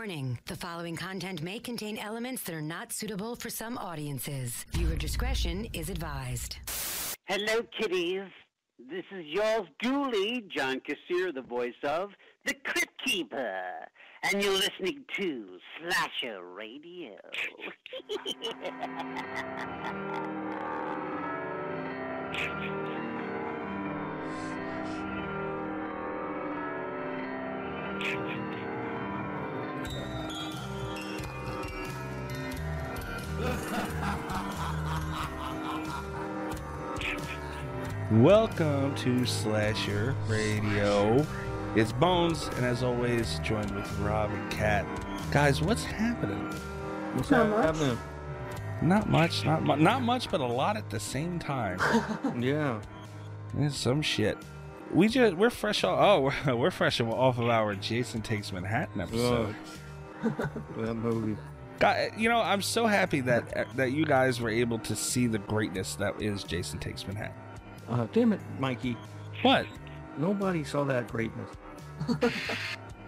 Warning 0.00 0.38
the 0.46 0.56
following 0.56 0.96
content 0.96 1.42
may 1.42 1.58
contain 1.58 1.98
elements 1.98 2.44
that 2.44 2.54
are 2.54 2.62
not 2.62 2.90
suitable 2.90 3.36
for 3.36 3.50
some 3.50 3.76
audiences. 3.76 4.64
Viewer 4.72 4.96
discretion 4.96 5.68
is 5.74 5.90
advised. 5.90 6.56
Hello, 7.26 7.60
kiddies. 7.78 8.22
This 8.78 9.04
is 9.14 9.26
yours 9.26 9.68
Dooley, 9.82 10.42
John 10.56 10.80
Kassir, 10.80 11.34
the 11.34 11.42
voice 11.42 11.74
of 11.82 12.12
The 12.46 12.54
Crypt 12.54 12.98
Keeper. 13.04 13.60
And 14.22 14.42
you're 14.42 14.54
listening 14.54 15.04
to 15.18 15.58
Slasher 15.78 16.44
Radio. 16.44 17.18
Welcome 38.10 38.96
to 38.96 39.24
Slasher 39.24 40.16
Radio. 40.26 41.24
It's 41.76 41.92
Bones, 41.92 42.48
and 42.56 42.66
as 42.66 42.82
always, 42.82 43.38
joined 43.38 43.70
with 43.70 43.88
Rob 44.00 44.32
and 44.32 44.50
Kat. 44.50 44.84
Guys, 45.30 45.62
what's 45.62 45.84
happening? 45.84 46.50
What's 47.14 47.28
happening? 47.28 47.96
Not 48.82 49.08
much, 49.08 49.44
not 49.44 49.62
mu- 49.62 49.76
not 49.76 50.02
much, 50.02 50.28
but 50.28 50.40
a 50.40 50.44
lot 50.46 50.76
at 50.76 50.90
the 50.90 50.98
same 50.98 51.38
time. 51.38 51.78
Yeah. 52.40 52.80
There's 53.54 53.76
some 53.76 54.02
shit. 54.02 54.38
We 54.92 55.06
just 55.08 55.36
we're 55.36 55.50
fresh 55.50 55.84
off. 55.84 55.98
Oh, 56.00 56.20
we're, 56.46 56.54
we're 56.56 56.70
fresh 56.72 57.00
off 57.00 57.38
of 57.38 57.48
our 57.48 57.76
Jason 57.76 58.22
Takes 58.22 58.52
Manhattan 58.52 59.00
episode. 59.02 59.54
that 60.78 60.94
movie. 60.94 61.36
God, 61.78 62.10
you 62.16 62.28
know, 62.28 62.40
I'm 62.40 62.60
so 62.62 62.86
happy 62.86 63.20
that 63.20 63.76
that 63.76 63.92
you 63.92 64.04
guys 64.04 64.40
were 64.40 64.50
able 64.50 64.80
to 64.80 64.96
see 64.96 65.28
the 65.28 65.38
greatness 65.38 65.94
that 65.96 66.20
is 66.20 66.42
Jason 66.42 66.80
Takes 66.80 67.06
Manhattan. 67.06 67.39
Uh, 67.90 68.06
damn 68.12 68.32
it, 68.32 68.40
Mikey. 68.58 68.96
What? 69.42 69.66
Nobody 70.16 70.64
saw 70.64 70.84
that 70.84 71.08
greatness. 71.08 71.50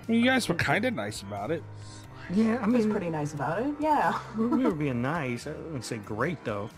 You 0.08 0.24
guys 0.24 0.48
were 0.48 0.56
kind 0.56 0.84
of 0.84 0.94
nice 0.94 1.22
about 1.22 1.52
it. 1.52 1.62
Yeah, 2.28 2.58
I 2.60 2.64
I 2.64 2.68
was 2.68 2.86
pretty 2.86 3.08
nice 3.08 3.34
about 3.34 3.62
it. 3.62 3.72
Yeah. 3.78 4.18
we 4.36 4.64
were 4.64 4.72
being 4.74 5.00
nice. 5.00 5.46
I 5.46 5.52
wouldn't 5.52 5.84
say 5.84 5.98
great 5.98 6.44
though. 6.44 6.70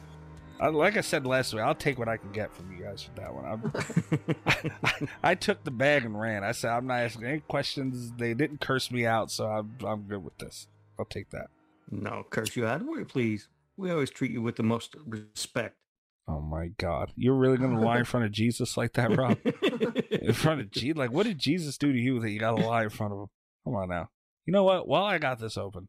Uh, 0.60 0.70
like 0.70 0.97
I 0.98 1.00
said 1.00 1.26
last 1.26 1.53
week, 1.54 1.62
I'll 1.62 1.75
take 1.75 1.98
what 1.98 2.06
I 2.09 2.19
can 2.19 2.31
get 2.32 2.53
from 2.54 2.70
you 2.70 2.84
guys 2.84 3.03
for 3.03 3.12
that 3.20 3.34
one. 3.34 3.44
I'm, 3.47 4.37
I, 4.84 5.31
I 5.31 5.34
took 5.34 5.64
the 5.64 5.70
bag 5.70 6.04
and 6.04 6.20
ran. 6.20 6.44
I 6.44 6.53
said 6.53 6.70
I'm 6.70 6.87
not 6.87 7.00
asking 7.00 7.25
any 7.25 7.41
questions. 7.41 8.12
They 8.19 8.34
didn't 8.34 8.60
curse 8.60 8.91
me 8.91 9.06
out, 9.06 9.31
so 9.31 9.47
I'm 9.47 9.75
I'm 9.84 10.03
good 10.03 10.22
with 10.22 10.37
this. 10.38 10.69
I'll 10.98 11.06
take 11.06 11.31
that. 11.31 11.47
no, 11.91 12.25
curse 12.28 12.54
you 12.56 12.66
out. 12.66 12.82
Wait, 12.84 13.09
please. 13.09 13.48
We 13.76 13.91
always 13.91 14.10
treat 14.10 14.31
you 14.31 14.43
with 14.43 14.56
the 14.56 14.62
most 14.62 14.94
respect. 15.06 15.76
Oh 16.26 16.40
my 16.40 16.68
God, 16.78 17.12
you're 17.16 17.34
really 17.34 17.58
gonna 17.58 17.80
lie 17.80 17.98
in 17.98 18.04
front 18.04 18.24
of 18.24 18.32
Jesus 18.32 18.76
like 18.76 18.94
that, 18.94 19.14
Rob? 19.16 19.38
in 20.10 20.32
front 20.32 20.60
of 20.60 20.70
Jesus? 20.70 20.96
Like, 20.96 21.12
what 21.12 21.26
did 21.26 21.38
Jesus 21.38 21.76
do 21.76 21.92
to 21.92 21.98
you 21.98 22.18
that 22.20 22.30
you 22.30 22.40
got 22.40 22.56
to 22.56 22.66
lie 22.66 22.84
in 22.84 22.90
front 22.90 23.12
of 23.12 23.18
him? 23.20 23.26
Come 23.64 23.74
on 23.74 23.88
now. 23.90 24.08
You 24.46 24.52
know 24.52 24.64
what? 24.64 24.88
While 24.88 25.04
I 25.04 25.18
got 25.18 25.38
this 25.38 25.58
open, 25.58 25.88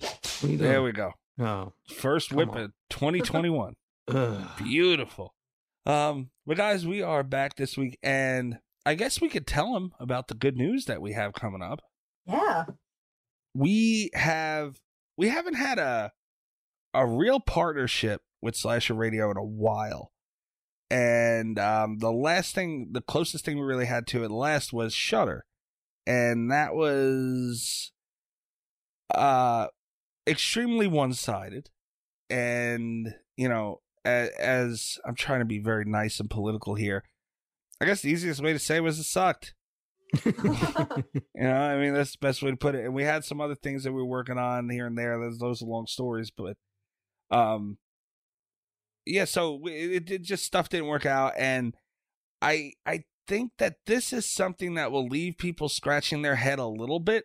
What 0.00 0.44
are 0.44 0.46
you 0.48 0.56
there 0.56 0.82
we 0.82 0.92
go. 0.92 1.12
Oh. 1.38 1.72
First 1.94 2.32
whip 2.32 2.50
on. 2.50 2.58
of 2.58 2.70
2021. 2.90 3.74
Beautiful. 4.58 5.34
Um, 5.84 6.30
but 6.46 6.56
guys, 6.56 6.86
we 6.86 7.02
are 7.02 7.22
back 7.22 7.56
this 7.56 7.76
week, 7.76 7.98
and 8.02 8.58
I 8.84 8.94
guess 8.94 9.20
we 9.20 9.28
could 9.28 9.46
tell 9.46 9.74
them 9.74 9.92
about 10.00 10.28
the 10.28 10.34
good 10.34 10.56
news 10.56 10.86
that 10.86 11.02
we 11.02 11.12
have 11.12 11.32
coming 11.34 11.62
up. 11.62 11.80
Yeah. 12.26 12.64
We 13.54 14.10
have 14.14 14.80
we 15.16 15.28
haven't 15.28 15.54
had 15.54 15.78
a 15.78 16.12
a 16.92 17.06
real 17.06 17.40
partnership 17.40 18.22
with 18.46 18.56
Slasher 18.56 18.94
Radio 18.94 19.30
in 19.30 19.36
a 19.36 19.44
while. 19.44 20.12
And 20.88 21.58
um 21.58 21.98
the 21.98 22.12
last 22.12 22.54
thing 22.54 22.88
the 22.92 23.02
closest 23.02 23.44
thing 23.44 23.58
we 23.58 23.64
really 23.64 23.86
had 23.86 24.06
to 24.08 24.24
it 24.24 24.30
last 24.30 24.72
was 24.72 24.94
Shutter. 24.94 25.44
And 26.06 26.50
that 26.50 26.74
was 26.74 27.92
uh 29.14 29.66
extremely 30.26 30.86
one-sided. 30.86 31.70
And, 32.30 33.14
you 33.36 33.48
know, 33.48 33.80
as, 34.04 34.30
as 34.38 34.98
I'm 35.04 35.14
trying 35.14 35.40
to 35.40 35.44
be 35.44 35.58
very 35.58 35.84
nice 35.84 36.18
and 36.20 36.30
political 36.30 36.74
here, 36.74 37.04
I 37.80 37.84
guess 37.84 38.00
the 38.00 38.10
easiest 38.10 38.42
way 38.42 38.52
to 38.52 38.58
say 38.58 38.80
was 38.80 38.98
it 38.98 39.04
sucked. 39.04 39.54
You 40.24 41.42
know, 41.42 41.52
I 41.54 41.78
mean, 41.78 41.92
that's 41.92 42.12
the 42.12 42.18
best 42.20 42.42
way 42.42 42.50
to 42.50 42.56
put 42.56 42.74
it. 42.74 42.84
And 42.84 42.94
we 42.94 43.02
had 43.02 43.24
some 43.24 43.40
other 43.40 43.54
things 43.54 43.84
that 43.84 43.92
we 43.92 43.98
were 44.00 44.06
working 44.06 44.38
on 44.38 44.70
here 44.70 44.86
and 44.86 44.96
there. 44.96 45.18
Those 45.18 45.38
those 45.38 45.62
are 45.62 45.66
long 45.66 45.86
stories, 45.86 46.30
but 46.30 46.56
um, 47.30 47.76
yeah. 49.06 49.24
So 49.24 49.60
it, 49.66 50.10
it 50.10 50.22
just 50.22 50.44
stuff 50.44 50.68
didn't 50.68 50.88
work 50.88 51.06
out, 51.06 51.32
and 51.36 51.74
I 52.42 52.72
I 52.84 53.04
think 53.26 53.52
that 53.58 53.76
this 53.86 54.12
is 54.12 54.26
something 54.26 54.74
that 54.74 54.92
will 54.92 55.06
leave 55.06 55.38
people 55.38 55.68
scratching 55.68 56.22
their 56.22 56.36
head 56.36 56.58
a 56.58 56.66
little 56.66 57.00
bit. 57.00 57.24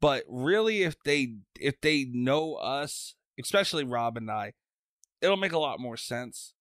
But 0.00 0.24
really, 0.28 0.82
if 0.82 0.94
they 1.04 1.36
if 1.58 1.80
they 1.80 2.04
know 2.04 2.54
us, 2.54 3.14
especially 3.40 3.84
Rob 3.84 4.16
and 4.16 4.30
I, 4.30 4.52
it'll 5.20 5.36
make 5.36 5.52
a 5.52 5.58
lot 5.58 5.80
more 5.80 5.96
sense. 5.96 6.54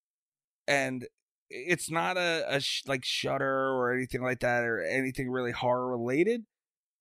And 0.68 1.08
it's 1.50 1.92
not 1.92 2.18
a, 2.18 2.44
a 2.48 2.60
sh- 2.60 2.84
like 2.88 3.06
Shutter 3.06 3.70
or 3.70 3.94
anything 3.94 4.24
like 4.24 4.40
that 4.40 4.64
or 4.64 4.82
anything 4.82 5.30
really 5.30 5.52
horror 5.52 5.90
related, 5.90 6.46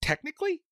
technically. 0.03 0.63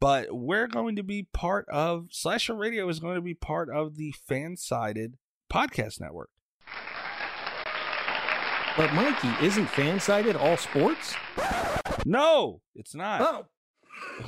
But 0.00 0.28
we're 0.32 0.66
going 0.66 0.96
to 0.96 1.02
be 1.02 1.28
part 1.32 1.66
of 1.70 2.08
Slasher 2.10 2.54
Radio 2.54 2.88
is 2.88 3.00
going 3.00 3.14
to 3.14 3.22
be 3.22 3.34
part 3.34 3.70
of 3.70 3.96
the 3.96 4.14
Fansided 4.28 5.14
podcast 5.52 6.00
network. 6.00 6.30
But 8.76 8.92
Mikey, 8.92 9.32
isn't 9.42 9.68
Fansided 9.68 10.38
all 10.38 10.56
sports? 10.58 11.14
No, 12.04 12.60
it's 12.74 12.94
not. 12.94 13.20
Oh. 13.22 13.46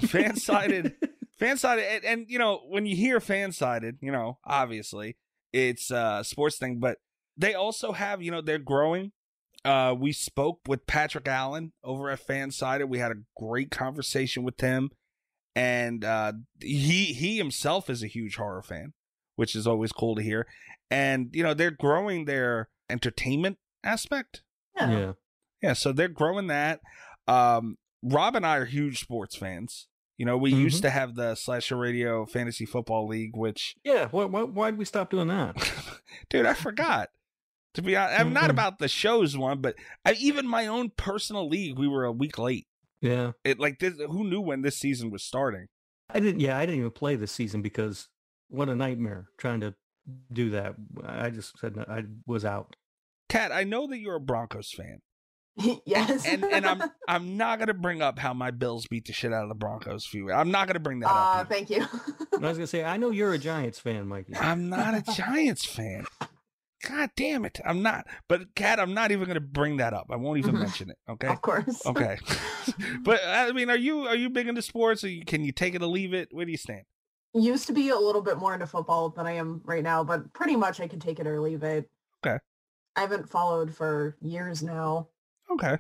Fansided 0.01 0.95
Fansided 1.41 1.85
and, 1.97 2.05
and 2.05 2.27
you 2.29 2.39
know 2.39 2.61
when 2.69 2.87
you 2.87 2.97
hear 2.97 3.21
Fansided, 3.21 3.99
you 4.01 4.11
know 4.11 4.39
obviously 4.45 5.17
it's 5.53 5.91
a 5.91 6.23
sports 6.25 6.57
thing 6.57 6.79
but 6.79 6.99
they 7.37 7.55
also 7.55 7.93
have 7.93 8.23
you 8.23 8.31
know 8.31 8.41
they're 8.41 8.59
growing 8.59 9.13
uh 9.65 9.95
we 9.99 10.13
spoke 10.13 10.61
with 10.67 10.87
patrick 10.87 11.29
allen 11.29 11.73
over 11.85 12.11
at 12.11 12.27
Fansided. 12.27 12.89
we 12.89 12.99
had 12.99 13.13
a 13.13 13.23
great 13.37 13.71
conversation 13.71 14.43
with 14.43 14.61
him 14.61 14.91
and 15.55 16.05
uh 16.05 16.33
he 16.61 17.07
he 17.13 17.37
himself 17.37 17.89
is 17.91 18.03
a 18.03 18.07
huge 18.09 18.37
horror 18.37 18.63
fan 18.63 18.93
which 19.39 19.55
is 19.55 19.67
always 19.67 19.93
cool 19.93 20.15
to 20.17 20.23
hear 20.23 20.47
and 20.91 21.31
you 21.33 21.43
know 21.43 21.55
they're 21.55 21.71
growing 21.71 22.25
their 22.25 22.69
entertainment 22.91 23.57
aspect 23.85 24.43
Yeah. 24.77 24.91
Yeah. 24.91 25.13
yeah, 25.63 25.73
so 25.75 25.93
they're 25.93 26.09
growing 26.09 26.47
that. 26.49 26.81
Um, 27.27 27.77
Rob 28.03 28.37
and 28.37 28.45
I 28.47 28.57
are 28.57 28.65
huge 28.65 29.01
sports 29.01 29.37
fans. 29.37 29.87
You 30.17 30.27
know, 30.27 30.37
we 30.37 30.53
used 30.53 30.79
Mhm. 30.79 30.83
to 30.83 30.91
have 30.91 31.15
the 31.15 31.35
Slasher 31.35 31.77
Radio 31.77 32.27
Fantasy 32.27 32.65
Football 32.67 33.07
League, 33.07 33.37
which, 33.37 33.75
Yeah. 33.85 34.09
Why, 34.11 34.25
why, 34.25 34.43
why'd 34.43 34.79
we 34.79 34.85
stop 34.85 35.11
doing 35.11 35.29
that? 35.29 35.55
dude, 36.31 36.47
I 36.47 36.55
forgot. 36.55 37.11
To 37.75 37.83
be 37.83 37.95
honest, 37.97 38.19
I'm 38.19 38.33
not 38.33 38.51
about 38.51 38.79
the 38.79 38.89
shows 38.89 39.37
one, 39.37 39.61
but 39.61 39.75
I, 40.05 40.13
even 40.15 40.47
my 40.49 40.67
own 40.67 40.91
personal 40.97 41.49
league, 41.49 41.79
we 41.79 41.87
were 41.87 42.05
a 42.05 42.11
week 42.13 42.39
late. 42.39 42.67
Yeah. 43.01 43.33
It 43.45 43.61
like 43.61 43.79
this. 43.79 43.95
Who 43.99 44.25
knew 44.25 44.41
when 44.41 44.63
this 44.63 44.77
season 44.79 45.11
was 45.11 45.23
starting? 45.23 45.67
I 46.11 46.19
didn't. 46.19 46.41
Yeah, 46.41 46.57
I 46.57 46.65
didn't 46.67 46.79
even 46.81 46.91
play 46.91 47.15
this 47.15 47.31
season 47.33 47.63
because 47.63 48.09
what 48.49 48.69
a 48.69 48.75
nightmare 48.75 49.29
trying 49.39 49.61
to 49.61 49.75
do 50.33 50.51
that. 50.51 50.75
I 51.05 51.31
just 51.31 51.59
said 51.59 51.77
no, 51.77 51.85
I 51.89 52.05
was 52.27 52.45
out. 52.45 52.77
Kat, 53.29 53.53
I 53.53 53.65
know 53.65 53.87
that 53.87 53.99
you're 53.99 54.17
a 54.17 54.21
Broncos 54.21 54.73
fan, 54.73 55.01
yes. 55.87 56.27
and 56.27 56.45
and 56.45 56.67
I'm 56.67 56.83
I'm 57.09 57.37
not 57.37 57.59
gonna 57.59 57.75
bring 57.75 58.01
up 58.01 58.19
how 58.19 58.33
my 58.33 58.51
Bills 58.51 58.87
beat 58.87 59.07
the 59.07 59.13
shit 59.13 59.33
out 59.33 59.43
of 59.43 59.49
the 59.49 59.55
Broncos 59.55 60.07
a 60.07 60.09
few. 60.09 60.33
I'm 60.33 60.51
not 60.51 60.67
gonna 60.67 60.81
bring 60.81 61.01
that 61.01 61.11
uh, 61.11 61.15
up. 61.15 61.53
here. 61.53 61.59
thank 61.59 61.71
you. 61.71 61.83
I 62.35 62.49
was 62.49 62.57
gonna 62.57 62.67
say, 62.67 62.85
I 62.85 62.97
know 62.97 63.11
you're 63.11 63.35
a 63.35 63.39
Giants 63.39 63.79
fan, 63.79 64.07
Mikey. 64.07 64.37
I'm 64.37 64.69
not 64.69 64.95
a 64.95 65.13
Giants 65.13 65.65
fan. 65.65 66.07
God 66.89 67.11
damn 67.17 67.45
it, 67.45 67.59
I'm 67.67 67.83
not. 67.83 68.07
But 68.29 68.55
Kat, 68.55 68.79
I'm 68.79 68.95
not 68.95 69.11
even 69.11 69.27
gonna 69.27 69.41
bring 69.41 69.79
that 69.79 69.93
up. 69.93 70.07
I 70.11 70.17
won't 70.17 70.39
even 70.39 70.59
mention 70.59 70.91
it. 70.91 70.97
Okay. 71.11 71.27
Of 71.27 71.43
course. 71.43 71.85
Okay. 71.85 72.19
but 73.03 73.21
I 73.27 73.53
mean, 73.53 73.69
are 73.69 73.77
you 73.77 74.07
are 74.07 74.15
you 74.17 74.31
big 74.31 74.49
into 74.49 74.63
sports? 74.63 75.03
Or 75.03 75.09
you, 75.09 75.25
can 75.25 75.45
you 75.45 75.53
take 75.53 75.75
it 75.75 75.83
or 75.83 75.87
leave 75.87 76.15
it? 76.15 76.29
Where 76.31 76.47
do 76.47 76.53
you 76.53 76.59
stand? 76.59 76.85
Used 77.35 77.67
to 77.67 77.73
be 77.73 77.91
a 77.91 77.97
little 77.99 78.23
bit 78.23 78.39
more 78.39 78.55
into 78.55 78.67
football 78.67 79.11
than 79.11 79.27
I 79.27 79.33
am 79.33 79.61
right 79.65 79.83
now, 79.83 80.03
but 80.03 80.33
pretty 80.33 80.57
much 80.57 80.81
I 80.81 80.89
can 80.89 80.99
take 80.99 81.21
it 81.21 81.27
or 81.27 81.41
leave 81.41 81.63
it. 81.63 81.89
Okay. 82.25 82.39
I 82.97 83.01
haven't 83.03 83.29
followed 83.29 83.75
for 83.75 84.17
years 84.21 84.63
now. 84.63 85.09
Okay. 85.51 85.79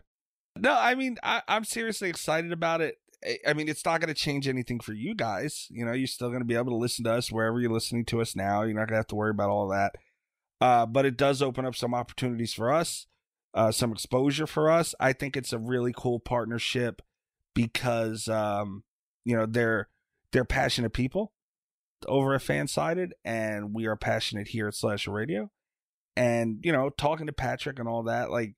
No, 0.56 0.76
I 0.78 0.94
mean, 0.94 1.16
I, 1.22 1.42
I'm 1.48 1.64
seriously 1.64 2.10
excited 2.10 2.52
about 2.52 2.80
it. 2.80 2.96
I- 3.24 3.38
I 3.48 3.52
mean, 3.54 3.68
it's 3.68 3.84
not 3.84 4.00
going 4.00 4.12
to 4.12 4.20
change 4.20 4.46
anything 4.46 4.78
for 4.78 4.92
you 4.92 5.14
guys. 5.14 5.66
You 5.70 5.84
know, 5.84 5.92
you're 5.92 6.06
still 6.06 6.28
going 6.28 6.40
to 6.40 6.44
be 6.46 6.54
able 6.54 6.70
to 6.72 6.76
listen 6.76 7.04
to 7.04 7.12
us 7.14 7.32
wherever 7.32 7.60
you're 7.60 7.72
listening 7.72 8.04
to 8.06 8.20
us 8.20 8.36
now. 8.36 8.62
You're 8.62 8.74
not 8.74 8.82
going 8.88 8.94
to 8.94 8.96
have 8.96 9.06
to 9.08 9.16
worry 9.16 9.30
about 9.30 9.50
all 9.50 9.68
that. 9.68 9.94
Uh, 10.60 10.86
but 10.86 11.06
it 11.06 11.16
does 11.16 11.40
open 11.42 11.64
up 11.64 11.74
some 11.74 11.94
opportunities 11.94 12.52
for 12.52 12.72
us, 12.72 13.06
uh, 13.54 13.70
some 13.72 13.90
exposure 13.92 14.46
for 14.46 14.70
us. 14.70 14.94
I 15.00 15.12
think 15.12 15.36
it's 15.36 15.52
a 15.52 15.58
really 15.58 15.92
cool 15.96 16.20
partnership 16.20 17.00
because, 17.54 18.28
um, 18.28 18.84
you 19.24 19.36
know, 19.36 19.46
they're 19.46 19.88
they're 20.32 20.44
passionate 20.44 20.92
people 20.92 21.32
over 22.06 22.34
at 22.34 22.42
Fansided, 22.42 23.10
and 23.24 23.74
we 23.74 23.86
are 23.86 23.96
passionate 23.96 24.48
here 24.48 24.68
at 24.68 24.74
Slash 24.74 25.06
Radio. 25.08 25.50
And 26.16 26.58
you 26.62 26.72
know, 26.72 26.90
talking 26.90 27.26
to 27.26 27.32
Patrick 27.32 27.78
and 27.78 27.88
all 27.88 28.02
that, 28.04 28.30
like 28.30 28.54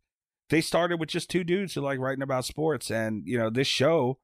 they 0.49 0.61
started 0.61 0.99
with 0.99 1.09
just 1.09 1.31
two 1.31 1.45
dudes 1.45 1.75
who 1.75 1.81
like 1.81 1.99
writing 1.99 2.23
about 2.23 2.45
sports 2.45 2.91
and 2.91 3.23
you 3.27 3.39
know 3.39 3.51
this 3.51 3.67
show 3.69 4.19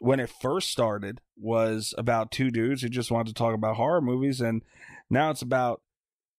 when 0.00 0.20
it 0.20 0.30
first 0.40 0.70
started 0.70 1.20
was 1.38 1.94
about 1.96 2.30
two 2.30 2.50
dudes 2.50 2.82
who 2.82 2.88
just 2.88 3.10
wanted 3.10 3.28
to 3.28 3.34
talk 3.34 3.54
about 3.54 3.76
horror 3.76 4.00
movies 4.00 4.40
and 4.40 4.62
now 5.10 5.30
it's 5.30 5.42
about 5.42 5.80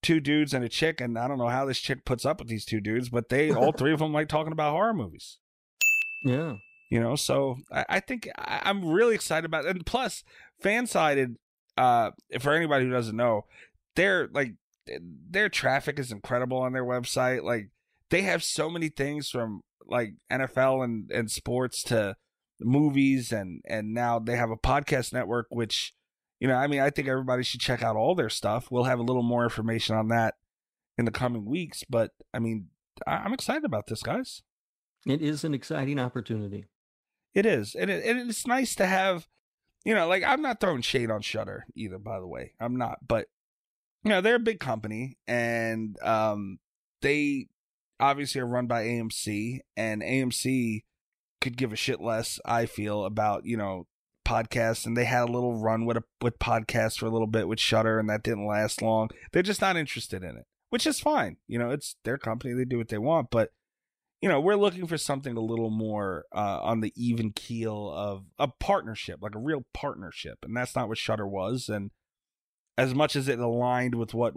two 0.03 0.19
dudes 0.19 0.53
and 0.53 0.63
a 0.63 0.69
chick 0.69 1.01
and 1.01 1.17
i 1.17 1.27
don't 1.27 1.37
know 1.39 1.47
how 1.47 1.65
this 1.65 1.79
chick 1.79 2.05
puts 2.05 2.23
up 2.25 2.39
with 2.39 2.47
these 2.47 2.65
two 2.65 2.79
dudes 2.79 3.09
but 3.09 3.29
they 3.29 3.51
all 3.51 3.71
three 3.71 3.93
of 3.93 3.99
them 3.99 4.13
like 4.13 4.27
talking 4.27 4.51
about 4.53 4.71
horror 4.71 4.93
movies 4.93 5.39
Yeah. 6.23 6.55
you 6.91 6.99
know 6.99 7.15
so 7.15 7.57
i, 7.71 7.85
I 7.89 7.99
think 7.99 8.27
I, 8.37 8.61
i'm 8.65 8.85
really 8.85 9.15
excited 9.15 9.45
about 9.45 9.65
it 9.65 9.75
and 9.75 9.85
plus 9.85 10.23
fansided 10.63 11.35
uh 11.77 12.11
for 12.39 12.53
anybody 12.53 12.85
who 12.85 12.91
doesn't 12.91 13.15
know 13.15 13.45
their 13.95 14.27
like 14.33 14.53
their 15.29 15.49
traffic 15.49 15.99
is 15.99 16.11
incredible 16.11 16.57
on 16.59 16.73
their 16.73 16.85
website. 16.85 17.43
Like 17.43 17.69
they 18.09 18.21
have 18.21 18.43
so 18.43 18.69
many 18.69 18.89
things 18.89 19.29
from 19.29 19.61
like 19.85 20.13
nfl 20.31 20.83
and 20.83 21.09
and 21.11 21.31
sports 21.31 21.81
to 21.83 22.15
movies 22.59 23.31
and 23.31 23.61
and 23.67 23.93
now 23.93 24.19
they 24.19 24.35
have 24.35 24.49
a 24.49 24.57
podcast 24.57 25.13
network 25.13 25.45
which 25.49 25.93
you 26.39 26.47
know 26.47 26.55
i 26.55 26.67
mean 26.67 26.79
i 26.81 26.89
think 26.89 27.07
everybody 27.07 27.41
should 27.43 27.61
check 27.61 27.81
out 27.83 27.95
all 27.95 28.15
their 28.15 28.29
stuff. 28.29 28.69
We'll 28.71 28.83
have 28.85 28.99
a 28.99 29.03
little 29.03 29.23
more 29.23 29.43
information 29.43 29.95
on 29.95 30.07
that 30.09 30.35
in 30.97 31.05
the 31.05 31.11
coming 31.11 31.45
weeks 31.45 31.83
but 31.89 32.11
i 32.33 32.39
mean 32.39 32.67
I- 33.05 33.17
i'm 33.17 33.33
excited 33.33 33.63
about 33.65 33.87
this 33.87 34.01
guys. 34.01 34.41
It 35.05 35.21
is 35.21 35.43
an 35.43 35.53
exciting 35.53 35.99
opportunity. 35.99 36.65
It 37.33 37.45
is, 37.45 37.75
and, 37.75 37.89
it, 37.89 38.03
and 38.03 38.29
it's 38.29 38.47
nice 38.47 38.73
to 38.75 38.85
have, 38.87 39.27
you 39.85 39.93
know, 39.93 40.07
like 40.07 40.23
I'm 40.23 40.41
not 40.41 40.59
throwing 40.59 40.81
shade 40.81 41.11
on 41.11 41.21
Shutter 41.21 41.65
either. 41.75 41.97
By 41.97 42.19
the 42.19 42.27
way, 42.27 42.53
I'm 42.59 42.77
not, 42.77 42.99
but 43.07 43.27
you 44.03 44.09
know, 44.09 44.21
they're 44.21 44.35
a 44.35 44.39
big 44.39 44.59
company, 44.59 45.17
and 45.27 45.97
um, 46.01 46.59
they 47.01 47.47
obviously 47.99 48.41
are 48.41 48.47
run 48.47 48.67
by 48.67 48.83
AMC, 48.83 49.59
and 49.75 50.01
AMC 50.01 50.83
could 51.41 51.57
give 51.57 51.73
a 51.73 51.77
shit 51.77 52.01
less. 52.01 52.39
I 52.45 52.65
feel 52.65 53.05
about 53.05 53.45
you 53.45 53.57
know 53.57 53.87
podcasts, 54.25 54.85
and 54.85 54.95
they 54.95 55.05
had 55.05 55.29
a 55.29 55.31
little 55.31 55.57
run 55.59 55.85
with 55.85 55.97
a 55.97 56.03
with 56.21 56.39
podcasts 56.39 56.97
for 56.97 57.05
a 57.05 57.11
little 57.11 57.27
bit 57.27 57.47
with 57.47 57.59
Shutter, 57.59 57.99
and 57.99 58.09
that 58.09 58.23
didn't 58.23 58.47
last 58.47 58.81
long. 58.81 59.09
They're 59.31 59.43
just 59.43 59.61
not 59.61 59.77
interested 59.77 60.23
in 60.23 60.37
it, 60.37 60.45
which 60.69 60.85
is 60.85 60.99
fine. 60.99 61.37
You 61.47 61.59
know, 61.59 61.71
it's 61.71 61.95
their 62.03 62.17
company; 62.17 62.53
they 62.53 62.65
do 62.65 62.77
what 62.77 62.89
they 62.89 62.97
want, 62.97 63.29
but 63.31 63.51
you 64.21 64.29
know, 64.29 64.39
we're 64.39 64.55
looking 64.55 64.87
for 64.87 64.97
something 64.97 65.37
a 65.37 65.41
little 65.41 65.69
more 65.69 66.25
uh, 66.35 66.59
on 66.61 66.81
the 66.81 66.91
even 66.95 67.31
keel 67.31 67.91
of 67.91 68.25
a 68.39 68.47
partnership, 68.47 69.19
like 69.21 69.35
a 69.35 69.39
real 69.39 69.65
partnership, 69.73 70.39
and 70.43 70.55
that's 70.55 70.75
not 70.75 70.87
what 70.87 70.97
Shutter 70.97 71.27
was. 71.27 71.69
And 71.69 71.91
as 72.77 72.95
much 72.95 73.15
as 73.15 73.27
it 73.27 73.39
aligned 73.39 73.95
with 73.95 74.13
what 74.13 74.33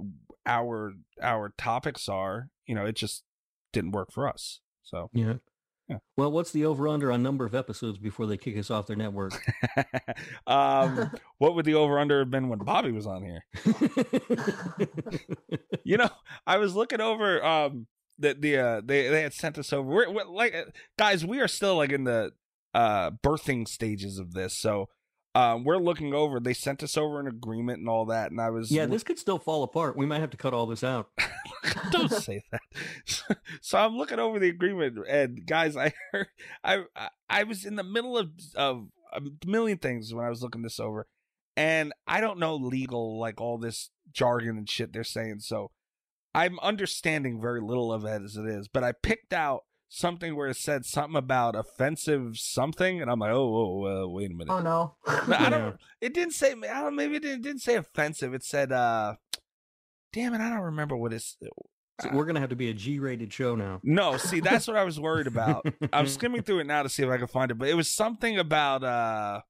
our 0.47 0.93
our 1.23 1.53
topics 1.57 2.09
are, 2.09 2.49
you 2.67 2.75
know, 2.75 2.85
it 2.85 2.97
just 2.97 3.25
didn't 3.73 3.93
work 3.93 4.13
for 4.13 4.29
us. 4.29 4.61
So, 4.83 5.11
Yeah. 5.13 5.35
Yeah. 5.89 5.97
Well, 6.17 6.31
what's 6.31 6.53
the 6.53 6.67
over 6.67 6.87
under 6.87 7.11
on 7.11 7.25
number 7.25 7.45
of 7.45 7.53
episodes 7.53 7.99
before 7.99 8.25
they 8.27 8.37
kick 8.37 8.57
us 8.57 8.71
off 8.71 8.87
their 8.87 8.95
network? 8.95 9.33
um, 10.47 11.11
what 11.39 11.57
would 11.57 11.65
the 11.65 11.75
over 11.75 11.99
under 11.99 12.21
have 12.21 12.31
been 12.31 12.49
when 12.49 12.61
Bobby 12.61 12.93
was 12.93 13.09
on 13.09 13.25
here? 13.25 13.45
You 15.83 15.97
know, 15.97 16.11
I 16.47 16.59
was 16.59 16.77
looking 16.77 17.01
over 17.01 17.45
um 17.45 17.89
the 18.21 18.35
the 18.35 18.57
uh, 18.59 18.81
they 18.85 19.09
they 19.09 19.23
had 19.23 19.35
sent 19.35 19.59
us 19.59 19.73
over. 19.73 19.89
We're, 19.89 20.11
we're 20.11 20.25
like 20.25 20.55
uh, 20.55 20.65
guys, 20.99 21.25
we 21.25 21.41
are 21.41 21.49
still 21.49 21.77
like 21.77 21.91
in 21.91 22.05
the 22.05 22.33
uh 22.73 23.11
birthing 23.11 23.67
stages 23.67 24.19
of 24.19 24.33
this, 24.33 24.57
so 24.57 24.89
um 25.35 25.65
we're 25.65 25.79
looking 25.79 26.15
over. 26.15 26.39
They 26.39 26.55
sent 26.55 26.83
us 26.83 26.97
over 26.97 27.19
an 27.19 27.27
agreement 27.27 27.81
and 27.81 27.89
all 27.89 28.07
that, 28.07 28.31
and 28.31 28.41
I 28.41 28.51
was 28.51 28.71
yeah, 28.71 28.87
this 28.87 29.03
could 29.03 29.19
still 29.19 29.39
fall 29.39 29.63
apart. 29.63 29.97
We 29.97 30.07
might 30.07 30.21
have 30.21 30.31
to 30.31 30.37
cut 30.37 30.55
all 30.55 30.67
this 30.67 30.85
out. 30.85 31.09
don't 31.91 32.13
say 32.13 32.43
that. 32.53 33.39
so 33.63 33.79
I'm 33.79 33.97
looking 33.97 34.19
over 34.19 34.39
the 34.39 34.49
agreement, 34.49 34.99
and 35.09 35.45
guys, 35.47 35.77
I 35.77 35.93
heard 36.13 36.29
I 36.63 36.85
I, 36.95 37.09
I 37.29 37.45
was 37.45 37.65
in 37.65 37.77
the 37.77 37.85
middle 37.85 38.17
of 38.17 38.31
of 38.55 38.89
a 39.13 39.23
million 39.47 39.79
things 39.79 40.15
when 40.15 40.25
I 40.25 40.31
was 40.31 40.43
looking 40.43 40.63
this 40.63 40.79
over, 40.79 41.07
and 41.57 41.93
I 42.07 42.21
don't 42.21 42.39
know 42.39 42.55
legal 42.57 43.19
like 43.19 43.41
all 43.41 43.59
this 43.59 43.91
jargon 44.13 44.59
and 44.59 44.69
shit 44.69 44.93
they're 44.93 45.05
saying. 45.05 45.41
So 45.41 45.71
I'm 46.35 46.59
understanding 46.61 47.41
very 47.41 47.61
little 47.61 47.93
of 47.93 48.05
it 48.05 48.23
as 48.23 48.37
it 48.37 48.47
is, 48.47 48.69
but 48.69 48.85
I 48.85 48.93
picked 48.93 49.33
out 49.33 49.65
something 49.89 50.37
where 50.37 50.49
it 50.49 50.57
said 50.57 50.87
something 50.87 51.17
about 51.17 51.57
offensive 51.57 52.39
something, 52.39 53.03
and 53.03 53.11
I'm 53.11 53.19
like, 53.19 53.33
oh, 53.33 53.85
oh, 53.85 54.05
uh, 54.05 54.09
wait 54.09 54.31
a 54.31 54.35
minute. 54.35 54.53
Oh 54.53 54.61
no. 54.61 54.95
No, 55.27 55.37
I 55.37 55.51
don't. 55.51 55.77
It 56.01 56.15
didn't 56.15 56.33
say. 56.33 56.53
I 56.53 56.83
don't. 56.83 56.97
Maybe 56.97 57.17
it 57.17 57.21
didn't, 57.21 57.41
it 57.41 57.43
didn't 57.43 57.61
say 57.61 57.75
offensive. 57.75 58.33
It 58.33 58.43
said, 58.43 58.73
uh, 58.73 59.17
damn 60.13 60.33
it, 60.33 60.41
I 60.41 60.49
don't 60.49 60.61
remember 60.61 60.97
what 60.97 61.13
it's. 61.13 61.37
So 62.01 62.09
we're 62.15 62.25
gonna 62.25 62.41
have 62.41 62.49
to 62.51 62.57
be 62.57 62.71
a 62.71 62.75
G-rated 62.75 63.31
show 63.31 63.55
now. 63.55 63.81
No, 63.83 64.17
see, 64.17 64.41
that's 64.41 64.67
what 64.67 64.77
I 64.79 64.85
was 64.85 64.99
worried 64.99 65.27
about. 65.27 65.67
I'm 65.93 66.07
skimming 66.07 66.43
through 66.43 66.61
it 66.61 66.67
now 66.67 66.83
to 66.83 66.89
see 66.89 67.03
if 67.03 67.11
I 67.11 67.19
can 67.19 67.27
find 67.27 67.51
it, 67.51 67.59
but 67.59 67.69
it 67.69 67.75
was 67.75 67.95
something 67.95 68.39
about 68.39 68.83
uh 68.83 69.43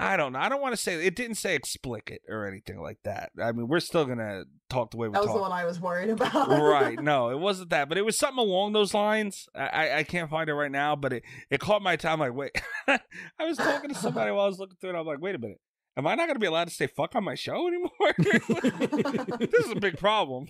I 0.00 0.16
don't 0.16 0.32
know. 0.32 0.38
I 0.38 0.48
don't 0.48 0.60
want 0.62 0.74
to 0.74 0.80
say 0.80 1.04
it 1.04 1.16
didn't 1.16 1.34
say 1.34 1.56
explicit 1.56 2.22
or 2.28 2.46
anything 2.46 2.80
like 2.80 2.98
that. 3.02 3.30
I 3.42 3.50
mean, 3.52 3.66
we're 3.66 3.80
still 3.80 4.04
gonna 4.04 4.44
talk 4.70 4.92
the 4.92 4.96
way 4.96 5.08
we 5.08 5.14
That 5.14 5.22
was 5.22 5.26
talk. 5.28 5.36
the 5.36 5.42
one 5.42 5.52
I 5.52 5.64
was 5.64 5.80
worried 5.80 6.10
about. 6.10 6.48
right? 6.48 6.98
No, 7.02 7.30
it 7.30 7.38
wasn't 7.38 7.70
that, 7.70 7.88
but 7.88 7.98
it 7.98 8.04
was 8.04 8.16
something 8.16 8.38
along 8.38 8.74
those 8.74 8.94
lines. 8.94 9.48
I, 9.54 9.66
I, 9.66 9.96
I 9.98 10.02
can't 10.04 10.30
find 10.30 10.48
it 10.48 10.54
right 10.54 10.70
now, 10.70 10.94
but 10.94 11.12
it, 11.14 11.24
it 11.50 11.58
caught 11.60 11.82
my 11.82 11.96
time. 11.96 12.20
Like, 12.20 12.34
wait, 12.34 12.52
I 12.88 13.00
was 13.40 13.56
talking 13.56 13.90
to 13.90 13.96
somebody 13.96 14.30
while 14.30 14.44
I 14.44 14.46
was 14.48 14.58
looking 14.60 14.76
through 14.80 14.90
it. 14.90 14.96
I'm 15.00 15.06
like, 15.06 15.20
wait 15.20 15.34
a 15.34 15.38
minute, 15.38 15.60
am 15.96 16.06
I 16.06 16.14
not 16.14 16.26
going 16.26 16.36
to 16.36 16.40
be 16.40 16.46
allowed 16.46 16.68
to 16.68 16.74
say 16.74 16.86
fuck 16.86 17.16
on 17.16 17.24
my 17.24 17.34
show 17.34 17.66
anymore? 17.66 17.90
this 19.38 19.66
is 19.66 19.70
a 19.72 19.76
big 19.80 19.98
problem. 19.98 20.46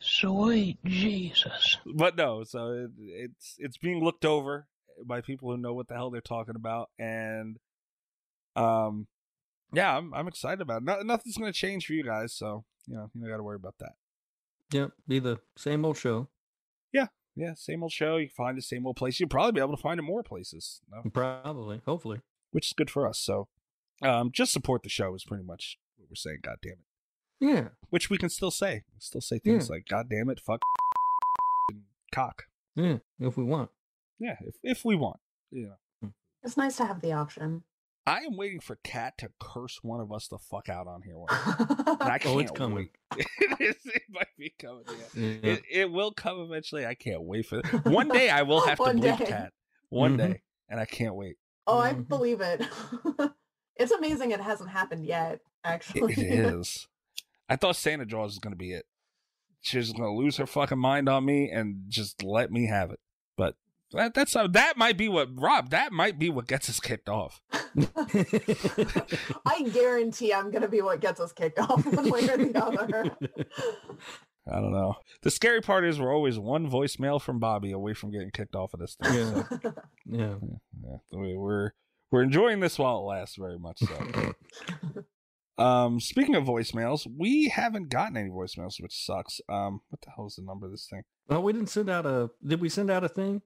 Sweet 0.00 0.78
Jesus. 0.84 1.78
But 1.94 2.16
no, 2.16 2.44
so 2.44 2.72
it, 2.72 2.90
it's 2.98 3.54
it's 3.58 3.78
being 3.78 4.04
looked 4.04 4.24
over 4.26 4.66
by 5.06 5.22
people 5.22 5.50
who 5.50 5.56
know 5.56 5.72
what 5.72 5.88
the 5.88 5.94
hell 5.94 6.10
they're 6.10 6.20
talking 6.20 6.56
about, 6.56 6.90
and 6.98 7.56
um, 8.56 9.06
yeah, 9.72 9.96
I'm 9.96 10.12
I'm 10.14 10.28
excited 10.28 10.60
about 10.60 10.82
it. 10.82 10.84
No, 10.84 11.00
nothing's 11.02 11.36
going 11.36 11.52
to 11.52 11.58
change 11.58 11.86
for 11.86 11.92
you 11.94 12.04
guys, 12.04 12.32
so 12.34 12.64
you 12.86 12.94
know 12.94 13.10
you 13.14 13.22
don't 13.22 13.30
got 13.30 13.36
to 13.38 13.42
worry 13.42 13.56
about 13.56 13.74
that. 13.80 13.92
Yep, 14.72 14.92
be 15.08 15.18
the 15.18 15.38
same 15.56 15.84
old 15.84 15.96
show. 15.96 16.28
Yeah, 16.92 17.06
yeah, 17.36 17.54
same 17.56 17.82
old 17.82 17.92
show. 17.92 18.16
You 18.16 18.28
find 18.28 18.56
the 18.56 18.62
same 18.62 18.86
old 18.86 18.96
place. 18.96 19.18
You'll 19.20 19.28
probably 19.28 19.52
be 19.52 19.60
able 19.60 19.76
to 19.76 19.82
find 19.82 19.98
it 19.98 20.02
more 20.04 20.22
places, 20.22 20.80
no? 20.90 21.10
Probably, 21.10 21.80
hopefully. 21.86 22.20
which 22.52 22.68
is 22.68 22.72
good 22.72 22.90
for 22.90 23.06
us. 23.08 23.18
So, 23.18 23.48
um, 24.02 24.30
just 24.32 24.52
support 24.52 24.82
the 24.84 24.88
show 24.88 25.14
is 25.14 25.24
pretty 25.24 25.44
much 25.44 25.78
what 25.96 26.08
we're 26.10 26.14
saying. 26.16 26.38
God 26.42 26.56
damn 26.62 26.72
it, 26.72 26.78
Yeah, 27.40 27.68
which 27.90 28.10
we 28.10 28.18
can 28.18 28.28
still 28.28 28.50
say. 28.50 28.84
We 28.94 29.00
still 29.00 29.20
say 29.20 29.38
things 29.38 29.68
Yeah. 29.68 29.74
like 29.76 29.86
God 29.88 30.08
damn 30.08 30.30
it, 30.30 30.40
fuck, 30.40 30.60
and 31.70 31.82
cock. 32.12 32.44
yeah, 32.76 32.98
if 33.20 33.36
we 33.36 33.44
want. 33.44 33.70
Yeah, 34.18 34.36
if 34.42 34.54
if 34.62 34.84
we 34.84 34.94
want, 34.96 35.18
you 35.50 35.66
know. 36.02 36.10
It's 36.42 36.56
nice 36.56 36.76
to 36.76 36.84
have 36.86 37.00
the 37.00 37.12
option. 37.12 37.64
I 38.06 38.20
am 38.20 38.36
waiting 38.36 38.60
for 38.60 38.76
Kat 38.84 39.16
to 39.18 39.30
curse 39.40 39.78
one 39.82 40.00
of 40.00 40.12
us 40.12 40.28
the 40.28 40.38
fuck 40.38 40.68
out 40.68 40.86
on 40.86 41.02
here. 41.02 41.16
One. 41.16 41.28
And 41.30 42.02
I 42.02 42.18
can't 42.18 42.26
Oh, 42.34 42.38
it's 42.38 42.50
coming. 42.50 42.76
wait. 42.76 43.26
it, 43.40 43.60
is, 43.60 43.76
it 43.86 44.02
might 44.10 44.26
be 44.38 44.52
coming. 44.58 44.84
Yeah. 44.88 45.22
Yeah. 45.42 45.52
It, 45.52 45.62
it 45.70 45.90
will 45.90 46.12
come 46.12 46.40
eventually. 46.40 46.84
I 46.84 46.94
can't 46.94 47.22
wait 47.22 47.46
for 47.46 47.60
it. 47.60 47.84
One 47.86 48.08
day 48.08 48.28
I 48.28 48.42
will 48.42 48.60
have 48.66 48.76
to 48.78 48.82
One 48.82 49.00
bleep 49.00 49.18
day. 49.18 49.24
Kat. 49.26 49.52
One 49.88 50.14
Mhm. 50.14 50.18
day, 50.18 50.42
and 50.68 50.80
I 50.80 50.84
can't 50.84 51.14
wait. 51.14 51.36
oh, 51.66 51.78
I 51.78 51.94
Mhm. 51.94 52.08
believe 52.08 52.40
it. 52.40 52.62
it's 53.76 53.92
amazing 53.92 54.32
it 54.32 54.40
hasn't 54.40 54.70
happened 54.70 55.06
yet, 55.06 55.34
It, 55.34 55.40
actually. 55.64 56.12
it 56.14 56.18
is. 56.18 56.86
I 57.48 57.56
thought 57.56 57.76
Santa 57.76 58.04
Jaws 58.04 58.32
was 58.32 58.38
gonna 58.38 58.56
be 58.56 58.72
it. 58.72 58.86
She's 59.60 59.92
gonna 59.92 60.14
lose 60.14 60.36
her 60.38 60.46
fucking 60.46 60.78
mind 60.78 61.08
on 61.08 61.24
me 61.24 61.50
and 61.50 61.84
just 61.88 62.22
let 62.22 62.50
me 62.50 62.66
have 62.66 62.90
it. 62.90 63.00
But 63.36 63.56
that, 63.92 64.12
that's 64.14 64.34
uh, 64.36 64.46
that 64.48 64.76
might 64.76 64.98
be 64.98 65.08
what 65.08 65.28
Rob. 65.40 65.70
That 65.70 65.92
might 65.92 66.18
be 66.18 66.28
what 66.28 66.46
gets 66.48 66.68
us 66.68 66.80
kicked 66.80 67.08
off. 67.08 67.40
I 69.46 69.62
guarantee 69.72 70.32
I'm 70.32 70.50
gonna 70.50 70.68
be 70.68 70.80
what 70.82 71.00
gets 71.00 71.20
us 71.20 71.32
kicked 71.32 71.58
off 71.58 71.84
one 71.86 72.10
way 72.10 72.28
or 72.28 72.36
the 72.36 72.64
other. 72.64 73.16
I 74.50 74.56
don't 74.60 74.72
know. 74.72 74.96
The 75.22 75.30
scary 75.30 75.62
part 75.62 75.84
is 75.86 75.98
we're 75.98 76.12
always 76.14 76.38
one 76.38 76.70
voicemail 76.70 77.20
from 77.20 77.38
Bobby 77.38 77.72
away 77.72 77.94
from 77.94 78.10
getting 78.10 78.30
kicked 78.30 78.54
off 78.54 78.74
of 78.74 78.80
this 78.80 78.94
thing. 79.02 79.14
Yeah. 79.14 79.42
yeah. 80.06 80.34
Yeah, 80.82 80.96
we- 81.12 81.36
we're 81.36 81.70
we're 82.10 82.22
enjoying 82.22 82.60
this 82.60 82.78
while 82.78 82.98
it 82.98 83.02
lasts 83.02 83.36
very 83.36 83.58
much 83.58 83.78
so. 83.80 84.34
um, 85.62 85.98
speaking 85.98 86.34
of 86.36 86.44
voicemails, 86.44 87.06
we 87.18 87.48
haven't 87.48 87.88
gotten 87.88 88.16
any 88.16 88.28
voicemails, 88.28 88.80
which 88.80 88.94
sucks. 89.04 89.40
Um, 89.48 89.80
what 89.88 90.00
the 90.02 90.10
hell 90.14 90.26
is 90.26 90.36
the 90.36 90.42
number 90.42 90.66
of 90.66 90.72
this 90.72 90.86
thing? 90.88 91.02
Oh, 91.30 91.40
we 91.40 91.52
didn't 91.52 91.70
send 91.70 91.88
out 91.90 92.06
a. 92.06 92.30
Did 92.46 92.60
we 92.60 92.68
send 92.68 92.90
out 92.90 93.02
a 93.02 93.08
thing? 93.08 93.42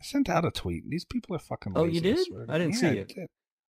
I 0.00 0.04
sent 0.04 0.28
out 0.28 0.44
a 0.44 0.50
tweet. 0.50 0.88
These 0.88 1.04
people 1.06 1.34
are 1.34 1.38
fucking. 1.40 1.72
Oh, 1.74 1.82
Lazy, 1.84 1.94
you 1.94 2.00
did? 2.02 2.18
swear 2.26 2.46
to- 2.46 2.52
I 2.52 2.58
didn't 2.58 2.74
Yeah, 2.74 2.78
see 2.80 2.86
I 2.86 2.90
it. 2.90 3.08
did. 3.08 3.26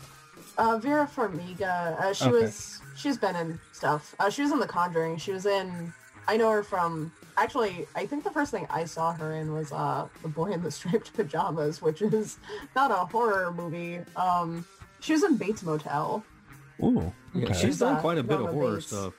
uh, 0.57 0.77
Vera 0.77 1.07
Farmiga. 1.07 1.99
Uh, 1.99 2.13
she 2.13 2.25
Okay. 2.25 2.45
was 2.45 2.81
she's 2.95 3.17
been 3.17 3.35
in 3.35 3.59
stuff. 3.73 4.15
Uh, 4.19 4.29
she 4.29 4.41
was 4.41 4.51
in 4.51 4.59
The 4.59 4.67
Conjuring. 4.67 5.17
She 5.17 5.31
was 5.31 5.45
in. 5.45 5.93
I 6.29 6.37
know 6.37 6.51
her 6.51 6.63
from. 6.63 7.11
Actually, 7.37 7.87
I 7.95 8.05
think 8.05 8.23
the 8.23 8.29
first 8.29 8.51
thing 8.51 8.67
I 8.69 8.83
saw 8.85 9.13
her 9.13 9.33
in 9.33 9.53
was 9.53 9.71
uh, 9.71 10.07
The 10.21 10.27
Boy 10.27 10.51
in 10.51 10.61
the 10.61 10.69
Striped 10.77 11.13
Pajamas, 11.13 11.81
which 11.81 12.01
is 12.01 12.37
not 12.75 12.91
a 12.91 12.95
horror 12.95 13.51
movie. 13.53 13.99
Um, 14.15 14.65
she 14.99 15.13
was 15.13 15.23
in 15.23 15.37
Bates 15.37 15.63
Motel. 15.63 16.23
Ooh. 16.83 17.11
Yeah, 17.33 17.45
okay. 17.45 17.53
she's 17.53 17.79
done 17.79 17.95
Uh, 17.95 17.99
quite 18.01 18.17
a 18.17 18.23
bit 18.23 18.39
of 18.39 18.47
horror 18.51 18.75
Bates. 18.75 18.87
stuff. 18.87 19.13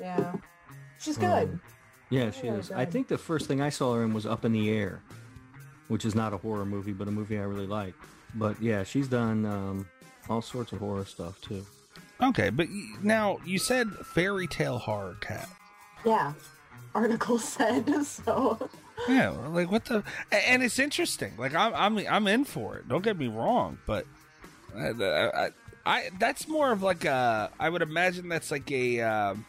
Yeah, 0.00 0.34
she's 1.00 1.16
good. 1.16 1.48
Um, 1.48 1.60
yeah, 2.10 2.30
she 2.30 2.46
Yeah, 2.46 2.54
is. 2.54 2.70
I 2.70 2.84
think 2.84 3.08
the 3.08 3.18
first 3.18 3.46
thing 3.48 3.60
I 3.60 3.68
saw 3.70 3.94
her 3.94 4.04
in 4.04 4.12
was 4.14 4.26
Up 4.26 4.44
in 4.44 4.52
the 4.52 4.70
Air, 4.70 5.00
which 5.88 6.04
is 6.04 6.14
not 6.14 6.32
a 6.32 6.36
horror 6.36 6.64
movie, 6.66 6.92
but 6.92 7.08
a 7.08 7.10
movie 7.10 7.38
I 7.38 7.42
really 7.42 7.66
like. 7.66 7.94
But 8.34 8.60
yeah, 8.62 8.84
she's 8.84 9.08
done 9.08 9.44
um, 9.46 9.88
all 10.28 10.42
sorts 10.42 10.72
of 10.72 10.78
horror 10.80 11.04
stuff 11.04 11.40
too. 11.40 11.64
Okay, 12.22 12.50
but 12.50 12.68
now 13.02 13.38
you 13.44 13.58
said 13.58 13.90
fairy 14.14 14.46
tale 14.46 14.78
horror 14.78 15.16
Kat. 15.20 15.48
Yeah, 16.04 16.32
article 16.94 17.38
said 17.38 18.04
so. 18.04 18.68
Yeah, 19.08 19.30
like 19.30 19.70
what 19.70 19.84
the? 19.86 20.04
And 20.30 20.62
it's 20.62 20.78
interesting. 20.78 21.32
Like 21.36 21.54
I'm, 21.54 21.74
I'm, 21.74 22.06
I'm 22.08 22.26
in 22.28 22.44
for 22.44 22.76
it. 22.76 22.88
Don't 22.88 23.02
get 23.02 23.18
me 23.18 23.28
wrong, 23.28 23.78
but 23.86 24.06
I, 24.76 24.88
I, 24.90 25.50
I 25.84 26.10
that's 26.18 26.46
more 26.48 26.72
of 26.72 26.82
like 26.82 27.04
a. 27.04 27.50
I 27.58 27.68
would 27.68 27.82
imagine 27.82 28.28
that's 28.28 28.50
like 28.50 28.70
a. 28.70 29.00
Um, 29.00 29.46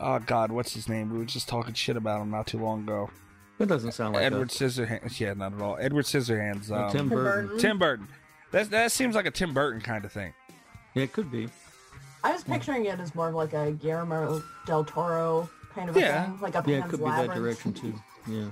oh 0.00 0.18
God, 0.18 0.50
what's 0.50 0.74
his 0.74 0.88
name? 0.88 1.10
We 1.10 1.18
were 1.18 1.24
just 1.24 1.48
talking 1.48 1.74
shit 1.74 1.96
about 1.96 2.22
him 2.22 2.30
not 2.30 2.46
too 2.46 2.58
long 2.58 2.82
ago. 2.82 3.10
It 3.58 3.66
doesn't 3.66 3.92
sound 3.92 4.14
like 4.14 4.24
Edward 4.24 4.50
a, 4.50 4.52
Scissorhands. 4.52 5.20
Yeah, 5.20 5.34
not 5.34 5.54
at 5.54 5.60
all. 5.60 5.78
Edward 5.80 6.06
Scissorhands. 6.06 6.70
Oh, 6.72 6.86
Um, 6.86 6.90
Tim 6.92 7.08
Burton. 7.08 7.46
Burton. 7.46 7.58
Tim 7.60 7.78
Burton. 7.78 8.08
That 8.50 8.70
that 8.70 8.92
seems 8.92 9.14
like 9.14 9.26
a 9.26 9.30
Tim 9.30 9.54
Burton 9.54 9.80
kind 9.80 10.04
of 10.04 10.12
thing. 10.12 10.34
Yeah, 10.94 11.04
it 11.04 11.12
could 11.12 11.30
be. 11.30 11.48
I 12.24 12.32
was 12.32 12.42
picturing 12.42 12.86
it 12.86 12.98
as 12.98 13.14
more 13.14 13.28
of 13.28 13.34
like 13.34 13.52
a 13.52 13.72
Guillermo 13.72 14.42
del 14.66 14.84
Toro 14.84 15.48
kind 15.74 15.90
of 15.90 15.96
a 15.96 16.00
thing, 16.00 16.38
like 16.40 16.54
a 16.54 16.64
Yeah, 16.66 16.76
it 16.76 16.80
Pan's 16.80 16.90
could 16.90 17.00
be 17.00 17.10
that 17.10 17.34
direction 17.34 17.74
too. 17.74 17.94
Yeah. 18.26 18.50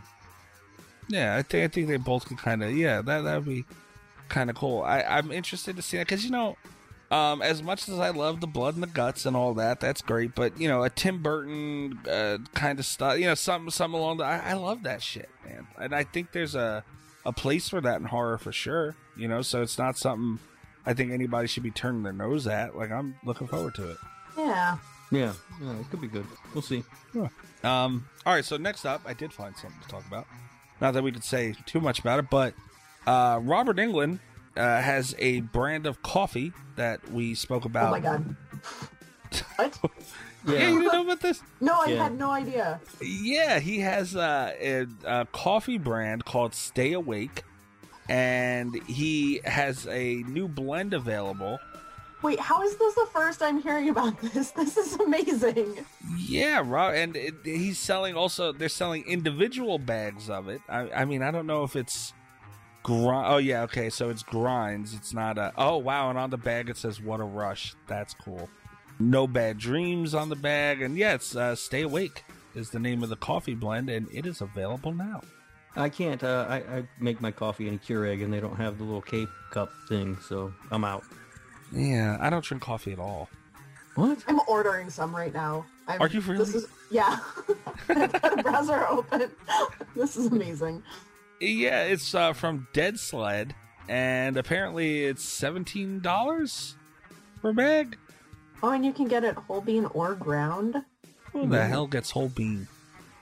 Yeah, 1.09 1.37
I 1.37 1.43
think 1.43 1.65
I 1.65 1.69
think 1.69 1.89
they 1.89 1.97
both 1.97 2.27
could 2.27 2.39
kind 2.39 2.63
of 2.63 2.77
yeah 2.77 3.01
that 3.03 3.23
that 3.23 3.37
would 3.37 3.49
be 3.49 3.65
kind 4.29 4.51
of 4.51 4.57
cool. 4.57 4.83
I 4.83 5.03
I'm 5.03 5.33
interested 5.33 5.77
to 5.77 5.83
see 5.83 5.97
that 5.97 6.07
because 6.07 6.25
you 6.25 6.31
know, 6.31 6.57
um, 7.11 7.41
as 7.43 7.63
much 7.63 7.89
as 7.89 7.99
I 7.99 8.11
love 8.11 8.41
the 8.41 8.47
blood 8.47 8.75
and 8.75 8.83
the 8.83 8.89
guts 8.89 9.27
and 9.27 9.35
all 9.37 9.55
that, 9.55 9.81
that's 9.81 10.03
great. 10.03 10.35
But 10.35 10.61
you 10.61 10.69
know, 10.69 10.83
a 10.83 10.91
Tim 10.91 11.23
Burton 11.23 11.99
uh, 12.11 12.39
kind 12.55 12.79
of 12.79 12.85
stuff, 12.85 13.19
you 13.19 13.27
know, 13.27 13.35
something 13.35 13.71
something 13.71 13.99
along 13.99 14.19
the. 14.19 14.25
I, 14.25 14.51
I 14.51 14.53
love 14.53 14.83
that 14.83 15.03
shit, 15.03 15.29
man, 15.47 15.67
and 15.81 15.95
I 15.95 16.05
think 16.05 16.33
there's 16.33 16.55
a 16.55 16.85
a 17.25 17.33
place 17.33 17.69
for 17.69 17.81
that 17.81 18.01
in 18.01 18.07
horror 18.07 18.39
for 18.39 18.53
sure. 18.53 18.97
You 19.17 19.29
know, 19.29 19.43
so 19.43 19.63
it's 19.63 19.79
not 19.79 19.99
something 19.99 20.39
I 20.87 20.95
think 20.95 21.13
anybody 21.13 21.47
should 21.49 21.63
be 21.63 21.71
turning 21.71 22.03
their 22.03 22.13
nose 22.13 22.47
at. 22.47 22.77
Like 22.77 22.91
I'm 22.91 23.15
looking 23.25 23.47
forward 23.47 23.75
to 23.77 23.91
it. 23.91 23.97
Yeah. 24.37 24.79
Yeah, 25.11 25.35
yeah, 25.63 25.79
it 25.79 25.91
could 25.91 26.01
be 26.01 26.09
good. 26.09 26.25
We'll 26.55 26.63
see. 26.63 26.85
Yeah. 27.15 27.29
Um, 27.63 28.09
all 28.25 28.33
right, 28.35 28.45
so 28.45 28.57
next 28.57 28.87
up, 28.87 29.03
I 29.05 29.13
did 29.13 29.31
find 29.31 29.55
something 29.55 29.79
to 29.83 29.89
talk 29.89 30.07
about. 30.07 30.27
Not 30.81 30.95
that 30.95 31.03
we 31.03 31.13
could 31.13 31.23
say 31.23 31.55
too 31.67 31.81
much 31.81 31.99
about 31.99 32.19
it, 32.19 32.31
but 32.31 32.55
uh, 33.07 33.39
Robert 33.43 33.77
Englund 33.77 34.21
uh, 34.57 34.81
has 34.81 35.15
a 35.19 35.41
brand 35.43 35.87
of 35.87 36.03
coffee 36.03 36.53
that 36.77 37.07
we 37.13 37.35
spoke 37.35 37.67
about. 37.67 37.89
Oh 37.89 37.91
my 37.91 38.01
god. 38.01 38.35
What? 39.57 39.79
Yeah, 40.45 40.71
you 40.71 40.81
didn't 40.81 40.93
know 40.93 41.03
about 41.03 41.21
this? 41.21 41.41
No, 41.61 41.75
I 41.83 41.87
Yeah. 41.91 42.03
had 42.03 42.19
no 42.19 42.31
idea. 42.33 42.81
Yeah, 43.01 43.61
he 43.61 43.79
has 43.79 44.17
uh, 44.17 44.53
a, 44.61 44.87
a 45.05 45.25
coffee 45.27 45.79
brand 45.79 46.25
called 46.25 46.53
Stay 46.53 46.95
Awake, 46.95 47.45
and 48.09 48.75
he 48.87 49.41
has 49.45 49.87
a 49.87 50.23
new 50.27 50.49
blend 50.49 50.95
available. 50.95 51.59
Wait, 52.23 52.39
how 52.39 52.63
is 52.63 52.77
this 52.77 52.95
the 52.95 53.07
first 53.13 53.43
I'm 53.43 53.61
hearing 53.61 53.89
about 53.89 54.21
this? 54.21 54.51
This 54.57 54.77
is 54.77 54.95
amazing. 54.95 55.85
Yeah, 56.17 56.63
Rob, 56.65 56.95
and 56.95 57.17
it, 57.17 57.35
he's 57.45 57.79
selling 57.79 58.15
also. 58.15 58.53
They're 58.53 58.69
selling 58.69 59.05
individual 59.07 59.79
bags 59.79 60.31
of 60.31 60.49
it. 60.49 60.61
I, 60.69 60.91
I 60.91 61.05
mean, 61.05 61.23
I 61.23 61.33
don't 61.33 61.47
know 61.47 61.65
if 61.65 61.75
it's 61.75 62.13
grind. 62.85 63.27
Oh 63.33 63.39
yeah, 63.39 63.63
okay, 63.63 63.91
so 63.91 64.09
it's 64.09 64.23
grinds. 64.23 64.95
It's 64.95 65.13
not 65.13 65.37
a. 65.37 65.53
Oh 65.57 65.79
wow, 65.79 66.11
and 66.11 66.19
on 66.19 66.31
the 66.31 66.39
bag 66.39 66.71
it 66.71 66.77
says 66.77 67.01
"What 67.01 67.21
a 67.21 67.25
rush." 67.25 67.75
That's 67.89 68.15
cool. 68.15 68.49
No 69.01 69.27
bad 69.27 69.59
dreams 69.59 70.15
on 70.15 70.29
the 70.29 70.37
bag, 70.37 70.81
and 70.81 70.97
yeah, 70.97 71.15
it's 71.15 71.35
uh, 71.35 71.57
"Stay 71.57 71.83
Awake" 71.83 72.25
is 72.55 72.71
the 72.71 72.79
name 72.79 73.03
of 73.03 73.09
the 73.09 73.17
coffee 73.17 73.55
blend, 73.55 73.91
and 73.91 74.07
it 74.13 74.27
is 74.27 74.41
available 74.41 74.93
now. 74.93 75.23
I 75.77 75.89
can't. 75.89 76.23
Uh, 76.23 76.47
I, 76.49 76.57
I 76.57 76.89
make 77.01 77.21
my 77.21 77.31
coffee 77.31 77.69
in 77.69 77.75
a 77.75 77.79
Keurig, 77.79 78.23
and 78.23 78.33
they 78.33 78.41
don't 78.41 78.57
have 78.57 78.79
the 78.79 78.85
little 78.85 79.03
K 79.03 79.27
cup 79.51 79.73
thing, 79.89 80.19
so 80.29 80.53
I'm 80.71 80.85
out. 80.85 81.05
Yeah, 81.73 82.19
I 82.21 82.29
don't 82.31 82.45
drink 82.45 82.63
coffee 82.63 82.93
at 82.93 82.99
all. 82.99 83.29
What? 83.95 84.23
I'm 84.27 84.41
ordering 84.47 84.91
some 84.91 85.15
right 85.15 85.33
now. 85.33 85.65
I'm, 85.89 86.01
Are 86.01 86.09
you 86.09 86.21
really? 86.21 86.45
This 86.45 86.55
is 86.55 86.67
yeah. 86.91 87.19
I've 87.89 88.13
got 88.13 88.39
a 88.39 88.43
browser 88.43 88.87
open. 88.89 89.31
this 89.97 90.17
is 90.17 90.27
amazing. 90.27 90.83
Yeah, 91.41 91.83
it's 91.85 92.15
uh, 92.15 92.33
from 92.33 92.69
Dead 92.73 92.99
Sled, 92.99 93.55
and 93.89 94.37
apparently 94.37 95.05
it's 95.05 95.25
seventeen 95.25 96.01
dollars 96.01 96.77
per 97.41 97.53
bag. 97.53 97.97
Oh, 98.63 98.71
and 98.71 98.85
you 98.85 98.93
can 98.93 99.09
get 99.09 99.25
it 99.25 99.35
whole 99.35 99.61
bean 99.61 99.87
or 99.87 100.15
ground. 100.15 100.85
Who 101.33 101.47
the 101.47 101.65
hell 101.65 101.87
gets 101.87 102.11
whole 102.11 102.29
bean? 102.29 102.69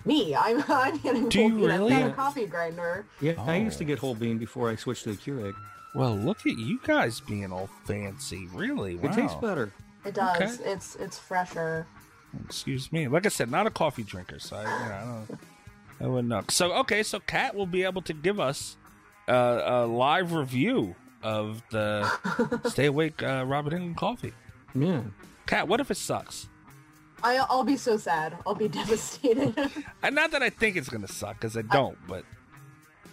Me, 0.04 0.34
I'm 0.34 0.62
I'm 0.68 0.96
getting 0.98 1.28
Do 1.28 1.38
you 1.40 1.48
whole 1.50 1.58
bean. 1.58 1.68
Really? 1.68 1.90
got 1.90 2.10
a 2.10 2.12
coffee 2.12 2.46
grinder. 2.46 3.06
Yeah, 3.20 3.34
I 3.38 3.56
used 3.56 3.78
to 3.78 3.84
Oh. 3.84 3.86
get 3.88 3.98
whole 3.98 4.14
bean 4.14 4.38
before 4.38 4.70
I 4.70 4.76
switched 4.76 5.04
to 5.04 5.10
the 5.12 5.16
Keurig. 5.16 5.54
Well, 5.94 6.16
look 6.16 6.46
at 6.46 6.56
you 6.56 6.80
guys 6.84 7.20
being 7.20 7.52
all 7.52 7.68
fancy. 7.84 8.48
Really? 8.54 8.96
Wow. 8.96 9.10
It 9.10 9.14
tastes 9.14 9.36
better. 9.40 9.72
It 10.04 10.14
does. 10.14 10.36
Okay. 10.60 10.70
It's 10.70 10.94
it's 10.96 11.18
fresher. 11.18 11.86
Excuse 12.46 12.92
me. 12.92 13.08
Like 13.08 13.26
I 13.26 13.28
said, 13.28 13.50
not 13.50 13.66
a 13.66 13.70
coffee 13.70 14.04
drinker, 14.04 14.38
so 14.38 14.56
I, 14.56 14.62
you 14.62 14.66
know, 14.68 14.94
I 14.94 15.04
don't. 15.28 15.40
I 16.02 16.06
wouldn't 16.06 16.28
know. 16.28 16.42
So 16.48 16.72
okay, 16.74 17.02
so 17.02 17.18
Kat 17.20 17.54
will 17.54 17.66
be 17.66 17.82
able 17.82 18.02
to 18.02 18.12
give 18.14 18.38
us 18.40 18.76
uh, 19.28 19.60
a 19.64 19.86
live 19.86 20.32
review 20.32 20.94
of 21.22 21.62
the 21.70 22.08
Stay 22.70 22.86
Awake 22.86 23.22
uh, 23.22 23.44
Robert 23.46 23.72
Englund 23.74 23.96
coffee. 23.96 24.32
Yeah. 24.74 25.02
Kat, 25.46 25.66
what 25.68 25.80
if 25.80 25.90
it 25.90 25.96
sucks? 25.96 26.48
I, 27.22 27.36
I'll 27.50 27.64
be 27.64 27.76
so 27.76 27.96
sad. 27.96 28.36
I'll 28.46 28.54
be 28.54 28.68
devastated. 28.80 29.54
And 30.02 30.14
not 30.14 30.30
that 30.30 30.42
I 30.42 30.50
think 30.50 30.76
it's 30.76 30.88
gonna 30.88 31.08
suck, 31.08 31.36
because 31.40 31.56
I 31.56 31.62
don't. 31.62 31.96
But 32.08 32.24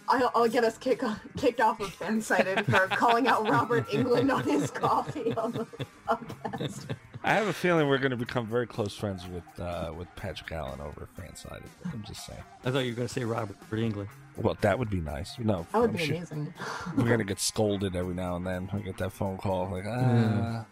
I'll, 0.08 0.30
I'll 0.34 0.48
get 0.48 0.64
us 0.64 0.78
kick, 0.78 1.02
kicked 1.36 1.60
off 1.60 1.80
of 1.80 1.88
Fansided 1.98 2.64
for 2.64 2.86
calling 2.96 3.28
out 3.28 3.48
Robert 3.48 3.86
Englund 3.88 4.34
on 4.34 4.42
his 4.44 4.70
coffee 4.70 5.34
on 5.36 5.52
the 5.52 5.66
podcast. 6.08 6.86
I 7.22 7.34
have 7.34 7.46
a 7.48 7.52
feeling 7.52 7.88
we're 7.88 7.98
gonna 7.98 8.16
become 8.16 8.46
very 8.46 8.66
close 8.66 8.96
friends 8.96 9.26
with 9.26 9.44
uh, 9.60 9.92
with 9.96 10.08
Patrick 10.16 10.50
Allen 10.52 10.80
over 10.80 11.02
at 11.02 11.14
Fansided. 11.16 11.62
I'm 11.92 12.02
just 12.06 12.24
saying. 12.24 12.40
I 12.64 12.70
thought 12.70 12.80
you 12.80 12.92
were 12.92 12.96
going 12.96 13.08
to 13.08 13.12
say 13.14 13.24
Robert 13.24 13.56
Englund. 13.70 14.08
Well, 14.36 14.56
that 14.60 14.78
would 14.78 14.88
be 14.88 15.00
nice. 15.00 15.36
No, 15.38 15.66
That 15.72 15.80
would 15.80 15.90
I'm 15.90 15.96
be 15.96 16.06
sure- 16.06 16.16
amazing. 16.16 16.54
we're 16.96 17.08
gonna 17.08 17.24
get 17.24 17.40
scolded 17.40 17.94
every 17.96 18.14
now 18.14 18.36
and 18.36 18.46
then. 18.46 18.70
We 18.72 18.82
get 18.82 18.96
that 18.98 19.12
phone 19.12 19.36
call 19.36 19.68
like, 19.68 19.84
ah, 19.86 19.90
Yeah. 20.00 20.64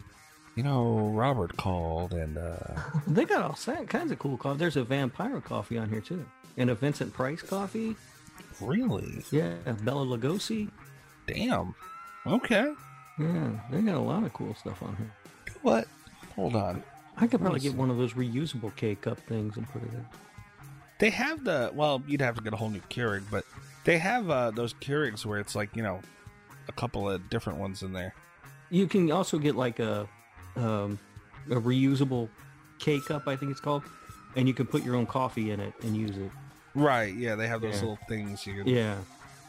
You 0.56 0.62
know, 0.62 1.10
Robert 1.14 1.56
called, 1.56 2.12
and 2.14 2.36
uh, 2.38 2.56
They 3.06 3.24
got 3.24 3.42
all 3.42 3.84
kinds 3.86 4.10
of 4.10 4.18
cool 4.18 4.36
coffee. 4.38 4.58
There's 4.58 4.76
a 4.76 4.84
Vampire 4.84 5.40
coffee 5.40 5.76
on 5.78 5.88
here 5.90 6.00
too, 6.00 6.24
and 6.56 6.70
a 6.70 6.74
Vincent 6.74 7.12
Price 7.12 7.42
coffee. 7.42 7.94
really, 8.60 9.22
Yeah, 9.30 9.52
Bela 9.82 10.04
Lugosi. 10.06 10.70
damn. 11.26 11.74
Okay, 12.26 12.72
Yeah, 13.18 13.50
they 13.70 13.82
got 13.82 13.94
a 13.96 14.00
lot 14.00 14.24
of 14.24 14.32
cool 14.32 14.54
stuff 14.54 14.82
on 14.82 14.96
here. 14.96 15.12
what? 15.62 15.86
Hold 16.34 16.56
on. 16.56 16.82
I 17.18 17.26
could 17.26 17.40
probably 17.40 17.60
get 17.60 17.74
one 17.74 17.88
of 17.90 17.96
those 17.98 18.14
reusable 18.14 18.74
K 18.76 18.94
cup 18.94 19.18
things 19.20 19.56
and 19.56 19.68
put 19.70 19.82
it 19.82 19.92
in. 19.92 20.04
They 20.98 21.10
have 21.10 21.44
the 21.44 21.70
well, 21.74 22.02
you'd 22.06 22.20
have 22.22 22.34
to 22.36 22.42
get 22.42 22.52
a 22.52 22.56
whole 22.56 22.70
new 22.70 22.80
Keurig, 22.90 23.22
but 23.30 23.44
they 23.84 23.98
have 23.98 24.28
uh, 24.30 24.50
those 24.50 24.72
Keurigs 24.74 25.24
where 25.26 25.38
it's 25.38 25.54
like 25.54 25.76
you 25.76 25.82
know, 25.82 26.00
a 26.68 26.72
couple 26.72 27.08
of 27.08 27.28
different 27.30 27.58
ones 27.58 27.82
in 27.82 27.92
there. 27.92 28.14
You 28.70 28.86
can 28.86 29.12
also 29.12 29.38
get 29.38 29.54
like 29.54 29.78
a 29.78 30.08
um, 30.56 30.98
a 31.50 31.54
reusable 31.54 32.28
K 32.78 33.00
cup, 33.00 33.26
I 33.28 33.36
think 33.36 33.50
it's 33.50 33.60
called, 33.60 33.82
and 34.36 34.46
you 34.48 34.54
can 34.54 34.66
put 34.66 34.82
your 34.84 34.96
own 34.96 35.06
coffee 35.06 35.50
in 35.50 35.60
it 35.60 35.72
and 35.82 35.96
use 35.96 36.16
it. 36.16 36.30
Right? 36.74 37.14
Yeah, 37.14 37.34
they 37.36 37.48
have 37.48 37.60
those 37.62 37.74
Yeah. 37.76 37.80
little 37.80 37.98
things 38.08 38.46
you 38.46 38.62
can 38.62 38.66
Yeah, 38.66 38.96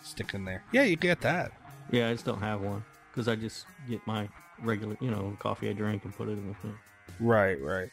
stick 0.04 0.34
in 0.34 0.46
there. 0.46 0.64
Yeah, 0.72 0.84
you 0.84 0.96
get 0.96 1.22
that. 1.22 1.52
yeah. 1.92 2.10
I 2.10 2.14
just 2.14 2.26
don't 2.26 2.40
have 2.42 2.62
one 2.62 2.84
because 3.12 3.28
I 3.28 3.36
just 3.36 3.66
get 3.90 4.06
my 4.08 4.30
regular, 4.62 4.96
you 5.02 5.12
know, 5.12 5.36
coffee 5.40 5.70
I 5.70 5.74
drink 5.74 6.06
and 6.06 6.16
put 6.16 6.30
it 6.30 6.34
in 6.34 6.48
the 6.48 6.54
thing. 6.56 6.78
Right, 7.20 7.62
right. 7.62 7.90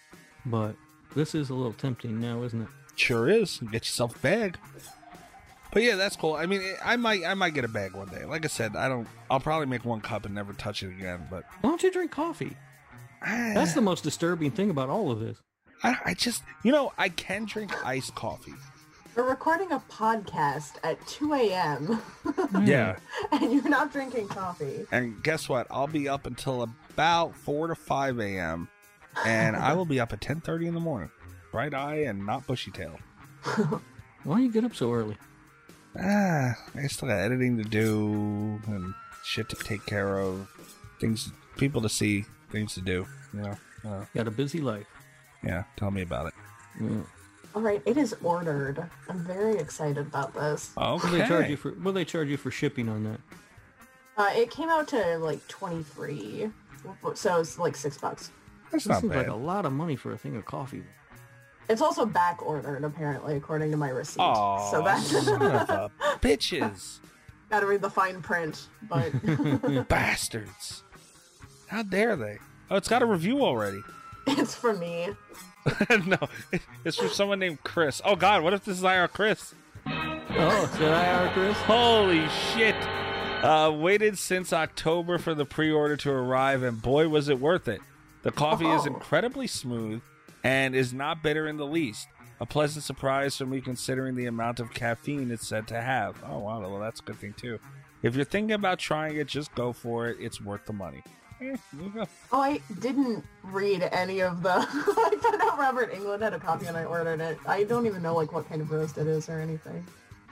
But 0.47 0.77
this 1.17 1.35
is 1.35 1.51
a 1.51 1.55
little 1.55 1.73
tempting 1.73 2.21
now, 2.21 2.43
isn't 2.43 2.63
it? 2.63 2.69
Sure 2.97 3.29
is. 3.29 3.59
Get 3.59 3.85
yourself 3.85 4.15
a 4.17 4.19
bag. 4.21 4.57
But 5.73 5.83
yeah, 5.83 5.97
that's 5.97 6.15
cool. 6.15 6.35
I 6.35 6.47
mean, 6.47 6.63
I 6.85 6.95
might, 6.97 7.25
I 7.25 7.35
might 7.35 7.55
get 7.55 7.65
a 7.65 7.69
bag 7.69 7.95
one 7.95 8.07
day. 8.09 8.25
Like 8.25 8.45
I 8.45 8.49
said, 8.49 8.77
I 8.77 8.89
don't. 8.89 9.09
I'll 9.29 9.41
probably 9.41 9.67
make 9.67 9.85
one 9.85 10.01
cup 10.01 10.25
and 10.25 10.33
never 10.33 10.53
touch 10.53 10.85
it 10.85 10.91
again. 10.91 11.27
But 11.29 11.43
Why 11.63 11.71
don't 11.71 11.83
you 11.83 11.91
drink 11.91 12.13
coffee? 12.13 12.57
That's 13.25 13.75
the 13.75 13.81
most 13.81 14.05
disturbing 14.05 14.51
thing 14.51 14.71
about 14.71 14.89
all 14.89 15.11
of 15.11 15.21
this. 15.21 15.39
I, 15.83 15.97
I 16.05 16.15
just, 16.15 16.43
you 16.63 16.73
know, 16.73 16.93
I 16.99 17.09
can 17.09 17.45
drink 17.45 17.73
iced 17.85 18.15
coffee. 18.15 18.55
We're 19.17 19.29
recording 19.29 19.71
a 19.71 19.79
podcast 19.91 20.73
at 20.83 21.05
2 21.07 21.35
a.m. 21.35 22.03
Yeah. 22.65 22.97
and 23.33 23.53
you're 23.53 23.69
not 23.69 23.93
drinking 23.93 24.29
coffee. 24.29 24.87
And 24.93 25.23
guess 25.23 25.49
what? 25.49 25.67
I'll 25.71 25.87
be 25.87 26.09
up 26.09 26.27
until 26.27 26.63
about 26.63 27.35
four 27.35 27.67
to 27.67 27.75
five 27.75 28.19
a.m. 28.21 28.69
and 29.25 29.57
I 29.57 29.73
will 29.75 29.85
be 29.85 29.99
up 30.01 30.13
at 30.13 30.21
ten 30.21 30.41
thirty 30.41 30.67
in 30.67 30.75
the 30.75 30.81
morning, 30.81 31.11
bright 31.53 31.75
eye 31.75 32.05
and 32.05 32.25
not 32.25 32.47
bushy 32.47 32.71
tail. 32.71 32.99
Why 34.25 34.37
do 34.39 34.43
you 34.43 34.53
get 34.53 34.65
up 34.65 34.75
so 34.75 34.93
early? 34.93 35.17
Ah, 36.01 36.55
I 36.75 36.87
still 36.87 37.09
got 37.09 37.19
editing 37.19 37.57
to 37.59 37.65
do 37.65 38.61
and 38.67 38.95
shit 39.25 39.49
to 39.51 39.57
take 39.57 39.85
care 39.87 40.19
of, 40.19 40.49
things, 41.01 41.31
people 41.57 41.83
to 41.83 41.89
see, 41.89 42.25
things 42.55 42.75
to 42.75 42.81
do. 42.81 43.07
You 43.35 43.41
know, 43.43 43.57
uh, 43.85 44.05
Got 44.15 44.29
a 44.29 44.31
busy 44.31 44.61
life. 44.61 44.87
yeah. 45.43 45.65
Tell 45.77 45.91
me 45.91 46.03
about 46.03 46.27
it. 46.29 46.35
Yeah. 46.81 46.89
All 47.55 47.63
right, 47.63 47.83
it 47.87 47.97
is 47.97 48.17
ordered. 48.23 48.83
I'm 49.09 49.19
very 49.21 49.57
excited 49.59 49.99
about 49.99 50.35
this. 50.35 50.71
What 50.75 51.03
do 51.03 51.11
they 51.11 51.27
charge 51.27 51.49
you 51.51 51.57
for? 51.57 51.71
What 51.73 51.91
do 51.91 51.93
they 51.93 52.05
charge 52.05 52.29
you 52.29 52.37
for 52.37 52.51
shipping 52.51 52.89
on 52.89 53.05
that? 53.05 53.21
Uh, 54.17 54.31
it 54.35 54.51
came 54.51 54.69
out 54.69 54.87
to 54.89 55.19
like 55.19 55.47
23, 55.49 56.51
so 57.15 57.41
it's 57.41 57.59
like 57.59 57.77
six 57.77 57.99
bucks. 57.99 58.31
That's 58.71 58.85
This 58.85 58.89
not 58.91 59.01
seems 59.01 59.13
bad. 59.13 59.19
like 59.19 59.29
a 59.29 59.35
lot 59.35 59.67
of 59.67 59.73
money 59.73 59.97
for 59.97 60.13
a 60.13 60.19
thing 60.19 60.37
of 60.37 60.45
coffee. 60.45 60.83
It's 61.69 61.81
also 61.81 62.05
back 62.07 62.41
ordered, 62.43 62.85
apparently, 62.85 63.37
according 63.37 63.71
to 63.73 63.77
my 63.77 63.89
receipt. 63.89 64.21
Oh, 64.21 64.69
so 64.71 64.83
that's 64.83 65.07
son 65.25 65.43
of 65.43 65.91
bitches, 66.21 66.99
gotta 67.51 67.67
read 67.67 67.81
the 67.83 67.91
fine 67.91 68.21
print. 68.23 68.69
But 68.89 69.13
bastards! 69.89 70.84
How 71.75 71.83
dare 71.83 72.15
they? 72.15 72.39
Oh, 72.71 72.77
it's 72.77 72.87
got 72.87 73.03
a 73.03 73.07
review 73.07 73.43
already. 73.45 73.81
it's 74.29 74.55
for 74.55 74.75
me. 74.75 75.09
no, 76.07 76.19
it's 76.85 76.97
from 76.97 77.09
someone 77.09 77.41
named 77.41 77.65
Chris. 77.65 78.01
Oh 78.05 78.15
God, 78.15 78.45
what 78.45 78.55
if 78.55 78.65
this 78.65 78.79
is 78.79 78.85
IR 78.85 79.09
Chris? 79.09 79.57
Oh, 79.85 80.69
is 80.73 80.79
that 80.79 81.25
IR 81.27 81.33
Chris? 81.33 81.57
Holy 81.63 82.29
shit! 82.29 82.77
Uh, 83.43 83.73
waited 83.75 84.19
since 84.19 84.53
October 84.53 85.19
for 85.19 85.35
the 85.35 85.45
pre-order 85.45 85.97
to 85.97 86.13
arrive, 86.13 86.63
and 86.63 86.81
boy, 86.81 87.09
was 87.09 87.29
it 87.29 87.41
worth 87.41 87.67
it. 87.67 87.81
The 88.23 88.31
coffee 88.31 88.69
is 88.69 88.83
Oh. 88.83 88.95
incredibly 88.95 89.49
smooth 89.49 90.01
and 90.45 90.77
is 90.77 90.93
not 90.93 91.25
bitter 91.25 91.49
in 91.49 91.57
the 91.57 91.67
least. 91.67 92.07
A 92.39 92.47
pleasant 92.47 92.85
surprise 92.85 93.37
for 93.37 93.47
me 93.47 93.61
considering 93.61 94.15
the 94.15 94.27
amount 94.27 94.61
of 94.61 94.73
caffeine 94.73 95.33
it's 95.33 95.49
said 95.49 95.67
to 95.69 95.81
have. 95.83 96.23
Oh 96.25 96.39
wow, 96.39 96.61
well 96.61 96.79
that's 96.79 97.01
a 97.01 97.03
good 97.03 97.17
thing 97.17 97.35
too. 97.37 97.59
If 98.05 98.15
you're 98.15 98.25
thinking 98.25 98.53
about 98.53 98.79
trying 98.79 99.17
it, 99.17 99.27
just 99.27 99.53
go 99.57 99.73
for 99.73 100.07
it. 100.07 100.19
It's 100.21 100.41
worth 100.41 100.67
the 100.67 100.73
money. 100.73 101.03
There 101.45 101.85
you 101.85 101.91
go. 101.91 102.07
Oh, 102.33 102.41
I 102.41 102.61
didn't 102.81 103.25
read 103.43 103.83
any 103.93 104.21
of 104.21 104.43
the. 104.43 104.51
I 104.59 105.17
found 105.23 105.43
out 105.43 105.59
Robert 105.59 105.93
Englund 105.93 106.21
had 106.23 106.33
a 106.35 106.39
copy 106.39 106.67
and 106.67 106.77
I 106.77 106.85
ordered 106.85 107.21
it. 107.21 107.39
I 107.47 107.65
don't 107.65 107.87
even 107.87 108.03
know 108.03 108.15
like 108.15 108.33
what 108.33 108.49
kind 108.49 108.61
of 108.61 108.71
roast 108.71 108.99
it 108.99 109.07
is 109.07 109.29
or 109.29 109.41
anything. 109.41 109.85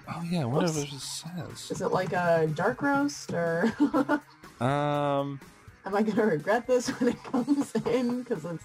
Oh 0.09 0.23
yeah, 0.29 0.45
whatever 0.45 0.81
it 0.81 0.89
says. 0.89 1.71
Is 1.71 1.81
it 1.81 1.93
like 1.93 2.13
a 2.13 2.49
dark 2.55 2.83
roast 2.83 3.33
or 3.33 3.73
Um, 4.61 5.41
am 5.85 5.95
I 5.95 6.03
gonna 6.03 6.27
regret 6.27 6.67
this 6.67 6.89
when 6.89 7.11
it 7.11 7.23
comes 7.25 7.73
in? 7.87 8.23
Because 8.23 8.45
it's 8.45 8.65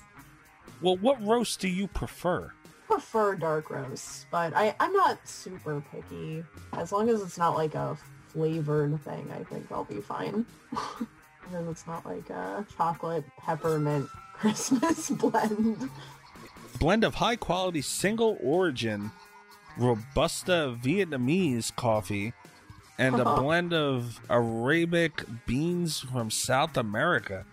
well, 0.81 0.97
what 0.97 1.21
roast 1.25 1.60
do 1.60 1.67
you 1.67 1.88
prefer? 1.88 2.51
prefer 2.88 3.36
dark 3.36 3.69
roasts, 3.69 4.25
but 4.31 4.53
I 4.55 4.75
I'm 4.79 4.93
not 4.93 5.27
super 5.27 5.83
picky. 5.91 6.43
As 6.73 6.91
long 6.91 7.10
as 7.10 7.21
it's 7.21 7.38
not 7.38 7.55
like 7.55 7.75
a 7.75 7.97
flavored 8.29 8.99
thing, 9.03 9.31
I 9.38 9.43
think 9.43 9.71
I'll 9.71 9.83
be 9.83 10.01
fine. 10.01 10.45
and 11.47 11.55
then 11.55 11.67
it's 11.71 11.88
not 11.88 12.05
like 12.05 12.29
a 12.29 12.65
chocolate 12.77 13.23
peppermint 13.39 14.07
Christmas 14.33 15.10
blend. 15.10 15.89
blend 16.79 17.03
of 17.03 17.15
high 17.15 17.36
quality 17.36 17.81
single 17.81 18.38
origin 18.41 19.12
robusta 19.77 20.77
vietnamese 20.81 21.75
coffee 21.75 22.33
and 22.97 23.19
a 23.19 23.36
blend 23.39 23.73
of 23.73 24.19
arabic 24.29 25.23
beans 25.45 25.99
from 26.01 26.29
south 26.31 26.77
america 26.77 27.45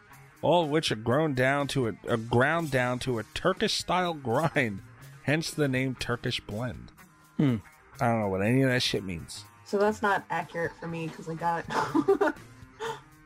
all 0.43 0.65
of 0.65 0.69
which 0.71 0.93
are 0.93 0.97
grown 0.97 1.33
down 1.35 1.67
to 1.67 1.89
a, 1.89 1.93
are 2.09 2.17
ground 2.19 2.71
down 2.71 2.99
to 2.99 3.19
a 3.19 3.23
turkish 3.35 3.75
style 3.75 4.15
grind 4.15 4.81
hence 5.23 5.51
the 5.51 5.69
name 5.69 5.95
turkish 5.99 6.41
blend 6.41 6.91
Hmm. 7.39 7.57
i 8.01 8.07
don't 8.07 8.21
know 8.21 8.29
what 8.29 8.43
any 8.43 8.63
of 8.63 8.69
that 8.71 8.83
shit 8.83 9.05
means 9.05 9.45
So 9.65 9.79
that's 9.79 10.03
not 10.03 10.25
accurate 10.31 10.73
for 10.79 10.87
me 10.87 11.09
because 11.09 11.29
I 11.29 11.35
got 11.35 11.65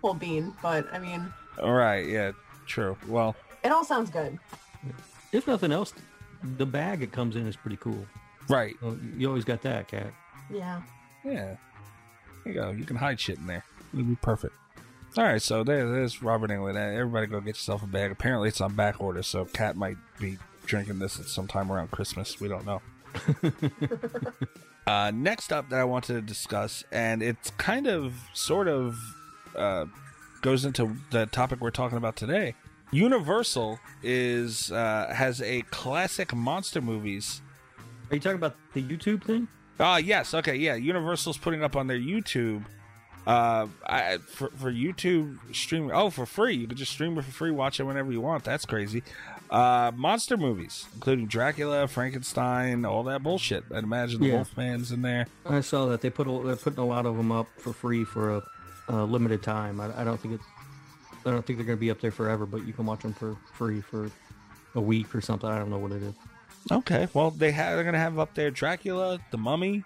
whole 0.02 0.14
bean. 0.14 0.54
But 0.62 0.92
I 0.92 0.98
mean, 0.98 1.32
all 1.60 1.74
right 1.74 2.06
yeah 2.06 2.32
true 2.66 2.96
well 3.06 3.34
it 3.64 3.72
all 3.72 3.84
sounds 3.84 4.10
good. 4.10 4.38
If 5.32 5.46
nothing 5.46 5.72
else, 5.72 5.92
the 6.42 6.66
bag 6.66 7.02
it 7.02 7.12
comes 7.12 7.36
in 7.36 7.46
is 7.46 7.56
pretty 7.56 7.76
cool. 7.76 8.06
right 8.48 8.76
Oh, 8.82 8.96
you 9.16 9.28
always 9.28 9.44
got 9.44 9.62
that, 9.62 9.88
Kat. 9.88 10.12
Yeah. 10.50 10.82
Yeah. 11.24 11.56
There 12.44 12.52
you 12.52 12.54
go. 12.54 12.70
You 12.70 12.84
can 12.84 12.96
hide 12.96 13.20
shit 13.20 13.38
in 13.38 13.46
there. 13.46 13.64
It'll 13.92 14.04
be 14.04 14.16
perfect. 14.16 14.54
All 15.16 15.24
right, 15.24 15.40
so 15.40 15.64
there, 15.64 15.90
there's 15.90 16.22
Robert 16.22 16.50
Englund. 16.50 16.76
Everybody 16.76 17.26
go 17.26 17.40
get 17.40 17.56
yourself 17.56 17.82
a 17.82 17.86
bag. 17.86 18.12
Apparently, 18.12 18.48
it's 18.48 18.60
on 18.60 18.74
back 18.74 19.00
order, 19.00 19.22
so 19.22 19.46
Kat 19.46 19.74
might 19.76 19.96
be 20.20 20.38
drinking 20.66 20.98
this 20.98 21.18
at 21.18 21.26
some 21.26 21.46
time 21.48 21.72
around 21.72 21.90
Christmas. 21.90 22.40
We 22.40 22.48
don't 22.48 22.66
know. 22.66 22.82
uh, 24.86 25.10
next 25.14 25.50
up, 25.50 25.70
that 25.70 25.80
I 25.80 25.84
wanted 25.84 26.14
to 26.14 26.20
discuss, 26.20 26.84
and 26.92 27.22
it's 27.22 27.50
kind 27.52 27.86
of, 27.86 28.14
sort 28.34 28.68
of, 28.68 28.96
uh, 29.58 29.86
goes 30.40 30.64
into 30.64 30.96
the 31.10 31.26
topic 31.26 31.60
we're 31.60 31.70
talking 31.70 31.98
about 31.98 32.16
today. 32.16 32.54
Universal 32.90 33.78
is 34.02 34.72
uh, 34.72 35.12
has 35.14 35.42
a 35.42 35.62
classic 35.70 36.34
monster 36.34 36.80
movies 36.80 37.42
Are 38.10 38.14
you 38.14 38.20
talking 38.20 38.36
about 38.38 38.56
the 38.72 38.82
YouTube 38.82 39.22
thing? 39.24 39.48
Uh 39.78 40.00
yes, 40.02 40.34
okay, 40.34 40.56
yeah. 40.56 40.74
Universal's 40.74 41.38
putting 41.38 41.62
up 41.62 41.76
on 41.76 41.86
their 41.86 41.98
YouTube 41.98 42.64
uh 43.26 43.66
I, 43.86 44.18
for 44.26 44.48
for 44.56 44.72
YouTube 44.72 45.38
streaming. 45.54 45.92
Oh, 45.92 46.08
for 46.10 46.24
free. 46.26 46.56
You 46.56 46.66
could 46.66 46.78
just 46.78 46.92
stream 46.92 47.16
it 47.18 47.24
for 47.24 47.30
free, 47.30 47.50
watch 47.50 47.78
it 47.78 47.84
whenever 47.84 48.10
you 48.10 48.20
want. 48.20 48.42
That's 48.42 48.64
crazy. 48.64 49.02
Uh 49.50 49.92
monster 49.94 50.36
movies, 50.36 50.86
including 50.94 51.26
Dracula, 51.26 51.86
Frankenstein, 51.88 52.84
all 52.84 53.02
that 53.04 53.22
bullshit. 53.22 53.64
I'd 53.72 53.84
imagine 53.84 54.20
the 54.20 54.28
Yeah. 54.28 54.34
Wolfman's 54.42 54.90
in 54.92 55.02
there. 55.02 55.26
I 55.46 55.60
saw 55.60 55.86
that 55.86 56.00
they 56.00 56.10
put 56.10 56.26
a, 56.26 56.42
they're 56.44 56.56
putting 56.56 56.78
a 56.80 56.86
lot 56.86 57.06
of 57.06 57.16
them 57.16 57.30
up 57.30 57.48
for 57.58 57.72
free 57.72 58.04
for 58.04 58.36
a, 58.36 58.42
a 58.88 59.04
limited 59.04 59.42
time. 59.42 59.80
I, 59.80 60.00
I 60.00 60.04
don't 60.04 60.18
think 60.20 60.34
it's 60.34 60.44
I 61.26 61.30
don't 61.30 61.44
think 61.44 61.58
they're 61.58 61.66
going 61.66 61.78
to 61.78 61.80
be 61.80 61.90
up 61.90 62.00
there 62.00 62.10
forever, 62.10 62.46
but 62.46 62.66
you 62.66 62.72
can 62.72 62.86
watch 62.86 63.00
them 63.02 63.12
for 63.12 63.36
free 63.52 63.80
for 63.80 64.10
a 64.74 64.80
week 64.80 65.14
or 65.14 65.20
something. 65.20 65.48
I 65.48 65.58
don't 65.58 65.70
know 65.70 65.78
what 65.78 65.92
it 65.92 66.02
is. 66.02 66.14
Okay, 66.70 67.08
well 67.14 67.30
they 67.30 67.50
have 67.52 67.76
they're 67.76 67.84
gonna 67.84 67.98
have 67.98 68.18
up 68.18 68.34
there 68.34 68.50
Dracula, 68.50 69.18
the 69.30 69.38
Mummy, 69.38 69.84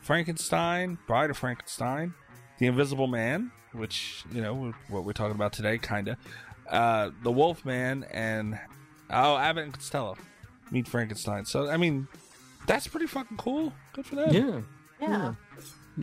Frankenstein, 0.00 0.98
Bride 1.06 1.30
of 1.30 1.36
Frankenstein, 1.36 2.14
the 2.58 2.66
Invisible 2.66 3.06
Man, 3.06 3.50
which 3.72 4.24
you 4.32 4.40
know 4.40 4.72
what 4.88 5.04
we're 5.04 5.12
talking 5.12 5.34
about 5.34 5.52
today, 5.52 5.78
kinda. 5.78 6.16
Uh, 6.68 7.10
the 7.22 7.30
Wolfman 7.30 8.04
and 8.04 8.58
oh 9.10 9.36
Abbott 9.36 9.64
and 9.64 9.72
Costello 9.74 10.16
meet 10.70 10.88
Frankenstein. 10.88 11.44
So 11.44 11.68
I 11.68 11.76
mean, 11.76 12.08
that's 12.66 12.86
pretty 12.86 13.06
fucking 13.06 13.36
cool. 13.36 13.72
Good 13.92 14.06
for 14.06 14.14
them. 14.16 14.32
Yeah, 14.32 14.60
Yeah. 15.00 15.08
You 15.08 15.24
can 15.24 15.36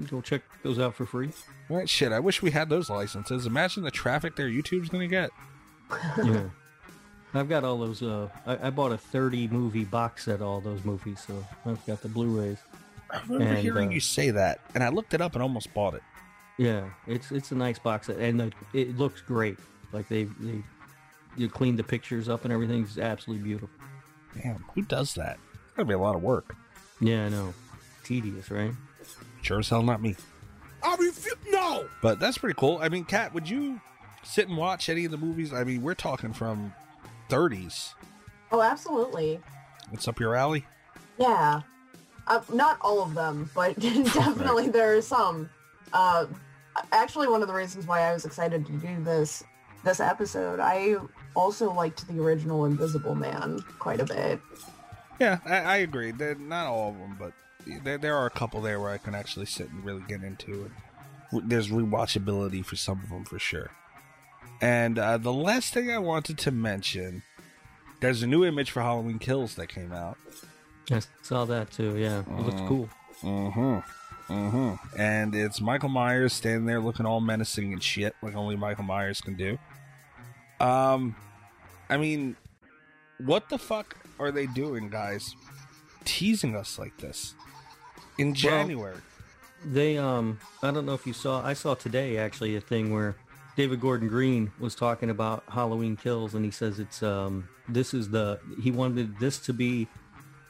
Go 0.09 0.21
check 0.21 0.41
those 0.63 0.79
out 0.79 0.95
for 0.95 1.05
free. 1.05 1.29
Right, 1.69 1.87
shit. 1.87 2.11
I 2.11 2.19
wish 2.19 2.41
we 2.41 2.51
had 2.51 2.69
those 2.69 2.89
licenses. 2.89 3.45
Imagine 3.45 3.83
the 3.83 3.91
traffic 3.91 4.35
their 4.35 4.49
YouTube's 4.49 4.89
gonna 4.89 5.07
get. 5.07 5.29
yeah. 6.23 6.49
I've 7.35 7.49
got 7.49 7.63
all 7.63 7.77
those. 7.77 8.01
Uh, 8.01 8.29
I, 8.45 8.67
I 8.67 8.69
bought 8.69 8.91
a 8.91 8.97
30 8.97 9.47
movie 9.49 9.85
box 9.85 10.25
set, 10.25 10.41
all 10.41 10.61
those 10.61 10.83
movies, 10.83 11.23
so 11.25 11.45
I've 11.65 11.83
got 11.85 12.01
the 12.01 12.07
Blu-rays. 12.09 12.57
I 13.11 13.21
remember 13.27 13.45
And, 13.45 13.57
hearing 13.59 13.89
uh, 13.89 13.93
you 13.93 13.99
say 13.99 14.31
that, 14.31 14.59
and 14.75 14.83
I 14.83 14.89
looked 14.89 15.13
it 15.13 15.21
up 15.21 15.33
and 15.33 15.41
almost 15.43 15.73
bought 15.73 15.93
it. 15.93 16.01
Yeah, 16.57 16.89
it's 17.07 17.31
it's 17.31 17.51
a 17.51 17.55
nice 17.55 17.79
box 17.79 18.07
set, 18.07 18.17
and 18.17 18.39
the, 18.39 18.51
it 18.73 18.97
looks 18.97 19.21
great. 19.21 19.57
Like 19.91 20.07
they 20.07 20.25
they 20.39 20.63
you 21.35 21.49
cleaned 21.49 21.79
the 21.79 21.83
pictures 21.83 22.29
up 22.29 22.43
and 22.43 22.53
everything's 22.53 22.99
absolutely 22.99 23.43
beautiful. 23.43 23.69
Damn, 24.39 24.63
who 24.75 24.83
does 24.83 25.13
that? 25.15 25.37
It's 25.65 25.73
gotta 25.75 25.87
be 25.87 25.93
a 25.95 25.99
lot 25.99 26.15
of 26.15 26.21
work. 26.21 26.55
Yeah, 26.99 27.25
I 27.25 27.29
know. 27.29 27.53
Tedious, 28.03 28.51
right? 28.51 28.71
Sure 29.43 29.59
as 29.59 29.69
hell 29.69 29.83
not 29.83 30.01
me. 30.01 30.15
I 30.81 30.95
refuse. 30.95 31.35
No. 31.51 31.87
But 32.01 32.19
that's 32.19 32.37
pretty 32.37 32.55
cool. 32.57 32.79
I 32.81 32.89
mean, 32.89 33.05
Kat, 33.05 33.33
would 33.33 33.47
you 33.47 33.79
sit 34.23 34.47
and 34.47 34.57
watch 34.57 34.89
any 34.89 35.05
of 35.05 35.11
the 35.11 35.17
movies? 35.17 35.53
I 35.53 35.63
mean, 35.63 35.81
we're 35.81 35.93
talking 35.93 36.33
from 36.33 36.73
30s. 37.29 37.93
Oh, 38.51 38.61
absolutely. 38.61 39.39
What's 39.89 40.07
up 40.07 40.19
your 40.19 40.35
alley. 40.35 40.65
Yeah. 41.19 41.61
Uh, 42.25 42.41
not 42.53 42.77
all 42.81 43.01
of 43.03 43.13
them, 43.15 43.49
but 43.53 43.77
definitely 43.79 44.69
there 44.69 44.95
are 44.95 45.01
some. 45.01 45.49
Uh, 45.91 46.25
actually, 46.91 47.27
one 47.27 47.41
of 47.41 47.49
the 47.49 47.53
reasons 47.53 47.85
why 47.85 48.01
I 48.01 48.13
was 48.13 48.25
excited 48.25 48.65
to 48.65 48.71
do 48.71 49.03
this 49.03 49.43
this 49.83 49.99
episode, 49.99 50.61
I 50.61 50.95
also 51.35 51.71
liked 51.73 52.07
the 52.07 52.21
original 52.21 52.63
Invisible 52.63 53.15
Man 53.15 53.59
quite 53.79 53.99
a 53.99 54.05
bit. 54.05 54.39
Yeah, 55.19 55.39
I, 55.45 55.55
I 55.57 55.77
agree. 55.77 56.11
They're 56.11 56.35
not 56.35 56.67
all 56.67 56.91
of 56.91 56.97
them, 56.97 57.17
but 57.19 57.33
there, 57.83 57.97
there 57.97 58.15
are 58.15 58.25
a 58.25 58.29
couple 58.31 58.61
there 58.61 58.79
where 58.79 58.91
I 58.91 58.97
can 58.97 59.15
actually 59.15 59.45
sit 59.45 59.69
and 59.69 59.83
really 59.83 60.03
get 60.07 60.23
into 60.23 60.65
it. 60.65 60.71
There's 61.49 61.69
rewatchability 61.69 62.63
for 62.65 62.75
some 62.75 62.99
of 63.01 63.09
them 63.09 63.25
for 63.25 63.39
sure. 63.39 63.71
And 64.61 64.99
uh, 64.99 65.17
the 65.17 65.33
last 65.33 65.73
thing 65.73 65.91
I 65.91 65.97
wanted 65.97 66.37
to 66.39 66.51
mention, 66.51 67.23
there's 67.99 68.21
a 68.23 68.27
new 68.27 68.45
image 68.45 68.71
for 68.71 68.81
Halloween 68.81 69.19
Kills 69.19 69.55
that 69.55 69.67
came 69.67 69.91
out. 69.91 70.17
I 70.91 71.01
saw 71.21 71.45
that 71.45 71.71
too. 71.71 71.97
Yeah, 71.97 72.19
it 72.21 72.29
looks 72.29 72.61
Mhm. 72.61 72.67
cool. 72.67 72.89
Mm-hmm. 73.21 74.33
Mm-hmm. 74.33 74.99
And 74.99 75.35
it's 75.35 75.59
Michael 75.59 75.89
Myers 75.89 76.33
standing 76.33 76.65
there 76.65 76.79
looking 76.79 77.05
all 77.05 77.19
menacing 77.21 77.73
and 77.73 77.81
shit, 77.83 78.15
like 78.21 78.35
only 78.35 78.55
Michael 78.55 78.83
Myers 78.83 79.19
can 79.21 79.35
do. 79.35 79.57
Um, 80.59 81.15
I 81.89 81.97
mean, 81.97 82.35
what 83.17 83.49
the 83.49 83.57
fuck 83.57 83.97
are 84.19 84.31
they 84.31 84.45
doing, 84.45 84.89
guys? 84.89 85.35
Teasing 86.05 86.55
us 86.55 86.77
like 86.77 86.97
this 86.97 87.33
in 88.17 88.33
January. 88.33 88.97
They 89.65 89.97
um, 89.97 90.39
I 90.61 90.71
don't 90.71 90.85
know 90.85 90.93
if 90.93 91.07
you 91.07 91.13
saw. 91.13 91.43
I 91.43 91.53
saw 91.53 91.73
today 91.73 92.17
actually 92.17 92.55
a 92.55 92.61
thing 92.61 92.93
where 92.93 93.15
David 93.55 93.79
Gordon 93.79 94.07
Green 94.07 94.51
was 94.59 94.75
talking 94.75 95.09
about 95.09 95.43
Halloween 95.47 95.95
Kills, 95.95 96.33
and 96.33 96.43
he 96.43 96.51
says 96.51 96.79
it's 96.79 97.01
um, 97.03 97.47
this 97.69 97.93
is 97.93 98.09
the 98.09 98.39
he 98.61 98.71
wanted 98.71 99.19
this 99.19 99.39
to 99.39 99.53
be 99.53 99.87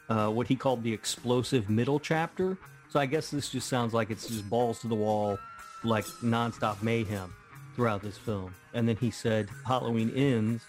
uh, 0.08 0.28
what 0.28 0.46
he 0.46 0.56
called 0.56 0.82
the 0.82 0.92
explosive 0.92 1.68
middle 1.68 2.00
chapter. 2.00 2.56
So 2.88 3.00
I 3.00 3.06
guess 3.06 3.30
this 3.30 3.48
just 3.50 3.68
sounds 3.68 3.92
like 3.92 4.10
it's 4.10 4.28
just 4.28 4.48
balls 4.48 4.80
to 4.80 4.88
the 4.88 4.94
wall, 4.94 5.38
like 5.82 6.04
nonstop 6.22 6.82
mayhem 6.82 7.34
throughout 7.74 8.02
this 8.02 8.16
film. 8.16 8.54
And 8.72 8.88
then 8.88 8.96
he 8.96 9.10
said 9.10 9.48
Halloween 9.66 10.10
Ends 10.14 10.64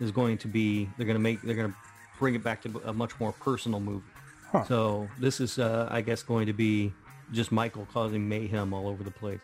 is 0.00 0.10
going 0.10 0.38
to 0.38 0.48
be 0.48 0.88
they're 0.96 1.06
going 1.06 1.16
to 1.16 1.22
make 1.22 1.42
they're 1.42 1.56
going 1.56 1.70
to 1.70 1.76
bring 2.18 2.34
it 2.34 2.44
back 2.44 2.62
to 2.62 2.82
a 2.84 2.92
much 2.92 3.18
more 3.18 3.32
personal 3.32 3.80
movie. 3.80 4.04
Huh. 4.52 4.64
So 4.64 5.08
this 5.18 5.40
is 5.40 5.58
uh, 5.58 5.88
I 5.90 6.02
guess 6.02 6.22
going 6.22 6.46
to 6.46 6.52
be 6.52 6.92
just 7.32 7.50
Michael 7.50 7.86
causing 7.92 8.28
mayhem 8.28 8.74
all 8.74 8.86
over 8.86 9.02
the 9.02 9.10
place. 9.10 9.40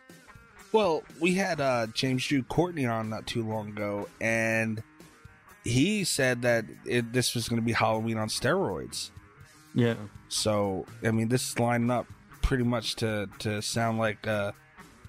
Well, 0.70 1.02
we 1.18 1.34
had 1.34 1.60
uh, 1.60 1.86
James 1.94 2.24
Jude 2.26 2.48
Courtney 2.48 2.84
on 2.84 3.08
not 3.08 3.26
too 3.26 3.42
long 3.42 3.68
ago, 3.68 4.06
and 4.20 4.82
he 5.64 6.04
said 6.04 6.42
that 6.42 6.66
it, 6.84 7.10
this 7.12 7.34
was 7.34 7.48
going 7.48 7.60
to 7.60 7.64
be 7.64 7.72
Halloween 7.72 8.18
on 8.18 8.28
steroids. 8.28 9.08
Yeah. 9.74 9.94
So, 10.28 10.84
I 11.02 11.10
mean, 11.10 11.28
this 11.28 11.50
is 11.50 11.58
lining 11.58 11.90
up 11.90 12.06
pretty 12.42 12.64
much 12.64 12.96
to 12.96 13.28
to 13.38 13.62
sound 13.62 13.98
like 13.98 14.26
uh, 14.26 14.52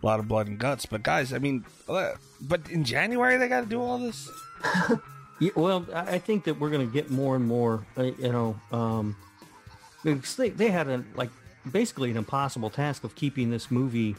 a 0.01 0.05
lot 0.05 0.21
of 0.21 0.29
blood 0.29 0.47
and 0.47 0.57
guts. 0.57 0.85
But 0.85 1.03
guys, 1.03 1.33
I 1.33 1.39
mean, 1.39 1.65
uh, 1.89 2.13
but 2.39 2.69
in 2.69 2.85
January 2.85 3.35
they 3.35 3.49
got 3.49 3.62
to 3.62 3.67
do 3.67 3.81
all 3.81 3.97
this. 3.97 4.29
Yeah, 5.41 5.51
well, 5.55 5.85
I 5.93 6.17
think 6.17 6.43
that 6.43 6.59
we're 6.59 6.69
going 6.69 6.85
to 6.85 6.93
get 6.93 7.09
more 7.09 7.38
and 7.38 7.45
more, 7.47 7.85
uh, 7.97 8.03
you 8.03 8.31
know, 8.31 8.59
um, 8.73 9.15
they, 10.03 10.49
they 10.49 10.69
had 10.69 10.88
a, 10.88 11.03
like, 11.15 11.29
basically 11.71 12.12
an 12.12 12.17
impossible 12.17 12.69
task 12.69 13.03
of 13.03 13.15
keeping 13.15 13.51
this 13.51 13.69
movie 13.69 14.15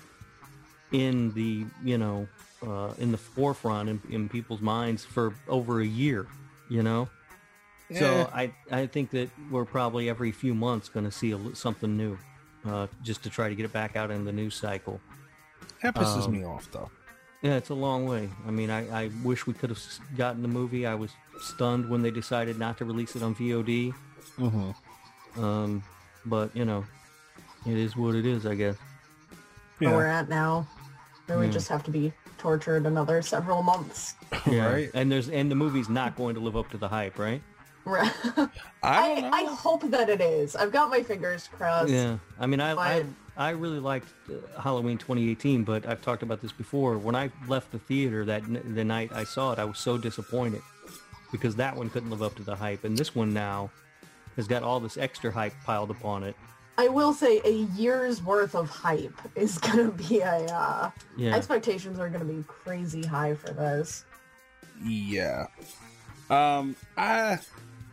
in 0.92 1.32
the, 1.34 1.64
you 1.84 1.98
know, 1.98 2.26
uh, 2.66 2.92
in 2.98 3.12
the 3.12 3.18
forefront 3.18 3.88
in, 3.88 4.00
in 4.10 4.28
people's 4.28 4.60
minds 4.60 5.04
for 5.04 5.34
over 5.48 5.80
a 5.80 5.86
year, 5.86 6.26
you 6.68 6.82
know? 6.82 7.08
So 7.98 8.30
I, 8.32 8.52
I 8.70 8.86
think 8.86 9.10
that 9.10 9.30
we're 9.50 9.64
probably 9.64 10.08
every 10.08 10.30
few 10.30 10.54
months 10.54 10.88
going 10.88 11.06
to 11.06 11.10
see 11.10 11.32
a, 11.32 11.38
something 11.56 11.96
new, 11.96 12.16
uh, 12.64 12.86
just 13.02 13.24
to 13.24 13.30
try 13.30 13.48
to 13.48 13.54
get 13.56 13.64
it 13.64 13.72
back 13.72 13.96
out 13.96 14.12
in 14.12 14.24
the 14.24 14.30
news 14.32 14.54
cycle. 14.54 15.00
That 15.82 15.96
pisses 15.96 16.26
Um, 16.26 16.32
me 16.32 16.44
off, 16.44 16.70
though. 16.70 16.88
Yeah, 17.42 17.56
it's 17.56 17.70
a 17.70 17.74
long 17.74 18.06
way. 18.06 18.28
I 18.46 18.50
mean, 18.52 18.70
I, 18.70 19.04
I 19.06 19.10
wish 19.24 19.46
we 19.46 19.54
could 19.54 19.70
have 19.70 19.82
gotten 20.16 20.42
the 20.42 20.48
movie. 20.48 20.86
I 20.86 20.94
was 20.94 21.10
stunned 21.40 21.88
when 21.88 22.02
they 22.02 22.10
decided 22.12 22.58
not 22.58 22.78
to 22.78 22.84
release 22.84 23.16
it 23.16 23.22
on 23.22 23.34
VOD. 23.34 23.92
Mm-hmm. 24.38 24.70
Um, 25.38 25.82
but 26.26 26.54
you 26.56 26.64
know, 26.64 26.84
it 27.66 27.76
is 27.76 27.96
what 27.96 28.14
it 28.14 28.26
is, 28.26 28.46
I 28.46 28.54
guess. 28.54 28.76
Where 29.78 29.90
we're 29.90 30.06
at 30.06 30.28
now, 30.28 30.66
where 31.26 31.38
we 31.38 31.48
just 31.48 31.68
have 31.68 31.82
to 31.84 31.90
be 31.90 32.12
tortured 32.38 32.86
another 32.86 33.22
several 33.22 33.62
months. 33.62 34.14
Yeah. 34.50 34.72
Right. 34.72 34.90
And 34.94 35.10
there's 35.12 35.28
and 35.28 35.50
the 35.50 35.54
movie's 35.54 35.88
not 35.88 36.16
going 36.16 36.34
to 36.34 36.40
live 36.40 36.56
up 36.56 36.70
to 36.70 36.78
the 36.78 36.88
hype, 36.88 37.18
right? 37.18 37.42
Right. 37.84 38.10
I 38.36 38.48
I, 38.82 39.30
I 39.32 39.44
hope 39.44 39.82
that 39.90 40.08
it 40.08 40.20
is. 40.20 40.54
I've 40.56 40.72
got 40.72 40.88
my 40.88 41.02
fingers 41.02 41.48
crossed. 41.52 41.90
Yeah. 41.90 42.18
I 42.38 42.46
mean, 42.46 42.60
I 42.60 42.70
I, 42.72 43.02
But- 43.02 43.06
I 43.36 43.50
really 43.50 43.80
liked 43.80 44.08
uh, 44.30 44.60
Halloween 44.60 44.98
2018, 44.98 45.64
but 45.64 45.84
I've 45.86 46.00
talked 46.02 46.22
about 46.22 46.40
this 46.42 46.52
before. 46.52 46.96
When 46.98 47.14
I 47.14 47.30
left 47.48 47.72
the 47.72 47.78
theater 47.80 48.24
that 48.26 48.42
n- 48.44 48.62
the 48.74 48.84
night 48.84 49.10
I 49.14 49.24
saw 49.24 49.52
it, 49.52 49.58
I 49.58 49.64
was 49.64 49.78
so 49.78 49.98
disappointed 49.98 50.62
because 51.32 51.56
that 51.56 51.74
one 51.76 51.90
couldn't 51.90 52.10
live 52.10 52.22
up 52.22 52.34
to 52.36 52.42
the 52.42 52.54
hype, 52.56 52.84
and 52.84 52.96
this 52.96 53.14
one 53.14 53.32
now 53.34 53.70
has 54.40 54.48
got 54.48 54.62
all 54.62 54.80
this 54.80 54.96
extra 54.96 55.30
hype 55.30 55.52
piled 55.64 55.90
upon 55.90 56.24
it. 56.24 56.34
I 56.78 56.88
will 56.88 57.12
say 57.12 57.42
a 57.44 57.66
year's 57.78 58.22
worth 58.22 58.54
of 58.54 58.70
hype 58.70 59.12
is 59.34 59.58
gonna 59.58 59.90
be 59.90 60.20
a 60.20 60.46
uh, 60.46 60.90
Yeah. 61.16 61.34
expectations 61.36 61.98
are 61.98 62.08
gonna 62.08 62.24
be 62.24 62.42
crazy 62.48 63.02
high 63.04 63.34
for 63.34 63.52
this. 63.52 64.04
Yeah. 64.82 65.46
Um, 66.30 66.74
I, 66.96 67.38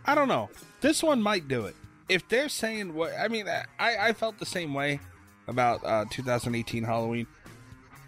I 0.06 0.16
don't 0.16 0.30
know. 0.30 0.50
This 0.80 1.04
one 1.04 1.22
might 1.22 1.48
do 1.50 1.66
it. 1.66 1.76
If 2.08 2.30
they're 2.30 2.48
saying 2.50 2.94
what, 2.94 3.12
I 3.20 3.28
mean, 3.28 3.48
I, 3.50 3.66
I 4.08 4.14
felt 4.14 4.40
the 4.40 4.46
same 4.46 4.74
way 4.74 5.02
about 5.50 5.84
uh, 5.84 6.06
2018 6.10 6.84
Halloween. 6.84 7.28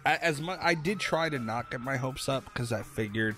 I, 0.06 0.16
as 0.16 0.40
much, 0.40 0.58
I 0.62 0.72
did 0.72 0.98
try 0.98 1.28
to 1.28 1.38
not 1.38 1.70
get 1.70 1.82
my 1.82 1.98
hopes 1.98 2.26
up 2.26 2.44
because 2.46 2.72
I 2.72 2.82
figured 2.82 3.36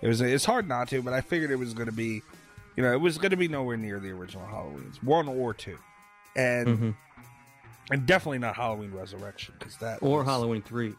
it 0.00 0.08
was. 0.08 0.22
It's 0.22 0.46
hard 0.46 0.66
not 0.66 0.88
to, 0.88 1.02
but 1.02 1.12
I 1.12 1.20
figured 1.20 1.50
it 1.50 1.56
was 1.56 1.74
going 1.74 1.88
to 1.88 1.94
be, 1.94 2.22
you 2.78 2.84
know, 2.84 2.92
it 2.92 3.00
was 3.00 3.18
going 3.18 3.32
to 3.32 3.36
be 3.36 3.48
nowhere 3.48 3.76
near 3.76 3.98
the 3.98 4.10
original 4.10 4.46
Halloween's 4.46 5.02
one 5.02 5.26
or 5.26 5.52
two, 5.52 5.76
and 6.36 6.68
Mhm. 6.68 6.94
and 7.90 8.06
definitely 8.06 8.38
not 8.38 8.54
Halloween 8.54 8.92
Resurrection 8.92 9.56
because 9.58 9.76
that 9.78 9.98
Or 10.00 10.18
was- 10.18 10.28
Halloween 10.28 10.62
3. 10.62 10.94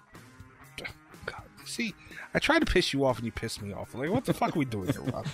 God, 1.26 1.44
See, 1.64 1.96
I 2.34 2.40
tried 2.40 2.60
to 2.60 2.66
piss 2.66 2.92
you 2.92 3.06
off 3.06 3.16
and 3.20 3.26
you 3.26 3.32
pissed 3.32 3.62
me 3.62 3.72
off. 3.72 3.96
Like, 3.96 4.10
what 4.10 4.26
the 4.26 4.34
fuck 4.34 4.58
are 4.58 4.60
we 4.60 4.66
doing 4.66 4.92
here, 4.92 5.00
Rob? 5.04 5.26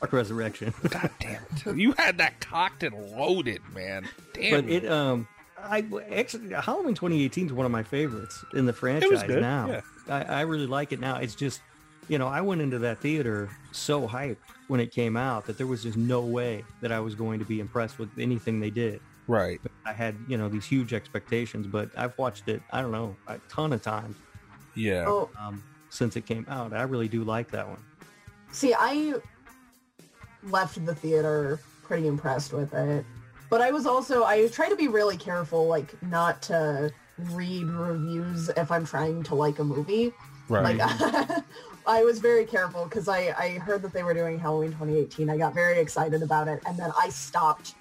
Dark 0.00 0.12
Resurrection. 0.12 0.74
God 0.90 1.08
damn 1.20 1.40
it. 1.66 1.74
You 1.76 1.92
had 1.92 2.18
that 2.18 2.38
cocked 2.40 2.82
and 2.82 2.94
loaded, 3.16 3.62
man. 3.72 4.06
Damn 4.34 4.60
but 4.60 4.70
it 4.70 4.84
um 4.86 5.26
I 5.58 5.86
actually 6.14 6.52
Halloween 6.52 6.94
2018 6.94 7.46
is 7.46 7.52
one 7.54 7.64
of 7.64 7.72
my 7.72 7.82
favorites 7.82 8.44
in 8.52 8.66
the 8.66 8.74
franchise 8.74 9.26
now. 9.26 9.68
yeah. 9.68 9.80
I, 10.06 10.22
I 10.24 10.40
really 10.42 10.66
like 10.66 10.92
it 10.92 11.00
now. 11.00 11.16
It's 11.16 11.34
just 11.34 11.62
you 12.08 12.18
know, 12.18 12.28
I 12.28 12.42
went 12.42 12.60
into 12.60 12.80
that 12.80 13.00
theater 13.00 13.48
so 13.72 14.06
hyped 14.06 14.36
when 14.68 14.80
it 14.80 14.90
came 14.90 15.16
out 15.16 15.44
that 15.46 15.58
there 15.58 15.66
was 15.66 15.82
just 15.82 15.96
no 15.96 16.20
way 16.20 16.64
that 16.80 16.90
I 16.92 17.00
was 17.00 17.14
going 17.14 17.38
to 17.38 17.44
be 17.44 17.60
impressed 17.60 17.98
with 17.98 18.08
anything 18.18 18.60
they 18.60 18.70
did. 18.70 19.00
Right. 19.26 19.60
I 19.86 19.92
had, 19.92 20.16
you 20.28 20.36
know, 20.36 20.48
these 20.48 20.66
huge 20.66 20.92
expectations, 20.92 21.66
but 21.66 21.90
I've 21.96 22.16
watched 22.18 22.48
it, 22.48 22.62
I 22.72 22.80
don't 22.82 22.92
know, 22.92 23.16
a 23.26 23.38
ton 23.48 23.72
of 23.72 23.82
times 23.82 24.16
Yeah. 24.74 25.04
Oh, 25.06 25.30
um, 25.40 25.62
since 25.90 26.16
it 26.16 26.26
came 26.26 26.46
out. 26.48 26.72
I 26.72 26.82
really 26.82 27.08
do 27.08 27.24
like 27.24 27.50
that 27.52 27.68
one. 27.68 27.82
see, 28.52 28.74
I 28.76 29.14
left 30.42 30.84
the 30.84 30.94
theater 30.94 31.60
pretty 31.82 32.06
impressed 32.06 32.52
with 32.52 32.74
it, 32.74 33.04
but 33.48 33.60
I 33.60 33.70
was 33.70 33.86
also 33.86 34.24
I 34.24 34.48
try 34.48 34.68
to 34.68 34.76
be 34.76 34.88
really 34.88 35.16
careful, 35.16 35.66
like 35.66 36.00
not 36.02 36.42
to 36.42 36.92
read 37.18 37.64
reviews 37.66 38.48
if 38.50 38.70
I'm 38.70 38.84
trying 38.84 39.22
to 39.24 39.34
like 39.34 39.58
a 39.58 39.64
movie. 39.64 40.12
Right. 40.48 40.76
Like 40.76 41.44
I 41.86 42.02
was 42.02 42.18
very 42.18 42.46
careful 42.46 42.84
because 42.84 43.08
I, 43.08 43.34
I 43.38 43.58
heard 43.58 43.82
that 43.82 43.92
they 43.92 44.02
were 44.02 44.14
doing 44.14 44.38
Halloween 44.38 44.70
2018. 44.70 45.28
I 45.28 45.36
got 45.36 45.54
very 45.54 45.78
excited 45.78 46.22
about 46.22 46.48
it, 46.48 46.62
and 46.66 46.78
then 46.78 46.90
I 46.98 47.10
stopped 47.10 47.74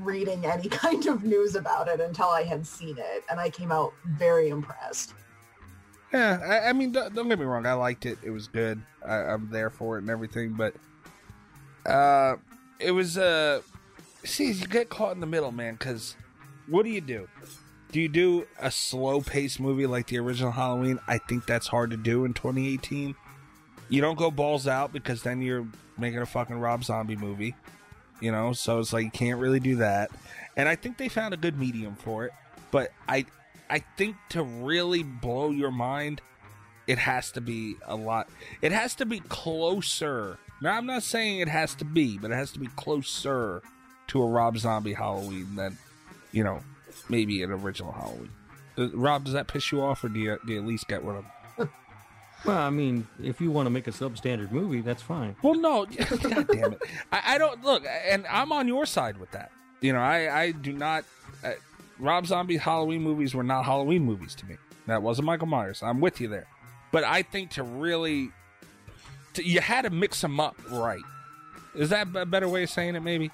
reading 0.00 0.44
any 0.44 0.68
kind 0.68 1.06
of 1.06 1.24
news 1.24 1.54
about 1.54 1.88
it 1.88 2.00
until 2.00 2.28
I 2.28 2.42
had 2.42 2.66
seen 2.66 2.98
it, 2.98 3.24
and 3.30 3.38
I 3.38 3.50
came 3.50 3.70
out 3.70 3.92
very 4.04 4.48
impressed. 4.48 5.14
Yeah, 6.12 6.40
I, 6.44 6.68
I 6.70 6.72
mean, 6.72 6.92
don't, 6.92 7.14
don't 7.14 7.28
get 7.28 7.38
me 7.38 7.44
wrong. 7.44 7.66
I 7.66 7.72
liked 7.72 8.06
it. 8.06 8.18
It 8.22 8.30
was 8.30 8.46
good. 8.46 8.80
I, 9.04 9.16
I'm 9.16 9.50
there 9.50 9.70
for 9.70 9.96
it 9.96 10.02
and 10.02 10.10
everything. 10.10 10.52
But 10.52 10.74
uh, 11.86 12.36
it 12.78 12.92
was 12.92 13.18
uh, 13.18 13.62
see, 14.24 14.52
you 14.52 14.66
get 14.66 14.88
caught 14.88 15.14
in 15.14 15.20
the 15.20 15.26
middle, 15.26 15.52
man. 15.52 15.74
Because 15.74 16.16
what 16.68 16.84
do 16.84 16.90
you 16.90 17.00
do? 17.00 17.28
Do 17.90 18.00
you 18.00 18.08
do 18.08 18.46
a 18.60 18.70
slow 18.70 19.20
paced 19.20 19.60
movie 19.60 19.86
like 19.86 20.08
the 20.08 20.18
original 20.18 20.52
Halloween? 20.52 20.98
I 21.06 21.18
think 21.18 21.46
that's 21.46 21.68
hard 21.68 21.90
to 21.90 21.96
do 21.96 22.24
in 22.24 22.34
2018. 22.34 23.14
You 23.88 24.00
don't 24.00 24.18
go 24.18 24.30
balls 24.30 24.66
out 24.66 24.92
because 24.92 25.22
then 25.22 25.42
you're 25.42 25.66
making 25.98 26.20
a 26.20 26.26
fucking 26.26 26.58
Rob 26.58 26.84
Zombie 26.84 27.16
movie. 27.16 27.54
You 28.20 28.32
know, 28.32 28.52
so 28.52 28.78
it's 28.78 28.92
like 28.92 29.04
you 29.04 29.10
can't 29.10 29.40
really 29.40 29.60
do 29.60 29.76
that. 29.76 30.10
And 30.56 30.68
I 30.68 30.76
think 30.76 30.98
they 30.98 31.08
found 31.08 31.34
a 31.34 31.36
good 31.36 31.58
medium 31.58 31.96
for 31.96 32.24
it. 32.24 32.32
But 32.70 32.92
I 33.08 33.26
I 33.68 33.82
think 33.96 34.16
to 34.30 34.42
really 34.42 35.02
blow 35.02 35.50
your 35.50 35.70
mind, 35.70 36.20
it 36.86 36.98
has 36.98 37.30
to 37.32 37.40
be 37.40 37.76
a 37.86 37.96
lot. 37.96 38.28
It 38.62 38.72
has 38.72 38.94
to 38.96 39.06
be 39.06 39.20
closer. 39.20 40.38
Now, 40.60 40.76
I'm 40.76 40.86
not 40.86 41.02
saying 41.02 41.40
it 41.40 41.48
has 41.48 41.74
to 41.76 41.84
be, 41.84 42.18
but 42.18 42.30
it 42.30 42.34
has 42.34 42.52
to 42.52 42.58
be 42.58 42.68
closer 42.68 43.62
to 44.08 44.22
a 44.22 44.26
Rob 44.26 44.58
Zombie 44.58 44.94
Halloween 44.94 45.56
than, 45.56 45.78
you 46.32 46.44
know, 46.44 46.60
maybe 47.08 47.42
an 47.42 47.50
original 47.50 47.92
Halloween. 47.92 48.30
Uh, 48.76 48.88
Rob, 48.90 49.24
does 49.24 49.34
that 49.34 49.46
piss 49.46 49.72
you 49.72 49.82
off, 49.82 50.04
or 50.04 50.08
do 50.08 50.18
you, 50.18 50.38
do 50.46 50.52
you 50.52 50.58
at 50.58 50.66
least 50.66 50.88
get 50.88 51.04
what 51.04 51.16
I'm? 51.16 51.26
Well, 52.44 52.58
I 52.58 52.70
mean, 52.70 53.06
if 53.22 53.40
you 53.40 53.50
want 53.50 53.66
to 53.66 53.70
make 53.70 53.86
a 53.86 53.90
substandard 53.90 54.50
movie, 54.50 54.80
that's 54.80 55.02
fine. 55.02 55.34
Well, 55.42 55.54
no, 55.54 55.86
God 56.22 56.48
damn 56.48 56.72
it. 56.72 56.82
I, 57.10 57.34
I 57.34 57.38
don't 57.38 57.64
look, 57.64 57.84
and 58.06 58.26
I'm 58.28 58.52
on 58.52 58.68
your 58.68 58.86
side 58.86 59.16
with 59.18 59.30
that. 59.32 59.50
You 59.80 59.92
know, 59.92 60.00
I, 60.00 60.42
I 60.42 60.50
do 60.50 60.72
not. 60.72 61.04
Uh, 61.42 61.52
Rob 61.98 62.26
Zombie 62.26 62.56
Halloween 62.56 63.02
movies 63.02 63.34
were 63.34 63.44
not 63.44 63.64
Halloween 63.64 64.02
movies 64.04 64.34
to 64.36 64.46
me. 64.46 64.56
That 64.86 65.02
wasn't 65.02 65.26
Michael 65.26 65.46
Myers. 65.46 65.82
I'm 65.82 66.00
with 66.00 66.20
you 66.20 66.28
there. 66.28 66.46
But 66.90 67.04
I 67.04 67.22
think 67.22 67.50
to 67.52 67.62
really, 67.62 68.30
to, 69.34 69.44
you 69.44 69.60
had 69.60 69.82
to 69.82 69.90
mix 69.90 70.20
them 70.20 70.38
up 70.40 70.56
right. 70.70 71.02
Is 71.74 71.90
that 71.90 72.08
a 72.14 72.26
better 72.26 72.48
way 72.48 72.62
of 72.62 72.70
saying 72.70 72.94
it? 72.94 73.00
Maybe. 73.00 73.30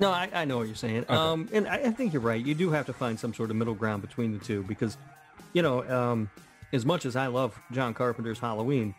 No, 0.00 0.10
I, 0.10 0.28
I 0.32 0.44
know 0.44 0.58
what 0.58 0.66
you're 0.66 0.76
saying. 0.76 1.04
Okay. 1.04 1.14
Um, 1.14 1.48
and 1.52 1.66
I, 1.68 1.76
I 1.76 1.90
think 1.90 2.12
you're 2.12 2.22
right. 2.22 2.44
You 2.44 2.54
do 2.54 2.70
have 2.70 2.86
to 2.86 2.92
find 2.92 3.18
some 3.18 3.32
sort 3.32 3.50
of 3.50 3.56
middle 3.56 3.74
ground 3.74 4.02
between 4.02 4.32
the 4.32 4.44
two 4.44 4.62
because, 4.64 4.96
you 5.52 5.62
know, 5.62 5.88
um, 5.88 6.30
as 6.74 6.84
much 6.84 7.06
as 7.06 7.16
I 7.16 7.28
love 7.28 7.58
John 7.72 7.94
Carpenter's 7.94 8.38
Halloween, 8.40 8.94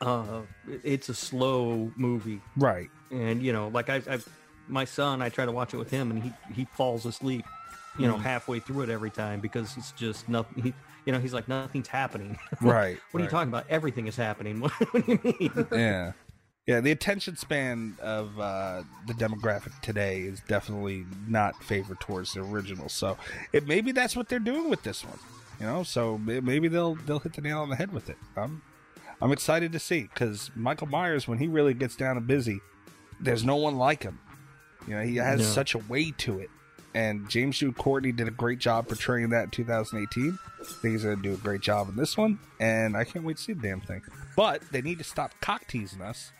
uh, 0.00 0.42
it's 0.84 1.08
a 1.08 1.14
slow 1.14 1.92
movie, 1.96 2.40
Right. 2.56 2.88
and 3.10 3.42
you 3.42 3.52
know, 3.52 3.68
like 3.68 3.90
I, 3.90 3.96
I, 4.08 4.18
my 4.68 4.84
son, 4.84 5.20
I 5.20 5.28
try 5.28 5.44
to 5.44 5.52
watch 5.52 5.74
it 5.74 5.76
with 5.76 5.90
him, 5.90 6.10
and 6.10 6.22
he 6.22 6.32
he 6.54 6.64
falls 6.64 7.04
asleep, 7.04 7.44
you 7.98 8.06
know, 8.06 8.16
Mhm. 8.16 8.22
halfway 8.22 8.60
through 8.60 8.82
it 8.84 8.88
every 8.88 9.10
time 9.10 9.40
because 9.40 9.76
it's 9.76 9.92
just 9.92 10.28
nothing. 10.28 10.62
He, 10.62 10.74
you 11.04 11.12
know, 11.12 11.18
he's 11.18 11.34
like 11.34 11.48
nothing's 11.48 11.88
happening. 11.88 12.38
Right. 12.62 12.98
what 13.10 13.20
are 13.20 13.24
you 13.24 13.30
talking 13.30 13.48
about? 13.48 13.66
Everything 13.68 14.06
is 14.06 14.16
happening. 14.16 14.60
What, 14.60 14.70
what 14.92 15.06
do 15.06 15.12
you 15.12 15.34
mean? 15.40 15.66
yeah. 15.72 16.12
Yeah, 16.66 16.80
the 16.80 16.92
attention 16.92 17.36
span 17.36 17.96
of 18.00 18.38
uh, 18.38 18.82
the 19.08 19.14
demographic 19.14 19.78
today 19.80 20.20
is 20.20 20.40
definitely 20.46 21.04
not 21.26 21.60
favored 21.64 21.98
towards 22.00 22.34
the 22.34 22.40
original. 22.42 22.88
So 22.88 23.16
it 23.52 23.66
maybe 23.66 23.90
that's 23.92 24.14
what 24.14 24.28
they're 24.28 24.38
doing 24.38 24.70
with 24.70 24.82
this 24.84 25.04
one. 25.04 25.18
You 25.60 25.66
know, 25.66 25.82
so 25.82 26.16
maybe 26.16 26.68
they'll 26.68 26.94
they'll 26.94 27.18
hit 27.18 27.34
the 27.34 27.42
nail 27.42 27.60
on 27.60 27.68
the 27.68 27.76
head 27.76 27.92
with 27.92 28.08
it. 28.08 28.16
I'm 28.36 28.62
I'm 29.20 29.30
excited 29.30 29.72
to 29.72 29.78
see 29.78 30.02
because 30.02 30.50
Michael 30.56 30.86
Myers, 30.86 31.28
when 31.28 31.38
he 31.38 31.46
really 31.48 31.74
gets 31.74 31.96
down 31.96 32.16
and 32.16 32.26
busy, 32.26 32.60
there's 33.20 33.44
no 33.44 33.56
one 33.56 33.76
like 33.76 34.02
him. 34.02 34.18
You 34.88 34.94
know, 34.96 35.02
he 35.02 35.16
has 35.16 35.46
such 35.46 35.74
a 35.74 35.78
way 35.78 36.12
to 36.18 36.38
it. 36.40 36.48
And 36.94 37.28
James 37.28 37.58
Jude 37.58 37.76
Courtney 37.76 38.10
did 38.10 38.26
a 38.26 38.32
great 38.32 38.58
job 38.58 38.88
portraying 38.88 39.28
that 39.30 39.44
in 39.44 39.50
2018. 39.50 40.38
I 40.60 40.64
think 40.64 40.92
he's 40.92 41.04
going 41.04 41.16
to 41.16 41.22
do 41.22 41.34
a 41.34 41.36
great 41.36 41.60
job 41.60 41.88
in 41.88 41.94
this 41.94 42.16
one, 42.16 42.40
and 42.58 42.96
I 42.96 43.04
can't 43.04 43.24
wait 43.24 43.36
to 43.36 43.42
see 43.42 43.52
the 43.52 43.62
damn 43.62 43.80
thing. 43.80 44.02
But 44.36 44.62
they 44.72 44.82
need 44.82 44.98
to 44.98 45.04
stop 45.04 45.32
cock 45.40 45.68
teasing 45.68 46.02
us. 46.02 46.32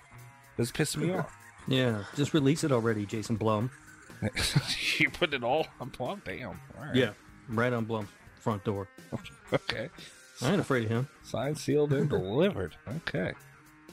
It's 0.59 0.73
pissing 0.73 1.03
me 1.03 1.13
off. 1.15 1.33
yeah, 1.69 2.03
just 2.17 2.35
release 2.35 2.65
it 2.65 2.73
already, 2.73 3.07
Jason 3.07 3.37
Blum. 3.37 3.71
you 4.99 5.09
put 5.11 5.35
it 5.35 5.45
all 5.45 5.69
on 5.81 5.91
Blum? 5.91 6.21
Damn. 6.25 6.49
All 6.49 6.57
right. 6.81 6.97
Yeah, 6.97 7.13
right 7.49 7.73
on 7.73 7.85
Blum's 7.85 8.09
front 8.40 8.64
door. 8.64 8.88
Okay. 9.53 9.88
I 10.42 10.50
ain't 10.53 10.61
afraid 10.61 10.85
of 10.85 10.90
him. 10.90 11.09
Signed, 11.22 11.59
sealed, 11.59 11.92
and 11.92 12.09
delivered. 12.09 12.76
Okay. 12.88 13.33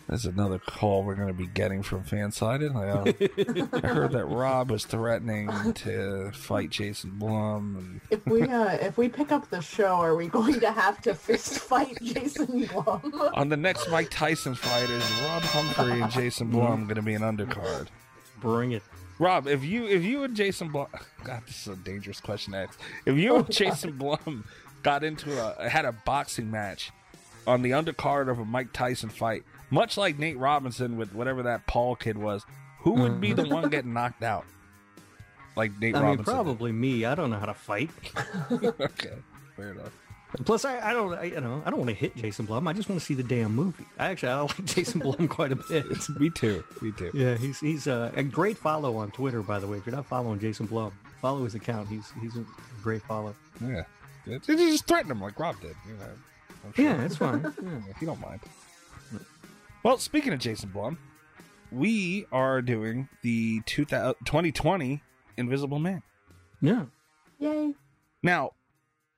There's 0.07 0.25
another 0.25 0.57
call 0.57 1.03
we're 1.03 1.15
going 1.15 1.27
to 1.27 1.33
be 1.33 1.47
getting 1.47 1.83
from 1.83 2.05
Fansided. 2.05 2.73
I, 2.73 2.87
uh, 2.89 3.77
I 3.83 3.87
heard 3.87 4.13
that 4.13 4.25
Rob 4.25 4.71
was 4.71 4.85
threatening 4.85 5.49
to 5.73 6.31
fight 6.31 6.69
Jason 6.69 7.09
Blum. 7.19 7.75
And 7.77 8.01
If 8.09 8.25
we 8.25 8.43
uh, 8.43 8.75
if 8.75 8.97
we 8.97 9.09
pick 9.09 9.33
up 9.33 9.49
the 9.49 9.59
show, 9.59 9.95
are 9.95 10.15
we 10.15 10.27
going 10.29 10.61
to 10.61 10.71
have 10.71 11.01
to 11.01 11.13
fist 11.13 11.59
fight 11.59 11.97
Jason 12.01 12.65
Blum? 12.67 13.11
on 13.33 13.49
the 13.49 13.57
next 13.57 13.89
Mike 13.89 14.09
Tyson 14.09 14.55
fight, 14.55 14.89
is 14.89 15.03
Rob 15.23 15.41
Humphrey 15.41 15.99
and 16.01 16.09
Jason 16.11 16.51
Blum 16.51 16.83
going 16.85 16.95
to 16.95 17.01
be 17.01 17.15
an 17.15 17.23
undercard? 17.23 17.87
Bring 18.39 18.71
it. 18.71 18.83
Rob, 19.19 19.47
if 19.47 19.63
you 19.63 19.87
if 19.87 20.03
you 20.03 20.23
and 20.23 20.35
Jason 20.35 20.69
Blum, 20.69 20.87
God, 21.23 21.41
this 21.47 21.61
is 21.61 21.73
a 21.73 21.75
dangerous 21.75 22.19
question 22.19 22.53
to 22.53 22.59
ask. 22.59 22.79
If 23.05 23.17
you 23.17 23.35
and 23.35 23.51
Jason 23.51 23.97
Blum 23.97 24.45
got 24.83 25.03
into 25.03 25.31
a 25.41 25.69
had 25.69 25.85
a 25.85 25.91
boxing 25.91 26.51
match 26.51 26.91
on 27.45 27.61
the 27.61 27.71
undercard 27.71 28.29
of 28.29 28.39
a 28.39 28.45
Mike 28.45 28.73
Tyson 28.73 29.09
fight, 29.09 29.43
much 29.69 29.97
like 29.97 30.19
Nate 30.19 30.37
Robinson 30.37 30.97
with 30.97 31.13
whatever 31.13 31.43
that 31.43 31.65
Paul 31.67 31.95
kid 31.95 32.17
was, 32.17 32.45
who 32.79 32.91
would 32.91 33.19
be 33.19 33.33
the 33.33 33.43
one 33.43 33.63
mm-hmm. 33.63 33.71
getting 33.71 33.93
knocked 33.93 34.23
out? 34.23 34.45
Like 35.55 35.71
Nate 35.79 35.95
I 35.95 35.99
mean, 35.99 36.09
Robinson. 36.09 36.33
probably 36.33 36.71
me. 36.71 37.05
I 37.05 37.15
don't 37.15 37.31
know 37.31 37.39
how 37.39 37.47
to 37.47 37.53
fight. 37.53 37.89
okay, 38.51 39.15
fair 39.55 39.71
enough. 39.71 39.91
Plus, 40.45 40.65
I, 40.65 40.89
I 40.89 40.93
don't, 40.93 41.13
I, 41.13 41.23
you 41.23 41.39
know, 41.41 41.61
I 41.65 41.69
don't 41.69 41.79
want 41.79 41.89
to 41.89 41.95
hit 41.95 42.15
Jason 42.17 42.45
Blum. 42.45 42.67
I 42.67 42.73
just 42.73 42.89
want 42.89 42.99
to 42.99 43.05
see 43.05 43.13
the 43.13 43.23
damn 43.23 43.55
movie. 43.55 43.85
I 43.97 44.09
actually, 44.09 44.29
I 44.29 44.41
like 44.41 44.65
Jason 44.65 44.99
Blum 44.99 45.27
quite 45.27 45.51
a 45.51 45.55
bit. 45.55 45.85
me 46.19 46.29
too. 46.29 46.63
Me 46.81 46.91
too. 46.91 47.11
Yeah, 47.13 47.35
he's 47.37 47.59
he's 47.59 47.87
uh, 47.87 48.11
a 48.15 48.23
great 48.23 48.57
follow 48.57 48.97
on 48.97 49.09
Twitter, 49.11 49.41
by 49.41 49.57
the 49.59 49.67
way. 49.67 49.77
If 49.77 49.85
you're 49.85 49.95
not 49.95 50.05
following 50.05 50.39
Jason 50.39 50.65
Blum, 50.65 50.91
follow 51.21 51.43
his 51.45 51.55
account. 51.55 51.87
He's 51.87 52.11
he's 52.21 52.35
a 52.35 52.45
great 52.83 53.01
follow. 53.03 53.33
Yeah, 53.61 53.83
It- 54.25 54.47
it 54.49 54.57
just 54.57 54.85
threaten 54.85 55.09
him 55.11 55.21
like 55.21 55.39
Rob 55.39 55.59
did. 55.61 55.75
You 55.87 55.93
know, 55.93 56.71
sure. 56.75 56.85
Yeah, 56.85 57.03
it's 57.05 57.15
fine. 57.15 57.41
Yeah. 57.63 57.79
if 57.89 58.01
you 58.01 58.07
don't 58.07 58.19
mind. 58.21 58.41
Well, 59.83 59.97
speaking 59.97 60.33
of 60.33 60.39
Jason 60.39 60.69
Blum, 60.69 60.97
we 61.71 62.25
are 62.31 62.61
doing 62.61 63.07
the 63.21 63.61
2020 63.65 65.01
Invisible 65.37 65.79
Man. 65.79 66.01
Yeah. 66.61 66.85
Yay! 67.39 67.73
Now, 68.23 68.51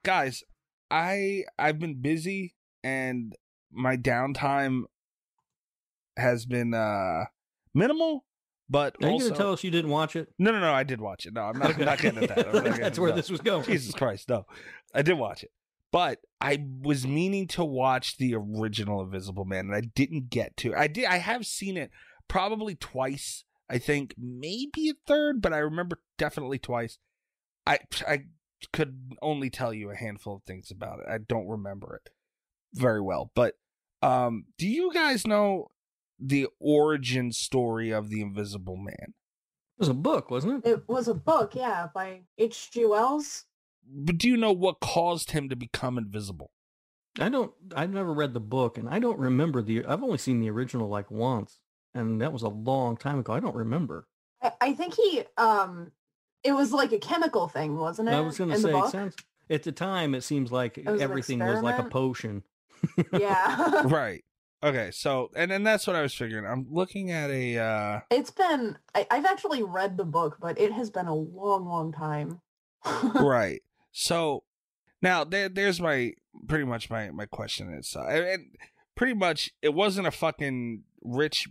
guys, 0.04 0.44
I 0.92 1.44
I've 1.58 1.80
been 1.80 2.02
busy 2.02 2.56
and 2.84 3.36
my 3.72 3.98
downtime 3.98 4.84
has 6.18 6.46
been 6.46 6.74
uh 6.74 7.26
minimal, 7.74 8.26
but 8.70 8.96
Are 9.02 9.08
you 9.08 9.14
also 9.14 9.26
going 9.28 9.34
to 9.34 9.38
tell 9.40 9.54
us 9.54 9.64
you 9.64 9.72
didn't 9.72 9.92
watch 9.92 10.16
it? 10.16 10.30
no, 10.38 10.52
no, 10.52 10.60
no. 10.60 10.74
I 10.74 10.84
did 10.84 11.00
watch 11.02 11.26
it. 11.26 11.34
No, 11.34 11.42
I'm 11.42 11.58
not, 11.60 11.76
I'm 11.78 11.86
not 11.86 12.00
getting 12.00 12.24
at 12.24 12.30
that. 12.36 12.48
I'm 12.48 12.54
not 12.54 12.64
getting 12.66 12.82
That's 12.82 12.98
at 12.98 13.02
where 13.02 13.12
that. 13.12 13.16
this 13.18 13.30
was 13.30 13.42
going. 13.42 13.64
Jesus 13.66 13.94
Christ, 13.94 14.30
no. 14.30 14.46
I 14.94 15.02
did 15.02 15.18
watch 15.18 15.44
it. 15.44 15.52
But 15.92 16.20
I 16.40 16.66
was 16.82 17.08
meaning 17.08 17.48
to 17.50 17.66
watch 17.66 18.18
the 18.18 18.36
original 18.36 19.02
Invisible 19.02 19.46
Man 19.46 19.66
and 19.68 19.76
I 19.76 19.82
didn't 19.82 20.30
get 20.30 20.56
to. 20.58 20.76
I 20.76 20.88
did 20.88 21.06
I 21.06 21.18
have 21.18 21.46
seen 21.46 21.78
it 21.78 21.90
probably 22.28 22.76
twice. 22.76 23.44
I 23.70 23.78
think 23.78 24.14
maybe 24.18 24.90
a 24.90 24.94
third, 25.08 25.42
but 25.42 25.54
I 25.54 25.58
remember 25.58 26.00
definitely 26.18 26.60
twice. 26.60 26.98
I 27.66 27.80
I 28.08 28.24
could 28.74 29.14
only 29.22 29.50
tell 29.50 29.74
you 29.74 29.90
a 29.90 29.96
handful 29.96 30.36
of 30.36 30.44
things 30.44 30.72
about 30.72 31.00
it. 31.00 31.06
I 31.10 31.18
don't 31.18 31.48
remember 31.48 31.96
it 32.04 32.12
very 32.74 33.02
well, 33.02 33.32
but 33.36 33.56
Um, 34.02 34.46
do 34.58 34.66
you 34.68 34.94
guys 34.94 35.28
know 35.28 35.72
the 36.18 36.48
origin 36.60 37.32
story 37.34 37.92
of 37.92 38.10
the 38.10 38.22
Invisible 38.22 38.78
Man? 38.78 39.14
It 39.14 39.80
was 39.80 39.90
a 39.90 39.94
book, 39.94 40.32
wasn't 40.32 40.66
it? 40.66 40.70
It 40.70 40.90
was 40.90 41.08
a 41.10 41.14
book, 41.14 41.54
yeah, 41.56 41.88
by 41.94 42.22
H.G. 42.38 42.86
Wells. 42.86 43.46
But 43.86 44.18
do 44.18 44.28
you 44.30 44.38
know 44.38 44.52
what 44.52 44.80
caused 44.80 45.32
him 45.32 45.50
to 45.50 45.56
become 45.56 45.98
invisible? 45.98 46.52
I 47.20 47.28
don't. 47.30 47.52
I've 47.76 47.92
never 47.92 48.14
read 48.14 48.34
the 48.34 48.40
book, 48.40 48.78
and 48.78 48.88
I 48.88 49.00
don't 49.00 49.20
remember 49.20 49.62
the. 49.62 49.84
I've 49.86 50.04
only 50.04 50.18
seen 50.18 50.40
the 50.40 50.50
original 50.50 50.88
like 50.88 51.10
once, 51.12 51.60
and 51.94 52.22
that 52.22 52.32
was 52.32 52.44
a 52.44 52.50
long 52.50 52.96
time 52.98 53.20
ago. 53.20 53.34
I 53.34 53.40
don't 53.40 53.56
remember. 53.56 54.08
I, 54.42 54.52
I 54.62 54.74
think 54.74 54.94
he, 54.96 55.24
um, 55.38 55.92
it 56.44 56.54
was 56.54 56.72
like 56.72 56.92
a 56.92 57.00
chemical 57.00 57.48
thing, 57.48 57.76
wasn't 57.78 58.10
it? 58.10 58.14
I 58.14 58.22
was 58.22 58.38
going 58.38 58.50
to 58.52 58.58
say, 58.58 58.72
it 58.72 58.90
sounds 58.90 59.16
at 59.50 59.64
the 59.64 59.72
time 59.72 60.14
it 60.16 60.22
seems 60.22 60.52
like 60.52 60.80
was 60.86 61.02
everything 61.02 61.40
was 61.40 61.62
like 61.62 61.80
a 61.80 61.84
potion. 61.90 62.44
yeah. 63.14 63.82
right. 63.86 64.24
Okay. 64.64 64.92
So, 64.92 65.32
and 65.36 65.50
then 65.50 65.64
that's 65.64 65.88
what 65.88 65.96
I 65.96 66.02
was 66.02 66.14
figuring. 66.14 66.46
I'm 66.46 66.68
looking 66.70 67.12
at 67.12 67.30
a. 67.30 67.58
uh 67.58 68.00
It's 68.12 68.32
been, 68.32 68.78
I, 68.94 69.08
I've 69.10 69.26
actually 69.26 69.64
read 69.64 69.98
the 69.98 70.06
book, 70.06 70.38
but 70.40 70.60
it 70.60 70.72
has 70.72 70.90
been 70.90 71.08
a 71.08 71.16
long, 71.16 71.66
long 71.66 71.92
time. 71.92 72.42
right. 73.16 73.62
So 73.92 74.44
now 75.02 75.24
there, 75.24 75.50
there's 75.50 75.82
my 75.82 76.14
pretty 76.48 76.66
much 76.66 76.90
my 76.90 77.10
my 77.12 77.26
question 77.26 77.74
is, 77.74 77.96
uh, 77.96 78.06
and, 78.06 78.26
and 78.26 78.56
pretty 78.96 79.14
much 79.14 79.52
it 79.62 79.74
wasn't 79.74 80.08
a 80.08 80.12
fucking 80.12 80.84
rich 81.02 81.48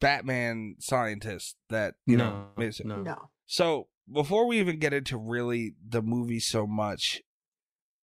Batman 0.00 0.76
scientist 0.78 1.56
that 1.68 1.94
you 2.06 2.16
know. 2.16 2.30
No, 2.30 2.46
made 2.56 2.68
it. 2.68 2.86
no. 2.86 3.02
No. 3.02 3.28
So 3.46 3.88
before 4.12 4.46
we 4.46 4.58
even 4.60 4.78
get 4.78 4.92
into 4.92 5.16
really 5.16 5.74
the 5.86 6.02
movie 6.02 6.40
so 6.40 6.66
much, 6.66 7.20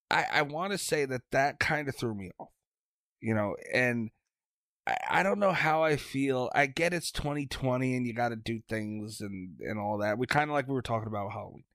I 0.09 0.25
I 0.31 0.41
want 0.43 0.71
to 0.71 0.77
say 0.77 1.05
that 1.05 1.21
that 1.31 1.59
kind 1.59 1.87
of 1.87 1.95
threw 1.95 2.15
me 2.15 2.31
off, 2.39 2.49
you 3.21 3.33
know, 3.33 3.55
and. 3.73 4.09
I, 4.85 4.95
I 5.09 5.23
don't 5.23 5.39
know 5.39 5.51
how 5.51 5.83
I 5.83 5.97
feel. 5.97 6.49
I 6.55 6.65
get 6.65 6.93
it's 6.93 7.11
2020 7.11 7.93
and 7.93 8.07
you 8.07 8.13
got 8.13 8.29
to 8.29 8.37
do 8.37 8.61
things 8.69 9.19
and 9.19 9.57
and 9.59 9.77
all 9.77 9.97
that. 9.97 10.17
We 10.17 10.27
kind 10.27 10.49
of 10.49 10.53
like 10.53 10.69
we 10.69 10.73
were 10.75 10.81
talking 10.81 11.09
about 11.09 11.33
Halloween. 11.33 11.65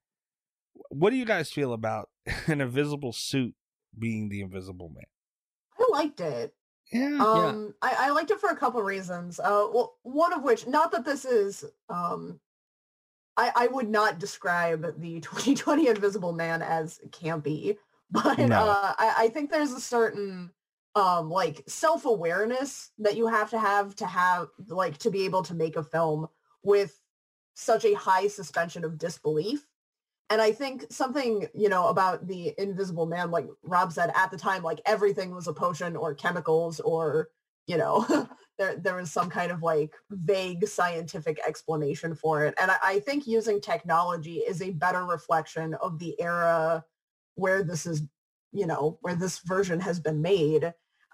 What 0.89 1.11
do 1.11 1.17
you 1.17 1.27
guys 1.27 1.53
feel 1.53 1.75
about 1.75 2.09
an 2.47 2.63
invisible 2.63 3.13
suit 3.13 3.55
being 3.99 4.29
the 4.29 4.41
Invisible 4.41 4.89
Man? 4.89 5.05
I 5.79 5.87
liked 5.93 6.21
it. 6.21 6.55
Yeah. 6.93 7.19
Um, 7.21 7.75
I, 7.81 7.95
I 7.99 8.11
liked 8.11 8.31
it 8.31 8.41
for 8.41 8.51
a 8.51 8.57
couple 8.57 8.83
reasons. 8.83 9.41
Uh, 9.41 9.67
well, 9.73 9.95
one 10.03 10.33
of 10.33 10.43
which, 10.43 10.67
not 10.67 10.93
that 10.93 11.05
this 11.05 11.25
is, 11.25 11.65
um, 11.89 12.41
I, 13.37 13.53
I 13.55 13.67
would 13.69 13.89
not 13.89 14.19
describe 14.19 15.01
the 15.01 15.21
2020 15.21 15.89
Invisible 15.89 16.33
Man 16.33 16.63
as 16.63 17.01
campy, 17.11 17.77
but 18.11 18.39
No. 18.39 18.57
uh, 18.57 18.95
I, 18.99 19.15
I 19.19 19.29
think 19.29 19.51
there's 19.51 19.73
a 19.73 19.81
certain 19.81 20.51
um 20.95 21.31
like 21.31 21.63
self-awareness 21.67 22.91
that 22.99 23.17
you 23.17 23.27
have 23.27 23.49
to 23.51 23.59
have 23.59 23.97
to 23.97 24.07
have 24.07 24.49
like 24.69 24.99
to 24.99 25.11
be 25.11 25.25
able 25.25 25.43
to 25.43 25.55
make 25.55 25.77
a 25.77 25.83
film 25.83 26.29
with 26.63 27.01
such 27.55 27.85
a 27.85 27.95
high 27.95 28.29
suspension 28.29 28.85
of 28.85 28.99
disbelief 28.99 29.67
and 30.29 30.41
i 30.43 30.53
think 30.53 30.85
something 30.91 31.47
you 31.55 31.71
know 31.71 31.89
about 31.89 32.27
the 32.27 32.53
invisible 32.59 33.07
man 33.07 33.31
like 33.31 33.47
rob 33.63 33.91
said 33.91 34.13
at 34.15 34.31
the 34.31 34.37
time 34.37 34.63
like 34.63 34.83
everything 34.85 35.35
was 35.35 35.49
a 35.49 35.53
potion 35.53 35.97
or 35.97 36.15
chemicals 36.15 36.79
or 36.81 37.31
you 37.67 37.77
know 37.77 38.07
there 38.59 38.77
there 38.77 38.97
was 38.97 39.11
some 39.11 39.31
kind 39.31 39.51
of 39.51 39.63
like 39.63 39.95
vague 40.11 40.67
scientific 40.67 41.41
explanation 41.47 42.15
for 42.15 42.45
it. 42.45 42.55
And 42.61 42.71
I, 42.71 42.77
I 42.83 43.01
think 43.01 43.27
using 43.27 43.61
technology 43.61 44.37
is 44.39 44.63
a 44.63 44.71
better 44.71 45.05
reflection 45.05 45.75
of 45.75 45.99
the 45.99 46.21
era 46.21 46.85
where 47.35 47.63
this 47.63 47.87
is 47.87 48.03
you 48.53 48.67
know 48.67 48.99
where 49.01 49.15
this 49.15 49.41
version 49.41 49.81
has 49.81 50.01
been 50.01 50.23
made. 50.23 50.65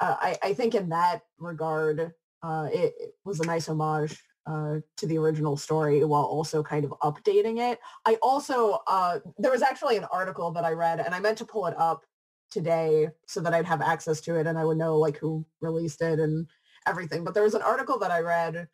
Uh, 0.00 0.16
I, 0.20 0.38
I 0.42 0.54
think 0.54 0.74
in 0.74 0.88
that 0.90 1.22
regard 1.38 2.12
uh, 2.42 2.68
it, 2.72 2.94
it 2.98 3.14
was 3.24 3.40
a 3.40 3.46
nice 3.46 3.68
homage 3.68 4.22
uh, 4.46 4.76
to 4.96 5.06
the 5.06 5.18
original 5.18 5.56
story 5.56 6.04
while 6.04 6.22
also 6.22 6.62
kind 6.62 6.84
of 6.84 6.90
updating 7.02 7.58
it. 7.58 7.78
I 8.06 8.16
also 8.22 8.80
uh, 8.86 9.18
there 9.38 9.52
was 9.52 9.62
actually 9.62 9.96
an 9.96 10.06
article 10.12 10.50
that 10.52 10.64
i 10.64 10.72
read 10.72 11.00
and 11.00 11.14
i 11.14 11.20
meant 11.20 11.38
to 11.38 11.44
pull 11.44 11.66
it 11.66 11.78
up 11.78 12.04
today 12.50 13.08
so 13.26 13.40
that 13.40 13.54
i'd 13.54 13.66
have 13.66 13.80
access 13.82 14.20
to 14.20 14.36
it 14.38 14.46
and 14.46 14.58
i 14.58 14.64
would 14.64 14.78
know 14.78 14.96
like 14.96 15.18
who 15.18 15.44
released 15.60 16.00
it 16.02 16.18
and 16.18 16.46
everything 16.86 17.24
but 17.24 17.34
there 17.34 17.42
was 17.42 17.54
an 17.54 17.62
article 17.62 17.98
that 17.98 18.10
i 18.10 18.20
read 18.20 18.68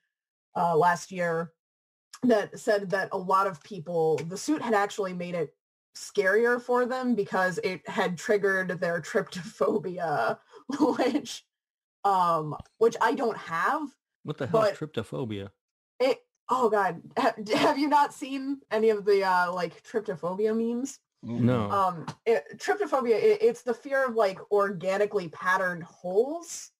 uh, 0.56 0.76
last 0.76 1.10
year 1.10 1.52
that 2.22 2.58
said 2.58 2.90
that 2.90 3.08
a 3.12 3.18
lot 3.18 3.46
of 3.46 3.62
people 3.62 4.20
the 4.28 4.36
suit 4.36 4.62
had 4.62 4.74
actually 4.74 5.12
made 5.12 5.34
it 5.34 5.54
scarier 5.96 6.60
for 6.60 6.86
them 6.86 7.14
because 7.14 7.58
it 7.62 7.86
had 7.88 8.16
triggered 8.16 8.80
their 8.80 9.00
tryptophobia 9.02 10.38
which 10.78 11.44
um 12.04 12.54
which 12.78 12.96
i 13.00 13.14
don't 13.14 13.36
have 13.36 13.88
What 14.22 14.38
the 14.38 14.46
hell 14.46 14.64
is 14.64 14.78
tryptophobia? 14.78 15.50
it 16.00 16.18
oh 16.50 16.68
god 16.68 17.00
have, 17.16 17.36
have 17.54 17.78
you 17.78 17.88
not 17.88 18.12
seen 18.12 18.60
any 18.70 18.90
of 18.90 19.04
the 19.04 19.24
uh 19.24 19.52
like 19.52 19.82
tryptophobia 19.82 20.54
memes 20.56 20.98
No. 21.24 21.70
um 21.70 22.06
it, 22.26 22.44
tryptophobia 22.56 23.16
it, 23.16 23.38
it's 23.40 23.62
the 23.62 23.74
fear 23.74 24.06
of 24.06 24.14
like 24.14 24.38
organically 24.52 25.28
patterned 25.28 25.82
holes 25.82 26.70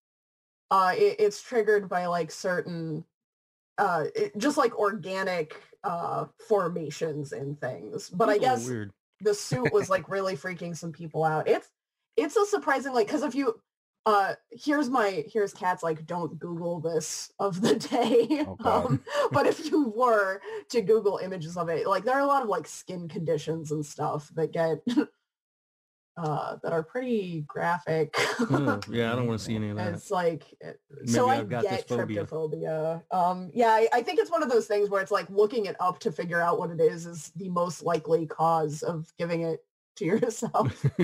uh 0.70 0.92
it, 0.96 1.16
it's 1.18 1.40
triggered 1.40 1.88
by 1.88 2.06
like 2.06 2.30
certain 2.30 3.04
uh 3.78 4.04
it, 4.14 4.36
just 4.36 4.58
like 4.58 4.76
organic 4.78 5.60
uh 5.82 6.26
formations 6.48 7.32
and 7.32 7.58
things 7.60 8.10
but 8.10 8.28
i 8.28 8.38
guess 8.38 8.66
weird. 8.66 8.92
the 9.20 9.34
suit 9.34 9.72
was 9.72 9.88
like 9.88 10.08
really 10.08 10.36
freaking 10.36 10.76
some 10.76 10.92
people 10.92 11.24
out 11.24 11.48
it's 11.48 11.70
it's 12.16 12.36
a 12.36 12.46
surprising 12.46 12.92
like 12.92 13.06
because 13.06 13.22
if 13.22 13.34
you 13.34 13.58
uh 14.06 14.34
here's 14.50 14.90
my 14.90 15.24
here's 15.32 15.54
Kat's 15.54 15.82
like 15.82 16.04
don't 16.06 16.38
google 16.38 16.80
this 16.80 17.32
of 17.38 17.60
the 17.60 17.74
day 17.90 18.44
Okay. 18.46 18.68
um 18.68 19.02
but 19.32 19.46
if 19.46 19.70
you 19.70 19.88
were 19.88 20.40
to 20.70 20.82
google 20.82 21.18
images 21.18 21.56
of 21.56 21.68
it 21.70 21.86
like 21.86 22.04
there 22.04 22.14
are 22.14 22.20
a 22.20 22.26
lot 22.26 22.42
of 22.42 22.48
like 22.48 22.66
skin 22.66 23.08
conditions 23.08 23.70
and 23.70 23.84
stuff 23.84 24.30
that 24.34 24.52
get 24.52 24.78
uh 26.16 26.56
that 26.62 26.72
are 26.72 26.82
pretty 26.84 27.44
graphic 27.48 28.14
Ugh, 28.50 28.84
yeah, 28.90 29.12
I 29.12 29.16
don't 29.16 29.26
want 29.26 29.40
to 29.40 29.44
see 29.44 29.56
any 29.56 29.70
of 29.70 29.76
that. 29.78 29.94
it's 29.94 30.10
like 30.12 30.44
it- 30.60 30.80
so 31.06 31.28
i 31.28 31.38
I've 31.38 31.48
got 31.48 31.62
get 31.64 31.88
tryptophobia 31.88 33.02
um 33.10 33.50
yeah 33.52 33.70
I, 33.70 33.88
I 33.92 34.02
think 34.02 34.20
it's 34.20 34.30
one 34.30 34.42
of 34.42 34.48
those 34.50 34.66
things 34.66 34.90
where 34.90 35.02
it's 35.02 35.10
like 35.10 35.28
looking 35.28 35.66
it 35.66 35.76
up 35.80 35.98
to 36.00 36.12
figure 36.12 36.40
out 36.40 36.58
what 36.58 36.70
it 36.70 36.80
is 36.80 37.06
is 37.06 37.32
the 37.36 37.48
most 37.48 37.82
likely 37.82 38.26
cause 38.26 38.82
of 38.84 39.12
giving 39.18 39.42
it 39.42 39.64
to 39.96 40.04
yourself. 40.04 40.84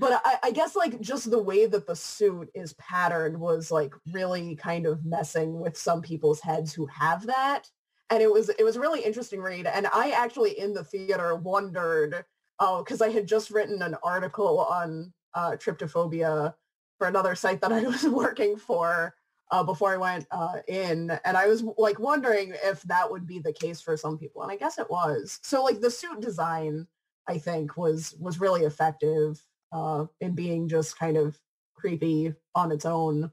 But 0.00 0.22
I, 0.24 0.38
I 0.44 0.50
guess 0.52 0.76
like 0.76 1.00
just 1.00 1.28
the 1.28 1.42
way 1.42 1.66
that 1.66 1.88
the 1.88 1.96
suit 1.96 2.50
is 2.54 2.72
patterned 2.74 3.36
was 3.36 3.72
like 3.72 3.92
really 4.12 4.54
kind 4.54 4.86
of 4.86 5.04
messing 5.04 5.58
with 5.58 5.76
some 5.76 6.02
people's 6.02 6.40
heads 6.40 6.72
who 6.72 6.86
have 6.86 7.26
that 7.26 7.68
and 8.10 8.22
it 8.22 8.32
was 8.32 8.48
it 8.48 8.64
was 8.64 8.76
a 8.76 8.80
really 8.80 9.00
interesting 9.02 9.40
read 9.40 9.66
and 9.66 9.86
i 9.92 10.10
actually 10.10 10.58
in 10.58 10.72
the 10.72 10.84
theater 10.84 11.34
wondered 11.34 12.24
oh 12.60 12.82
because 12.82 13.02
i 13.02 13.08
had 13.08 13.26
just 13.26 13.50
written 13.50 13.82
an 13.82 13.96
article 14.02 14.60
on 14.60 15.12
uh, 15.34 15.52
tryptophobia 15.52 16.54
for 16.98 17.06
another 17.06 17.34
site 17.34 17.60
that 17.60 17.72
i 17.72 17.82
was 17.86 18.04
working 18.04 18.56
for 18.56 19.14
uh, 19.50 19.62
before 19.62 19.92
i 19.92 19.96
went 19.96 20.26
uh, 20.30 20.58
in 20.68 21.10
and 21.24 21.36
i 21.36 21.46
was 21.46 21.64
like 21.76 21.98
wondering 21.98 22.54
if 22.62 22.82
that 22.82 23.10
would 23.10 23.26
be 23.26 23.38
the 23.38 23.52
case 23.52 23.80
for 23.80 23.96
some 23.96 24.18
people 24.18 24.42
and 24.42 24.52
i 24.52 24.56
guess 24.56 24.78
it 24.78 24.88
was. 24.90 25.38
So 25.42 25.64
like 25.64 25.80
the 25.80 25.90
suit 25.90 26.20
design 26.20 26.86
i 27.28 27.38
think 27.38 27.76
was 27.76 28.14
was 28.18 28.40
really 28.40 28.62
effective 28.62 29.40
uh, 29.72 30.06
in 30.20 30.34
being 30.34 30.66
just 30.66 30.98
kind 30.98 31.16
of 31.16 31.38
creepy 31.74 32.34
on 32.54 32.72
its 32.72 32.84
own 32.86 33.30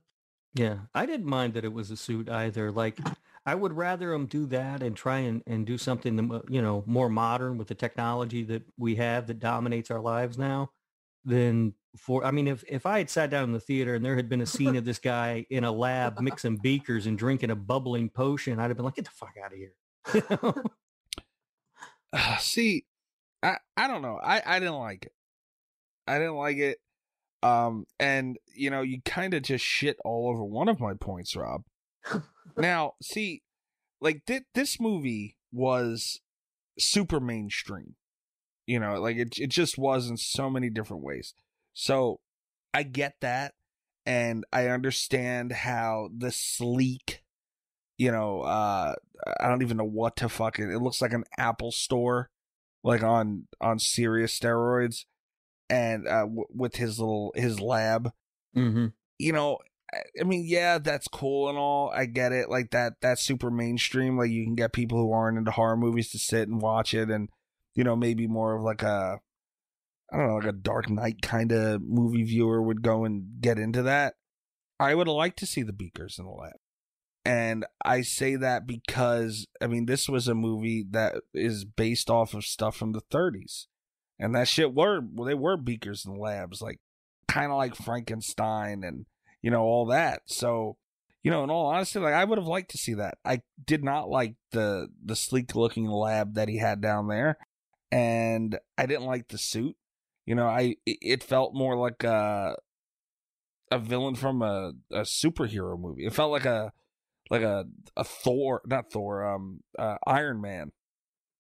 Yeah, 0.56 0.78
I 0.94 1.06
didn't 1.06 1.26
mind 1.26 1.54
that 1.54 1.66
it 1.66 1.74
was 1.74 1.92
a 1.92 1.98
suit 1.98 2.30
either. 2.30 2.72
Like, 2.72 2.98
I 3.46 3.56
would 3.56 3.74
rather 3.74 4.12
them 4.12 4.26
do 4.26 4.46
that 4.48 4.82
and 4.82 4.96
try 4.96 5.20
and, 5.20 5.44
and 5.46 5.66
do 5.66 5.78
something, 5.78 6.18
you 6.50 6.62
know, 6.62 6.84
more 6.88 7.10
modern 7.10 7.58
with 7.58 7.68
the 7.68 7.76
technology 7.76 8.42
that 8.44 8.64
we 8.78 8.96
have 8.96 9.28
that 9.28 9.40
dominates 9.40 9.92
our 9.92 10.00
lives 10.00 10.38
now 10.38 10.72
than 11.26 11.74
for, 11.98 12.24
I 12.24 12.32
mean, 12.32 12.48
if, 12.48 12.64
if 12.70 12.86
I 12.86 13.00
had 13.00 13.10
sat 13.10 13.30
down 13.30 13.44
in 13.44 13.52
the 13.52 13.60
theater 13.60 13.96
and 13.96 14.06
there 14.06 14.16
had 14.16 14.30
been 14.30 14.42
a 14.42 14.46
scene 14.46 14.78
of 14.78 14.86
this 14.86 15.00
guy 15.00 15.46
in 15.50 15.66
a 15.66 15.72
lab 15.72 16.22
mixing 16.22 16.56
beakers 16.56 17.06
and 17.06 17.18
drinking 17.18 17.52
a 17.52 17.56
bubbling 17.56 18.10
potion, 18.10 18.58
I'd 18.58 18.70
have 18.70 18.78
been 18.78 18.86
like, 18.86 18.96
get 18.96 19.06
the 19.06 19.12
fuck 19.12 19.36
out 19.44 19.52
of 19.52 19.58
here. 19.58 19.74
You 20.14 20.24
know? 20.42 20.64
Uh, 22.14 22.38
see, 22.40 22.86
I 23.46 23.58
I 23.78 23.88
don't 23.88 24.02
know. 24.02 24.20
I 24.22 24.42
I 24.46 24.60
didn't 24.60 24.80
like 24.80 25.06
it. 25.06 25.14
I 26.08 26.18
didn't 26.18 26.36
like 26.36 26.58
it. 26.58 26.80
Um, 27.44 27.86
and 28.00 28.38
you 28.56 28.70
know, 28.72 28.82
you 28.82 29.02
kind 29.06 29.34
of 29.34 29.44
just 29.44 29.64
shit 29.64 29.98
all 30.04 30.30
over 30.30 30.44
one 30.44 30.68
of 30.68 30.80
my 30.80 30.94
points, 30.96 31.36
Rob. 31.36 31.64
now, 32.58 32.94
see, 33.02 33.44
like 34.02 34.24
thi- 34.26 34.46
this 34.56 34.80
movie 34.80 35.38
was 35.52 36.22
super 36.80 37.20
mainstream. 37.20 37.96
You 38.66 38.80
know, 38.80 39.00
like 39.00 39.18
it 39.18 39.38
it 39.38 39.50
just 39.52 39.78
was 39.78 40.10
in 40.10 40.18
so 40.18 40.50
many 40.50 40.72
different 40.72 41.04
ways. 41.04 41.36
So 41.74 42.20
I 42.74 42.82
get 42.82 43.18
that, 43.22 43.54
and 44.08 44.44
I 44.52 44.68
understand 44.70 45.52
how 45.52 46.10
the 46.18 46.32
sleek, 46.32 47.24
you 48.00 48.12
know, 48.12 48.42
uh, 48.42 48.96
I 49.40 49.48
don't 49.48 49.62
even 49.62 49.78
know 49.78 49.84
what 49.84 50.16
to 50.18 50.30
fucking. 50.30 50.72
It 50.72 50.82
looks 50.82 51.00
like 51.00 51.14
an 51.14 51.26
Apple 51.38 51.72
store, 51.72 52.32
like 52.86 53.04
on 53.04 53.48
on 53.60 53.80
serious 53.80 54.38
steroids, 54.40 55.06
and 55.70 56.08
uh, 56.08 56.22
w- 56.22 56.46
with 56.54 56.76
his 56.76 57.00
little 57.00 57.34
his 57.36 57.60
lab. 57.60 58.12
mm-hmm. 58.56 58.88
You 59.18 59.34
know, 59.34 59.58
I- 60.20 60.24
mean, 60.24 60.44
yeah, 60.46 60.78
that's 60.78 61.08
cool 61.08 61.50
and 61.50 61.58
all. 61.58 61.90
I 61.90 62.06
get 62.06 62.32
it. 62.32 62.50
Like 62.50 62.72
that, 62.72 62.94
that's 63.02 63.22
super 63.24 63.50
mainstream. 63.50 64.18
Like 64.18 64.30
you 64.30 64.44
can 64.46 64.56
get 64.56 64.72
people 64.74 64.98
who 65.00 65.12
aren't 65.12 65.38
into 65.38 65.52
horror 65.52 65.76
movies 65.78 66.12
to 66.12 66.20
sit 66.20 66.48
and 66.48 66.62
watch 66.62 66.94
it, 66.94 67.10
and 67.10 67.30
you 67.74 67.84
know, 67.84 67.96
maybe 67.96 68.28
more 68.28 68.56
of 68.56 68.62
like 68.64 68.84
a, 68.84 69.20
I 70.14 70.18
don't 70.18 70.28
know, 70.28 70.36
like 70.36 70.46
a 70.46 70.52
Dark 70.54 70.90
Knight 70.90 71.22
kind 71.22 71.52
of 71.52 71.82
movie 71.82 72.24
viewer 72.24 72.62
would 72.62 72.82
go 72.82 73.04
and 73.04 73.42
get 73.42 73.58
into 73.58 73.82
that. 73.84 74.14
I 74.80 74.94
would 74.94 75.08
like 75.08 75.36
to 75.38 75.46
see 75.46 75.64
the 75.64 75.74
Beakers 75.74 76.20
in 76.20 76.26
the 76.26 76.32
lab. 76.32 76.54
And 77.26 77.66
I 77.84 78.02
say 78.02 78.36
that 78.36 78.68
because, 78.68 79.48
I 79.60 79.66
mean, 79.68 79.88
this 79.88 80.08
was 80.08 80.28
a 80.28 80.36
movie 80.36 80.86
that 80.92 81.16
is 81.34 81.66
based 81.66 82.10
off 82.10 82.34
of 82.36 82.46
stuff 82.46 82.76
from 82.78 82.92
the 82.92 83.02
30s. 83.12 83.66
And 84.20 84.36
that 84.36 84.48
shit 84.48 84.74
were, 84.74 85.02
well, 85.02 85.26
they 85.26 85.34
were 85.34 85.58
Beakers 85.58 86.06
and 86.06 86.20
labs, 86.20 86.62
like 86.62 86.80
kind 87.28 87.52
of 87.52 87.58
like 87.58 87.76
Frankenstein 87.76 88.84
and, 88.84 89.08
you 89.42 89.50
know, 89.50 89.64
all 89.64 89.88
that. 89.88 90.22
So, 90.28 90.78
you 91.24 91.32
know, 91.32 91.44
in 91.44 91.50
all 91.50 91.66
honesty, 91.66 91.98
like 92.00 92.14
I 92.14 92.24
would 92.24 92.38
have 92.38 92.48
liked 92.48 92.70
to 92.72 92.78
see 92.78 92.94
that. 92.94 93.18
I 93.26 93.42
did 93.66 93.84
not 93.84 94.08
like 94.08 94.36
the 94.52 94.90
the 95.04 95.16
sleek 95.16 95.56
looking 95.56 95.88
lab 95.88 96.36
that 96.36 96.48
he 96.48 96.60
had 96.60 96.82
down 96.82 97.08
there, 97.08 97.40
and 97.92 98.60
I 98.78 98.86
didn't 98.86 99.08
like 99.08 99.30
the 99.30 99.40
suit. 99.40 99.76
You 100.28 100.36
know, 100.36 100.46
I 100.46 100.76
it- 100.86 101.24
felt 101.24 101.56
more 101.56 101.76
like 101.76 102.04
a 102.04 102.56
a 103.72 103.80
villain 103.80 104.14
from 104.14 104.44
a 104.44 104.74
a 104.92 105.02
superhero 105.02 105.80
movie. 105.80 106.06
It 106.06 106.14
felt 106.14 106.32
like 106.32 106.46
a 106.46 106.72
like 107.30 107.42
a 107.42 107.66
a 107.98 108.04
Thor, 108.04 108.62
not 108.66 108.92
Thor, 108.92 109.26
um, 109.26 109.62
uh, 109.78 109.98
Iron 110.06 110.42
Man, 110.42 110.72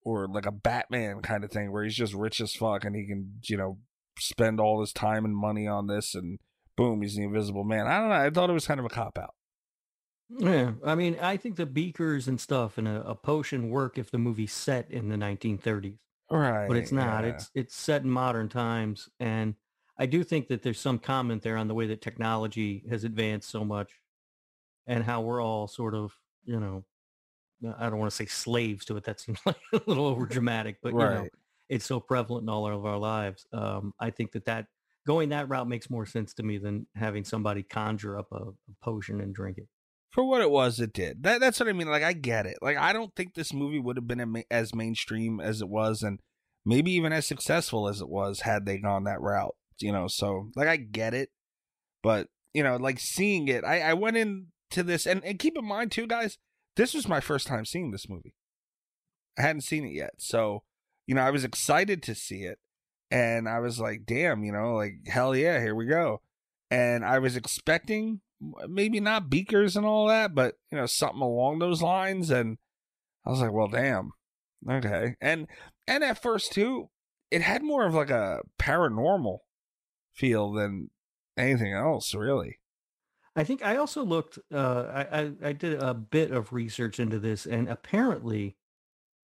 or 0.03 0.27
like 0.27 0.45
a 0.45 0.51
Batman 0.51 1.21
kind 1.21 1.43
of 1.43 1.51
thing, 1.51 1.71
where 1.71 1.83
he's 1.83 1.95
just 1.95 2.13
rich 2.13 2.39
as 2.41 2.53
fuck 2.53 2.83
and 2.85 2.95
he 2.95 3.05
can, 3.07 3.33
you 3.43 3.57
know, 3.57 3.77
spend 4.19 4.59
all 4.59 4.81
his 4.81 4.93
time 4.93 5.25
and 5.25 5.35
money 5.35 5.67
on 5.67 5.87
this, 5.87 6.15
and 6.15 6.39
boom, 6.77 7.01
he's 7.01 7.15
the 7.15 7.23
Invisible 7.23 7.63
Man. 7.63 7.87
I 7.87 7.99
don't 7.99 8.09
know. 8.09 8.15
I 8.15 8.29
thought 8.29 8.49
it 8.49 8.53
was 8.53 8.67
kind 8.67 8.79
of 8.79 8.85
a 8.85 8.89
cop 8.89 9.17
out. 9.17 9.33
Yeah, 10.39 10.71
I 10.83 10.95
mean, 10.95 11.17
I 11.21 11.37
think 11.37 11.55
the 11.55 11.67
beakers 11.67 12.27
and 12.27 12.41
stuff 12.41 12.77
and 12.79 12.87
a, 12.87 13.03
a 13.09 13.15
potion 13.15 13.69
work 13.69 13.97
if 13.99 14.09
the 14.09 14.17
movie's 14.17 14.53
set 14.53 14.89
in 14.89 15.09
the 15.09 15.17
1930s, 15.17 15.99
Right. 16.31 16.67
but 16.67 16.77
it's 16.77 16.91
not. 16.91 17.23
yeah. 17.23 17.29
It's 17.31 17.51
it's 17.53 17.75
set 17.75 18.01
in 18.01 18.09
modern 18.09 18.49
times, 18.49 19.07
and 19.19 19.53
I 19.99 20.07
do 20.07 20.23
think 20.23 20.47
that 20.47 20.63
there's 20.63 20.79
some 20.79 20.97
comment 20.97 21.43
there 21.43 21.57
on 21.57 21.67
the 21.67 21.75
way 21.75 21.85
that 21.87 22.01
technology 22.01 22.83
has 22.89 23.03
advanced 23.03 23.49
so 23.51 23.63
much, 23.63 23.91
and 24.87 25.03
how 25.03 25.21
we're 25.21 25.41
all 25.41 25.67
sort 25.67 25.95
of, 25.95 26.13
you 26.43 26.59
know, 26.59 26.83
I 27.77 27.89
don't 27.89 27.99
want 27.99 28.11
to 28.11 28.15
say 28.15 28.25
slaves 28.25 28.85
to 28.85 28.97
it. 28.97 29.05
That 29.05 29.19
seems 29.19 29.39
like 29.45 29.57
a 29.73 29.81
little 29.87 30.05
over 30.05 30.25
dramatic, 30.25 30.77
but 30.83 30.93
you 30.93 30.99
know, 30.99 31.21
Right. 31.21 31.31
it's 31.69 31.85
so 31.85 31.99
prevalent 31.99 32.43
in 32.43 32.49
all 32.49 32.67
of 32.67 32.85
our 32.85 32.97
lives. 32.97 33.45
Um, 33.53 33.93
I 33.99 34.09
think 34.11 34.33
that 34.33 34.45
that 34.45 34.67
going 35.07 35.29
that 35.29 35.49
route 35.49 35.67
makes 35.67 35.89
more 35.89 36.05
sense 36.05 36.33
to 36.35 36.43
me 36.43 36.57
than 36.57 36.87
having 36.95 37.23
somebody 37.23 37.63
conjure 37.63 38.17
up 38.19 38.27
a, 38.31 38.37
a 38.37 38.53
potion 38.83 39.21
and 39.21 39.33
drink 39.33 39.57
it. 39.57 39.67
for 40.11 40.23
what 40.23 40.41
it 40.41 40.49
was, 40.51 40.79
it 40.79 40.93
did. 40.93 41.23
That 41.23 41.39
that's 41.39 41.59
what 41.59 41.69
I 41.69 41.73
mean. 41.73 41.87
Like 41.89 42.03
I 42.03 42.13
get 42.13 42.45
it. 42.45 42.57
Like 42.61 42.77
I 42.77 42.93
don't 42.93 43.15
think 43.15 43.33
this 43.33 43.53
movie 43.53 43.79
would 43.79 43.97
have 43.97 44.07
been 44.07 44.43
as 44.51 44.75
mainstream 44.75 45.39
as 45.39 45.61
it 45.61 45.69
was, 45.69 46.03
and 46.03 46.19
maybe 46.65 46.91
even 46.91 47.13
as 47.13 47.25
successful 47.27 47.87
as 47.87 48.01
it 48.01 48.09
was 48.09 48.41
had 48.41 48.65
they 48.65 48.77
gone 48.77 49.05
that 49.05 49.21
route. 49.21 49.55
You 49.79 49.91
know, 49.91 50.07
so 50.07 50.49
like 50.55 50.67
I 50.67 50.77
get 50.77 51.13
it, 51.13 51.29
but 52.03 52.27
you 52.53 52.63
know, 52.63 52.75
like 52.77 52.99
seeing 52.99 53.47
it, 53.47 53.63
I 53.63 53.81
I 53.81 53.93
went 53.93 54.17
into 54.75 54.83
this, 54.83 55.05
and 55.05 55.23
and 55.23 55.39
keep 55.39 55.57
in 55.57 55.65
mind 55.65 55.91
too, 55.91 56.07
guys, 56.07 56.37
this 56.75 56.93
was 56.93 57.07
my 57.07 57.19
first 57.19 57.47
time 57.47 57.65
seeing 57.65 57.91
this 57.91 58.09
movie. 58.09 58.35
I 59.37 59.43
hadn't 59.43 59.61
seen 59.61 59.85
it 59.85 59.93
yet, 59.93 60.13
so 60.17 60.63
you 61.07 61.15
know, 61.15 61.21
I 61.21 61.31
was 61.31 61.43
excited 61.43 62.01
to 62.03 62.15
see 62.15 62.43
it, 62.43 62.59
and 63.11 63.47
I 63.47 63.59
was 63.59 63.79
like, 63.79 64.05
damn, 64.05 64.43
you 64.43 64.51
know, 64.51 64.75
like 64.75 65.07
hell 65.07 65.35
yeah, 65.35 65.59
here 65.59 65.75
we 65.75 65.85
go. 65.85 66.21
And 66.71 67.05
I 67.05 67.19
was 67.19 67.35
expecting 67.35 68.21
maybe 68.67 68.99
not 68.99 69.29
beakers 69.29 69.77
and 69.77 69.85
all 69.85 70.07
that, 70.07 70.35
but 70.35 70.55
you 70.71 70.77
know, 70.77 70.85
something 70.85 71.21
along 71.21 71.59
those 71.59 71.81
lines. 71.81 72.29
And 72.29 72.57
I 73.25 73.29
was 73.29 73.39
like, 73.39 73.51
well, 73.51 73.67
damn. 73.67 74.11
Okay. 74.69 75.15
And 75.21 75.47
and 75.87 76.03
at 76.03 76.21
first 76.21 76.51
too, 76.51 76.89
it 77.31 77.41
had 77.41 77.63
more 77.63 77.85
of 77.85 77.93
like 77.93 78.09
a 78.09 78.41
paranormal 78.59 79.39
feel 80.13 80.51
than 80.51 80.89
anything 81.37 81.73
else, 81.73 82.13
really. 82.13 82.59
I 83.35 83.43
think 83.43 83.63
I 83.63 83.75
also 83.77 84.03
looked. 84.03 84.39
Uh, 84.51 84.85
I, 84.93 85.19
I 85.19 85.31
I 85.49 85.53
did 85.53 85.81
a 85.81 85.93
bit 85.93 86.31
of 86.31 86.53
research 86.53 86.99
into 86.99 87.19
this, 87.19 87.45
and 87.45 87.67
apparently, 87.67 88.55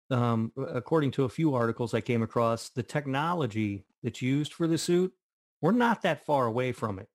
um, 0.10 0.52
according 0.58 1.12
to 1.12 1.24
a 1.24 1.30
few 1.30 1.56
articles 1.56 1.94
I 1.94 2.02
came 2.02 2.22
across, 2.22 2.70
the 2.70 2.84
technology 2.84 3.86
that's 4.04 4.22
used 4.22 4.54
for 4.54 4.68
the 4.68 4.78
suit, 4.78 5.14
we're 5.62 5.72
not 5.72 6.02
that 6.02 6.26
far 6.26 6.46
away 6.46 6.74
from 6.74 7.00
it. 7.00 7.08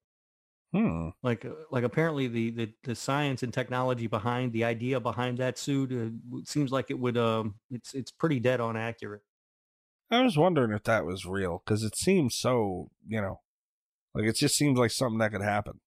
Hmm. 0.73 1.09
Like, 1.23 1.45
uh, 1.45 1.51
like 1.71 1.83
apparently 1.83 2.27
the, 2.27 2.51
the 2.51 2.73
the 2.83 2.95
science 2.95 3.43
and 3.43 3.53
technology 3.53 4.07
behind 4.07 4.53
the 4.53 4.63
idea 4.63 4.99
behind 4.99 5.37
that 5.39 5.57
suit 5.57 5.91
uh, 5.91 6.41
seems 6.45 6.71
like 6.71 6.89
it 6.89 6.99
would. 6.99 7.17
Um, 7.17 7.55
it's 7.69 7.93
it's 7.93 8.11
pretty 8.11 8.39
dead 8.39 8.59
on 8.61 8.77
accurate. 8.77 9.21
I 10.11 10.21
was 10.21 10.37
wondering 10.37 10.71
if 10.71 10.83
that 10.83 11.05
was 11.05 11.25
real 11.25 11.61
because 11.63 11.83
it 11.83 11.95
seems 11.95 12.35
so, 12.35 12.89
you 13.07 13.21
know, 13.21 13.41
like 14.15 14.25
it 14.25 14.35
just 14.35 14.55
seems 14.55 14.77
like 14.77 14.91
something 14.91 15.19
that 15.19 15.31
could 15.31 15.41
happen. 15.41 15.81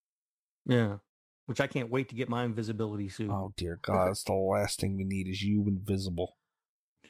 Yeah, 0.67 0.97
which 1.47 1.61
I 1.61 1.67
can't 1.67 1.91
wait 1.91 2.09
to 2.11 2.15
get 2.15 2.29
my 2.29 2.45
invisibility 2.45 3.09
suit. 3.09 3.31
Oh 3.31 3.53
dear 3.57 3.79
God, 3.83 4.11
it's 4.11 4.25
the 4.25 4.33
last 4.35 4.81
thing 4.81 4.97
we 4.97 5.05
need 5.05 5.29
is 5.29 5.43
you 5.43 5.65
invisible. 5.67 6.37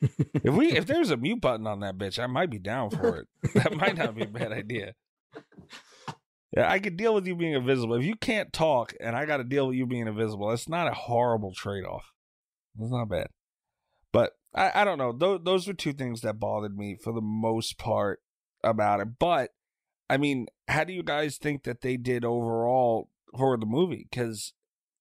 if 0.01 0.53
we 0.55 0.73
if 0.73 0.87
there's 0.87 1.11
a 1.11 1.17
mute 1.17 1.41
button 1.41 1.67
on 1.67 1.81
that 1.81 1.97
bitch, 1.99 2.19
I 2.19 2.27
might 2.27 2.51
be 2.51 2.59
down 2.59 2.91
for 2.91 3.17
it. 3.17 3.29
That 3.55 3.77
might 3.77 3.97
not 3.97 4.15
be 4.15 4.23
a 4.23 4.27
bad 4.27 4.53
idea. 4.53 4.95
Yeah, 6.57 6.71
I 6.71 6.81
could 6.81 6.97
deal 6.97 7.15
with 7.15 7.27
you 7.27 7.35
being 7.35 7.55
invisible. 7.55 7.95
If 7.95 8.05
you 8.05 8.15
can't 8.15 8.53
talk 8.53 8.95
and 9.01 9.17
I 9.17 9.25
got 9.25 9.39
to 9.39 9.45
deal 9.45 9.69
with 9.69 9.77
you 9.77 9.87
being 9.87 10.07
invisible, 10.07 10.49
that's 10.49 10.69
not 10.69 10.87
a 10.87 10.93
horrible 10.93 11.55
trade 11.55 11.85
off. 11.85 12.13
It's 12.79 12.91
not 12.91 13.09
bad. 13.09 13.29
But 14.13 14.33
I, 14.55 14.83
I 14.83 14.85
don't 14.85 14.99
know. 14.99 15.13
Those 15.13 15.41
those 15.45 15.67
were 15.67 15.75
two 15.75 15.93
things 15.93 16.21
that 16.23 16.41
bothered 16.41 16.77
me 16.77 16.97
for 17.03 17.13
the 17.13 17.23
most 17.23 17.79
part 17.79 18.21
about 18.63 19.01
it. 19.01 19.19
But 19.19 19.51
I 20.11 20.19
mean, 20.19 20.47
how 20.69 20.85
do 20.85 20.93
you 20.93 21.03
guys 21.03 21.39
think 21.39 21.63
that 21.65 21.81
they 21.81 21.97
did 21.97 22.25
overall 22.25 23.09
for 23.37 23.57
the 23.57 23.67
movie? 23.67 24.07
Because 24.11 24.53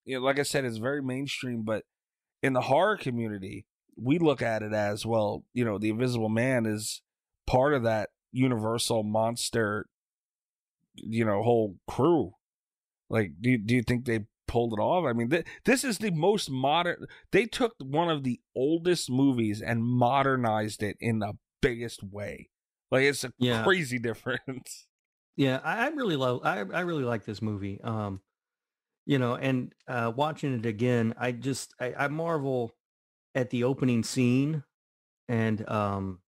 you 0.06 0.20
know, 0.20 0.26
like 0.26 0.40
I 0.40 0.44
said, 0.44 0.66
it's 0.66 0.78
very 0.78 1.02
mainstream, 1.02 1.64
but 1.64 1.84
in 2.42 2.54
the 2.54 2.62
horror 2.62 2.98
community, 2.98 3.66
we 3.96 4.18
look 4.20 4.42
at 4.42 4.64
it 4.64 4.74
as 4.74 5.06
well. 5.06 5.44
You 5.54 5.64
know, 5.66 5.78
the 5.78 5.90
Invisible 5.90 6.30
Man 6.30 6.66
is 6.66 7.02
part 7.46 7.74
of 7.74 7.84
that 7.84 8.10
universal 8.32 9.04
monster. 9.04 9.86
You 10.96 11.24
know, 11.26 11.42
whole 11.44 11.78
crew. 11.88 12.34
Like, 13.10 13.32
do 13.40 13.52
you, 13.52 13.58
do 13.58 13.76
you 13.76 13.84
think 13.84 14.06
they 14.06 14.22
pulled 14.48 14.74
it 14.74 14.82
off? 14.82 15.06
I 15.06 15.14
mean, 15.14 15.30
th- 15.30 15.46
this 15.66 15.84
is 15.84 15.98
the 16.00 16.12
most 16.12 16.50
modern. 16.50 17.06
They 17.32 17.46
took 17.46 17.74
one 17.80 18.10
of 18.10 18.24
the 18.24 18.40
oldest 18.56 19.10
movies 19.10 19.62
and 19.62 19.84
modernized 19.84 20.84
it 20.84 20.98
in 21.00 21.20
the 21.20 21.34
biggest 21.62 22.04
way. 22.04 22.50
Like, 22.90 23.04
it's 23.04 23.24
a 23.24 23.32
Yeah. 23.38 23.64
crazy 23.64 24.00
difference. 24.04 24.88
Yeah, 25.42 25.60
I, 25.64 25.86
I 25.86 25.88
really 25.90 26.16
love. 26.16 26.42
I 26.44 26.60
I 26.60 26.82
really 26.82 27.04
like 27.04 27.26
this 27.26 27.42
movie. 27.42 27.82
Um, 27.82 28.22
you 29.06 29.20
know, 29.20 29.36
and 29.36 29.74
uh, 29.88 30.12
watching 30.16 30.54
it 30.54 30.66
again, 30.66 31.16
I 31.18 31.32
just 31.34 31.74
I, 31.80 31.94
I 31.98 32.10
marvel 32.10 32.74
at 33.36 33.50
the 33.52 33.66
opening 33.66 34.04
scene 34.04 34.64
and 35.30 35.68
um 35.70 36.20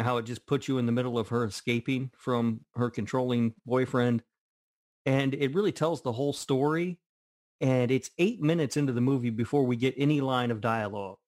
how 0.00 0.18
it 0.18 0.24
just 0.24 0.46
puts 0.46 0.68
you 0.68 0.78
in 0.78 0.86
the 0.86 0.92
middle 0.92 1.18
of 1.18 1.28
her 1.30 1.44
escaping 1.46 2.10
from 2.18 2.62
her 2.76 2.90
controlling 2.90 3.54
boyfriend, 3.66 4.22
and 5.06 5.34
it 5.34 5.54
really 5.54 5.72
tells 5.72 6.02
the 6.02 6.12
whole 6.12 6.34
story. 6.34 6.98
And 7.62 7.90
it's 7.90 8.10
eight 8.18 8.42
minutes 8.42 8.76
into 8.76 8.92
the 8.92 9.00
movie 9.02 9.30
before 9.30 9.64
we 9.64 9.76
get 9.76 9.94
any 9.98 10.20
line 10.20 10.50
of 10.52 10.60
dialogue. 10.60 11.18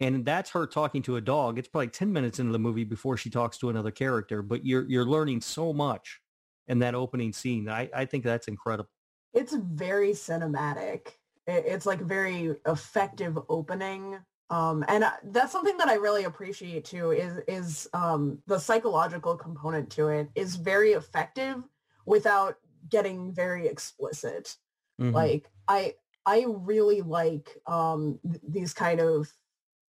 And 0.00 0.24
that's 0.24 0.50
her 0.52 0.66
talking 0.66 1.02
to 1.04 1.16
a 1.16 1.22
dog. 1.22 1.58
It's 1.58 1.68
probably 1.68 1.88
10 1.88 2.12
minutes 2.12 2.40
into 2.40 2.52
the 2.52 2.58
movie 2.60 2.84
before 2.84 3.16
she 3.18 3.30
talks 3.30 3.58
to 3.58 3.70
another 3.70 3.92
character, 3.92 4.42
but 4.42 4.66
you're 4.66 4.88
you're 4.90 5.06
learning 5.06 5.42
so 5.42 5.74
much 5.74 6.21
in 6.68 6.78
that 6.80 6.94
opening 6.94 7.32
scene. 7.32 7.68
I, 7.68 7.90
I 7.94 8.04
think 8.04 8.24
that's 8.24 8.48
incredible. 8.48 8.90
It's 9.34 9.54
very 9.54 10.10
cinematic. 10.12 11.08
It's 11.46 11.86
like 11.86 12.00
very 12.00 12.54
effective 12.66 13.38
opening. 13.48 14.18
Um, 14.50 14.84
and 14.86 15.04
that's 15.24 15.50
something 15.50 15.76
that 15.78 15.88
I 15.88 15.94
really 15.94 16.24
appreciate 16.24 16.84
too 16.84 17.12
is 17.12 17.38
is 17.48 17.88
um, 17.94 18.38
the 18.46 18.58
psychological 18.58 19.34
component 19.36 19.90
to 19.92 20.08
it 20.08 20.28
is 20.34 20.56
very 20.56 20.92
effective 20.92 21.62
without 22.04 22.56
getting 22.90 23.32
very 23.32 23.66
explicit. 23.66 24.56
Mhm. 25.00 25.14
Like 25.14 25.50
I 25.68 25.94
I 26.26 26.44
really 26.46 27.00
like 27.00 27.60
um, 27.66 28.20
th- 28.24 28.42
these 28.46 28.74
kind 28.74 29.00
of 29.00 29.32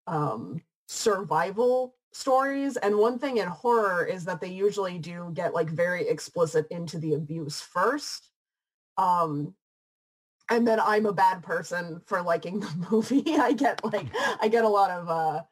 um, 0.07 0.63
survival 0.87 1.97
stories. 2.13 2.77
And 2.77 2.97
one 2.97 3.19
thing 3.19 3.39
in 3.39 3.49
horror 3.49 4.05
is 4.05 4.25
that 4.27 4.41
they 4.41 4.49
usually 4.49 4.99
do 4.99 5.31
get 5.35 5.55
like 5.55 5.71
very 5.71 6.07
explicit 6.09 6.67
into 6.71 6.99
the 6.99 7.15
abuse 7.15 7.61
first. 7.61 8.31
Um, 8.97 9.55
and 10.51 10.67
then 10.67 10.81
I'm 10.81 11.07
a 11.07 11.13
bad 11.13 11.43
person 11.43 12.01
for 12.07 12.23
liking 12.23 12.61
the 12.61 12.87
movie. 12.91 13.37
I 13.37 13.53
get 13.53 13.85
like 13.85 14.07
I 14.41 14.49
get 14.49 14.65
a 14.65 14.69
lot 14.69 14.91
of 14.91 15.09
uh, 15.09 15.43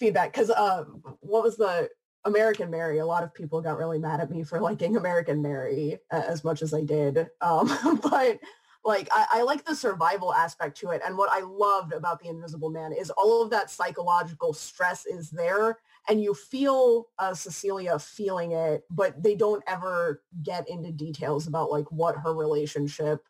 feedback 0.00 0.32
because 0.32 0.50
uh, 0.50 0.84
what 1.20 1.42
was 1.42 1.56
the 1.56 1.88
American 2.24 2.70
Mary? 2.70 2.98
A 2.98 3.06
lot 3.06 3.22
of 3.22 3.34
people 3.34 3.60
got 3.60 3.78
really 3.78 3.98
mad 3.98 4.20
at 4.20 4.30
me 4.30 4.42
for 4.42 4.60
liking 4.60 4.96
American 4.96 5.42
Mary 5.42 5.98
as 6.10 6.42
much 6.42 6.62
as 6.62 6.74
I 6.74 6.82
did. 6.82 7.28
Um, 7.40 8.00
but 8.02 8.38
like 8.84 9.08
I, 9.12 9.26
I 9.34 9.42
like 9.42 9.64
the 9.64 9.74
survival 9.74 10.32
aspect 10.34 10.76
to 10.78 10.90
it 10.90 11.00
and 11.04 11.16
what 11.16 11.30
i 11.32 11.40
loved 11.40 11.92
about 11.92 12.20
the 12.20 12.28
invisible 12.28 12.70
man 12.70 12.92
is 12.92 13.10
all 13.10 13.42
of 13.42 13.50
that 13.50 13.70
psychological 13.70 14.52
stress 14.52 15.06
is 15.06 15.30
there 15.30 15.78
and 16.08 16.20
you 16.22 16.34
feel 16.34 17.06
uh, 17.18 17.34
cecilia 17.34 17.98
feeling 17.98 18.52
it 18.52 18.82
but 18.90 19.22
they 19.22 19.34
don't 19.34 19.62
ever 19.66 20.22
get 20.42 20.68
into 20.68 20.92
details 20.92 21.46
about 21.46 21.70
like 21.70 21.90
what 21.90 22.16
her 22.16 22.34
relationship 22.34 23.24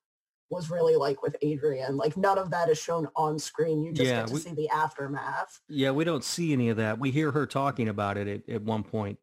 was 0.50 0.70
really 0.70 0.94
like 0.96 1.22
with 1.22 1.36
adrian 1.42 1.96
like 1.96 2.16
none 2.16 2.38
of 2.38 2.50
that 2.50 2.68
is 2.68 2.78
shown 2.78 3.08
on 3.16 3.38
screen 3.38 3.82
you 3.82 3.92
just 3.92 4.08
Yeah, 4.10 4.18
get 4.20 4.26
to 4.28 4.34
we- 4.34 4.40
see 4.40 4.52
the 4.54 4.68
aftermath 4.70 5.60
Yeah, 5.68 5.90
we 5.92 6.04
don't 6.04 6.22
see 6.24 6.52
any 6.52 6.68
of 6.68 6.76
that. 6.76 6.98
We 6.98 7.10
hear 7.10 7.30
her 7.32 7.46
talking 7.46 7.88
about 7.88 8.16
it 8.18 8.28
at, 8.28 8.54
at 8.54 8.62
one 8.62 8.82
point. 8.82 9.18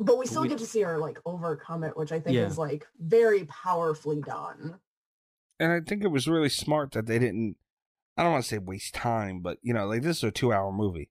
but 0.00 0.18
we 0.18 0.26
still 0.26 0.42
We- 0.42 0.48
get 0.48 0.58
to 0.58 0.66
see 0.66 0.80
her 0.80 0.98
like 0.98 1.18
overcome 1.26 1.84
it 1.84 1.96
which 1.96 2.10
i 2.12 2.18
think 2.20 2.36
Yeah. 2.36 2.46
is 2.46 2.56
like 2.58 2.86
very 3.00 3.44
powerfully 3.44 4.20
done 4.22 4.78
and 5.60 5.72
I 5.72 5.80
think 5.80 6.02
it 6.04 6.08
was 6.08 6.28
really 6.28 6.48
smart 6.48 6.92
that 6.92 7.06
they 7.06 7.18
didn't. 7.18 7.56
I 8.16 8.22
don't 8.22 8.32
want 8.32 8.44
to 8.44 8.48
say 8.48 8.58
waste 8.58 8.94
time, 8.94 9.40
but 9.40 9.58
you 9.62 9.72
know, 9.72 9.86
like 9.86 10.02
this 10.02 10.18
is 10.18 10.24
a 10.24 10.30
two-hour 10.30 10.72
movie. 10.72 11.10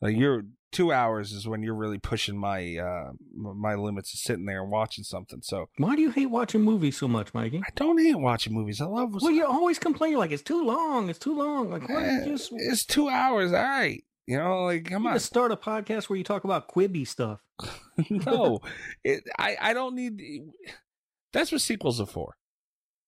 Like 0.00 0.16
you're 0.16 0.42
two 0.72 0.92
hours 0.92 1.30
is 1.30 1.46
when 1.46 1.62
you're 1.62 1.74
really 1.74 1.98
pushing 1.98 2.36
my 2.36 2.76
uh 2.76 3.12
my 3.32 3.74
limits 3.76 4.12
of 4.12 4.18
sitting 4.18 4.44
there 4.44 4.60
and 4.62 4.70
watching 4.70 5.04
something. 5.04 5.40
So 5.42 5.66
Why 5.78 5.94
do 5.96 6.02
you 6.02 6.10
hate 6.10 6.26
watching 6.26 6.62
movies 6.62 6.96
so 6.98 7.08
much, 7.08 7.32
Mikey? 7.32 7.62
I 7.64 7.70
don't 7.76 7.98
hate 7.98 8.16
watching 8.16 8.52
movies. 8.52 8.80
I 8.80 8.86
love. 8.86 9.14
Well, 9.22 9.30
you 9.30 9.46
always 9.46 9.78
complain 9.78 10.14
like 10.16 10.32
it's 10.32 10.42
too 10.42 10.62
long. 10.64 11.08
It's 11.08 11.18
too 11.18 11.34
long. 11.34 11.70
Like, 11.70 11.88
why 11.88 12.04
Eh, 12.04 12.18
you 12.20 12.32
just 12.32 12.50
it's 12.52 12.84
two 12.84 13.08
hours. 13.08 13.52
All 13.52 13.62
right, 13.62 14.02
you 14.26 14.36
know, 14.36 14.64
like 14.64 14.86
come 14.86 15.06
on. 15.06 15.14
just 15.14 15.26
start 15.26 15.52
a 15.52 15.56
podcast 15.56 16.10
where 16.10 16.16
you 16.18 16.24
talk 16.24 16.44
about 16.44 16.68
Quibi 16.68 17.06
stuff. 17.06 17.40
no, 18.10 18.60
it, 19.04 19.22
I 19.38 19.56
I 19.60 19.72
don't 19.72 19.94
need. 19.94 20.20
That's 21.32 21.52
what 21.52 21.60
sequels 21.62 22.00
are 22.00 22.06
for. 22.06 22.36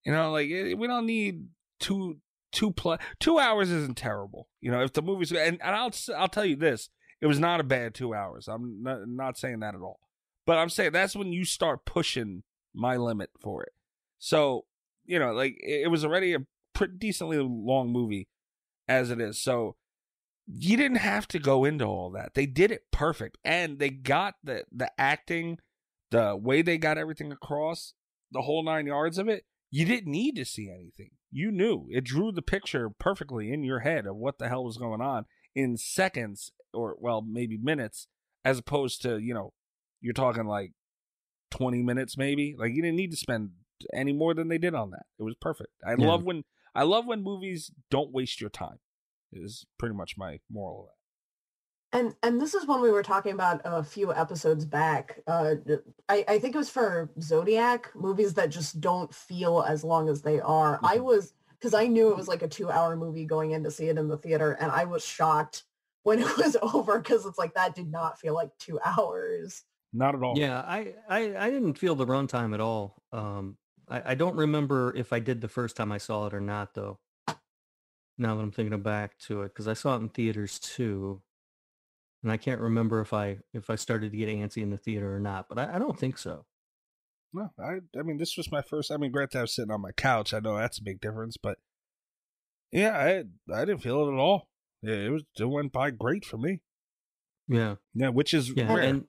You 0.07 0.13
know, 0.13 0.31
like 0.31 0.49
eh, 0.51 0.75
we 0.75 0.87
don't 0.87 1.05
need 1.05 1.49
two 1.81 2.19
two 2.53 2.71
plus 2.71 3.01
two 3.19 3.41
hours 3.41 3.73
isn't 3.73 3.97
terrible. 3.97 4.49
You 4.61 4.71
know, 4.71 4.83
if 4.83 4.93
the 4.93 5.03
movie's 5.03 5.33
and, 5.33 5.61
and 5.61 5.77
I'll 5.77 5.91
I'll 6.17 6.29
tell 6.29 6.45
you 6.45 6.55
this, 6.55 6.89
it 7.21 7.27
was 7.27 7.41
not 7.41 7.59
a 7.59 7.65
bad 7.65 7.93
two 7.93 8.15
hours. 8.15 8.47
I'm 8.47 8.85
not, 8.85 9.09
not 9.09 9.37
saying 9.37 9.61
that 9.61 9.75
at 9.75 9.81
all, 9.81 9.99
but 10.47 10.59
I'm 10.59 10.69
saying 10.69 10.93
that's 10.93 11.17
when 11.17 11.33
you 11.33 11.45
start 11.45 11.85
pushing 11.85 12.45
my 12.73 12.97
limit 12.97 13.31
for 13.41 13.65
it. 13.65 13.73
So 14.21 14.67
you 15.05 15.19
know, 15.19 15.33
like 15.33 15.57
it, 15.61 15.83
it 15.83 15.89
was 15.89 16.05
already 16.05 16.35
a 16.35 16.47
pretty 16.73 16.95
decently 16.99 17.39
long 17.39 17.91
movie 17.91 18.29
as 18.87 19.11
it 19.11 19.21
is. 19.21 19.43
So 19.43 19.75
you 20.47 20.77
didn't 20.77 20.99
have 20.99 21.27
to 21.29 21.41
go 21.41 21.65
into 21.65 21.85
all 21.85 22.11
that. 22.11 22.35
They 22.35 22.47
did 22.47 22.71
it 22.71 22.85
perfect, 22.93 23.39
and 23.45 23.81
they 23.81 23.91
got 23.91 24.35
the 24.45 24.67
the 24.71 24.89
acting, 25.01 25.59
the 26.13 26.37
way 26.37 26.63
they 26.63 26.79
got 26.79 26.97
everything 26.97 27.33
across, 27.33 27.95
the 28.31 28.43
whole 28.43 28.63
nine 28.63 28.87
yards 28.87 29.19
of 29.19 29.29
it. 29.29 29.45
You 29.77 29.85
didn't 29.85 30.11
need 30.11 30.37
to 30.37 30.47
see 30.47 30.71
anything. 30.71 31.11
You 31.31 31.51
knew 31.51 31.87
it 31.91 32.05
drew 32.05 32.33
the 32.33 32.41
picture 32.41 32.89
perfectly 32.89 33.53
in 33.53 33.63
your 33.63 33.81
head 33.81 34.07
of 34.07 34.17
what 34.17 34.39
the 34.39 34.49
hell 34.49 34.65
was 34.65 34.79
going 34.79 35.03
on 35.03 35.27
in 35.55 35.77
seconds, 35.77 36.51
or 36.73 36.97
well, 36.99 37.21
maybe 37.21 37.59
minutes, 37.59 38.07
as 38.43 38.59
opposed 38.59 39.03
to 39.03 39.19
you 39.19 39.35
know, 39.35 39.53
you're 40.01 40.15
talking 40.15 40.47
like 40.47 40.73
twenty 41.51 41.83
minutes, 41.83 42.17
maybe. 42.17 42.57
Like 42.59 42.73
you 42.73 42.81
didn't 42.81 42.97
need 42.97 43.11
to 43.11 43.19
spend 43.19 43.51
any 43.93 44.15
more 44.15 44.33
than 44.33 44.49
they 44.49 44.57
did 44.57 44.75
on 44.75 44.93
that. 44.93 45.05
It 45.19 45.25
was 45.25 45.35
perfect. 45.39 45.73
I 45.87 45.91
Yeah. 45.91 46.07
love 46.07 46.25
when 46.25 46.45
I 46.75 46.85
love 46.85 47.05
when 47.07 47.23
movies 47.23 47.71
don't 47.91 48.13
waste 48.13 48.41
your 48.41 48.51
time. 48.51 48.79
Is 49.31 49.67
pretty 49.79 49.95
much 49.95 50.17
my 50.17 50.39
moral 50.51 50.85
of 50.85 50.87
that. 50.87 50.96
And 51.93 52.15
and 52.23 52.41
this 52.41 52.55
is 52.55 52.67
one 52.67 52.83
we 52.83 52.91
were 52.91 53.03
talking 53.03 53.33
about 53.33 53.61
a 53.65 53.83
few 53.83 54.13
episodes 54.13 54.65
back. 54.65 55.21
Uh, 55.27 55.55
I, 56.09 56.25
I 56.29 56.39
think 56.39 56.55
it 56.55 56.59
was 56.59 56.69
for 56.69 57.11
Zodiac 57.21 57.91
movies 57.95 58.35
that 58.35 58.51
just 58.51 58.81
don't 58.81 59.15
feel 59.15 59.63
as 59.63 59.85
long 59.85 60.09
as 60.09 60.23
they 60.23 60.41
are. 60.41 60.81
I 60.83 60.99
was 60.99 61.33
because 61.53 61.75
I 61.75 61.87
knew 61.87 62.11
it 62.11 62.17
was 62.17 62.29
like 62.29 62.43
a 62.43 62.49
two-hour 62.49 62.97
movie 62.97 63.25
going 63.25 63.53
in 63.53 63.65
to 63.65 63.71
see 63.71 63.89
it 63.89 63.99
in 63.99 64.09
the 64.09 64.17
theater, 64.17 64.53
and 64.61 64.71
I 64.71 64.85
was 64.85 65.05
shocked 65.05 65.65
when 66.03 66.21
it 66.21 66.37
was 66.37 66.57
over 66.61 66.99
because 66.99 67.27
it's 67.27 67.39
like 67.39 67.55
that 67.55 67.75
did 67.75 67.91
not 67.91 68.21
feel 68.21 68.35
like 68.35 68.51
two 68.59 68.79
hours. 68.85 69.63
Not 69.93 70.15
at 70.15 70.23
all. 70.23 70.35
Yeah, 70.37 70.61
I, 70.61 70.95
I, 71.09 71.47
I 71.47 71.51
didn't 71.51 71.79
feel 71.79 71.95
the 71.95 72.07
runtime 72.07 72.53
at 72.53 72.61
all. 72.61 73.03
Um, 73.13 73.57
I, 73.89 74.13
I 74.13 74.15
don't 74.15 74.37
remember 74.37 74.95
if 74.95 75.13
I 75.13 75.21
did 75.21 75.41
the 75.41 75.49
first 75.49 75.77
time 75.77 75.91
I 75.91 75.99
saw 75.99 76.27
it 76.27 76.35
or 76.35 76.41
not, 76.41 76.75
though. 76.75 76.99
Now 78.19 78.35
that 78.35 78.43
I'm 78.43 78.51
thinking 78.51 78.81
back 78.83 79.19
to 79.21 79.43
it, 79.43 79.49
because 79.49 79.69
I 79.69 79.75
saw 79.75 79.95
it 79.95 80.01
in 80.01 80.09
theaters 80.09 80.59
too, 80.59 81.23
and 82.27 82.33
I 82.33 82.39
can't 82.39 82.61
remember 82.61 83.01
if 83.01 83.13
I 83.13 83.39
if 83.55 83.71
I 83.71 83.77
started 83.77 84.11
to 84.11 84.17
get 84.19 84.29
antsy 84.29 84.61
in 84.61 84.71
the 84.71 84.77
theater 84.77 85.15
or 85.15 85.21
not. 85.21 85.49
But 85.49 85.61
I, 85.61 85.77
I 85.77 85.79
don't 85.79 85.97
think 85.97 86.19
so. 86.19 86.45
No, 87.33 87.51
I 87.57 87.79
I 87.97 88.03
mean 88.03 88.17
this 88.19 88.37
was 88.37 88.51
my 88.51 88.63
first. 88.63 88.91
I 88.91 88.97
mean, 88.97 89.13
granted, 89.13 89.39
I 89.39 89.43
was 89.43 89.55
sitting 89.55 89.71
on 89.71 89.81
my 89.81 89.93
couch. 89.93 90.35
I 90.35 90.41
know 90.41 90.57
that's 90.57 90.79
a 90.79 90.83
big 90.83 91.01
difference, 91.01 91.37
but 91.41 91.59
yeah, 92.73 92.91
I 92.99 93.55
I 93.55 93.65
didn't 93.65 93.83
feel 93.83 94.09
it 94.09 94.13
at 94.13 94.19
all. 94.19 94.49
Yeah, 94.83 94.95
it 94.95 95.11
was 95.11 95.23
it 95.39 95.45
went 95.45 95.73
by 95.73 95.91
great 95.93 96.25
for 96.25 96.37
me. 96.37 96.63
Yeah, 97.47 97.77
Yeah, 97.95 98.09
which 98.09 98.35
is 98.35 98.51
yeah, 98.57 98.75
rare. 98.75 98.83
and 98.83 99.05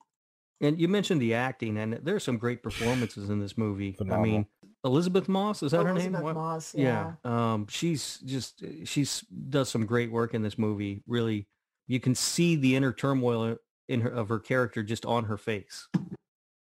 and 0.60 0.80
you 0.80 0.86
mentioned 0.86 1.20
the 1.20 1.34
acting, 1.34 1.76
and 1.76 1.94
there 2.04 2.14
are 2.14 2.20
some 2.20 2.38
great 2.38 2.62
performances 2.62 3.30
in 3.30 3.40
this 3.40 3.58
movie. 3.58 3.94
Phenomenal. 3.94 4.22
I 4.24 4.28
mean, 4.38 4.46
Elisabeth 4.84 5.28
Moss 5.28 5.64
is 5.64 5.72
that 5.72 5.78
her 5.78 5.92
name? 5.92 5.96
Elisabeth 6.14 6.22
What- 6.22 6.34
Moss, 6.36 6.72
yeah. 6.76 7.14
Um, 7.24 7.66
she's 7.68 8.18
just 8.18 8.62
she's 8.84 9.24
does 9.48 9.68
some 9.70 9.86
great 9.86 10.12
work 10.12 10.34
in 10.34 10.42
this 10.42 10.56
movie. 10.56 11.02
Really, 11.08 11.48
you 11.88 11.98
can 11.98 12.14
see 12.14 12.54
the 12.54 12.76
inner 12.76 12.92
turmoil 12.92 13.56
in 13.88 14.02
her 14.02 14.10
of 14.10 14.28
her 14.28 14.38
character 14.38 14.82
just 14.82 15.04
on 15.04 15.24
her 15.24 15.36
face. 15.38 15.88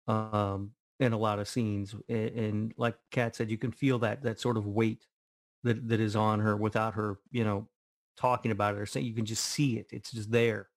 Um, 0.08 0.72
in 1.00 1.14
a 1.14 1.18
lot 1.18 1.40
of 1.40 1.48
scenes, 1.48 1.96
and, 2.10 2.30
and 2.30 2.74
like 2.76 2.96
Kat 3.12 3.36
said, 3.36 3.52
you 3.52 3.58
can 3.58 3.72
feel 3.72 4.00
that 4.00 4.24
that 4.24 4.40
sort 4.40 4.58
of 4.58 4.66
weight 4.66 5.06
that 5.64 5.88
that 5.90 6.00
is 6.00 6.16
on 6.16 6.40
her 6.40 6.58
without 6.58 6.96
her, 6.96 7.20
you 7.32 7.44
know, 7.44 7.68
talking 8.18 8.52
about 8.52 8.76
it 8.76 8.80
or 8.80 8.86
saying. 8.86 9.06
You 9.06 9.14
can 9.14 9.26
just 9.26 9.46
see 9.46 9.78
it. 9.78 9.88
It's 9.92 10.12
just 10.12 10.32
there. 10.32 10.70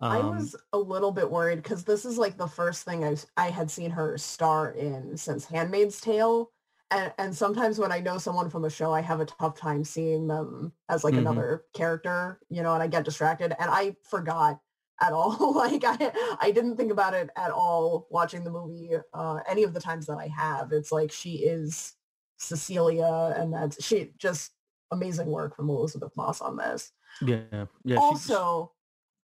I 0.00 0.18
Um, 0.18 0.36
was 0.36 0.54
a 0.72 0.78
little 0.78 1.12
bit 1.12 1.30
worried 1.30 1.62
because 1.62 1.84
this 1.84 2.04
is 2.04 2.18
like 2.18 2.36
the 2.36 2.46
first 2.46 2.84
thing 2.84 3.04
I 3.04 3.16
I 3.36 3.50
had 3.50 3.70
seen 3.70 3.90
her 3.90 4.18
star 4.18 4.72
in 4.72 5.16
since 5.16 5.44
*Handmaid's 5.46 6.00
Tale*, 6.00 6.51
and 6.92 7.12
and 7.18 7.36
sometimes 7.36 7.78
when 7.78 7.90
I 7.92 8.00
know 8.00 8.18
someone 8.18 8.50
from 8.50 8.64
a 8.64 8.70
show, 8.70 8.92
I 8.92 9.00
have 9.00 9.20
a 9.20 9.24
tough 9.26 9.58
time 9.58 9.84
seeing 9.84 10.26
them 10.28 10.72
as 10.88 11.04
like 11.04 11.14
Mhm. 11.14 11.18
another 11.18 11.64
character, 11.74 12.40
you 12.48 12.62
know, 12.62 12.74
and 12.74 12.82
I 12.82 12.86
get 12.86 13.04
distracted, 13.04 13.54
and 13.58 13.70
I 13.70 13.96
forgot 14.04 14.60
at 15.00 15.12
all. 15.12 15.52
like 15.54 15.82
I 15.84 16.36
I 16.40 16.50
didn't 16.52 16.76
think 16.76 16.92
about 16.92 17.14
it 17.14 17.30
at 17.36 17.50
all 17.50 18.06
watching 18.10 18.44
the 18.44 18.50
movie. 18.50 18.90
Uh, 19.12 19.40
any 19.48 19.64
of 19.64 19.74
the 19.74 19.80
times 19.80 20.06
that 20.06 20.18
I 20.18 20.28
have, 20.28 20.72
it's 20.72 20.92
like 20.92 21.10
she 21.10 21.36
is 21.44 21.94
Cecilia, 22.38 23.34
and 23.36 23.52
that's 23.52 23.82
she 23.84 24.12
just 24.18 24.52
amazing 24.90 25.26
work 25.28 25.56
from 25.56 25.70
Elisabeth 25.70 26.14
Moss 26.16 26.40
on 26.42 26.56
this 26.56 26.92
yeah, 27.20 27.66
yeah. 27.84 27.96
also, 27.96 28.72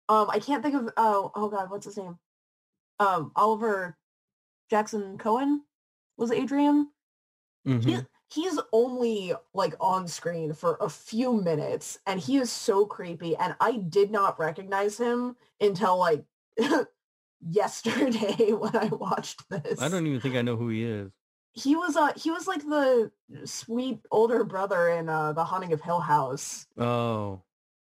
um, 0.09 0.29
I 0.29 0.39
can't 0.39 0.63
think 0.63 0.75
of 0.75 0.89
oh 0.97 1.31
oh 1.35 1.49
god, 1.49 1.69
what's 1.69 1.85
his 1.85 1.97
name? 1.97 2.17
Um, 2.99 3.31
Oliver 3.35 3.97
Jackson 4.69 5.17
Cohen 5.17 5.63
was 6.17 6.31
Adrian. 6.31 6.89
Mhm. 7.65 7.83
He, 7.83 8.41
he's 8.41 8.59
only 8.71 9.33
like 9.53 9.75
on 9.79 10.07
screen 10.07 10.53
for 10.53 10.77
a 10.81 10.89
few 10.89 11.33
minutes, 11.33 11.99
and 12.05 12.19
he 12.19 12.37
is 12.37 12.51
so 12.51 12.85
creepy. 12.85 13.35
And 13.35 13.55
I 13.59 13.77
did 13.77 14.11
not 14.11 14.39
recognize 14.39 14.97
him 14.97 15.35
until 15.59 15.97
like 15.97 16.23
yesterday 17.49 18.51
when 18.51 18.75
I 18.75 18.87
watched 18.87 19.49
this. 19.49 19.81
I 19.81 19.89
don't 19.89 20.05
even 20.07 20.21
think 20.21 20.35
I 20.35 20.41
know 20.41 20.55
who 20.55 20.69
he 20.69 20.83
is. 20.83 21.11
He 21.53 21.75
was 21.75 21.95
uh 21.95 22.11
he 22.17 22.31
was 22.31 22.47
like 22.47 22.61
the 22.61 23.11
sweet 23.45 23.99
older 24.11 24.43
brother 24.43 24.89
in 24.89 25.07
uh 25.07 25.31
the 25.33 25.45
Haunting 25.45 25.71
of 25.71 25.81
Hill 25.81 26.01
House. 26.01 26.67
Oh, 26.77 27.43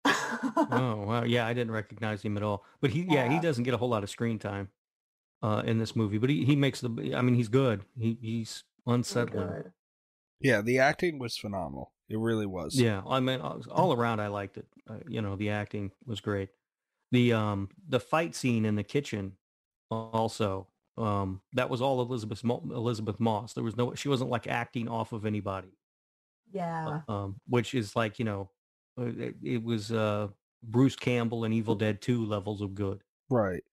oh 0.71 1.05
wow 1.07 1.25
yeah 1.25 1.47
i 1.47 1.53
didn't 1.53 1.73
recognize 1.73 2.23
him 2.23 2.37
at 2.37 2.43
all 2.43 2.65
but 2.81 2.91
he 2.91 3.03
yeah, 3.09 3.29
he 3.29 3.41
doesn't 3.41 3.65
get 3.65 3.75
a 3.75 3.77
whole 3.77 3.89
lot 3.89 4.03
of 4.03 4.11
screen 4.11 4.39
time 4.39 4.69
uh 5.43 5.63
in 5.65 5.79
this 5.79 5.97
movie 5.97 6.19
but 6.19 6.31
he, 6.31 6.45
he 6.45 6.57
makes 6.57 6.81
the 6.81 7.13
i 7.17 7.21
mean 7.21 7.35
he's 7.35 7.49
good 7.49 7.85
he 7.99 8.17
he's 8.21 8.65
unsettling 8.87 9.49
Good. 9.49 9.73
yeah, 10.41 10.61
the 10.63 10.79
acting 10.79 11.19
was 11.19 11.37
phenomenal. 11.37 11.93
It 12.09 12.19
really 12.19 12.47
was. 12.47 12.81
yeah 12.81 13.03
i 13.09 13.19
mean 13.19 13.41
all 13.41 13.61
all 13.73 13.93
around 13.93 14.21
i 14.21 14.29
liked 14.29 14.59
it 14.59 14.67
uh, 14.89 14.99
you 15.09 15.21
know 15.21 15.35
the 15.35 15.51
acting 15.51 15.91
was 16.05 16.21
great 16.21 16.51
the 17.11 17.33
um 17.33 17.69
the 17.89 17.99
fight 17.99 18.35
scene 18.37 18.65
in 18.65 18.77
the 18.77 18.85
kitchen 18.85 19.33
also 19.91 20.69
um 20.99 21.41
that 21.53 21.69
was 21.69 21.81
all 21.81 22.01
elisabeth 22.01 22.45
Mo- 22.45 22.63
elisabeth 22.71 23.19
moss 23.19 23.55
there 23.55 23.65
was 23.65 23.77
no 23.77 23.93
she 23.95 24.09
wasn't 24.09 24.31
like 24.31 24.47
acting 24.47 24.89
off 24.89 25.13
of 25.13 25.27
anybody 25.27 25.77
Yeah. 26.53 27.01
um 27.09 27.41
which 27.49 27.75
is 27.75 27.97
like 27.97 28.21
you 28.21 28.25
know 28.25 28.51
uh, 29.01 29.07
it, 29.07 29.35
it 29.43 29.63
was 29.65 29.91
uh 29.91 30.29
bruce 30.63 30.95
campbell 30.97 31.45
and 31.45 31.53
evil 31.53 31.75
dead 31.75 32.01
2 32.01 32.25
levels 32.25 32.61
of 32.61 32.75
good 32.77 33.03
Right. 33.29 33.65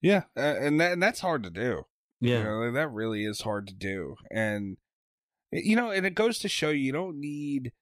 Yeah, 0.00 0.22
uh, 0.36 0.40
and 0.60 0.80
that 0.80 0.92
and 0.92 1.02
that's 1.02 1.18
hard 1.20 1.42
to 1.42 1.50
do. 1.50 1.84
Yeah 2.20 2.38
You 2.38 2.44
know, 2.44 2.50
like, 2.60 2.74
that 2.74 2.88
really 2.92 3.24
is 3.24 3.42
hard 3.42 3.66
to 3.68 3.74
do. 3.74 4.16
And 4.30 4.76
you 5.52 5.76
know, 5.76 5.90
and 5.90 6.06
it 6.06 6.14
goes 6.14 6.38
to 6.40 6.48
show 6.48 6.70
you 6.70 6.92
don't 6.92 7.18
need 7.18 7.72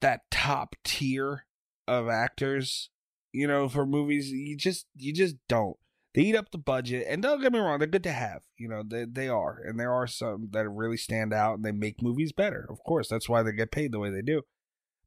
that 0.00 0.22
top 0.30 0.74
tier 0.84 1.44
of 1.86 2.08
actors, 2.08 2.90
you 3.32 3.46
know, 3.46 3.68
for 3.68 3.84
movies. 3.86 4.30
You 4.30 4.56
just 4.56 4.86
you 4.96 5.12
just 5.12 5.36
don't. 5.48 5.76
they 6.14 6.22
eat 6.22 6.36
up 6.36 6.50
the 6.50 6.58
budget. 6.58 7.06
And 7.08 7.22
don't 7.22 7.40
get 7.42 7.52
me 7.52 7.58
wrong, 7.58 7.78
they're 7.78 7.88
good 7.88 8.02
to 8.04 8.12
have. 8.12 8.42
You 8.56 8.68
know, 8.68 8.82
they 8.86 9.04
they 9.04 9.28
are, 9.28 9.60
and 9.64 9.78
there 9.78 9.92
are 9.92 10.06
some 10.06 10.48
that 10.52 10.68
really 10.68 10.96
stand 10.96 11.32
out 11.34 11.54
and 11.56 11.64
they 11.64 11.72
make 11.72 12.02
movies 12.02 12.32
better. 12.32 12.66
Of 12.70 12.82
course, 12.84 13.08
that's 13.08 13.28
why 13.28 13.42
they 13.42 13.52
get 13.52 13.70
paid 13.72 13.92
the 13.92 13.98
way 13.98 14.10
they 14.10 14.22
do. 14.22 14.42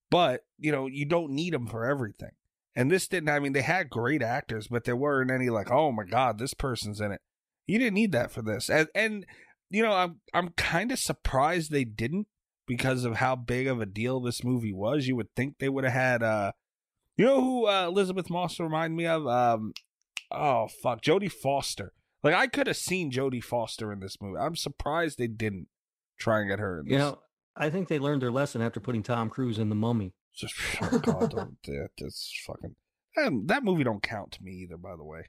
But 0.10 0.46
you 0.60 0.72
know, 0.72 0.88
you 0.88 1.06
don't 1.06 1.32
need 1.32 1.54
them 1.54 1.68
for 1.68 1.86
everything. 1.86 2.32
And 2.76 2.92
this 2.92 3.08
didn't. 3.08 3.30
I 3.30 3.40
mean, 3.40 3.54
they 3.54 3.62
had 3.62 3.90
great 3.90 4.22
actors, 4.24 4.68
but 4.68 4.84
there 4.84 4.96
weren't 4.96 5.32
any 5.32 5.50
like, 5.50 5.72
oh 5.72 5.92
my 5.92 6.04
god, 6.04 6.38
this 6.40 6.54
person's 6.54 7.02
in 7.02 7.12
it. 7.12 7.22
You 7.68 7.80
didn't 7.80 7.96
need 7.96 8.12
that 8.12 8.32
for 8.32 8.42
this. 8.42 8.70
And 8.70 8.88
and 8.94 9.26
you 9.70 9.84
know, 9.84 9.94
I'm 9.94 10.20
I'm 10.34 10.50
kind 10.50 10.92
of 10.92 11.00
surprised 11.00 11.72
they 11.72 11.86
didn't 11.86 12.28
because 12.68 13.06
of 13.06 13.16
how 13.16 13.36
big 13.36 13.68
of 13.68 13.82
a 13.82 13.86
deal 13.86 14.20
this 14.20 14.44
movie 14.44 14.74
was. 14.74 15.08
You 15.08 15.16
would 15.16 15.34
think 15.36 15.56
they 15.60 15.70
would 15.70 15.84
have 15.84 15.94
had 15.94 16.24
uh 16.24 16.52
you 17.16 17.26
know 17.26 17.42
who 17.42 17.68
uh, 17.68 17.88
Elisabeth 17.88 18.30
Moss 18.30 18.60
reminded 18.60 18.96
me 18.96 19.06
of? 19.06 19.28
Um 19.28 19.74
oh 20.32 20.68
fuck, 20.82 21.02
Jodie 21.02 21.32
Foster. 21.32 21.94
Like 22.24 22.36
I 22.36 22.48
could 22.48 22.68
have 22.68 22.78
seen 22.78 23.12
Jodie 23.12 23.44
Foster 23.44 23.92
in 23.92 24.00
this 24.00 24.18
movie. 24.22 24.40
I'm 24.40 24.56
surprised 24.56 25.18
they 25.18 25.28
didn't 25.28 25.68
try 26.20 26.40
and 26.40 26.50
get 26.50 26.60
her 26.60 26.80
in 26.80 26.86
this. 26.86 26.94
You 26.94 26.98
know, 26.98 27.20
I 27.56 27.70
think 27.70 27.88
they 27.88 28.00
learned 28.00 28.22
their 28.22 28.32
lesson 28.32 28.62
after 28.62 28.80
putting 28.80 29.04
Tom 29.04 29.30
Cruise 29.30 29.60
in 29.60 29.70
The 29.70 29.76
Mummy. 29.76 30.14
Just 30.36 30.56
oh 30.82 31.00
god, 31.00 31.32
don't, 31.32 31.58
that, 31.66 31.90
that's 31.98 32.32
fucking 32.46 32.76
that, 33.16 33.32
that 33.46 33.64
movie 33.64 33.84
don't 33.84 34.02
count 34.02 34.32
to 34.34 34.44
me 34.44 34.52
either. 34.64 34.78
By 34.78 34.96
the 34.96 35.04
way, 35.04 35.26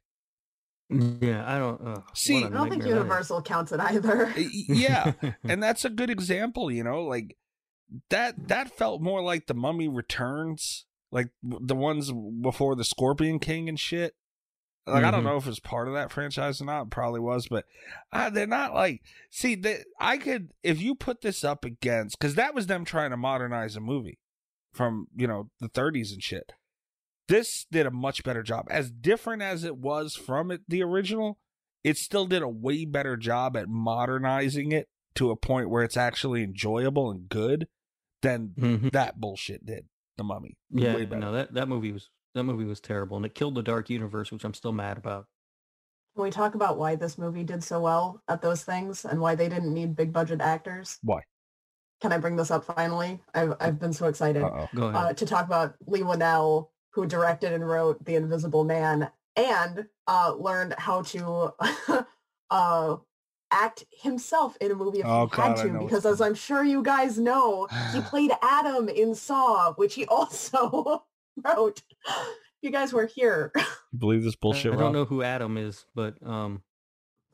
Yeah, 0.90 1.44
I 1.46 1.58
don't. 1.58 1.80
Uh, 1.80 2.00
See, 2.14 2.38
I 2.38 2.48
don't 2.48 2.52
think 2.52 2.52
nightmare 2.52 2.78
that 2.78 2.84
is. 2.84 2.88
Universal 2.88 3.42
counts 3.42 3.72
it 3.72 3.80
either. 3.80 4.32
Yeah, 4.36 5.12
and 5.44 5.62
that's 5.62 5.84
a 5.84 5.90
good 5.90 6.10
example. 6.10 6.70
You 6.70 6.84
know, 6.84 7.02
like 7.04 7.36
that 8.10 8.48
that 8.48 8.76
felt 8.76 9.00
more 9.00 9.22
like 9.22 9.46
the 9.46 9.54
Mummy 9.54 9.88
Returns, 9.88 10.84
like 11.10 11.28
the 11.42 11.74
ones 11.74 12.12
before 12.42 12.76
the 12.76 12.84
Scorpion 12.84 13.38
King 13.38 13.68
and 13.68 13.80
shit. 13.80 14.14
Like 14.86 15.04
I 15.04 15.10
don't 15.10 15.22
Mhm. 15.22 15.24
know 15.28 15.36
if 15.38 15.46
it's 15.46 15.60
part 15.60 15.88
of 15.88 15.94
that 15.94 16.12
franchise 16.12 16.60
or 16.60 16.66
not. 16.66 16.82
It 16.82 16.90
probably 16.90 17.20
was, 17.20 17.48
but 17.48 17.64
uh, 18.12 18.28
they're 18.28 18.46
not 18.46 18.74
like. 18.74 19.00
See, 19.30 19.54
that 19.54 19.86
I 19.98 20.18
could 20.18 20.50
if 20.62 20.82
you 20.82 20.94
put 20.94 21.22
this 21.22 21.42
up 21.42 21.64
against 21.64 22.18
because 22.18 22.34
that 22.34 22.54
was 22.54 22.66
them 22.66 22.84
trying 22.84 23.10
to 23.10 23.16
modernize 23.16 23.74
a 23.76 23.80
movie 23.80 24.18
from 24.74 25.06
you 25.16 25.26
know 25.26 25.48
the 25.60 25.70
30s 25.70 26.12
and 26.12 26.22
shit. 26.22 26.52
This 27.28 27.66
did 27.70 27.86
a 27.86 27.90
much 27.90 28.22
better 28.24 28.42
job. 28.42 28.66
As 28.70 28.90
different 28.90 29.42
as 29.42 29.64
it 29.64 29.76
was 29.78 30.14
from 30.14 30.50
it, 30.50 30.60
the 30.68 30.82
original, 30.82 31.38
it 31.82 31.96
still 31.96 32.26
did 32.26 32.42
a 32.42 32.48
way 32.48 32.84
better 32.84 33.16
job 33.16 33.56
at 33.56 33.68
modernizing 33.68 34.72
it 34.72 34.88
to 35.14 35.30
a 35.30 35.36
point 35.36 35.70
where 35.70 35.82
it's 35.82 35.96
actually 35.96 36.42
enjoyable 36.42 37.10
and 37.10 37.28
good 37.28 37.66
than 38.22 38.48
Mhm. 38.58 38.92
that 38.92 39.20
bullshit 39.20 39.64
did. 39.64 39.88
The 40.16 40.24
Mummy, 40.24 40.56
Yeah, 40.70 40.94
way 40.94 41.06
no, 41.06 41.32
that 41.32 41.54
that 41.54 41.66
movie 41.68 41.90
was 41.92 42.08
that 42.34 42.44
movie 42.44 42.64
was 42.64 42.80
terrible, 42.80 43.16
and 43.16 43.26
it 43.26 43.34
killed 43.34 43.54
the 43.54 43.62
Dark 43.62 43.90
Universe, 43.90 44.30
which 44.32 44.44
I'm 44.44 44.54
still 44.54 44.72
mad 44.72 44.96
about. 44.98 45.26
Can 46.14 46.22
we 46.24 46.30
talk 46.30 46.54
about 46.54 46.78
why 46.78 46.94
this 46.94 47.18
movie 47.18 47.42
did 47.44 47.64
so 47.64 47.80
well 47.80 48.22
at 48.28 48.40
those 48.42 48.62
things 48.64 49.04
and 49.04 49.20
why 49.20 49.34
they 49.34 49.48
didn't 49.48 49.72
need 49.74 49.96
big 49.96 50.12
budget 50.12 50.40
actors? 50.40 50.98
Why? 51.02 51.22
Can 52.00 52.12
I 52.12 52.18
bring 52.18 52.36
this 52.36 52.50
up 52.52 52.64
finally? 52.64 53.20
I've 53.34 53.54
I've 53.60 53.78
been 53.80 53.92
so 53.92 54.06
excited 54.06 54.42
Uh-oh. 54.42 54.68
Go 54.74 54.86
ahead. 54.86 54.96
uh, 55.04 55.12
to 55.14 55.26
talk 55.26 55.46
about 55.46 55.74
Leigh 55.86 56.02
Whannell, 56.02 56.70
who 56.94 57.06
directed 57.06 57.52
and 57.52 57.68
wrote 57.68 58.04
The 58.04 58.14
Invisible 58.14 58.64
Man, 58.64 59.10
and 59.36 59.86
uh, 60.06 60.34
learned 60.38 60.74
how 60.78 61.02
to 61.02 61.52
uh, 62.50 62.96
act 63.50 63.84
himself 63.90 64.56
in 64.60 64.70
a 64.70 64.74
movie 64.74 65.00
if 65.00 65.06
Oh, 65.06 65.26
he 65.26 65.40
had 65.42 65.56
God, 65.56 65.58
I 65.58 65.62
to. 65.68 65.78
Because 65.84 66.06
as. 66.06 66.20
I'm 66.20 66.34
sure 66.34 66.62
you 66.64 66.82
guys 66.82 67.18
know, 67.18 67.66
he 67.92 68.00
played 68.10 68.30
Adam 68.42 68.88
in 68.88 69.14
Saw, 69.14 69.72
which 69.74 69.94
he 69.94 70.04
also 70.08 71.04
wrote. 71.44 71.82
You 72.62 72.70
guys 72.70 72.92
were 72.92 73.06
here 73.06 73.52
You 73.56 73.98
believe 73.98 74.22
this 74.22 74.36
bullshit? 74.36 74.66
I 74.72 74.76
Rob? 74.76 74.80
don't 74.80 74.92
know 74.92 75.04
who 75.04 75.22
Adam 75.22 75.58
is, 75.58 75.84
but 75.94 76.14
um, 76.26 76.62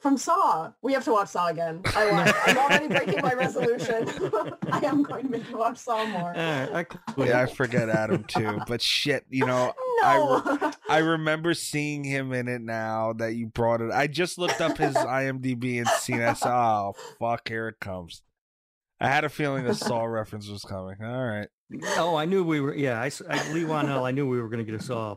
from 0.01 0.17
Saw. 0.17 0.73
We 0.83 0.93
have 0.95 1.05
to 1.05 1.13
watch 1.13 1.29
Saw 1.29 1.49
again. 1.49 1.83
I 1.95 2.11
I'm 2.47 2.57
already 2.59 2.89
breaking 2.89 3.23
my 3.23 3.33
resolution. 3.35 4.09
I 4.73 4.81
am 4.85 5.03
going 5.03 5.25
to 5.25 5.31
make 5.31 5.49
you 5.51 5.59
watch 5.59 5.79
Saw 5.79 6.05
more. 6.07 6.31
all 6.31 6.37
right, 6.37 6.73
I 6.73 6.85
quit. 6.85 7.29
Yeah, 7.29 7.41
I 7.43 7.47
forget 7.47 7.89
Adam 7.89 8.25
too. 8.25 8.61
But 8.67 8.81
shit, 8.83 9.25
you 9.31 9.47
know, 9.47 9.73
I 10.03 10.17
no. 10.61 10.73
I 10.89 10.99
remember 10.99 11.55
seeing 11.55 12.03
him 12.05 12.33
in 12.33 12.49
it 12.49 12.63
now 12.63 13.13
that 13.15 13.35
you 13.35 13.47
brought 13.47 13.81
it. 13.81 13.91
I 13.93 14.07
just 14.07 14.39
looked 14.39 14.61
up 14.61 14.77
his 14.79 14.95
IMDb 14.97 15.79
and 15.79 15.89
seen 15.89 16.21
it. 16.21 16.37
Oh 16.45 16.95
fuck, 17.19 17.49
here 17.49 17.69
it 17.69 17.81
comes. 17.81 18.23
I 19.01 19.09
had 19.09 19.25
a 19.25 19.29
feeling 19.29 19.67
a 19.67 19.75
Saw 19.75 20.05
reference 20.05 20.49
was 20.49 20.63
coming. 20.63 20.97
All 21.03 21.25
right. 21.27 21.49
Oh, 21.97 22.17
I 22.17 22.25
knew 22.25 22.43
we 22.45 22.61
were. 22.61 22.75
Yeah, 22.75 23.01
I, 23.01 23.07
s- 23.07 23.23
I- 23.29 23.53
Leigh 23.53 23.63
Whannell. 23.65 24.05
I 24.07 24.11
knew 24.11 24.29
we 24.29 24.41
were 24.43 24.49
going 24.49 24.65
to 24.65 24.71
get 24.71 24.79
a 24.81 24.83
saw. 24.85 25.17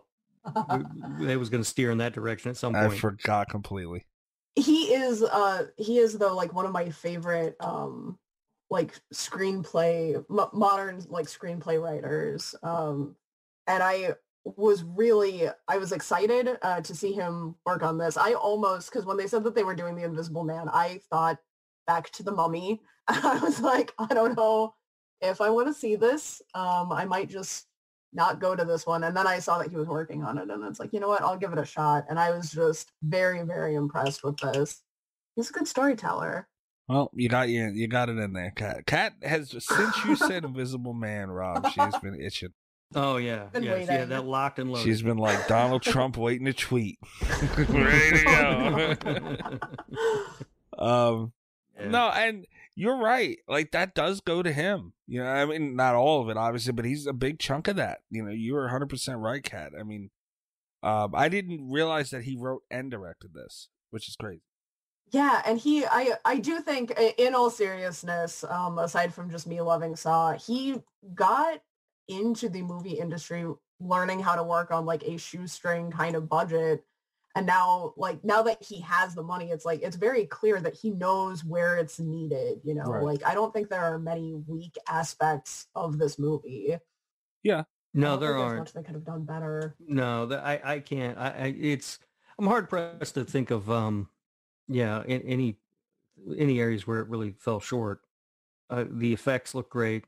We- 1.20 1.26
They 1.26 1.36
was 1.36 1.50
going 1.50 1.64
to 1.64 1.68
steer 1.70 1.90
in 1.92 1.98
that 1.98 2.14
direction 2.14 2.50
at 2.52 2.58
some 2.58 2.74
point. 2.74 2.94
I 2.94 2.98
forgot 2.98 3.50
completely. 3.50 4.06
He 4.56 4.94
is 4.94 5.24
uh 5.24 5.66
he 5.78 5.98
is 5.98 6.18
though 6.18 6.36
like 6.36 6.54
one 6.54 6.66
of 6.66 6.72
my 6.72 6.90
favorite 6.90 7.56
um 7.60 8.18
like 8.70 9.00
screenplay 9.14 10.24
mo 10.30 10.50
modern 10.54 11.04
like 11.10 11.26
screenplay 11.26 11.82
writers 11.82 12.56
um 12.64 13.16
and 13.68 13.82
i 13.82 14.14
was 14.44 14.84
really 14.84 15.48
i 15.68 15.78
was 15.78 15.92
excited 15.92 16.58
uh 16.62 16.82
to 16.82 16.94
see 16.94 17.14
him 17.14 17.56
work 17.66 17.82
on 17.82 17.98
this. 17.98 18.18
I 18.18 18.34
almost 18.34 18.92
because 18.92 19.06
when 19.06 19.18
they 19.18 19.28
said 19.28 19.44
that 19.46 19.56
they 19.56 19.64
were 19.64 19.76
doing 19.76 19.96
the 19.96 20.04
invisible 20.04 20.44
man 20.44 20.70
i 20.70 21.00
thought 21.10 21.38
back 21.88 22.10
to 22.12 22.24
the 22.24 22.32
mummy. 22.32 22.82
I 23.08 23.40
was 23.42 23.60
like 23.62 23.94
i 23.98 24.14
don't 24.14 24.36
know 24.36 24.76
if 25.22 25.40
i 25.42 25.50
want 25.50 25.68
to 25.68 25.74
see 25.74 25.96
this. 25.96 26.42
Um 26.54 26.92
i 26.92 27.06
might 27.06 27.30
just 27.30 27.68
not 28.14 28.40
go 28.40 28.56
to 28.56 28.64
this 28.66 28.86
one 28.86 29.04
and 29.04 29.16
then 29.16 29.28
i 29.28 29.40
saw 29.40 29.58
that 29.58 29.70
he 29.70 29.76
was 29.76 29.88
working 29.88 30.24
on 30.24 30.38
it 30.38 30.50
and 30.50 30.64
it's 30.64 30.80
like 30.80 30.94
you 30.94 31.00
know 31.00 31.08
what 31.08 31.22
i'll 31.22 31.38
give 31.38 31.52
it 31.52 31.60
a 31.60 31.66
shot 31.66 32.06
and 32.10 32.20
i 32.20 32.30
was 32.32 32.52
just 32.52 32.92
very 33.04 33.42
very 33.44 33.76
impressed 33.76 34.24
with 34.24 34.38
this 34.38 34.82
he's 35.36 35.50
a 35.50 35.54
good 35.54 35.68
storyteller 35.68 36.48
Well, 36.88 37.10
you 37.14 37.30
got 37.30 37.50
you 37.50 37.72
you 37.74 37.88
got 37.88 38.10
it 38.10 38.18
in 38.18 38.34
there. 38.34 38.52
Kat 38.56 38.86
Kat 38.86 39.14
has 39.24 39.50
since 39.58 40.06
you 40.06 40.16
said 40.16 40.44
Invisible 40.50 40.94
Man, 40.94 41.32
Rob. 41.32 41.66
She's 41.72 41.98
been 42.00 42.20
itching. 42.20 42.50
Oh 42.94 43.16
yeah, 43.18 43.46
Been 43.46 43.64
yeah. 43.64 43.80
She 43.80 43.86
that 43.86 44.26
locked 44.26 44.60
and 44.60 44.70
loaded. 44.70 44.84
She's 44.84 45.02
been 45.02 45.18
like 45.18 45.48
Donald 45.48 45.82
Trump 45.94 46.18
waiting 46.18 46.46
to 46.46 46.54
tweet. 46.54 47.00
Ready 47.58 48.20
to 48.20 48.98
go. 50.78 50.78
um. 50.78 51.34
Yeah. 51.80 51.88
No, 51.88 52.10
and 52.10 52.46
you're 52.76 52.98
right. 52.98 53.38
Like 53.48 53.72
that 53.72 53.94
does 53.96 54.22
go 54.22 54.42
to 54.44 54.52
him. 54.52 54.94
You 55.08 55.24
know, 55.24 55.30
I 55.30 55.46
mean, 55.46 55.76
not 55.76 55.96
all 55.96 56.22
of 56.22 56.30
it, 56.30 56.38
obviously, 56.38 56.74
but 56.74 56.86
he's 56.86 57.06
a 57.08 57.14
big 57.14 57.40
chunk 57.40 57.68
of 57.68 57.76
that. 57.78 58.00
You 58.10 58.24
know, 58.24 58.32
you 58.32 58.54
were 58.54 58.64
100 58.64 58.90
percent 58.90 59.20
right, 59.20 59.44
Kat. 59.44 59.74
I 59.80 59.84
mean, 59.84 60.10
um, 60.82 61.14
I 61.16 61.30
didn't 61.30 61.70
realize 61.70 62.10
that 62.12 62.24
he 62.24 62.36
wrote 62.38 62.64
and 62.72 62.90
directed 62.92 63.34
this, 63.34 63.70
which 63.92 64.08
is 64.10 64.16
crazy. 64.16 64.42
yeah 65.12 65.42
and 65.46 65.60
he 65.60 65.86
i 65.86 66.14
i 66.26 66.38
do 66.40 66.60
think 66.60 66.92
in 67.18 67.36
all 67.36 67.50
seriousness 67.50 68.44
um 68.50 68.80
aside 68.80 69.14
from 69.14 69.30
just 69.30 69.46
me 69.48 69.62
loving 69.62 69.96
saw 69.96 70.34
he 70.34 70.76
got 71.14 71.62
into 72.08 72.50
the 72.50 72.62
movie 72.62 72.98
industry 73.00 73.46
learning 73.80 74.20
how 74.20 74.36
to 74.36 74.44
work 74.44 74.72
on 74.72 74.86
like 74.86 75.04
a 75.04 75.18
shoestring 75.18 75.92
kind 75.92 76.16
of 76.16 76.28
budget 76.30 76.84
and 77.36 77.46
now 77.46 77.94
like 77.98 78.24
now 78.24 78.42
that 78.44 78.62
he 78.64 78.80
has 78.82 79.16
the 79.16 79.24
money 79.24 79.50
it's 79.52 79.66
like 79.66 79.82
it's 79.82 79.96
very 79.96 80.26
clear 80.26 80.60
that 80.62 80.76
he 80.76 80.92
knows 80.92 81.44
where 81.44 81.78
it's 81.78 82.00
needed 82.00 82.62
you 82.64 82.76
know 82.76 82.84
Right. 82.86 83.04
like 83.04 83.26
i 83.26 83.34
don't 83.34 83.54
think 83.54 83.70
there 83.70 83.84
are 83.84 83.98
many 84.00 84.34
weak 84.48 84.76
aspects 84.88 85.68
of 85.76 85.98
this 85.98 86.20
movie 86.20 86.78
yeah 87.44 87.64
no, 87.96 88.12
don't 88.12 88.22
there 88.22 88.38
aren't. 88.38 88.58
much 88.60 88.74
they 88.74 88.82
could 88.82 88.96
have 88.96 89.06
done 89.06 89.24
better 89.24 89.76
No, 89.80 90.26
that 90.26 90.44
I 90.44 90.60
I 90.64 90.80
can't. 90.80 91.16
I, 91.18 91.28
I 91.30 91.56
it's 91.60 92.00
I'm 92.40 92.48
hard 92.48 92.68
pressed 92.68 93.14
to 93.14 93.24
think 93.24 93.52
of 93.52 93.70
um 93.70 94.10
yeah 94.68 95.04
in, 95.04 95.22
any 95.22 95.58
any 96.38 96.60
areas 96.60 96.88
where 96.88 97.00
it 97.02 97.08
really 97.08 97.36
fell 97.38 97.60
short. 97.60 98.02
Uh, 98.70 98.86
the 98.90 99.14
effects 99.14 99.54
look 99.54 99.70
great. 99.70 100.06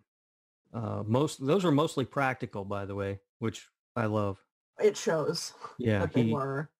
Uh, 0.73 1.03
most 1.05 1.45
those 1.45 1.63
are 1.63 1.71
mostly 1.71 2.05
practical, 2.05 2.65
by 2.65 2.85
the 2.85 2.95
way, 2.95 3.19
which 3.37 3.67
I 3.95 4.05
love. 4.07 4.43
it 4.79 4.97
shows 4.97 5.53
Yeah, 5.77 5.99
that 5.99 6.13
they 6.13 6.23
he. 6.23 6.31
were 6.33 6.71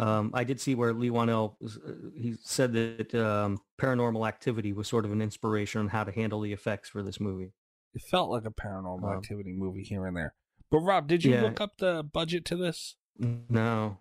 Um, 0.00 0.30
I 0.32 0.44
did 0.44 0.60
see 0.60 0.74
where 0.74 0.92
Leigh 0.94 1.10
Whannell 1.10 1.56
uh, 1.62 2.10
he 2.16 2.34
said 2.42 2.72
that 2.72 3.14
um, 3.14 3.58
Paranormal 3.80 4.26
Activity 4.26 4.72
was 4.72 4.88
sort 4.88 5.04
of 5.04 5.12
an 5.12 5.20
inspiration 5.20 5.80
on 5.80 5.88
how 5.88 6.04
to 6.04 6.12
handle 6.12 6.40
the 6.40 6.52
effects 6.52 6.88
for 6.88 7.02
this 7.02 7.20
movie. 7.20 7.52
It 7.92 8.02
felt 8.02 8.30
like 8.30 8.44
a 8.46 8.50
paranormal 8.50 9.04
Um, 9.10 9.16
activity 9.18 9.52
movie 9.52 9.82
here 9.82 10.06
and 10.06 10.16
there. 10.16 10.34
But 10.70 10.78
Rob, 10.80 11.06
did 11.08 11.24
you 11.24 11.32
Yeah. 11.34 11.42
look 11.42 11.60
up 11.60 11.76
the 11.78 12.02
budget 12.02 12.44
to 12.46 12.56
this? 12.56 12.96
No, 13.18 13.98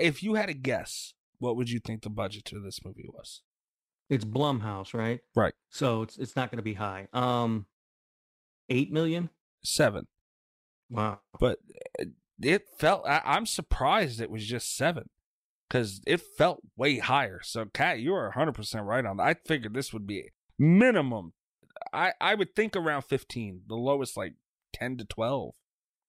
If 0.00 0.22
you 0.22 0.34
had 0.34 0.48
a 0.50 0.54
guess, 0.54 1.14
what 1.38 1.56
would 1.56 1.70
you 1.70 1.78
think 1.80 2.02
the 2.02 2.10
budget 2.10 2.44
to 2.46 2.60
this 2.60 2.84
movie 2.84 3.08
was? 3.08 3.42
it's 4.10 4.24
Blumhouse, 4.24 4.92
right? 4.94 5.20
Right. 5.36 5.54
So 5.70 6.02
it's 6.02 6.16
it's 6.18 6.34
not 6.34 6.50
going 6.50 6.56
to 6.58 6.62
be 6.62 6.74
high. 6.74 7.08
Um, 7.12 7.66
eight 8.68 8.90
million. 8.92 9.30
Seven. 9.62 10.06
Wow. 10.90 11.20
But 11.38 11.58
uh, 12.00 12.04
it 12.40 12.66
felt. 12.78 13.06
I, 13.06 13.20
I'm 13.24 13.46
surprised 13.46 14.20
it 14.20 14.30
was 14.30 14.46
just 14.46 14.74
seven, 14.76 15.08
because 15.68 16.00
it 16.06 16.20
felt 16.20 16.60
way 16.76 16.98
higher. 16.98 17.40
So, 17.42 17.66
Kat, 17.66 18.00
you 18.00 18.14
are 18.14 18.24
100 18.28 18.52
percent 18.52 18.84
right 18.84 19.04
on 19.04 19.18
that. 19.18 19.26
I 19.26 19.34
figured 19.34 19.74
this 19.74 19.92
would 19.92 20.06
be 20.06 20.30
minimum. 20.58 21.32
I 21.92 22.12
I 22.20 22.34
would 22.34 22.54
think 22.56 22.74
around 22.76 23.02
15. 23.02 23.62
The 23.66 23.74
lowest 23.74 24.16
like 24.16 24.34
10 24.74 24.98
to 24.98 25.04
12. 25.04 25.52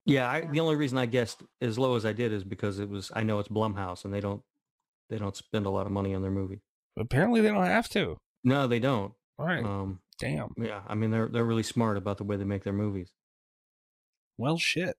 Yeah, 0.05 0.27
I, 0.29 0.41
the 0.41 0.59
only 0.59 0.75
reason 0.75 0.97
I 0.97 1.05
guessed 1.05 1.43
as 1.61 1.77
low 1.77 1.95
as 1.95 2.05
I 2.05 2.13
did 2.13 2.33
is 2.33 2.43
because 2.43 2.79
it 2.79 2.89
was 2.89 3.11
I 3.15 3.23
know 3.23 3.37
it's 3.39 3.49
Blumhouse 3.49 4.05
and 4.05 4.13
they 4.13 4.21
don't 4.21 4.41
They 5.09 5.17
don't 5.17 5.35
spend 5.35 5.65
a 5.65 5.69
lot 5.69 5.85
of 5.85 5.91
money 5.91 6.15
on 6.15 6.21
their 6.21 6.31
movie. 6.31 6.61
Apparently, 6.97 7.41
they 7.41 7.49
don't 7.49 7.65
have 7.65 7.89
to. 7.89 8.17
No, 8.43 8.67
they 8.67 8.79
don't. 8.79 9.13
All 9.37 9.45
right. 9.45 9.63
Um, 9.63 9.99
Damn. 10.19 10.49
yeah, 10.57 10.81
I 10.87 10.95
mean 10.95 11.11
they're 11.11 11.27
they're 11.27 11.45
really 11.45 11.63
smart 11.63 11.97
about 11.97 12.17
the 12.17 12.23
way 12.23 12.37
they 12.37 12.43
make 12.43 12.63
their 12.63 12.73
movies. 12.73 13.11
Well, 14.37 14.57
shit. 14.57 14.95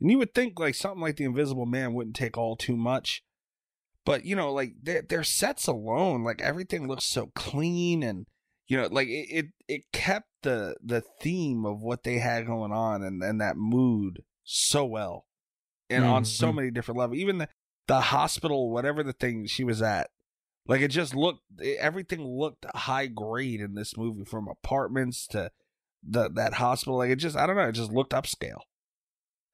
And 0.00 0.10
you 0.10 0.18
would 0.18 0.34
think 0.34 0.58
like 0.58 0.74
something 0.74 1.00
like 1.00 1.16
the 1.16 1.24
Invisible 1.24 1.66
Man 1.66 1.92
wouldn't 1.94 2.16
take 2.16 2.38
all 2.38 2.56
too 2.56 2.76
much, 2.76 3.22
but 4.04 4.24
you 4.24 4.34
know, 4.36 4.52
like 4.52 4.72
their 4.82 5.02
their 5.02 5.24
sets 5.24 5.66
alone, 5.66 6.22
like 6.24 6.40
everything 6.40 6.86
looks 6.88 7.04
so 7.04 7.30
clean 7.34 8.02
and 8.02 8.26
you 8.66 8.76
know, 8.76 8.88
like 8.90 9.08
it 9.08 9.26
it, 9.30 9.46
it 9.68 9.82
kept 9.92 10.28
the 10.42 10.76
the 10.82 11.02
theme 11.20 11.64
of 11.66 11.82
what 11.82 12.04
they 12.04 12.18
had 12.18 12.46
going 12.46 12.72
on 12.72 13.02
and 13.02 13.22
and 13.22 13.40
that 13.40 13.56
mood 13.56 14.22
so 14.44 14.84
well, 14.84 15.26
and 15.88 16.04
on 16.04 16.24
so 16.24 16.50
Mhm. 16.50 16.54
many 16.56 16.70
different 16.70 16.98
levels. 16.98 17.18
Even 17.18 17.38
the 17.38 17.48
the 17.86 18.00
hospital, 18.00 18.70
whatever 18.70 19.02
the 19.02 19.12
thing 19.12 19.46
she 19.46 19.64
was 19.64 19.82
at, 19.82 20.10
like 20.66 20.80
it 20.80 20.88
just 20.88 21.14
looked 21.14 21.42
it- 21.58 21.78
everything 21.78 22.22
looked 22.24 22.64
high 22.74 23.06
grade 23.08 23.60
in 23.60 23.74
this 23.74 23.96
movie 23.96 24.24
from 24.24 24.46
apartments 24.48 25.26
to 25.28 25.50
the 26.02 26.30
that 26.30 26.54
hospital 26.54 26.96
like 26.96 27.10
it 27.10 27.16
just 27.16 27.36
i 27.36 27.46
don't 27.46 27.56
know 27.56 27.68
it 27.68 27.72
just 27.72 27.92
looked 27.92 28.12
upscale 28.14 28.60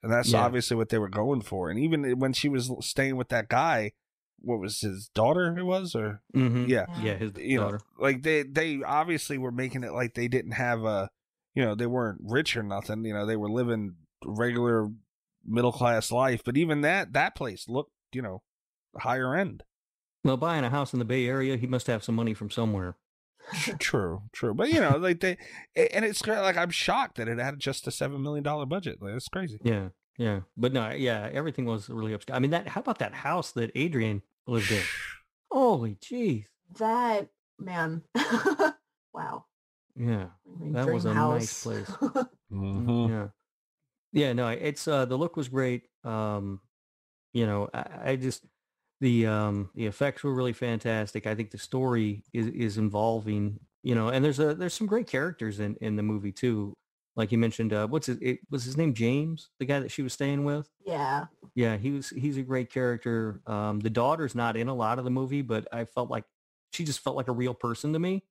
and 0.00 0.12
that's 0.12 0.30
Yeah. 0.32 0.44
obviously 0.44 0.76
what 0.76 0.90
they 0.90 0.98
were 0.98 1.08
going 1.08 1.40
for 1.40 1.70
and 1.70 1.78
even 1.80 2.20
when 2.20 2.32
she 2.32 2.48
was 2.48 2.70
staying 2.86 3.16
with 3.16 3.30
that 3.30 3.48
guy 3.48 3.90
what 4.40 4.60
was 4.60 4.80
his 4.80 5.08
daughter 5.14 5.56
it 5.58 5.62
was 5.64 5.94
or 5.94 6.20
Mm-hmm. 6.34 6.66
yeah 6.68 6.86
yeah, 7.02 7.16
his 7.16 7.32
you 7.38 7.58
daughter. 7.58 7.80
know 7.98 8.04
like 8.04 8.22
they 8.22 8.42
they 8.42 8.80
obviously 8.84 9.38
were 9.38 9.52
making 9.52 9.82
it 9.84 9.92
like 9.92 10.14
they 10.14 10.28
didn't 10.28 10.52
have 10.52 10.84
a 10.84 11.08
you 11.54 11.64
know 11.64 11.74
they 11.74 11.86
weren't 11.86 12.20
rich 12.22 12.56
or 12.56 12.62
nothing 12.62 13.04
you 13.04 13.12
know 13.14 13.26
they 13.26 13.36
were 13.36 13.50
living 13.50 13.94
regular 14.24 14.88
middle 15.44 15.72
class 15.72 16.10
life 16.12 16.42
but 16.44 16.56
even 16.56 16.80
that 16.82 17.12
that 17.12 17.34
place 17.34 17.68
looked 17.68 17.92
you 18.12 18.22
know 18.22 18.42
higher 18.98 19.34
end 19.34 19.62
Well, 20.24 20.36
buying 20.36 20.64
a 20.64 20.70
house 20.70 20.92
in 20.92 20.98
the 20.98 21.04
Bay 21.04 21.26
Area, 21.26 21.56
he 21.56 21.66
must 21.66 21.86
have 21.86 22.02
some 22.02 22.14
money 22.16 22.34
from 22.34 22.50
somewhere. 22.50 22.96
True, 23.78 24.22
true, 24.32 24.54
but 24.54 24.72
you 24.72 24.80
know, 24.80 24.96
like 24.96 25.20
they, 25.20 25.36
and 25.76 26.04
it's 26.04 26.26
like 26.26 26.56
I'm 26.56 26.70
shocked 26.70 27.16
that 27.18 27.28
it 27.28 27.38
had 27.38 27.60
just 27.60 27.86
a 27.86 27.92
seven 27.92 28.22
million 28.22 28.42
dollar 28.42 28.66
budget. 28.66 29.00
Like 29.00 29.12
that's 29.12 29.28
crazy. 29.28 29.58
Yeah, 29.62 29.90
yeah, 30.18 30.40
but 30.56 30.72
no, 30.72 30.90
yeah, 30.90 31.28
everything 31.32 31.64
was 31.64 31.88
really 31.88 32.12
upscale. 32.12 32.34
I 32.34 32.38
mean, 32.38 32.50
that. 32.52 32.68
How 32.68 32.80
about 32.80 32.98
that 33.00 33.14
house 33.14 33.52
that 33.52 33.70
Adrian 33.74 34.22
lived 34.46 34.70
in? 34.70 34.82
Holy 35.50 35.96
jeez. 35.96 36.46
That 36.78 37.28
man. 37.58 38.02
wow. 39.14 39.44
Yeah, 39.98 40.26
My 40.60 40.84
that 40.84 40.92
was 40.92 41.04
a 41.04 41.12
dream 41.12 41.28
nice 41.28 41.62
place. 41.62 41.90
Mm-hmm. 42.52 43.12
Yeah, 43.12 43.26
yeah. 44.12 44.32
No, 44.32 44.48
it's 44.48 44.86
uh 44.86 45.04
the 45.04 45.16
look 45.16 45.36
was 45.36 45.48
great. 45.48 45.88
Um, 46.04 46.60
you 47.32 47.44
know, 47.44 47.68
I, 47.74 48.12
I 48.12 48.16
just 48.16 48.46
the 49.00 49.26
um 49.26 49.70
the 49.74 49.86
effects 49.86 50.22
were 50.22 50.32
really 50.32 50.52
fantastic. 50.52 51.26
I 51.26 51.34
think 51.34 51.50
the 51.50 51.58
story 51.58 52.22
is 52.32 52.46
is 52.46 52.78
involving. 52.78 53.58
You 53.82 53.96
know, 53.96 54.08
and 54.08 54.24
there's 54.24 54.38
a 54.38 54.54
there's 54.54 54.74
some 54.74 54.86
great 54.86 55.08
characters 55.08 55.58
in 55.58 55.74
in 55.80 55.96
the 55.96 56.04
movie 56.04 56.30
too. 56.30 56.76
Like 57.16 57.32
you 57.32 57.38
mentioned, 57.38 57.72
uh, 57.72 57.86
what's 57.88 58.06
his? 58.06 58.18
It, 58.20 58.40
was 58.50 58.64
his 58.64 58.76
name 58.76 58.92
James, 58.94 59.48
the 59.58 59.64
guy 59.64 59.80
that 59.80 59.90
she 59.90 60.02
was 60.02 60.12
staying 60.12 60.44
with? 60.44 60.68
yeah. 60.84 61.26
Yeah, 61.54 61.78
he 61.78 61.90
was. 61.90 62.10
He's 62.10 62.36
a 62.36 62.42
great 62.42 62.70
character. 62.70 63.40
Um, 63.46 63.80
the 63.80 63.88
daughter's 63.88 64.34
not 64.34 64.58
in 64.58 64.68
a 64.68 64.74
lot 64.74 64.98
of 64.98 65.04
the 65.04 65.10
movie, 65.10 65.40
but 65.40 65.66
I 65.72 65.86
felt 65.86 66.10
like 66.10 66.24
she 66.72 66.84
just 66.84 67.00
felt 67.00 67.16
like 67.16 67.28
a 67.28 67.32
real 67.32 67.54
person 67.54 67.94
to 67.94 67.98
me. 67.98 68.24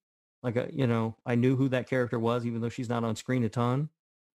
Like 0.44 0.56
a, 0.58 0.70
you 0.72 0.86
know, 0.86 1.16
I 1.26 1.34
knew 1.34 1.56
who 1.56 1.68
that 1.70 1.90
character 1.90 2.20
was, 2.20 2.46
even 2.46 2.62
though 2.62 2.70
she's 2.70 2.88
not 2.90 3.04
on 3.04 3.16
screen 3.16 3.44
a 3.44 3.50
ton. 3.50 3.90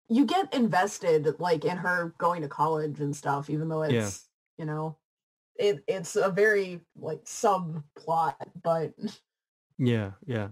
You 0.09 0.24
get 0.24 0.55
invested 0.55 1.38
like 1.38 1.66
in 1.66 1.76
her 1.76 2.14
going 2.16 2.40
to 2.40 2.49
college 2.49 2.99
and 3.01 3.14
stuff, 3.14 3.51
even 3.51 3.68
though 3.68 3.82
it's 3.82 3.92
Yeah. 3.92 4.11
you 4.57 4.64
know 4.64 4.96
it 5.57 5.84
it's 5.86 6.16
a 6.16 6.30
very 6.30 6.80
like 6.96 7.24
subplot, 7.24 8.36
but 8.62 8.94
Yeah, 9.76 10.12
yeah. 10.24 10.49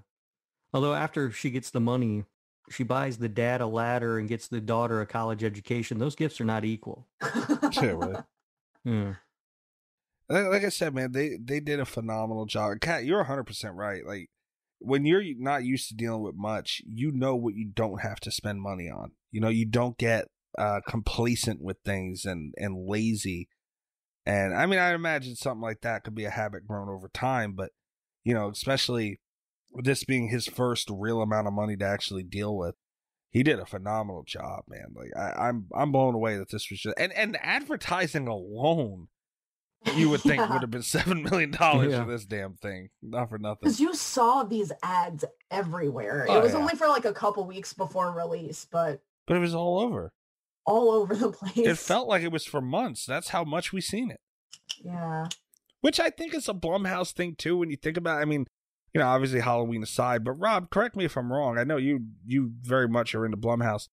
Although 0.74 0.92
after 0.94 1.30
she 1.30 1.48
gets 1.50 1.70
the 1.70 1.80
money, 1.80 2.24
she 2.70 2.82
buys 2.82 3.18
the 3.18 3.28
dad 3.28 3.60
a 3.60 3.66
ladder 3.66 4.18
and 4.18 4.28
gets 4.28 4.48
the 4.48 4.60
daughter 4.60 5.00
a 5.00 5.06
college 5.06 5.44
education. 5.44 5.98
Those 5.98 6.16
gifts 6.16 6.40
are 6.40 6.44
not 6.44 6.64
equal. 6.64 7.06
Yeah, 7.72 7.90
right. 7.90 8.24
Yeah. 8.84 9.14
Like, 10.28 10.64
I 10.64 10.68
said, 10.70 10.94
man, 10.94 11.12
they 11.12 11.36
they 11.42 11.60
did 11.60 11.80
a 11.80 11.84
phenomenal 11.84 12.46
job. 12.46 12.80
Kat, 12.80 13.04
you're 13.04 13.18
100 13.18 13.44
percent 13.44 13.74
right. 13.74 14.04
Like 14.06 14.30
when 14.78 15.04
you're 15.04 15.22
not 15.38 15.64
used 15.64 15.88
to 15.88 15.94
dealing 15.94 16.22
with 16.22 16.34
much, 16.36 16.82
you 16.86 17.12
know 17.12 17.36
what 17.36 17.54
you 17.54 17.66
don't 17.66 18.00
have 18.00 18.20
to 18.20 18.30
spend 18.30 18.60
money 18.60 18.88
on. 18.88 19.12
You 19.30 19.40
know, 19.40 19.48
you 19.48 19.66
don't 19.66 19.98
get 19.98 20.26
uh 20.58 20.80
complacent 20.88 21.60
with 21.60 21.76
things 21.84 22.24
and 22.24 22.54
and 22.56 22.86
lazy. 22.88 23.48
And 24.24 24.54
I 24.54 24.66
mean, 24.66 24.78
I 24.78 24.92
imagine 24.94 25.36
something 25.36 25.62
like 25.62 25.82
that 25.82 26.02
could 26.02 26.14
be 26.14 26.24
a 26.24 26.30
habit 26.30 26.66
grown 26.66 26.88
over 26.88 27.08
time, 27.08 27.52
but 27.52 27.70
you 28.24 28.34
know, 28.34 28.50
especially 28.50 29.20
this 29.82 30.04
being 30.04 30.28
his 30.28 30.46
first 30.46 30.88
real 30.90 31.20
amount 31.22 31.46
of 31.46 31.52
money 31.52 31.76
to 31.76 31.84
actually 31.84 32.22
deal 32.22 32.56
with, 32.56 32.74
he 33.30 33.42
did 33.42 33.58
a 33.58 33.66
phenomenal 33.66 34.24
job, 34.26 34.64
man. 34.68 34.94
Like 34.94 35.10
I, 35.16 35.48
I'm 35.48 35.66
I'm 35.74 35.92
blown 35.92 36.14
away 36.14 36.36
that 36.38 36.50
this 36.50 36.70
was 36.70 36.80
just 36.80 36.94
and 36.98 37.12
and 37.12 37.36
advertising 37.42 38.28
alone 38.28 39.08
you 39.94 40.08
would 40.10 40.20
think 40.20 40.36
Yeah. 40.40 40.52
would 40.52 40.62
have 40.62 40.70
been 40.70 40.82
seven 40.82 41.22
million 41.22 41.50
dollars 41.50 41.92
Yeah. 41.92 42.04
for 42.04 42.10
this 42.10 42.24
damn 42.24 42.54
thing. 42.54 42.88
Not 43.02 43.28
for 43.28 43.38
nothing. 43.38 43.58
because 43.62 43.80
you 43.80 43.94
saw 43.94 44.42
these 44.42 44.72
ads 44.82 45.24
everywhere. 45.50 46.26
Oh, 46.28 46.38
it 46.38 46.42
was 46.42 46.52
yeah. 46.52 46.58
only 46.58 46.74
for 46.74 46.88
like 46.88 47.04
a 47.04 47.12
couple 47.12 47.44
weeks 47.46 47.72
before 47.72 48.10
release, 48.12 48.64
but 48.70 49.00
But 49.26 49.36
it 49.36 49.40
was 49.40 49.54
all 49.54 49.78
over. 49.80 50.12
all 50.64 50.90
over 50.90 51.14
the 51.14 51.30
place. 51.30 51.56
It 51.56 51.78
felt 51.78 52.08
like 52.08 52.22
it 52.22 52.32
was 52.32 52.44
for 52.44 52.60
months. 52.60 53.06
That's 53.06 53.28
how 53.28 53.44
much 53.44 53.72
we 53.72 53.80
seen 53.80 54.10
it. 54.10 54.20
yeah. 54.82 55.26
Which 55.82 56.00
I 56.00 56.10
think 56.10 56.34
is 56.34 56.48
a 56.48 56.54
Blumhouse 56.54 57.12
thing 57.12 57.36
too. 57.36 57.56
When 57.58 57.70
you 57.70 57.76
think 57.76 57.96
about, 57.96 58.20
I 58.20 58.24
mean, 58.24 58.46
you 58.96 59.02
know, 59.02 59.08
obviously 59.08 59.40
Halloween 59.40 59.82
aside, 59.82 60.24
but 60.24 60.32
Rob, 60.32 60.70
correct 60.70 60.96
me 60.96 61.04
if 61.04 61.16
I'm 61.18 61.30
wrong. 61.30 61.58
I 61.58 61.64
know 61.64 61.76
you 61.76 62.06
you 62.24 62.52
very 62.62 62.88
much 62.88 63.14
are 63.14 63.26
into 63.26 63.36
Blumhouse. 63.36 63.88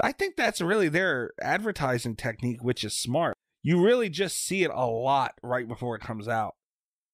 I 0.00 0.10
think 0.10 0.34
that's 0.36 0.60
really 0.60 0.88
their 0.88 1.30
advertising 1.40 2.16
technique, 2.16 2.62
which 2.62 2.82
is 2.82 2.96
smart. 2.96 3.34
You 3.62 3.80
really 3.84 4.08
just 4.08 4.44
see 4.44 4.64
it 4.64 4.70
a 4.74 4.86
lot 4.86 5.34
right 5.42 5.66
before 5.68 5.94
it 5.94 6.02
comes 6.02 6.26
out. 6.26 6.56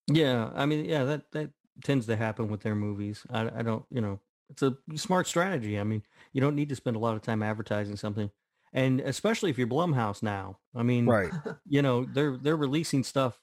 Yeah, 0.07 0.51
I 0.55 0.64
mean, 0.64 0.86
yeah, 0.86 1.05
that 1.05 1.30
that 1.32 1.51
tends 1.84 2.07
to 2.07 2.16
happen 2.16 2.49
with 2.49 2.62
their 2.62 2.74
movies. 2.74 3.26
I 3.30 3.51
I 3.59 3.62
don't, 3.62 3.84
you 3.90 4.01
know, 4.01 4.20
it's 4.49 4.62
a 4.62 4.76
smart 4.97 5.26
strategy. 5.26 5.78
I 5.78 5.84
mean, 5.84 6.03
you 6.32 6.40
don't 6.40 6.57
need 6.57 6.70
to 6.70 6.76
spend 6.76 6.97
a 6.97 6.99
lot 6.99 7.14
of 7.14 7.20
time 7.20 7.42
advertising 7.42 7.97
something, 7.97 8.30
and 8.72 9.01
especially 9.01 9.51
if 9.51 9.59
you're 9.59 9.66
Blumhouse 9.66 10.22
now. 10.22 10.61
I 10.74 10.82
mean, 10.82 11.05
Right. 11.05 11.30
you 11.68 11.82
know, 11.82 12.07
they're 12.07 12.38
they're 12.38 12.57
releasing 12.57 13.05
stuff 13.05 13.38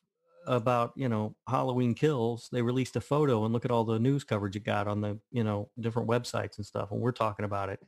about 0.47 0.91
you 0.95 1.07
know 1.09 1.35
Halloween 1.47 1.93
Kills. 1.93 2.49
They 2.51 2.61
released 2.61 2.95
a 2.95 3.01
photo, 3.01 3.43
and 3.45 3.53
look 3.53 3.65
at 3.65 3.71
all 3.71 3.83
the 3.83 3.99
news 3.99 4.23
coverage 4.23 4.55
it 4.55 4.63
got 4.63 4.87
on 4.87 5.01
the 5.01 5.19
you 5.31 5.43
know 5.43 5.69
different 5.79 6.09
websites 6.09 6.57
and 6.57 6.65
stuff, 6.65 6.91
and 6.91 6.99
we're 7.01 7.11
talking 7.11 7.45
about 7.45 7.69
it. 7.69 7.79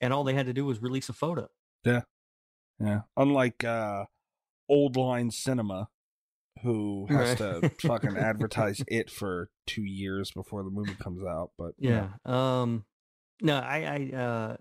And 0.00 0.12
all 0.12 0.24
they 0.24 0.34
had 0.34 0.46
to 0.46 0.52
do 0.52 0.64
was 0.64 0.82
release 0.82 1.08
a 1.08 1.12
photo. 1.12 1.48
Yeah. 1.84 2.02
Yeah. 2.80 3.00
Unlike 3.16 3.64
uh 3.64 4.04
Old 4.68 4.96
Line 4.96 5.30
Cinema, 5.30 5.88
who 6.62 7.06
has 7.08 7.40
Right. 7.40 7.60
to 7.62 7.70
fucking 7.86 8.16
advertise 8.16 8.82
it 8.88 9.10
for 9.10 9.50
two 9.66 9.84
years 9.84 10.30
before 10.32 10.62
the 10.64 10.70
movie 10.70 10.94
comes 10.94 11.24
out. 11.24 11.50
But 11.56 11.72
Yeah. 11.78 12.08
Um 12.24 12.84
no, 13.40 13.56
I 13.58 14.10
I 14.12 14.16
uh 14.16 14.56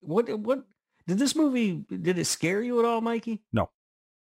what 0.00 0.28
what 0.40 0.64
did 1.06 1.18
this 1.18 1.34
movie 1.34 1.84
did 1.88 2.18
it 2.18 2.26
scare 2.26 2.62
you 2.62 2.78
at 2.78 2.84
all, 2.84 3.00
Mikey? 3.00 3.42
No. 3.52 3.70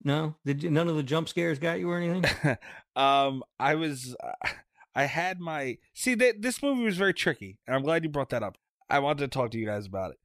No? 0.03 0.37
Did 0.45 0.63
you, 0.63 0.71
none 0.71 0.89
of 0.89 0.97
the 0.97 1.03
jump 1.03 1.29
scares 1.29 1.59
got 1.59 1.81
you 1.81 1.91
or 1.91 1.99
anything? 1.99 2.25
um, 2.97 3.43
I 3.59 3.75
was, 3.75 4.15
I 4.97 5.05
had 5.05 5.41
my 5.41 5.77
see 5.93 6.15
that 6.15 6.41
this 6.41 6.63
movie 6.63 6.85
was 6.85 6.97
very 6.97 7.13
tricky, 7.13 7.59
and 7.67 7.77
I'm 7.77 7.83
glad 7.83 8.03
you 8.03 8.09
brought 8.09 8.31
that 8.31 8.43
up. 8.43 8.57
I 8.89 8.99
wanted 9.01 9.31
to 9.31 9.39
talk 9.39 9.51
to 9.51 9.59
you 9.59 9.67
guys 9.67 9.87
about 9.87 10.13
it. 10.13 10.19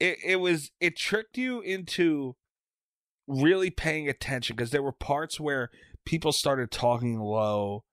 It 0.00 0.18
it 0.24 0.36
was 0.36 0.72
it 0.80 0.96
tricked 0.96 1.38
you 1.38 1.60
into 1.60 2.34
really 3.28 3.70
paying 3.70 4.08
attention 4.08 4.56
because 4.56 4.70
there 4.70 4.82
were 4.82 4.92
parts 4.92 5.38
where 5.38 5.70
people 6.04 6.32
started 6.32 6.72
talking 6.72 7.20
low, 7.20 7.84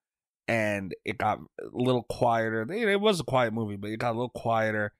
and 0.48 0.94
it 1.04 1.18
got 1.18 1.38
a 1.60 1.64
little 1.72 2.02
quieter. 2.02 2.66
It 2.72 3.00
was 3.00 3.20
a 3.20 3.24
quiet 3.24 3.52
movie, 3.52 3.76
but 3.76 3.90
it 3.90 3.98
got 3.98 4.10
a 4.10 4.18
little 4.18 4.30
quieter, 4.30 4.94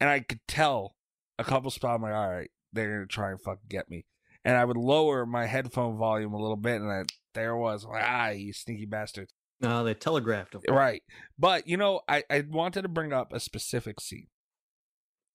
and 0.00 0.10
I 0.10 0.18
could 0.18 0.40
tell 0.48 0.96
a 1.38 1.44
couple 1.44 1.70
spots. 1.70 1.94
I'm 1.94 2.02
like, 2.02 2.12
all 2.12 2.28
right, 2.28 2.50
they're 2.72 2.92
gonna 2.92 3.06
try 3.06 3.30
and 3.30 3.40
fucking 3.40 3.68
get 3.68 3.88
me 3.88 4.04
and 4.44 4.56
I 4.56 4.64
would 4.64 4.76
lower 4.76 5.24
my 5.26 5.46
headphone 5.46 5.96
volume 5.98 6.32
a 6.34 6.40
little 6.40 6.56
bit, 6.56 6.80
and 6.80 6.90
I, 6.90 7.02
there 7.34 7.56
was, 7.56 7.84
like, 7.84 8.02
ah, 8.06 8.28
you 8.30 8.52
sneaky 8.52 8.86
bastards. 8.86 9.32
no, 9.60 9.84
they 9.84 9.94
telegraphed 9.94 10.52
them. 10.52 10.62
Right. 10.68 11.02
But, 11.38 11.66
you 11.68 11.76
know, 11.76 12.00
I, 12.08 12.24
I 12.28 12.42
wanted 12.48 12.82
to 12.82 12.88
bring 12.88 13.12
up 13.12 13.32
a 13.32 13.40
specific 13.40 14.00
scene. 14.00 14.26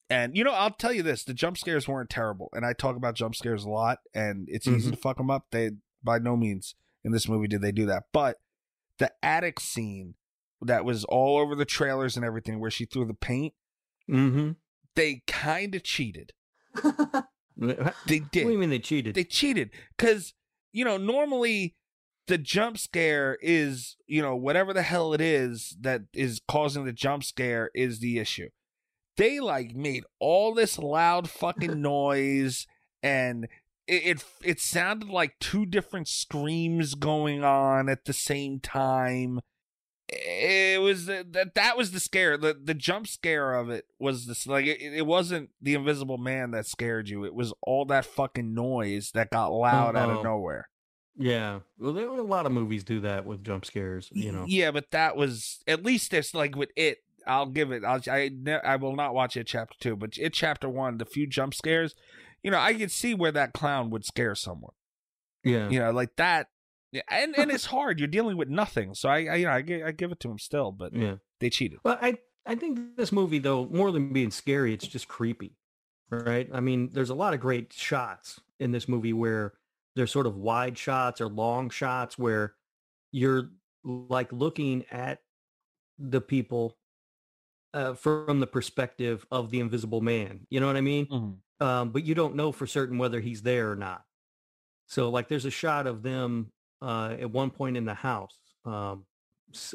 And, 0.10 0.38
you 0.38 0.44
know, 0.44 0.52
I'll 0.54 0.72
tell 0.72 0.94
you 0.94 1.04
this 1.04 1.24
the 1.24 1.34
jump 1.34 1.58
scares 1.58 1.88
weren't 1.88 2.10
terrible. 2.10 2.50
And 2.54 2.66
I 2.66 2.74
talk 2.74 2.96
about 2.96 3.16
jump 3.16 3.36
scares 3.36 3.64
a 3.66 3.70
lot, 3.70 4.00
and 4.14 4.48
it's 4.50 4.68
easy 4.68 4.90
Mhm. 4.90 4.94
to 4.96 4.98
fuck 5.00 5.18
them 5.18 5.30
up. 5.30 5.48
They, 5.52 5.72
by 6.04 6.20
no 6.20 6.38
means 6.38 6.76
in 7.04 7.12
this 7.12 7.28
movie 7.28 7.48
did 7.48 7.62
they 7.62 7.72
do 7.74 7.86
that. 7.88 8.04
But 8.14 8.38
the 9.00 9.12
attic 9.22 9.60
scene 9.60 10.16
that 10.62 10.86
was 10.86 11.04
all 11.06 11.38
over 11.38 11.56
the 11.56 11.66
trailers 11.66 12.16
and 12.16 12.26
everything, 12.26 12.60
where 12.60 12.72
she 12.72 12.86
threw 12.86 13.06
the 13.06 13.14
paint, 13.14 13.54
Mm-hmm. 14.10 14.52
they 14.96 15.24
kind 15.28 15.76
of 15.76 15.84
cheated. 15.84 16.32
They 17.58 18.20
did. 18.20 18.44
What 18.44 18.50
do 18.50 18.52
you 18.52 18.58
mean 18.58 18.70
they 18.70 18.80
cheated? 18.80 19.16
they 19.16 19.24
cheated 19.24 19.72
because 19.98 20.34
you 20.72 20.86
know 20.86 20.98
normally 20.98 21.76
the 22.28 22.38
jump 22.38 22.78
scare 22.78 23.38
is, 23.42 23.96
you 24.06 24.22
know, 24.22 24.36
whatever 24.36 24.74
the 24.74 24.82
hell 24.82 25.14
it 25.14 25.22
is 25.22 25.76
that 25.82 26.04
is 26.14 26.42
causing 26.48 26.86
the 26.86 26.94
jump 26.94 27.24
scare 27.24 27.72
is 27.74 28.00
the 28.00 28.20
issue. 28.20 28.50
They 29.16 29.40
like 29.40 29.74
made 29.76 30.04
all 30.20 30.54
this 30.54 30.78
loud 30.78 31.30
fucking 31.30 31.82
noise 31.82 32.68
and 33.02 33.48
it, 33.88 34.04
it 34.06 34.26
it 34.44 34.60
sounded 34.60 35.08
like 35.08 35.40
two 35.40 35.66
different 35.66 36.08
screams 36.08 36.94
going 36.94 37.44
on 37.44 37.90
at 37.90 38.06
the 38.06 38.14
same 38.14 38.60
time. 38.60 39.40
It 40.10 40.82
was 40.82 41.06
that 41.08 41.52
that 41.56 41.78
was 41.78 41.92
the 41.92 42.00
scare. 42.00 42.38
The 42.38 42.58
the 42.62 42.74
jump 42.74 43.08
scare 43.08 43.54
of 43.56 43.70
it 43.70 43.86
was 44.00 44.26
this 44.26 44.48
like 44.48 44.66
it, 44.66 44.80
it 44.82 45.06
wasn't 45.06 45.50
the 45.62 45.74
invisible 45.74 46.18
man 46.18 46.52
that 46.52 46.66
scared 46.66 47.10
you. 47.10 47.26
It 47.26 47.34
was 47.34 47.54
all 47.62 47.84
that 47.86 48.06
fucking 48.06 48.54
noise 48.54 49.12
that 49.14 49.32
got 49.32 49.48
loud 49.50 49.98
out 49.98 50.08
Oh. 50.08 50.12
of 50.12 50.16
uh-huh. 50.18 50.24
nowhere. 50.24 50.70
Yeah. 51.18 51.60
Well, 51.78 51.92
there 51.94 52.10
were 52.10 52.20
a 52.20 52.24
lot 52.24 52.46
of 52.46 52.54
movies 52.54 52.84
do 52.86 53.02
that 53.02 53.26
with 53.26 53.44
jump 53.44 53.66
scares. 53.66 54.10
You 54.14 54.32
know. 54.32 54.46
Yeah, 54.48 54.72
but 54.72 54.92
that 54.92 55.18
was 55.18 55.60
at 55.68 55.84
least 55.84 56.14
it's 56.14 56.34
like 56.34 56.56
with 56.56 56.70
it. 56.78 57.00
I'll 57.26 57.48
give 57.48 57.74
it. 57.74 57.84
I'll, 57.84 58.00
I 58.10 58.32
I 58.64 58.78
will 58.78 58.96
not 58.96 59.14
watch 59.14 59.36
it 59.36 59.48
chapter 59.48 59.76
two, 59.82 59.98
but 59.98 60.18
it 60.18 60.32
chapter 60.32 60.70
one. 60.70 61.00
The 61.00 61.06
few 61.06 61.28
jump 61.28 61.54
scares, 61.54 61.96
you 62.44 62.52
know, 62.52 62.60
I 62.60 62.74
could 62.76 62.92
see 62.92 63.14
where 63.14 63.34
that 63.34 63.52
clown 63.52 63.90
would 63.90 64.06
scare 64.06 64.36
someone. 64.36 64.74
Yeah. 65.44 65.70
You 65.70 65.80
know, 65.80 65.92
like 65.92 66.16
that. 66.16 66.48
Yeah, 66.92 67.02
and 67.10 67.38
and 67.38 67.52
it's 67.52 67.66
hard. 67.66 68.00
You're 68.00 68.08
dealing 68.08 68.38
with 68.38 68.50
nothing, 68.50 68.94
so 68.96 69.10
I, 69.10 69.26
I 69.26 69.36
you 69.36 69.46
know 69.46 69.52
I, 69.52 69.88
I 69.88 69.92
give 69.92 70.12
it 70.12 70.20
to 70.22 70.32
him 70.32 70.40
still, 70.40 70.72
but 70.72 70.94
Yeah. 70.94 71.16
they 71.40 71.50
cheated. 71.50 71.80
Well, 71.84 71.98
I 72.02 72.18
I 72.46 72.56
think 72.56 72.96
this 72.96 73.12
movie 73.12 73.40
though, 73.40 73.66
more 73.68 73.92
than 73.92 74.14
being 74.14 74.32
scary, 74.32 74.74
it's 74.74 74.88
just 74.88 75.08
creepy. 75.08 75.58
Right? 76.10 76.50
I 76.54 76.62
mean, 76.62 76.90
there's 76.94 77.10
a 77.10 77.16
lot 77.16 77.34
of 77.34 77.42
great 77.42 77.74
shots 77.74 78.40
in 78.62 78.72
this 78.72 78.88
movie 78.88 79.12
where 79.12 79.56
there's 79.98 80.12
sort 80.12 80.26
of 80.26 80.38
wide 80.38 80.78
shots 80.78 81.20
or 81.20 81.28
long 81.28 81.70
shots 81.70 82.18
where 82.18 82.56
you're 83.12 83.50
like 83.84 84.32
looking 84.32 84.86
at 84.90 85.20
the 86.00 86.22
people 86.22 86.78
uh, 87.74 87.94
from 87.94 88.40
the 88.40 88.48
perspective 88.48 89.26
of 89.32 89.50
the 89.52 89.60
invisible 89.60 90.00
man. 90.00 90.48
You 90.50 90.62
know 90.62 90.68
what 90.68 90.78
I 90.78 90.82
mean? 90.82 91.40
Um, 91.60 91.90
but 91.90 92.06
you 92.06 92.16
don't 92.16 92.36
know 92.36 92.54
for 92.54 92.66
certain 92.68 92.98
whether 92.98 93.20
he's 93.20 93.42
there 93.42 93.70
or 93.72 93.76
not. 93.76 94.04
So 94.88 95.10
like 95.10 95.28
there's 95.28 95.46
a 95.46 95.52
shot 95.52 95.88
of 95.88 96.04
them 96.04 96.52
uh, 96.82 97.16
at 97.20 97.32
one 97.32 97.52
point 97.52 97.78
in 97.78 97.86
the 97.86 97.94
house, 97.94 98.40
um, 98.66 99.06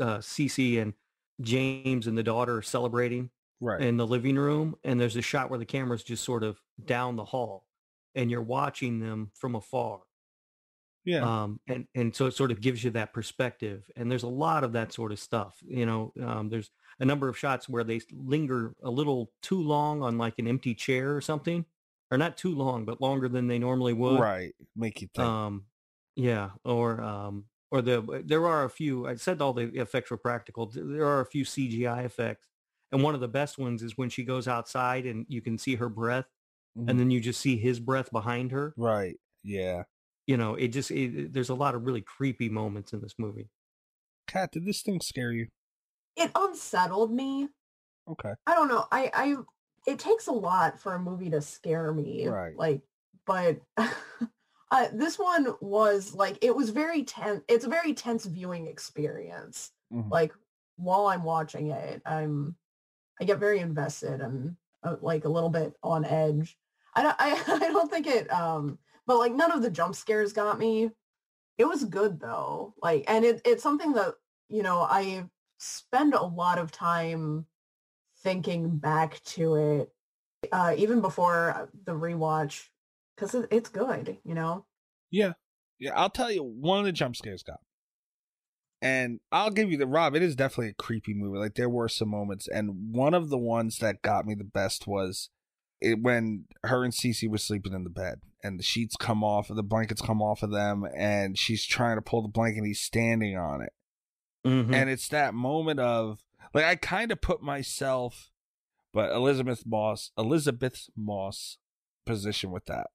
uh, 0.01 0.19
Cece 0.19 0.81
and 0.81 0.95
James 1.41 2.07
and 2.07 2.17
the 2.17 2.23
daughter 2.23 2.59
are 2.59 2.63
celebrating 2.63 3.31
Right. 3.61 3.81
in 3.81 3.97
the 3.97 4.07
living 4.07 4.37
room. 4.37 4.77
And 4.85 5.01
there's 5.01 5.17
a 5.17 5.23
shot 5.23 5.51
where 5.51 5.59
the 5.59 5.65
camera's 5.67 6.03
just 6.05 6.25
sort 6.25 6.45
of 6.45 6.61
down 6.85 7.17
the 7.17 7.25
hall 7.25 7.67
and 8.15 8.31
you're 8.31 8.43
watching 8.43 9.01
them 9.01 9.31
from 9.35 9.55
afar. 9.55 10.03
Yeah. 11.05 11.43
Um, 11.45 11.61
and, 11.67 11.89
and 11.95 12.15
so 12.15 12.27
it 12.27 12.33
sort 12.33 12.53
of 12.53 12.61
gives 12.61 12.85
you 12.85 12.91
that 12.93 13.13
perspective. 13.13 13.91
And 13.97 14.11
there's 14.11 14.23
a 14.23 14.29
lot 14.29 14.63
of 14.63 14.73
that 14.75 14.93
sort 14.93 15.11
of 15.11 15.19
stuff. 15.19 15.59
You 15.67 15.85
know, 15.85 16.13
um, 16.21 16.49
there's 16.49 16.71
a 17.01 17.05
number 17.05 17.29
of 17.29 17.37
shots 17.37 17.69
where 17.69 17.83
they 17.83 18.01
linger 18.13 18.75
a 18.83 18.91
little 18.91 19.33
too 19.43 19.61
long 19.61 20.03
on 20.03 20.17
like 20.17 20.35
an 20.39 20.47
empty 20.47 20.75
chair 20.75 21.17
or 21.17 21.21
something, 21.21 21.67
or 22.11 22.19
not 22.19 22.37
too 22.37 22.55
long, 22.55 22.85
but 22.85 23.01
longer 23.01 23.29
than 23.29 23.49
they 23.49 23.59
normally 23.59 23.93
would. 23.95 24.21
Right. 24.21 24.55
Make 24.77 25.01
you 25.03 25.09
think. 25.09 25.27
Um, 25.27 25.67
yeah, 26.17 26.51
or 26.65 27.01
um, 27.01 27.45
or 27.71 27.83
the 27.83 28.23
there 28.25 28.47
are 28.47 28.65
a 28.65 28.71
few. 28.71 29.07
I 29.07 29.15
said 29.17 29.41
all 29.41 29.53
the 29.53 29.69
effects 29.81 30.11
were 30.11 30.17
practical. 30.17 30.67
There 30.67 31.07
are 31.07 31.21
a 31.21 31.27
few 31.27 31.45
CGI 31.45 32.05
effects, 32.05 32.49
and 32.91 33.03
one 33.03 33.15
of 33.15 33.21
the 33.21 33.29
best 33.29 33.59
ones 33.59 33.83
is 33.83 33.97
when 33.97 34.09
she 34.11 34.25
goes 34.25 34.47
outside 34.49 35.07
and 35.07 35.27
you 35.29 35.41
can 35.41 35.59
see 35.59 35.77
her 35.77 35.89
breath, 35.89 36.27
Mhm. 36.79 36.91
and 36.91 37.01
then 37.01 37.11
you 37.11 37.21
just 37.21 37.41
see 37.41 37.57
his 37.57 37.81
breath 37.81 38.11
behind 38.11 38.53
her. 38.53 38.75
right. 38.77 39.17
Yeah. 39.45 39.85
You 40.27 40.37
know, 40.37 40.55
it 40.55 40.69
just 40.69 40.91
it, 40.93 41.33
there's 41.33 41.49
a 41.51 41.55
lot 41.55 41.75
of 41.75 41.85
really 41.85 42.01
creepy 42.03 42.49
moments 42.49 42.93
in 42.93 43.01
this 43.01 43.15
movie. 43.19 43.49
Kat, 44.29 44.53
did 44.53 44.65
this 44.65 44.81
thing 44.83 45.01
scare 45.01 45.33
you? 45.33 45.49
It 46.17 46.31
unsettled 46.35 47.13
me. 47.13 47.49
Okay. 48.09 48.33
I 48.47 48.55
don't 48.55 48.69
know. 48.69 48.87
I 48.93 49.11
I 49.13 49.37
it 49.91 49.99
takes 49.99 50.29
a 50.29 50.33
lot 50.33 50.79
for 50.79 50.95
a 50.95 50.99
movie 51.01 51.31
to 51.31 51.41
scare 51.43 51.93
me. 51.93 52.29
Right. 52.29 52.57
Like, 52.57 52.83
but 53.27 53.61
uh, 54.73 54.89
this 54.95 55.19
one 55.19 55.55
was 55.61 56.15
like 56.15 56.39
it 56.41 56.57
was 56.57 56.71
very 56.71 57.05
tense. 57.05 57.43
It's 57.47 57.67
a 57.67 57.69
very 57.69 57.93
tense 57.93 58.25
viewing 58.25 58.67
experience. 58.67 59.71
Mhm. 59.93 60.11
Like 60.11 60.33
while 60.77 61.07
I'm 61.09 61.25
watching 61.25 61.71
it, 61.71 62.01
I'm 62.07 62.57
I 63.21 63.25
get 63.25 63.39
very 63.39 63.59
invested 63.61 64.23
and 64.23 64.57
uh, 64.83 64.97
like 65.03 65.27
a 65.27 65.29
little 65.29 65.51
bit 65.51 65.75
on 65.83 66.07
edge. 66.07 66.57
I 66.95 67.03
don't 67.03 67.17
I, 67.21 67.33
I 67.49 67.71
don't 67.71 67.91
think 67.91 68.07
it 68.07 68.33
um 68.33 68.79
but 69.07 69.19
like 69.19 69.33
none 69.35 69.53
of 69.53 69.61
the 69.61 69.71
jump 69.71 69.95
scares 69.95 70.33
got 70.33 70.59
me. 70.59 70.91
It 71.59 71.67
was 71.67 71.85
good 71.85 72.19
though. 72.19 72.75
Like 72.83 73.05
and 73.09 73.27
it 73.27 73.43
it's 73.45 73.63
something 73.63 73.93
that, 73.93 74.15
you 74.49 74.63
know, 74.63 74.81
I 74.81 75.29
spend 75.59 76.15
a 76.15 76.23
lot 76.25 76.59
of 76.59 76.73
time 76.73 77.47
thinking 78.21 78.79
back 78.79 79.23
to 79.25 79.57
it 79.57 79.93
uh 80.51 80.75
even 80.79 81.03
before 81.03 81.69
the 81.85 81.93
rewatch 81.93 82.69
cuz 83.23 83.35
it, 83.35 83.49
it's 83.51 83.69
good, 83.69 84.19
you 84.25 84.35
know. 84.35 84.65
Yeah. 85.11 85.35
Yeah, 85.79 85.93
I'll 85.95 86.11
tell 86.11 86.31
you, 86.31 86.43
one 86.43 86.79
of 86.81 86.85
the 86.85 86.93
jump 86.93 87.17
scares 87.17 87.43
got. 87.43 87.61
And 88.81 89.21
I'll 89.31 89.51
give 89.51 89.71
you 89.71 89.77
the 89.79 89.87
Rob, 89.87 90.15
it 90.17 90.23
is 90.23 90.35
definitely 90.35 90.71
a 90.71 90.75
creepy 90.75 91.15
movie. 91.15 91.39
Like 91.39 91.55
there 91.55 91.69
were 91.69 91.89
some 91.89 92.09
moments 92.09 92.49
and 92.49 92.93
one 92.93 93.15
of 93.15 93.29
the 93.31 93.39
ones 93.39 93.79
that 93.79 94.03
got 94.03 94.27
me 94.27 94.35
the 94.35 94.43
best 94.45 94.87
was 94.87 95.31
it 95.81 96.01
when 96.01 96.47
her 96.65 96.85
and 96.85 96.93
Cece 96.93 97.29
were 97.29 97.39
sleeping 97.39 97.73
in 97.73 97.85
the 97.85 97.91
bed 97.91 98.21
and 98.43 98.59
the 98.59 98.63
sheets 98.65 98.97
come 98.97 99.23
off, 99.23 99.49
the 99.49 99.63
blankets 99.63 100.01
come 100.01 100.21
off 100.21 100.43
of 100.43 100.51
them 100.51 100.85
and 100.97 101.39
she's 101.39 101.65
trying 101.65 101.97
to 101.97 102.03
pull 102.03 102.23
the 102.23 102.29
blanket 102.29 102.59
and 102.59 102.67
he's 102.67 102.81
standing 102.81 103.37
on 103.37 103.63
it. 103.63 103.73
Mhm. 104.45 104.75
And 104.75 104.91
it's 104.91 105.09
that 105.09 105.35
moment 105.35 105.79
of 105.79 106.25
like 106.55 106.65
I 106.65 106.75
kind 106.77 107.13
of 107.13 107.21
put 107.21 107.41
myself 107.43 108.31
but 108.93 109.11
Elisabeth 109.13 109.65
Moss 109.65 110.11
Elisabeth 110.19 110.89
Moss 110.97 111.59
position 112.05 112.51
with 112.51 112.65
that. 112.67 112.89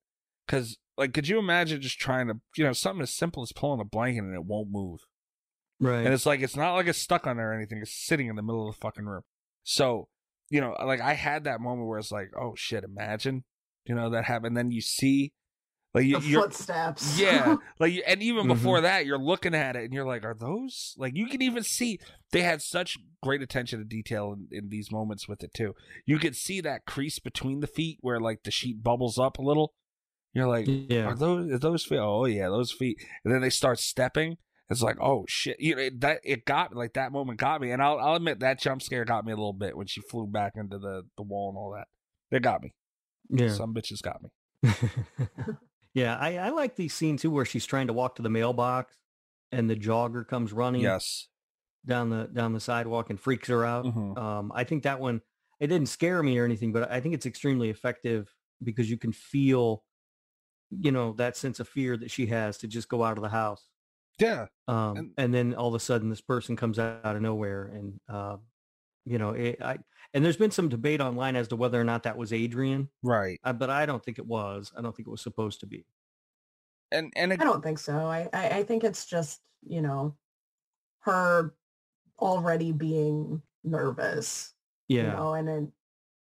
Cuz 0.48 0.78
like 0.98 1.14
could 1.14 1.28
you 1.28 1.38
imagine 1.40 1.82
just 1.82 2.00
trying 2.00 2.28
to, 2.28 2.36
you 2.56 2.64
know, 2.64 2.74
something 2.74 3.02
as 3.04 3.14
simple 3.14 3.44
as 3.44 3.52
pulling 3.52 3.80
a 3.80 3.86
blanket 3.86 4.24
and 4.24 4.34
it 4.34 4.46
won't 4.46 4.70
move. 4.72 5.02
right. 5.80 6.04
And 6.06 6.14
it's 6.14 6.26
like 6.26 6.42
it's 6.42 6.56
not 6.56 6.74
like 6.74 6.88
it's 6.88 7.02
stuck 7.02 7.28
on 7.28 7.38
there 7.38 7.52
or 7.52 7.54
anything. 7.54 7.80
It's 7.82 7.94
sitting 7.94 8.28
in 8.28 8.36
the 8.36 8.42
middle 8.42 8.68
of 8.68 8.74
the 8.76 8.80
fucking 8.82 9.06
room. 9.06 9.22
So, 9.64 10.08
you 10.50 10.62
know, 10.62 10.76
like 10.84 11.02
I 11.02 11.14
had 11.14 11.44
that 11.44 11.62
moment 11.62 11.88
where 11.88 12.00
it's 12.00 12.12
like, 12.12 12.32
oh 12.40 12.54
shit, 12.56 12.84
imagine, 12.84 13.44
you 13.86 13.94
know, 13.96 14.10
that 14.12 14.26
happened. 14.26 14.56
Then 14.58 14.72
you 14.72 14.82
see, 14.82 15.34
like 15.94 16.06
you, 16.06 16.20
the 16.20 16.26
you're, 16.28 16.42
footsteps. 16.44 17.20
yeah, 17.20 17.58
like 17.80 17.92
you- 17.94 18.04
and 18.08 18.24
even 18.24 18.46
Mhm. 18.46 18.50
before 18.50 18.82
that, 18.82 19.06
you're 19.06 19.18
looking 19.20 19.54
at 19.54 19.76
it 19.76 19.84
and 19.84 19.94
you're 19.94 20.06
like, 20.08 20.24
are 20.24 20.34
those 20.40 20.96
like 20.98 21.16
you 21.16 21.28
can 21.28 21.42
even 21.42 21.64
see 21.64 22.00
they 22.32 22.42
had 22.42 22.62
such 22.62 22.98
great 23.22 23.42
attention 23.42 23.80
to 23.80 23.86
detail 23.86 24.34
in, 24.34 24.48
in 24.52 24.70
these 24.70 24.92
moments 24.92 25.28
with 25.28 25.44
it 25.44 25.54
too. 25.54 25.76
You 26.06 26.18
could 26.18 26.36
see 26.36 26.60
that 26.62 26.86
crease 26.86 27.20
between 27.20 27.60
the 27.60 27.68
feet 27.68 27.98
where 28.02 28.20
like 28.20 28.44
the 28.44 28.52
sheet 28.52 28.82
bubbles 28.82 29.20
up 29.20 29.38
a 29.38 29.42
little. 29.44 29.74
You're 30.38 30.48
like, 30.48 30.66
yeah. 30.68 31.06
are 31.06 31.16
those 31.16 31.52
are 31.52 31.58
those 31.58 31.84
feet? 31.84 31.98
Oh 32.00 32.26
yeah, 32.26 32.48
those 32.50 32.72
feet. 32.72 33.04
And 33.26 33.34
then 33.34 33.42
they 33.42 33.50
start 33.50 33.80
stepping. 33.80 34.38
It's 34.70 34.82
like, 34.84 34.98
oh 35.02 35.26
shit! 35.28 35.60
You 35.60 35.76
know 35.76 35.82
it, 35.82 36.02
that 36.02 36.20
it 36.24 36.46
got 36.46 36.76
like 36.76 36.94
that 36.94 37.12
moment 37.12 37.40
got 37.40 37.60
me, 37.62 37.72
and 37.72 37.82
I'll 37.82 37.98
I'll 38.00 38.16
admit 38.16 38.42
that 38.42 38.60
jump 38.60 38.82
scare 38.82 39.06
got 39.06 39.26
me 39.26 39.32
a 39.32 39.36
little 39.36 39.54
bit 39.54 39.76
when 39.76 39.88
she 39.88 40.02
flew 40.02 40.28
back 40.28 40.54
into 40.56 40.78
the 40.78 41.04
the 41.16 41.24
wall 41.24 41.50
and 41.50 41.58
all 41.58 41.72
that. 41.74 41.88
It 42.36 42.44
got 42.44 42.62
me. 42.62 42.74
Yeah. 43.30 43.50
Some 43.50 43.74
bitches 43.74 44.02
got 44.02 44.22
me. 44.22 44.30
yeah, 45.94 46.18
I, 46.18 46.38
I 46.38 46.50
like 46.50 46.76
these 46.76 46.94
scenes 46.94 47.22
too 47.22 47.32
where 47.32 47.46
she's 47.46 47.66
trying 47.66 47.88
to 47.88 47.94
walk 47.94 48.16
to 48.18 48.22
the 48.22 48.30
mailbox 48.30 48.96
and 49.52 49.70
the 49.70 49.76
jogger 49.76 50.28
comes 50.28 50.54
running 50.54 50.82
Yes. 50.82 51.28
down 51.86 52.10
the 52.10 52.26
down 52.32 52.54
the 52.54 52.60
sidewalk 52.60 53.10
and 53.10 53.20
freaks 53.20 53.48
her 53.48 53.66
out. 53.66 53.86
Mhm. 53.86 54.18
Um, 54.18 54.52
I 54.54 54.64
think 54.64 54.84
that 54.84 55.00
one 55.00 55.22
it 55.60 55.68
didn't 55.68 55.88
scare 55.88 56.22
me 56.22 56.38
or 56.38 56.46
anything, 56.46 56.72
but 56.72 56.92
I 56.92 57.00
think 57.00 57.16
it's 57.16 57.26
extremely 57.26 57.70
effective 57.70 58.32
because 58.64 58.90
you 58.90 58.98
can 58.98 59.12
feel, 59.12 59.84
you 60.72 60.92
know, 60.92 61.14
that 61.14 61.38
sense 61.38 61.60
of 61.60 61.68
fear 61.68 61.96
that 61.98 62.12
she 62.12 62.26
has 62.28 62.58
to 62.60 62.68
just 62.68 62.90
go 62.90 63.04
out 63.04 63.18
of 63.18 63.24
the 63.24 63.30
house. 63.30 63.68
Yeah. 64.20 64.48
Um, 64.68 64.98
And- 64.98 65.14
and, 65.18 65.34
then 65.34 65.54
all 65.56 65.70
of 65.70 65.76
a 65.76 65.80
sudden 65.80 66.10
this 66.10 66.22
person 66.22 66.56
comes 66.56 66.80
out, 66.80 67.06
out 67.06 67.16
of 67.16 67.22
nowhere 67.22 67.66
and, 67.66 68.00
uh, 68.10 68.38
you 69.06 69.18
know, 69.18 69.30
it, 69.30 69.62
I, 69.62 69.78
and 70.14 70.26
there's 70.26 70.36
been 70.38 70.52
some 70.52 70.68
debate 70.68 71.00
online 71.00 71.36
as 71.38 71.48
to 71.50 71.56
whether 71.56 71.80
or 71.80 71.86
not 71.86 72.04
that 72.04 72.18
was 72.18 72.34
Adrian, 72.34 72.90
Right. 73.04 73.40
uh, 73.44 73.54
but 73.54 73.70
I 73.70 73.86
don't 73.86 74.04
think 74.04 74.20
it 74.20 74.26
was. 74.26 74.72
I 74.78 74.82
don't 74.82 74.94
think 74.96 75.08
it 75.08 75.12
was 75.12 75.22
supposed 75.22 75.62
to 75.62 75.66
be. 75.68 75.86
And 76.92 77.14
and 77.16 77.32
it, 77.34 77.42
I 77.42 77.44
don't 77.44 77.62
think 77.64 77.80
so. 77.80 77.98
I, 77.98 78.30
I, 78.34 78.50
I 78.50 78.64
think 78.64 78.84
it's 78.84 79.06
just, 79.06 79.42
you 79.66 79.82
know, 79.82 80.16
her 81.02 81.54
already 82.20 82.72
being 82.72 83.42
nervous. 83.64 84.54
Yeah. 84.88 85.04
You 85.04 85.08
know, 85.12 85.34
and 85.34 85.48
then 85.48 85.72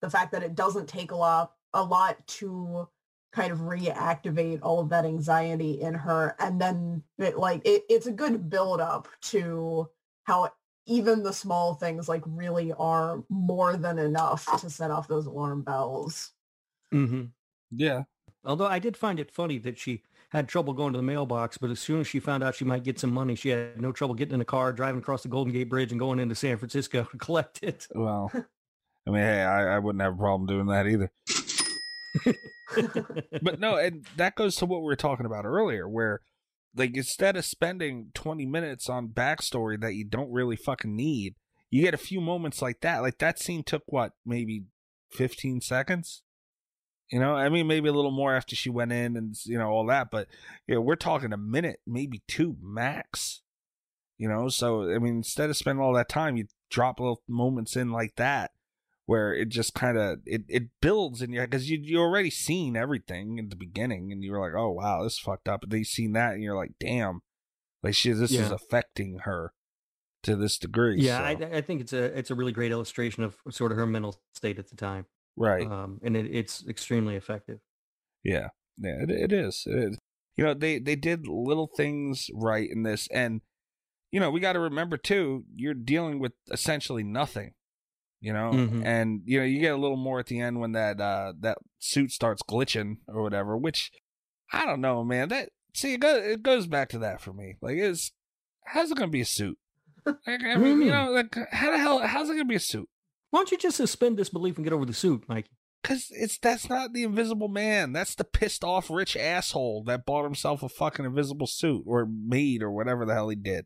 the 0.01 0.11
fact 0.11 0.33
that 0.33 0.43
it 0.43 0.55
doesn't 0.55 0.89
take 0.89 1.13
a 1.13 1.17
lot 1.17 1.53
a 1.75 1.83
lot 1.83 2.27
to 2.27 2.89
kind 3.33 3.53
of 3.53 3.61
reactivate 3.61 4.59
all 4.63 4.81
of 4.81 4.89
that 4.89 5.05
anxiety 5.05 5.81
in 5.81 5.95
her 5.95 6.35
and 6.41 6.61
then 6.61 7.03
it 7.19 7.39
like 7.39 7.61
it, 7.65 7.85
it's 7.89 8.07
a 8.07 8.13
good 8.13 8.51
build 8.51 8.81
up 8.81 9.09
to 9.21 9.89
how 10.25 10.51
even 10.87 11.23
the 11.23 11.33
small 11.33 11.75
things 11.75 12.09
like 12.09 12.23
really 12.27 12.73
are 12.73 13.23
more 13.29 13.77
than 13.77 13.99
enough 13.99 14.61
to 14.61 14.69
set 14.69 14.91
off 14.91 15.07
those 15.07 15.27
alarm 15.27 15.63
bells. 15.63 16.33
hmm 16.91 17.25
yeah. 17.71 18.03
Although 18.45 18.67
I 18.67 18.79
did 18.79 18.97
find 18.97 19.21
it 19.21 19.31
funny 19.31 19.59
that 19.59 19.79
she 19.79 20.03
had 20.31 20.49
trouble 20.49 20.73
going 20.73 20.93
to 20.93 20.97
the 20.97 21.03
mailbox, 21.03 21.59
but 21.59 21.71
as 21.71 21.79
soon 21.81 22.01
as 22.01 22.07
she 22.07 22.21
found 22.21 22.43
out 22.43 22.55
she 22.55 22.65
might 22.65 22.85
get 22.85 22.99
some 22.99 23.13
money, 23.13 23.35
she 23.35 23.51
had 23.51 23.81
no 23.81 23.93
trouble 23.93 24.15
getting 24.15 24.35
in 24.35 24.41
a 24.41 24.47
car, 24.47 24.73
driving 24.73 25.01
across 25.01 25.23
the 25.23 25.29
Golden 25.29 25.53
Gate 25.53 25.69
Bridge, 25.69 25.91
and 25.91 25.99
going 25.99 26.19
into 26.19 26.35
San 26.35 26.57
Francisco 26.57 27.05
to 27.11 27.19
collect 27.19 27.63
it. 27.63 27.87
Well, 27.95 28.31
I 28.35 29.11
mean, 29.11 29.23
hey, 29.23 29.43
I, 29.43 29.77
I 29.77 29.79
wouldn't 29.79 30.03
have 30.03 30.15
a 30.15 30.17
problem 30.17 30.47
doing 30.47 30.67
that 30.67 30.87
either. 30.87 31.11
but 33.43 33.61
no, 33.61 33.77
and 33.77 34.07
that 34.17 34.35
goes 34.35 34.57
to 34.57 34.67
what 34.67 34.81
we 34.81 34.87
were 34.87 34.97
talking 34.97 35.27
about 35.27 35.45
earlier, 35.45 35.89
where 35.89 36.21
like 36.75 36.97
instead 36.97 37.37
of 37.37 37.45
spending 37.45 38.11
20 38.15 38.47
minutes 38.47 38.89
on 38.89 39.09
backstory 39.09 39.81
that 39.81 39.95
you 39.95 40.05
don't 40.05 40.33
really 40.33 40.57
fucking 40.57 40.95
need, 40.95 41.35
you 41.71 41.83
get 41.83 41.95
a 41.95 41.99
few 41.99 42.21
moments 42.21 42.63
like 42.63 42.81
that. 42.81 43.03
Like 43.03 43.19
that 43.19 43.39
scene 43.39 43.63
took 43.65 43.83
what, 43.87 44.13
maybe 44.25 44.65
15 45.13 45.61
seconds? 45.61 46.23
You 47.11 47.19
know, 47.19 47.35
I 47.35 47.49
mean, 47.49 47.67
maybe 47.67 47.89
a 47.89 47.93
little 47.93 48.13
more 48.13 48.35
after 48.35 48.55
she 48.55 48.71
went 48.71 48.93
in 48.93 49.17
and, 49.17 49.35
you 49.45 49.59
know, 49.59 49.69
all 49.69 49.87
that, 49.87 50.09
but, 50.13 50.29
you 50.69 50.77
know, 50.77 50.81
we're 50.81 50.95
talking 50.95 51.33
a 51.33 51.37
minute, 51.37 51.81
maybe 51.85 52.23
two 52.29 52.57
max. 52.63 53.43
You 54.17 54.29
know, 54.29 54.49
so, 54.49 54.83
I 54.95 54.99
mean, 54.99 55.17
instead 55.17 55.51
of 55.51 55.57
spending 55.57 55.83
all 55.83 55.95
that 55.95 56.09
time, 56.09 56.37
you 56.37 56.47
drop 56.71 57.01
little 57.01 57.23
moments 57.27 57.75
in 57.75 57.91
like 57.91 58.15
that 58.17 58.53
where 59.11 59.35
it 59.35 59.49
just 59.49 59.75
kind 59.75 59.99
of 59.99 60.19
it, 60.25 60.43
it 60.49 60.63
builds 60.81 61.21
in 61.21 61.33
you 61.33 61.41
because 61.41 61.69
you 61.69 61.81
you 61.83 61.99
already 61.99 62.31
seen 62.31 62.77
everything 62.77 63.39
in 63.39 63.49
the 63.49 63.57
beginning 63.57 64.13
and 64.13 64.23
you 64.23 64.31
were 64.31 64.39
like 64.41 64.55
oh 64.57 64.71
wow 64.71 65.03
this 65.03 65.15
is 65.15 65.19
fucked 65.19 65.49
up 65.49 65.65
and 65.65 65.73
then 65.73 65.81
you 65.81 65.85
seen 65.85 66.13
that 66.13 66.35
and 66.35 66.45
you're 66.45 66.55
like 66.57 66.75
damn 66.79 67.21
like 67.83 67.93
she 67.93 68.13
this 68.13 68.31
is 68.31 68.53
affecting 68.53 69.19
her 69.25 69.53
to 70.23 70.37
this 70.37 70.59
degree 70.59 71.01
Yeah, 71.01 71.19
so- 71.19 71.45
I, 71.45 71.57
I 71.57 71.61
think 71.61 71.81
it's 71.81 71.93
a 71.93 72.05
it's 72.17 72.31
a 72.31 72.37
really 72.37 72.53
great 72.53 72.71
illustration 72.71 73.25
of 73.25 73.35
sort 73.51 73.73
of 73.73 73.79
her 73.79 73.87
mental 73.87 74.15
state 74.33 74.61
at 74.61 74.69
the 74.71 74.77
time, 74.77 75.07
right 75.37 75.67
um, 75.67 75.99
and 76.05 76.17
it, 76.17 76.27
it's 76.31 76.65
extremely 76.69 77.17
effective. 77.17 77.59
Yeah, 78.23 78.51
yeah, 78.79 79.03
it, 79.03 79.11
it 79.11 79.33
is. 79.33 79.65
It 79.67 79.77
is. 79.91 79.99
You 80.37 80.45
know, 80.45 80.55
they 80.55 80.79
they 80.79 80.95
did 80.95 81.27
little 81.27 81.69
things 81.77 82.29
right 82.33 82.69
in 82.71 82.85
this, 82.85 83.09
and 83.11 83.41
you 84.13 84.21
know, 84.21 84.31
we 84.31 84.39
got 84.39 84.53
to 84.53 84.61
remember 84.61 84.97
too. 84.99 85.45
You're 85.57 85.75
dealing 85.75 86.21
with 86.21 86.33
essentially 86.53 87.03
nothing. 87.03 87.55
You 88.21 88.33
know, 88.35 88.51
Mhm. 88.53 88.85
and 88.85 89.23
you 89.25 89.39
know, 89.39 89.45
you 89.47 89.61
get 89.61 89.73
a 89.73 89.79
little 89.79 89.97
more 89.97 90.19
at 90.21 90.27
the 90.27 90.41
end 90.41 90.61
when 90.61 90.73
that 90.73 91.01
uh 91.01 91.33
that 91.41 91.59
suit 91.79 92.11
starts 92.13 92.43
glitching 92.43 92.99
or 93.09 93.23
whatever. 93.23 93.57
Which 93.57 93.91
I 94.53 94.67
don't 94.67 94.81
know, 94.83 95.03
man. 95.05 95.29
That 95.31 95.51
see, 95.75 95.95
it 95.95 96.01
goes 96.01 96.23
it 96.25 96.43
goes 96.43 96.67
back 96.67 96.89
to 96.91 96.99
that 96.99 97.21
for 97.23 97.33
me. 97.33 97.57
Like, 97.63 97.77
is 97.79 98.13
how's 98.67 98.91
it 98.91 98.97
gonna 98.99 99.11
be 99.11 99.23
a 99.23 99.27
suit? 99.27 99.59
Like, 100.07 100.21
I 100.45 100.57
mean, 100.57 100.83
you 100.83 100.91
know, 100.91 101.11
like 101.13 101.35
how 101.53 101.71
the 101.71 101.79
hell 101.79 101.99
how's 102.01 102.29
it 102.29 102.35
gonna 102.35 102.45
be 102.45 102.55
a 102.57 102.61
suit? 102.61 102.89
Why 103.31 103.39
don't 103.41 103.53
you 103.53 103.59
just 103.59 103.77
suspend 103.77 104.17
disbelief 104.17 104.57
and 104.57 104.65
get 104.65 104.73
over 104.73 104.85
the 104.85 104.93
suit, 104.95 105.29
Mikey? 105.29 105.51
Cause 105.83 106.09
it's 106.11 106.37
that's 106.37 106.69
not 106.69 106.93
the 106.93 107.05
Invisible 107.05 107.49
Man. 107.49 107.93
That's 107.95 108.15
the 108.15 108.25
pissed 108.25 108.65
off 108.65 108.91
rich 108.91 109.17
asshole 109.17 109.85
that 109.85 110.05
bought 110.05 110.25
himself 110.25 110.63
a 110.63 110.69
fucking 110.69 111.07
invisible 111.07 111.47
suit 111.47 111.85
or 111.87 112.07
made 112.07 112.63
or 112.63 112.71
whatever 112.71 113.07
the 113.07 113.15
hell 113.15 113.31
he 113.31 113.37
did. 113.37 113.65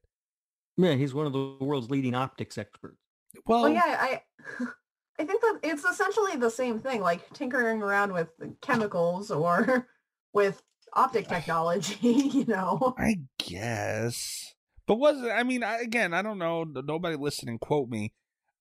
Yeah, 0.77 0.95
he's 0.95 1.13
one 1.15 1.27
of 1.27 1.33
the 1.33 1.57
world's 1.61 1.91
leading 1.91 2.15
optics 2.15 2.57
experts. 2.57 2.99
Well, 3.47 3.63
Well, 3.63 3.73
yeah, 3.73 3.97
I 4.01 4.23
I 5.19 5.25
think 5.25 5.41
that 5.43 5.61
it's 5.63 5.85
essentially 5.85 6.37
the 6.37 6.51
same 6.51 6.81
thing, 6.81 7.01
like 7.01 7.33
tinkering 7.33 7.83
around 7.83 8.13
with 8.13 8.29
chemicals 8.61 9.31
or 9.31 9.87
with 10.33 10.63
optic 10.93 11.29
technology, 11.29 11.97
you 12.03 12.45
know. 12.47 12.95
I 12.99 13.17
guess. 13.39 14.55
But 14.87 14.97
was 14.97 15.23
it? 15.23 15.31
I 15.31 15.43
mean, 15.45 15.63
I, 15.63 15.79
again, 15.79 16.13
I 16.13 16.23
don't 16.23 16.39
know. 16.39 16.65
Nobody 16.65 17.17
listening 17.17 17.59
quote 17.59 17.89
me. 17.89 18.13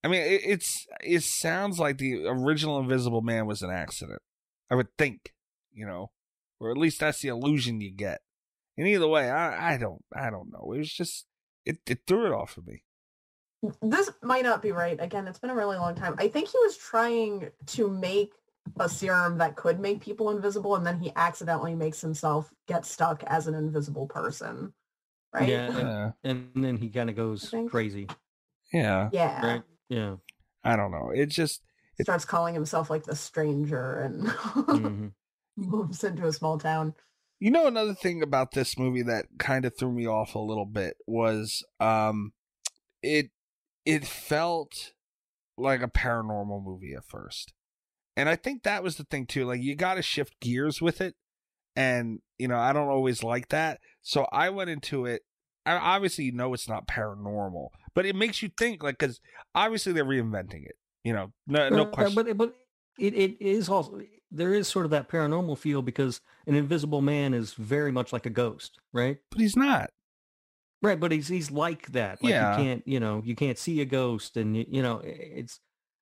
I 0.04 0.08
mean, 0.10 0.22
it, 0.22 0.42
it's 0.46 0.86
it 1.02 1.24
sounds 1.24 1.80
like 1.80 1.98
the 1.98 2.26
original 2.28 2.80
Invisible 2.80 3.22
Man 3.22 3.46
was 3.46 3.62
an 3.62 3.72
accident. 3.72 4.22
I 4.70 4.76
would 4.76 4.96
think, 4.98 5.34
you 5.72 5.86
know, 5.86 6.12
or 6.60 6.72
at 6.72 6.78
least 6.78 7.00
that's 7.00 7.22
the 7.22 7.30
illusion 7.30 7.82
you 7.82 7.92
get. 7.92 8.22
And 8.78 8.88
either 8.88 9.08
way, 9.08 9.30
I 9.30 9.74
I 9.74 9.78
don't 9.78 10.04
I 10.16 10.30
don't 10.30 10.52
know. 10.52 10.72
It 10.74 10.80
was 10.80 10.94
just 10.94 11.26
it 11.66 11.80
it 11.88 12.02
threw 12.06 12.28
it 12.28 12.34
off 12.34 12.52
for 12.52 12.62
me. 12.62 12.84
This 13.82 14.10
might 14.22 14.44
not 14.44 14.62
be 14.62 14.72
right. 14.72 14.98
Again, 15.00 15.28
it's 15.28 15.40
been 15.40 15.50
a 15.50 15.56
really 15.56 15.78
long 15.78 15.96
time. 15.96 16.16
I 16.18 16.28
think 16.28 16.50
he 16.50 16.58
was 16.60 16.76
trying 16.78 17.50
to 17.68 17.90
make 17.90 18.34
a 18.80 18.90
serum 18.90 19.38
that 19.38 19.56
could 19.56 19.80
make 19.80 20.02
people 20.02 20.30
invisible 20.30 20.76
and 20.76 20.86
then 20.86 21.00
he 21.00 21.12
accidentally 21.16 21.76
makes 21.76 22.02
himself 22.02 22.52
get 22.68 22.86
stuck 22.86 23.24
as 23.28 23.48
an 23.48 23.56
invisible 23.56 24.08
person. 24.08 24.74
Right? 25.34 25.50
Yeah, 25.50 25.66
and, 25.68 25.78
Yeah. 25.78 26.12
and 26.24 26.52
then 26.56 26.78
he 26.78 26.90
kind 26.90 27.10
of 27.10 27.16
goes 27.16 27.54
crazy. 27.70 28.08
Yeah, 28.72 29.10
Yeah. 29.12 29.46
Right? 29.46 29.64
Yeah. 29.90 30.16
I 30.64 30.76
don't 30.76 30.92
know. 30.92 31.12
It 31.14 31.28
just 31.28 31.62
it, 31.98 32.06
Starts 32.06 32.26
calling 32.26 32.54
himself 32.54 32.90
like 32.90 33.04
the 33.04 33.16
stranger 33.16 34.00
and 34.02 34.28
hmm 34.30 35.08
moves 35.58 36.04
into 36.04 36.26
a 36.28 36.34
small 36.34 36.58
town. 36.58 36.96
You 37.40 37.52
know 37.52 37.68
another 37.68 37.94
thing 37.94 38.24
about 38.24 38.52
this 38.52 38.78
movie 38.78 39.04
that 39.04 39.26
kind 39.38 39.66
of 39.66 39.78
threw 39.78 39.92
me 39.92 40.08
off 40.08 40.36
a 40.36 40.40
little 40.40 40.66
bit 40.66 40.98
was 41.06 41.64
um 41.80 42.32
it 43.02 43.30
it 43.86 44.06
felt 44.06 44.94
like 45.58 45.82
a 45.82 45.88
paranormal 45.88 46.64
movie 46.64 46.94
at 46.94 47.06
first. 47.06 47.54
And 48.16 48.30
I 48.30 48.36
think 48.36 48.64
that 48.64 48.84
was 48.84 48.98
the 48.98 49.06
thing 49.06 49.26
too. 49.26 49.46
Like 49.46 49.62
you 49.62 49.76
got 49.76 49.96
to 49.96 50.02
shift 50.02 50.40
gears 50.40 50.82
with 50.82 51.02
it 51.02 51.16
and 51.76 52.20
you 52.38 52.48
know, 52.48 52.58
I 52.58 52.74
don't 52.74 52.90
always 52.90 53.24
like 53.24 53.50
that. 53.50 53.80
So 54.02 54.28
I 54.32 54.50
went 54.50 54.70
into 54.70 55.06
it 55.06 55.24
I 55.66 55.74
obviously 55.76 56.26
you 56.26 56.32
know 56.32 56.54
it's 56.54 56.68
not 56.68 56.88
paranormal, 56.88 57.70
but 57.94 58.06
it 58.06 58.16
makes 58.16 58.42
you 58.42 58.50
think 58.58 58.84
like 58.84 58.98
cuz 58.98 59.22
obviously 59.56 59.94
they're 59.94 60.06
reinventing 60.06 60.66
it. 60.66 60.76
You 61.04 61.14
know, 61.14 61.34
no 61.48 61.70
no 61.70 61.86
question. 61.86 62.16
But 62.16 62.38
but 62.38 62.56
it, 63.00 63.14
it 63.14 63.38
is 63.40 63.70
also 63.70 64.02
there 64.32 64.54
is 64.54 64.68
sort 64.68 64.86
of 64.86 64.92
that 64.92 65.08
paranormal 65.08 65.58
feel 65.58 65.82
because 65.82 66.22
an 66.48 66.56
invisible 66.56 67.02
man 67.02 67.34
is 67.34 67.54
very 67.54 67.92
much 67.92 68.12
like 68.12 68.26
a 68.26 68.30
ghost, 68.30 68.80
right? 68.92 69.18
but 69.30 69.40
he's 69.40 69.56
not. 69.56 69.92
Right, 70.84 71.00
but 71.00 71.12
he's 71.14 71.30
he's 71.30 71.50
like 71.50 71.94
that. 71.94 72.22
Like 72.22 72.32
Yeah. 72.32 72.58
you 72.58 72.64
can't, 72.64 72.84
you 72.88 73.00
know, 73.00 73.22
you 73.26 73.36
can't 73.36 73.58
see 73.58 73.80
a 73.82 73.86
ghost, 73.86 74.36
and 74.38 74.56
you, 74.58 74.66
you 74.68 74.82
know, 74.84 75.02
it's 75.04 75.62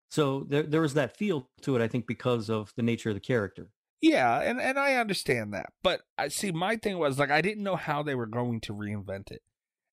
so 0.09 0.45
there 0.49 0.63
there 0.63 0.83
is 0.83 0.95
that 0.95 1.15
feel 1.15 1.49
to 1.61 1.75
it. 1.75 1.81
I 1.83 1.87
think 1.87 2.07
because 2.07 2.49
of 2.49 2.73
the 2.75 2.81
nature 2.81 3.09
of 3.09 3.15
the 3.15 3.21
character. 3.21 3.69
Yeah, 4.01 4.39
and 4.41 4.59
and 4.59 4.79
I 4.79 4.95
understand 4.95 5.53
that, 5.53 5.67
but 5.83 6.01
I 6.17 6.29
see 6.29 6.51
my 6.51 6.75
thing 6.77 6.97
was 6.97 7.19
like 7.19 7.29
I 7.29 7.41
didn't 7.41 7.63
know 7.63 7.75
how 7.75 8.01
they 8.01 8.15
were 8.15 8.25
going 8.25 8.59
to 8.61 8.73
reinvent 8.73 9.29
it, 9.29 9.43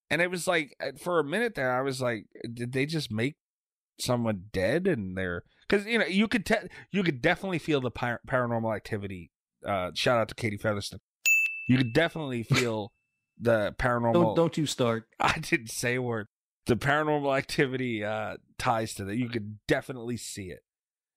and 0.09 0.23
it 0.23 0.31
was 0.31 0.47
like 0.47 0.75
uh, 0.83 0.93
for 0.99 1.21
a 1.21 1.25
minute 1.25 1.55
there 1.55 1.71
I 1.71 1.83
was 1.83 2.01
like, 2.01 2.25
did 2.55 2.73
they 2.73 2.87
just 2.87 3.13
make 3.13 3.37
someone 4.01 4.45
dead 4.53 4.87
and 4.87 5.19
they're 5.19 5.43
because 5.69 5.85
you 5.85 5.99
know 5.99 6.07
you 6.07 6.27
could 6.29 6.47
te- 6.47 6.69
you 6.91 7.03
could 7.03 7.21
definitely 7.21 7.59
feel 7.59 7.83
the 7.83 7.91
par- 7.91 8.21
paranormal 8.27 8.75
activity. 8.75 9.31
Uh, 9.67 9.91
shout 9.95 10.19
out 10.19 10.29
to 10.29 10.35
Katie 10.35 10.57
Featherston. 10.57 11.01
You 11.69 11.77
could 11.77 11.93
definitely 11.93 12.43
feel 12.45 12.93
the 13.41 13.75
paranormal. 13.79 14.13
Don't 14.13 14.35
don't 14.37 14.59
you 14.59 14.67
start. 14.67 15.05
I 15.21 15.39
didn't 15.39 15.71
say 15.71 15.95
a 15.97 16.03
word. 16.03 16.27
The 16.67 16.77
paranormal 16.77 17.37
activity 17.37 18.05
uh, 18.05 18.37
ties 18.59 18.95
to 18.95 19.05
that. 19.05 19.17
You 19.17 19.29
could 19.29 19.59
definitely 19.67 20.17
see 20.19 20.51
it. 20.51 20.61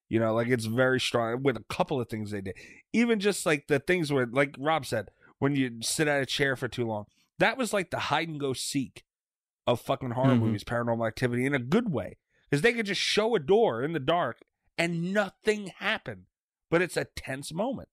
You 0.07 0.19
know, 0.19 0.33
like 0.33 0.47
it's 0.47 0.65
very 0.65 0.99
strong 0.99 1.41
with 1.43 1.55
a 1.57 1.63
couple 1.69 1.99
of 1.99 2.09
things 2.09 2.31
they 2.31 2.41
did. 2.41 2.55
Even 2.93 3.19
just 3.19 3.45
like 3.45 3.67
the 3.67 3.79
things 3.79 4.11
where, 4.11 4.25
like 4.25 4.55
Rob 4.59 4.85
said, 4.85 5.09
when 5.39 5.55
you 5.55 5.77
sit 5.81 6.07
at 6.07 6.21
a 6.21 6.25
chair 6.25 6.55
for 6.55 6.67
too 6.67 6.85
long, 6.85 7.05
that 7.39 7.57
was 7.57 7.71
like 7.73 7.91
the 7.91 7.99
hide 7.99 8.27
and 8.29 8.39
go 8.39 8.53
seek 8.53 9.03
of 9.67 9.79
fucking 9.79 10.11
horror 10.11 10.35
Mhm. 10.35 10.39
movies, 10.39 10.63
paranormal 10.63 11.07
activity 11.07 11.45
in 11.45 11.53
a 11.53 11.59
good 11.59 11.91
way. 11.91 12.17
Because 12.49 12.61
they 12.61 12.73
could 12.73 12.85
just 12.87 12.99
show 13.01 13.35
a 13.35 13.39
door 13.39 13.81
in 13.83 13.93
the 13.93 13.99
dark 13.99 14.39
and 14.77 15.13
nothing 15.13 15.67
happened, 15.79 16.23
but 16.69 16.81
it's 16.81 16.97
a 16.97 17.05
tense 17.15 17.53
moment. 17.53 17.87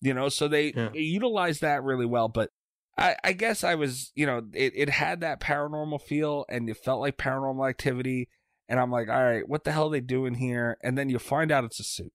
You 0.00 0.14
know, 0.14 0.28
so 0.28 0.46
they, 0.48 0.72
Yeah. 0.72 0.90
they 0.92 1.00
utilized 1.00 1.60
that 1.62 1.82
really 1.82 2.06
well. 2.06 2.28
But 2.28 2.50
I, 2.96 3.16
I 3.24 3.32
guess 3.32 3.64
I 3.64 3.74
was, 3.74 4.12
you 4.14 4.24
know, 4.26 4.42
it, 4.52 4.72
it 4.76 4.88
had 4.88 5.20
that 5.20 5.40
paranormal 5.40 6.00
feel 6.02 6.44
and 6.48 6.68
it 6.70 6.76
felt 6.76 7.00
like 7.00 7.16
paranormal 7.16 7.68
activity. 7.68 8.28
And 8.68 8.78
I'm 8.78 8.90
like, 8.90 9.08
all 9.08 9.22
right, 9.22 9.48
what 9.48 9.64
the 9.64 9.72
hell 9.72 9.88
are 9.88 9.90
they 9.90 10.00
doing 10.00 10.34
here? 10.34 10.78
And 10.82 10.96
then 10.96 11.08
you 11.08 11.18
find 11.18 11.50
out 11.50 11.64
it's 11.64 11.80
a 11.80 11.84
suit. 11.84 12.12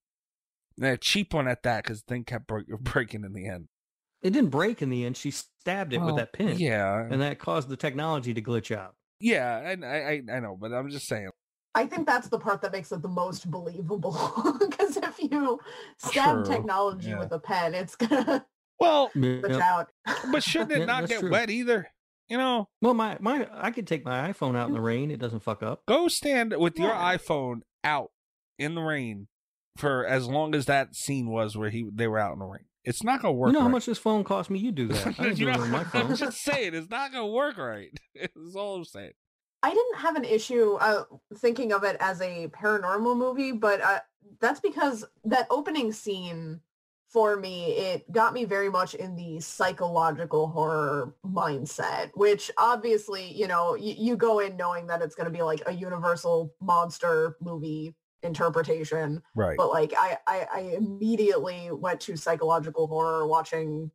And 0.77 0.85
a 0.85 0.97
cheap 0.97 1.33
one 1.33 1.47
at 1.47 1.63
that 1.63 1.83
because 1.83 2.01
the 2.03 2.13
thing 2.13 2.23
kept 2.23 2.47
break- 2.47 2.67
breaking 2.79 3.23
in 3.25 3.33
the 3.33 3.47
end. 3.47 3.67
It 4.21 4.31
didn't 4.31 4.49
break 4.49 4.81
in 4.81 4.89
the 4.89 5.05
end. 5.05 5.17
She 5.17 5.31
stabbed 5.31 5.93
it 5.93 5.97
Well, 5.97 6.07
with 6.07 6.15
that 6.17 6.33
pin. 6.33 6.57
Yeah. 6.57 7.05
and 7.09 7.21
that 7.21 7.39
caused 7.39 7.69
the 7.69 7.77
technology 7.77 8.33
to 8.33 8.41
glitch 8.41 8.75
out. 8.75 8.95
Yeah. 9.19 9.57
And 9.59 9.85
I, 9.85 10.21
I, 10.29 10.35
I 10.35 10.39
know, 10.39 10.57
but 10.59 10.73
I'm 10.73 10.89
just 10.89 11.07
saying. 11.07 11.29
I 11.75 11.85
think 11.85 12.07
that's 12.07 12.27
the 12.29 12.39
part 12.39 12.61
that 12.63 12.71
makes 12.71 12.91
it 12.91 13.01
the 13.01 13.07
most 13.09 13.49
believable. 13.51 14.17
Because 14.59 14.97
if 14.97 15.19
you 15.31 15.59
stab 15.97 16.45
True, 16.45 16.55
technology 16.55 17.09
yeah. 17.09 17.19
with 17.19 17.31
a 17.31 17.39
pen, 17.39 17.75
it's 17.75 17.95
gonna 17.95 18.45
Well, 18.79 19.11
Yeah. 19.15 19.59
out. 19.63 19.89
but 20.31 20.43
shouldn't 20.43 20.71
it 20.71 20.79
Yeah, 20.79 20.85
not 20.85 21.07
get 21.07 21.19
true. 21.19 21.31
wet 21.31 21.49
either? 21.49 21.89
You 22.27 22.37
know, 22.37 22.69
Well, 22.81 22.93
my 22.93 23.17
my 23.19 23.47
I 23.51 23.71
could 23.71 23.87
take 23.87 24.05
my 24.05 24.31
iPhone 24.31 24.55
out 24.55 24.67
in 24.67 24.73
the 24.73 24.81
rain. 24.81 25.09
It 25.11 25.19
doesn't 25.19 25.41
fuck 25.41 25.63
up. 25.63 25.85
go 25.87 26.07
stand 26.07 26.55
with 26.57 26.77
your 26.77 26.89
Yeah. 26.89 27.17
iPhone 27.17 27.61
out 27.83 28.11
in 28.57 28.75
the 28.75 28.81
rain 28.81 29.27
for 29.77 30.05
as 30.05 30.27
long 30.27 30.53
as 30.53 30.65
that 30.67 30.95
scene 30.95 31.29
was 31.29 31.57
where 31.57 31.69
he 31.69 31.89
they 31.93 32.07
were 32.07 32.19
out 32.19 32.33
in 32.33 32.39
the 32.39 32.45
rain. 32.45 32.65
It's 32.85 33.03
not 33.03 33.21
gonna 33.21 33.33
work. 33.33 33.47
You 33.47 33.53
know 33.53 33.61
how 33.61 33.67
much 33.69 33.85
this 33.87 33.97
phone 33.97 34.23
cost 34.23 34.49
me? 34.49 34.59
You 34.59 34.71
do 34.71 34.87
that. 34.87 35.07
I 35.07 35.11
didn't 35.23 35.39
You 35.39 35.45
do 35.45 35.51
it 35.51 35.57
know, 35.57 35.63
on 35.63 35.71
my 35.71 35.83
phone. 35.85 36.01
I'm 36.11 36.15
just 36.15 36.37
saying, 36.41 36.73
it's 36.75 36.89
not 36.89 37.11
gonna 37.11 37.27
work 37.27 37.57
right. 37.57 37.91
That's 38.15 38.55
all 38.55 38.75
I'm 38.75 38.85
saying. 38.85 39.11
I 39.61 39.69
didn't 39.71 39.97
have 39.97 40.15
an 40.15 40.23
issue 40.23 40.75
uh, 40.75 41.03
thinking 41.35 41.73
of 41.73 41.83
it 41.83 41.97
as 41.99 42.21
a 42.21 42.47
paranormal 42.47 43.17
movie, 43.17 43.51
but 43.51 43.81
uh, 43.81 43.99
that's 44.39 44.61
because 44.61 45.03
that 45.25 45.47
opening 45.49 45.91
scene 45.91 46.61
for 47.11 47.37
me, 47.37 47.71
it 47.71 48.11
got 48.11 48.33
me 48.33 48.45
very 48.45 48.69
much 48.69 48.93
in 48.93 49.15
the 49.15 49.39
psychological 49.39 50.47
horror 50.47 51.15
mindset, 51.25 52.11
which 52.13 52.51
obviously, 52.57 53.33
you 53.33 53.47
know, 53.47 53.71
y- 53.71 53.95
you 53.97 54.15
go 54.15 54.39
in 54.39 54.55
knowing 54.55 54.85
that 54.87 55.01
it's 55.01 55.15
going 55.15 55.25
to 55.25 55.35
be 55.35 55.41
like 55.41 55.61
a 55.65 55.73
universal 55.73 56.53
monster 56.61 57.35
movie 57.41 57.95
interpretation. 58.21 59.23
Right. 59.35 59.57
But 59.57 59.69
like 59.69 59.93
I, 59.97 60.17
I, 60.27 60.47
I 60.53 60.59
immediately 60.77 61.69
went 61.71 61.99
to 62.01 62.15
psychological 62.15 62.85
horror 62.85 63.27
watching 63.27 63.89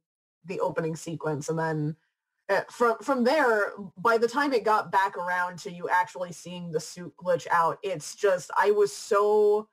the 0.45 0.59
opening 0.61 0.97
sequence 0.97 1.49
and 1.49 1.59
then 1.59 1.97
uh, 2.51 2.61
from 2.71 2.97
from 3.01 3.25
there 3.25 3.73
by 3.97 4.19
the 4.19 4.29
time 4.29 4.53
it 4.53 4.65
got 4.65 4.93
back 4.93 5.17
around 5.17 5.59
to 5.59 5.73
you 5.73 5.89
actually 5.89 6.33
seeing 6.33 6.71
the 6.71 6.81
suit 6.81 7.11
glitch 7.17 7.47
out 7.51 7.79
it's 7.83 8.15
just 8.15 8.51
i 8.61 8.71
was 8.71 8.93
so 8.93 9.67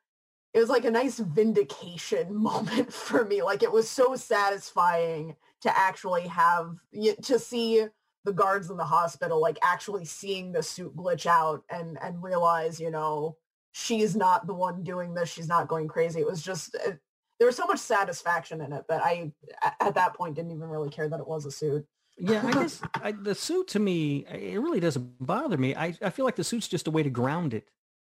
it 0.53 0.59
was 0.59 0.69
like 0.69 0.85
a 0.85 0.91
nice 0.91 1.19
vindication 1.19 2.35
moment 2.49 2.91
for 2.91 3.25
me 3.25 3.41
like 3.41 3.63
it 3.63 3.71
was 3.71 3.89
so 3.89 4.15
satisfying 4.15 5.35
to 5.61 5.77
actually 5.77 6.27
have 6.27 6.75
to 7.21 7.37
see 7.37 7.85
the 8.23 8.33
guards 8.33 8.69
in 8.69 8.77
the 8.77 8.83
hospital 8.83 9.41
like 9.41 9.57
actually 9.63 10.05
seeing 10.05 10.51
the 10.51 10.61
suit 10.61 10.95
glitch 10.95 11.25
out 11.25 11.63
and 11.69 11.97
and 12.01 12.21
realize 12.21 12.79
you 12.79 12.91
know 12.91 13.35
she's 13.71 14.15
not 14.15 14.47
the 14.47 14.53
one 14.53 14.83
doing 14.83 15.13
this 15.13 15.29
she's 15.29 15.47
not 15.47 15.67
going 15.67 15.87
crazy. 15.87 16.19
It 16.19 16.27
was 16.27 16.41
just 16.41 16.75
uh, 16.75 16.91
there 17.39 17.47
was 17.47 17.55
so 17.55 17.65
much 17.65 17.79
satisfaction 17.79 18.61
in 18.61 18.71
it 18.71 18.85
that 18.87 19.01
i 19.03 19.31
at 19.79 19.95
that 19.95 20.13
point 20.13 20.35
didn't 20.35 20.51
even 20.51 20.69
really 20.69 20.89
care 20.89 21.09
that 21.09 21.19
it 21.19 21.27
was 21.27 21.45
a 21.45 21.51
suit. 21.51 21.85
Yeah, 22.17 22.45
I 22.45 22.51
guess 22.61 22.81
I, 22.95 23.11
the 23.13 23.33
suit 23.33 23.69
to 23.69 23.79
me, 23.79 24.25
it 24.29 24.61
really 24.61 24.79
doesn't 24.79 25.25
bother 25.25 25.57
me. 25.57 25.75
I, 25.75 25.95
I 26.01 26.09
feel 26.11 26.25
like 26.25 26.35
the 26.35 26.43
suit's 26.43 26.67
just 26.67 26.87
a 26.87 26.91
way 26.91 27.03
to 27.03 27.09
ground 27.09 27.53
it 27.53 27.67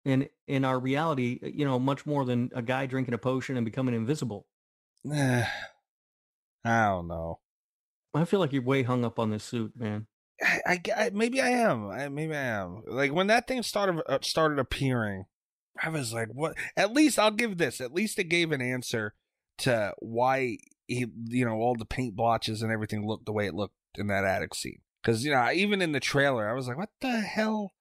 in 0.08 0.30
in 0.47 0.64
our 0.64 0.80
reality, 0.80 1.39
you 1.43 1.66
know, 1.66 1.78
much 1.78 2.05
more 2.05 2.24
than 2.26 2.49
a 2.55 2.62
guy 2.62 2.86
drinking 2.86 3.14
a 3.14 3.18
potion 3.18 3.58
and 3.58 3.66
becoming 3.66 3.93
invisible. 3.93 4.47
Eh, 5.12 5.45
I 6.64 6.86
don't 6.88 7.08
know. 7.08 7.39
I 8.14 8.26
feel 8.26 8.39
like 8.39 8.53
you're 8.53 8.64
way 8.64 8.84
hung 8.84 9.05
up 9.05 9.20
on 9.20 9.30
this 9.32 9.43
suit, 9.43 9.74
man. 9.76 10.08
I, 10.41 10.60
I, 10.66 10.82
I- 10.97 11.12
maybe 11.14 11.41
I 11.41 11.49
am. 11.49 11.89
I, 11.89 12.08
maybe 12.10 12.36
I 12.36 12.41
am. 12.43 12.84
Like 12.88 13.12
when 13.14 13.28
that 13.28 13.47
thing 13.47 13.62
started 13.64 14.01
uh, 14.08 14.20
started 14.22 14.60
appearing, 14.60 15.26
I 15.84 15.89
was 15.89 16.14
like, 16.14 16.30
"What?" 16.32 16.55
At 16.76 16.93
least 16.93 17.20
I'll 17.20 17.32
give 17.32 17.58
this. 17.58 17.82
At 17.82 17.93
least 17.93 18.18
it 18.20 18.26
gave 18.26 18.51
an 18.51 18.62
answer 18.62 19.14
to 19.60 19.93
why 19.99 20.58
he, 20.88 21.05
you 21.26 21.43
know, 21.45 21.55
all 21.55 21.76
the 21.76 21.86
paint 21.86 22.16
blotches 22.16 22.62
and 22.62 22.72
everything 22.72 23.05
looked 23.05 23.26
the 23.26 23.34
way 23.34 23.45
it 23.47 23.53
looked 23.55 23.76
in 23.97 24.08
that 24.08 24.24
attic 24.24 24.53
scene. 24.55 24.80
Because 25.03 25.26
you 25.26 25.32
know, 25.32 25.51
even 25.51 25.82
in 25.82 25.91
the 25.91 25.99
trailer, 25.99 26.49
I 26.49 26.53
was 26.53 26.68
like, 26.68 26.78
"What 26.78 26.89
the 27.01 27.20
hell? 27.20 27.74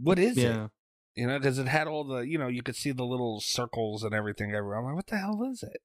What 0.00 0.18
is 0.18 0.36
Yeah. 0.36 0.64
it?" 0.66 0.70
You 1.14 1.26
know, 1.26 1.38
because 1.38 1.58
it 1.58 1.68
had 1.68 1.86
all 1.88 2.04
the, 2.04 2.20
you 2.20 2.38
know, 2.38 2.48
you 2.48 2.62
could 2.62 2.76
see 2.76 2.90
the 2.92 3.04
little 3.04 3.40
circles 3.40 4.02
and 4.02 4.14
everything 4.14 4.54
everywhere. 4.54 4.78
I'm 4.78 4.84
like, 4.86 4.94
"What 4.94 5.06
the 5.08 5.18
hell 5.18 5.42
is 5.50 5.62
it?" 5.62 5.82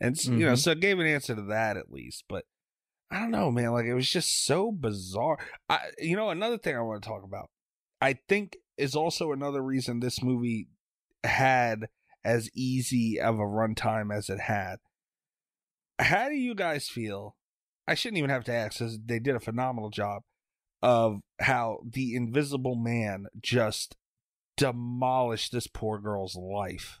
And 0.00 0.16
s- 0.16 0.26
you 0.26 0.46
know, 0.46 0.52
Mhm. 0.54 0.58
so 0.58 0.70
it 0.72 0.80
gave 0.80 0.98
an 0.98 1.06
answer 1.06 1.34
to 1.34 1.42
that 1.42 1.76
at 1.76 1.90
least, 1.90 2.24
but. 2.28 2.44
I 3.10 3.20
don't 3.20 3.30
know, 3.30 3.50
man. 3.50 3.72
Like 3.72 3.86
it 3.86 3.94
was 3.94 4.10
just 4.10 4.44
so 4.44 4.70
bizarre. 4.70 5.38
I, 5.70 5.78
you 5.96 6.14
know, 6.14 6.28
another 6.28 6.58
thing 6.58 6.76
I 6.76 6.82
want 6.82 7.02
to 7.02 7.08
talk 7.08 7.22
about, 7.24 7.48
I 8.02 8.18
think 8.28 8.58
is 8.76 8.94
also 8.94 9.32
another 9.32 9.62
reason 9.62 10.00
this 10.00 10.22
movie 10.22 10.68
had 11.24 11.88
as 12.22 12.50
easy 12.52 13.18
of 13.18 13.36
a 13.36 13.44
runtime 13.44 14.14
as 14.14 14.28
it 14.28 14.40
had. 14.40 14.76
How 15.98 16.28
do 16.28 16.34
you 16.34 16.54
guys 16.54 16.88
feel? 16.88 17.36
I 17.86 17.94
shouldn't 17.94 18.18
even 18.18 18.28
have 18.30 18.44
to 18.44 18.52
ask 18.52 18.78
because 18.78 18.98
they 19.04 19.18
did 19.18 19.34
a 19.34 19.40
phenomenal 19.40 19.88
job 19.88 20.22
of 20.82 21.20
how 21.40 21.78
the 21.82 22.14
Invisible 22.14 22.76
Man 22.76 23.26
just 23.40 23.96
demolished 24.58 25.52
this 25.52 25.66
poor 25.66 25.98
girl's 25.98 26.36
life. 26.36 27.00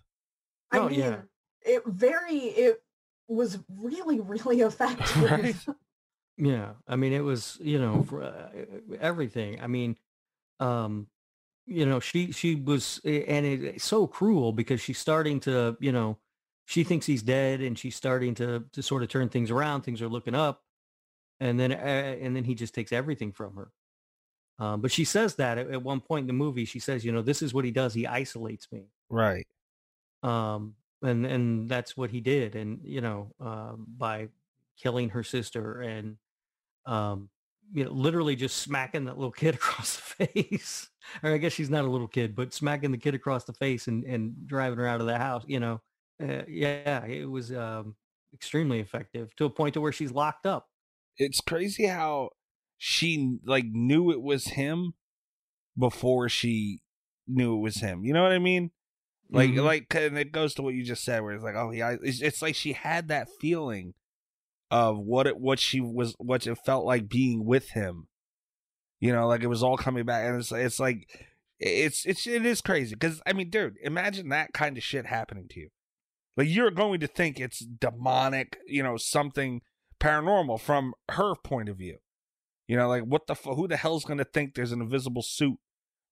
I 0.72 0.78
Oh, 0.78 0.88
mean, 0.88 1.00
yeah. 1.00 1.16
it 1.62 1.82
very 1.86 2.36
it 2.38 2.82
was 3.28 3.58
really 3.68 4.20
really 4.20 4.60
effective. 4.62 5.22
Right. 5.22 5.56
Yeah, 6.36 6.74
I 6.86 6.96
mean, 6.96 7.12
it 7.12 7.24
was 7.24 7.58
you 7.60 7.78
know 7.78 8.04
for, 8.04 8.22
uh, 8.22 8.50
everything. 9.00 9.60
I 9.60 9.66
mean, 9.66 9.96
um, 10.60 11.08
you 11.66 11.84
know, 11.84 12.00
she 12.00 12.32
she 12.32 12.54
was, 12.54 13.00
and 13.04 13.44
it, 13.44 13.64
it's 13.64 13.84
so 13.84 14.06
cruel 14.06 14.52
because 14.52 14.80
she's 14.80 14.98
starting 14.98 15.40
to, 15.40 15.76
you 15.80 15.90
know, 15.92 16.18
she 16.66 16.84
thinks 16.84 17.06
he's 17.06 17.22
dead, 17.22 17.60
and 17.60 17.78
she's 17.78 17.96
starting 17.96 18.34
to 18.36 18.64
to 18.72 18.82
sort 18.82 19.02
of 19.02 19.08
turn 19.08 19.28
things 19.28 19.50
around. 19.50 19.82
Things 19.82 20.00
are 20.00 20.08
looking 20.08 20.34
up, 20.34 20.62
and 21.40 21.58
then 21.58 21.72
uh, 21.72 21.74
and 21.76 22.36
then 22.36 22.44
he 22.44 22.54
just 22.54 22.72
takes 22.74 22.92
everything 22.92 23.32
from 23.32 23.56
her. 23.56 23.72
Um, 24.58 24.80
but 24.80 24.90
she 24.90 25.04
says 25.04 25.36
that 25.36 25.58
at, 25.58 25.70
at 25.70 25.82
one 25.82 26.00
point 26.00 26.24
in 26.24 26.26
the 26.28 26.32
movie, 26.32 26.64
she 26.64 26.80
says, 26.80 27.04
you 27.04 27.12
know, 27.12 27.22
this 27.22 27.42
is 27.42 27.54
what 27.54 27.64
he 27.64 27.70
does. 27.70 27.94
He 27.94 28.06
isolates 28.06 28.68
me. 28.72 28.86
Right. 29.10 29.46
um 30.22 30.74
and 31.02 31.26
and 31.26 31.68
that's 31.68 31.96
what 31.96 32.10
he 32.10 32.20
did 32.20 32.56
and 32.56 32.80
you 32.84 33.00
know 33.00 33.32
um 33.40 33.86
by 33.96 34.28
killing 34.80 35.10
her 35.10 35.22
sister 35.22 35.80
and 35.82 36.16
um 36.86 37.28
you 37.74 37.84
know 37.84 37.90
literally 37.92 38.36
just 38.36 38.58
smacking 38.58 39.04
that 39.04 39.16
little 39.18 39.30
kid 39.44 39.54
across 39.54 39.96
the 39.96 40.26
face 40.26 40.88
or 41.22 41.32
i 41.32 41.38
guess 41.38 41.52
she's 41.52 41.70
not 41.70 41.84
a 41.84 41.88
little 41.90 42.08
kid 42.08 42.34
but 42.34 42.52
smacking 42.54 42.90
the 42.92 42.98
kid 42.98 43.14
across 43.14 43.44
the 43.44 43.52
face 43.52 43.86
and 43.88 44.04
and 44.04 44.34
driving 44.46 44.78
her 44.78 44.86
out 44.86 45.00
of 45.00 45.06
the 45.06 45.18
house 45.18 45.44
you 45.46 45.60
know 45.60 45.80
uh, 46.22 46.42
yeah 46.48 47.04
it 47.06 47.28
was 47.28 47.52
um 47.52 47.94
extremely 48.34 48.80
effective 48.80 49.34
to 49.36 49.44
a 49.44 49.50
point 49.50 49.74
to 49.74 49.80
where 49.80 49.92
she's 49.92 50.12
locked 50.12 50.46
up 50.46 50.68
it's 51.18 51.40
crazy 51.40 51.86
how 51.86 52.30
she 52.78 53.38
like 53.44 53.66
knew 53.66 54.10
it 54.10 54.22
was 54.22 54.48
him 54.48 54.94
before 55.76 56.28
she 56.28 56.80
knew 57.26 57.56
it 57.56 57.60
was 57.60 57.76
him. 57.76 58.04
You 58.04 58.12
know 58.14 58.22
what 58.22 58.32
I 58.32 58.38
mean? 58.38 58.70
Like, 59.30 59.50
Mhm. 59.50 59.64
like, 59.64 59.94
and 59.94 60.16
it 60.18 60.32
goes 60.32 60.54
to 60.54 60.62
what 60.62 60.74
you 60.74 60.82
just 60.82 61.04
said, 61.04 61.22
where 61.22 61.34
it's 61.34 61.44
like, 61.44 61.54
oh, 61.54 61.70
yeah, 61.70 61.96
it's, 62.02 62.22
it's 62.22 62.40
like 62.40 62.54
she 62.54 62.72
had 62.72 63.08
that 63.08 63.28
feeling 63.40 63.92
of 64.70 64.98
what 64.98 65.26
it, 65.26 65.38
what 65.38 65.58
she 65.58 65.80
was, 65.80 66.14
what 66.18 66.46
it 66.46 66.56
felt 66.64 66.86
like 66.86 67.08
being 67.10 67.44
with 67.44 67.70
him. 67.70 68.08
You 69.00 69.12
know, 69.12 69.28
like 69.28 69.42
it 69.42 69.48
was 69.48 69.62
all 69.62 69.76
coming 69.76 70.06
back, 70.06 70.24
and 70.24 70.40
it's, 70.40 70.50
it's 70.50 70.80
like, 70.80 71.26
it's, 71.60 72.06
it's, 72.06 72.26
it 72.26 72.46
is 72.46 72.60
crazy 72.62 72.94
because 72.94 73.20
I 73.26 73.32
mean, 73.34 73.50
dude, 73.50 73.76
imagine 73.82 74.28
that 74.30 74.52
kind 74.54 74.76
of 74.78 74.82
shit 74.82 75.06
happening 75.06 75.46
to 75.50 75.60
you. 75.60 75.68
Like 76.36 76.48
you're 76.48 76.70
going 76.70 77.00
to 77.00 77.06
think 77.06 77.38
it's 77.38 77.58
demonic, 77.58 78.58
you 78.66 78.82
know, 78.82 78.96
something 78.96 79.60
paranormal 80.00 80.60
from 80.60 80.94
her 81.10 81.34
point 81.34 81.68
of 81.68 81.76
view. 81.76 81.98
You 82.68 82.76
know, 82.76 82.86
like 82.88 83.02
what 83.02 83.26
the 83.26 83.34
fu- 83.34 83.54
who 83.54 83.66
the 83.66 83.76
hell's 83.76 84.04
going 84.04 84.18
to 84.18 84.24
think 84.24 84.54
there's 84.54 84.72
an 84.72 84.80
invisible 84.82 85.22
suit 85.22 85.56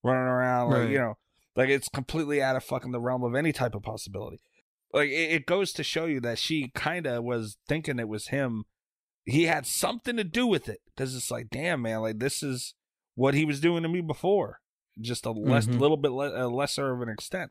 running 0.02 0.22
around? 0.26 0.70
Like 0.70 0.80
Right. 0.80 0.90
you 0.90 0.98
know, 0.98 1.14
like 1.54 1.68
it's 1.68 1.88
completely 1.88 2.42
out 2.42 2.56
of 2.56 2.64
fucking 2.64 2.90
the 2.92 3.00
realm 3.00 3.22
of 3.22 3.34
any 3.34 3.52
type 3.52 3.74
of 3.74 3.82
possibility. 3.82 4.40
Like 4.92 5.10
it, 5.10 5.30
it 5.32 5.46
goes 5.46 5.72
to 5.74 5.84
show 5.84 6.06
you 6.06 6.18
that 6.20 6.38
she 6.38 6.70
kind 6.74 7.06
of 7.06 7.22
was 7.24 7.58
thinking 7.68 7.98
it 7.98 8.08
was 8.08 8.28
him. 8.28 8.64
He 9.24 9.44
had 9.44 9.66
something 9.66 10.16
to 10.16 10.24
do 10.24 10.46
with 10.46 10.68
it 10.68 10.80
because 10.86 11.14
it's 11.14 11.30
like, 11.30 11.50
damn 11.50 11.82
man, 11.82 12.00
like 12.00 12.18
this 12.20 12.42
is 12.42 12.74
what 13.16 13.34
he 13.34 13.44
was 13.44 13.60
doing 13.60 13.82
to 13.82 13.88
me 13.88 14.00
before, 14.00 14.60
just 15.00 15.26
a 15.26 15.32
less, 15.32 15.66
Mhm. 15.66 15.78
little 15.80 15.96
bit 15.96 16.12
le- 16.12 16.46
lesser 16.48 16.92
of 16.92 17.02
an 17.02 17.08
extent. 17.08 17.50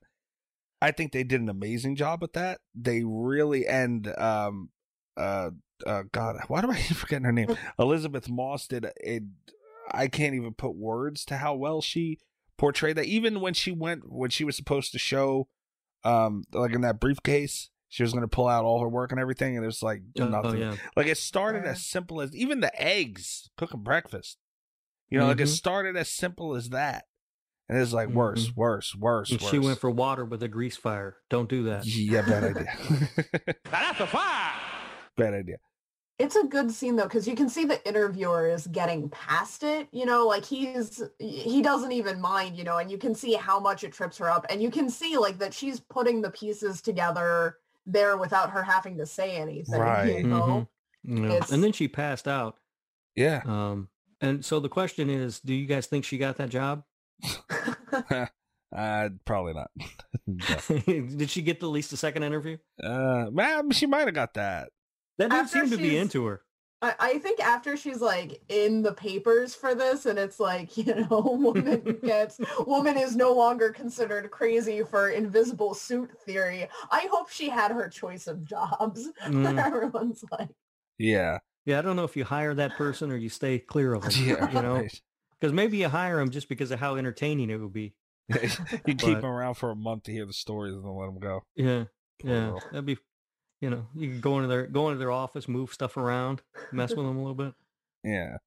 I 0.81 0.91
think 0.91 1.11
they 1.11 1.23
did 1.23 1.41
an 1.41 1.49
amazing 1.49 1.95
job 1.95 2.21
with 2.21 2.33
that. 2.33 2.59
They 2.73 3.03
really 3.03 3.67
and 3.67 4.07
um 4.17 4.69
uh 5.17 5.51
uh 5.85 6.03
God, 6.11 6.37
why 6.47 6.61
do 6.61 6.71
I 6.71 6.75
keep 6.81 6.97
forgetting 6.97 7.25
her 7.25 7.31
name? 7.31 7.49
Elisabeth 7.79 8.29
Moss 8.29 8.67
did 8.67 8.85
it. 8.97 9.23
I 9.91 10.07
can't 10.07 10.35
even 10.35 10.53
put 10.53 10.75
words 10.75 11.25
to 11.25 11.37
how 11.37 11.53
well 11.55 11.81
she 11.81 12.19
portrayed 12.57 12.97
that. 12.97 13.05
Even 13.05 13.41
when 13.41 13.53
she 13.53 13.71
went 13.71 14.11
when 14.11 14.29
she 14.29 14.43
was 14.43 14.55
supposed 14.55 14.91
to 14.93 14.99
show 14.99 15.47
um 16.03 16.43
like 16.53 16.73
in 16.73 16.81
that 16.81 16.99
briefcase, 16.99 17.69
she 17.89 18.03
was 18.03 18.11
going 18.13 18.21
to 18.23 18.27
pull 18.27 18.47
out 18.47 18.65
all 18.65 18.81
her 18.81 18.87
work 18.89 19.11
and 19.11 19.19
everything, 19.19 19.55
and 19.55 19.63
it 19.63 19.67
was 19.67 19.83
like 19.83 20.01
Oh, 20.19 20.27
nothing. 20.29 20.59
yeah. 20.61 20.75
Like 20.95 21.07
it 21.07 21.17
started 21.17 21.65
as 21.65 21.85
simple 21.85 22.21
as 22.21 22.35
even 22.35 22.59
the 22.61 22.81
eggs 22.81 23.49
cooking 23.57 23.81
breakfast. 23.83 24.37
You 25.09 25.19
know, 25.19 25.27
like 25.27 25.39
it 25.39 25.43
Mhm. 25.47 25.55
started 25.55 25.95
as 25.95 26.09
simple 26.09 26.55
as 26.55 26.69
that, 26.69 27.05
and 27.69 27.77
it's 27.77 27.93
like 27.93 28.09
worse, 28.09 28.47
Mhm. 28.49 28.55
worse, 28.55 28.95
worse, 28.95 29.29
And 29.31 29.39
worse. 29.39 29.51
she 29.51 29.59
went 29.59 29.79
for 29.79 29.91
water 29.91 30.25
with 30.25 30.41
a 30.41 30.47
grease 30.47 30.77
fire 30.77 31.17
don't 31.29 31.47
do 31.49 31.63
that 31.63 31.85
Yeah, 31.85 32.21
bad 32.23 32.43
idea. 32.43 33.59
That's 33.69 33.99
a 33.99 34.07
fire. 34.07 34.51
bad 35.15 35.33
idea. 35.35 35.57
It's 36.17 36.35
a 36.37 36.43
good 36.45 36.71
scene 36.71 36.95
though, 36.95 37.03
because 37.03 37.27
you 37.27 37.35
can 37.35 37.49
see 37.49 37.65
the 37.65 37.85
interviewer 37.87 38.47
is 38.47 38.67
getting 38.67 39.09
past 39.09 39.63
it. 39.63 39.87
You 39.91 40.05
know, 40.05 40.25
like 40.25 40.45
he's 40.45 41.01
he 41.19 41.61
doesn't 41.61 41.91
even 41.91 42.21
mind. 42.21 42.55
You 42.57 42.63
know, 42.63 42.77
and 42.77 42.89
you 42.89 42.97
can 42.97 43.13
see 43.13 43.33
how 43.33 43.59
much 43.59 43.83
it 43.83 43.91
trips 43.91 44.17
her 44.19 44.29
up, 44.29 44.45
and 44.49 44.61
you 44.61 44.71
can 44.71 44.89
see 44.89 45.17
like 45.17 45.39
that 45.39 45.53
she's 45.53 45.79
putting 45.81 46.21
the 46.21 46.31
pieces 46.31 46.81
together 46.81 47.57
there 47.85 48.15
without 48.17 48.49
her 48.51 48.63
having 48.63 48.97
to 48.97 49.05
say 49.05 49.35
anything. 49.35 49.79
Right. 49.79 50.17
You 50.19 50.23
know, 50.23 50.67
Mhm. 51.05 51.29
Yeah. 51.29 51.41
And 51.51 51.63
then 51.63 51.71
she 51.71 51.87
passed 51.87 52.27
out 52.27 52.57
Yeah. 53.15 53.41
um 53.45 53.89
and 54.21 54.43
so 54.43 54.59
the 54.59 54.69
question 54.69 55.07
is 55.09 55.39
do 55.39 55.53
you 55.53 55.67
guys 55.67 55.85
think 55.85 56.03
she 56.03 56.17
got 56.17 56.37
that 56.37 56.49
job 56.49 56.83
uh, 58.75 59.09
probably 59.25 59.53
not. 59.53 59.69
Did 60.85 61.29
she 61.29 61.41
get 61.41 61.61
at 61.61 61.67
least 61.67 61.93
a 61.93 61.97
second 61.97 62.23
interview? 62.23 62.57
uh, 62.83 63.27
man, 63.31 63.71
she 63.71 63.85
might 63.85 64.05
have 64.05 64.15
got 64.15 64.33
that. 64.33 64.69
That 65.17 65.29
dude 65.29 65.39
After 65.39 65.59
seemed 65.59 65.71
to 65.71 65.77
be 65.77 65.97
into 65.97 66.25
her. 66.25 66.41
I, 66.81 66.93
I 66.99 67.17
think 67.19 67.39
after 67.39 67.77
she's 67.77 68.01
like 68.01 68.41
in 68.49 68.81
the 68.81 68.91
papers 68.93 69.55
for 69.55 69.73
this 69.73 70.05
and 70.05 70.19
it's 70.19 70.39
like, 70.39 70.75
you 70.77 70.93
know, 70.93 71.21
woman 71.39 71.97
gets 72.03 72.39
woman 72.65 72.97
is 72.97 73.15
no 73.15 73.33
longer 73.33 73.71
considered 73.71 74.29
crazy 74.29 74.83
for 74.83 75.09
invisible 75.09 75.73
suit 75.73 76.11
theory. 76.25 76.67
I 76.91 77.07
hope 77.11 77.29
she 77.29 77.49
had 77.49 77.71
her 77.71 77.87
choice 77.89 78.27
of 78.27 78.43
jobs. 78.43 79.09
Mm. 79.25 79.57
Everyone's 79.65 80.23
like 80.31 80.49
Yeah. 80.97 81.39
Yeah, 81.65 81.79
I 81.79 81.81
don't 81.81 81.95
know 81.95 82.03
if 82.03 82.15
you 82.15 82.23
hire 82.25 82.53
that 82.53 82.75
person 82.75 83.11
or 83.11 83.15
you 83.15 83.29
stay 83.29 83.57
clear 83.57 83.93
of 83.93 84.03
them. 84.03 84.11
Yeah. 84.23 84.47
you 84.51 84.61
know, 84.61 84.75
right. 84.75 85.01
because 85.39 85.51
maybe 85.53 85.77
you 85.77 85.89
hire 85.89 86.17
them 86.17 86.29
just 86.29 86.47
because 86.47 86.69
of 86.71 86.79
how 86.79 86.95
entertaining 86.95 87.49
it 87.49 87.55
would 87.59 87.73
be. 87.73 87.95
you 88.29 88.37
keep 88.85 88.97
But- 88.97 89.21
them 89.21 89.25
around 89.25 89.55
for 89.55 89.71
a 89.71 89.75
month 89.75 90.03
to 90.03 90.11
hear 90.11 90.25
the 90.25 90.33
stories 90.33 90.73
and 90.75 90.83
then 90.83 90.91
let 90.95 91.05
them 91.07 91.19
go. 91.19 91.41
Yeah, 91.55 91.85
Poor 92.21 92.31
yeah, 92.31 92.39
girl. 92.49 92.61
that'd 92.71 92.85
be, 92.85 92.97
you 93.61 93.69
know, 93.69 93.87
you 93.95 94.11
could 94.11 94.21
go 94.21 94.37
into 94.37 94.47
their 94.47 94.67
go 94.67 94.87
into 94.89 94.99
their 94.99 95.11
office, 95.11 95.47
move 95.47 95.73
stuff 95.73 95.97
around, 95.97 96.41
mess 96.71 96.89
with 96.89 97.05
them 97.05 97.17
a 97.17 97.21
little 97.21 97.35
bit. 97.35 97.53
Yeah. 98.03 98.37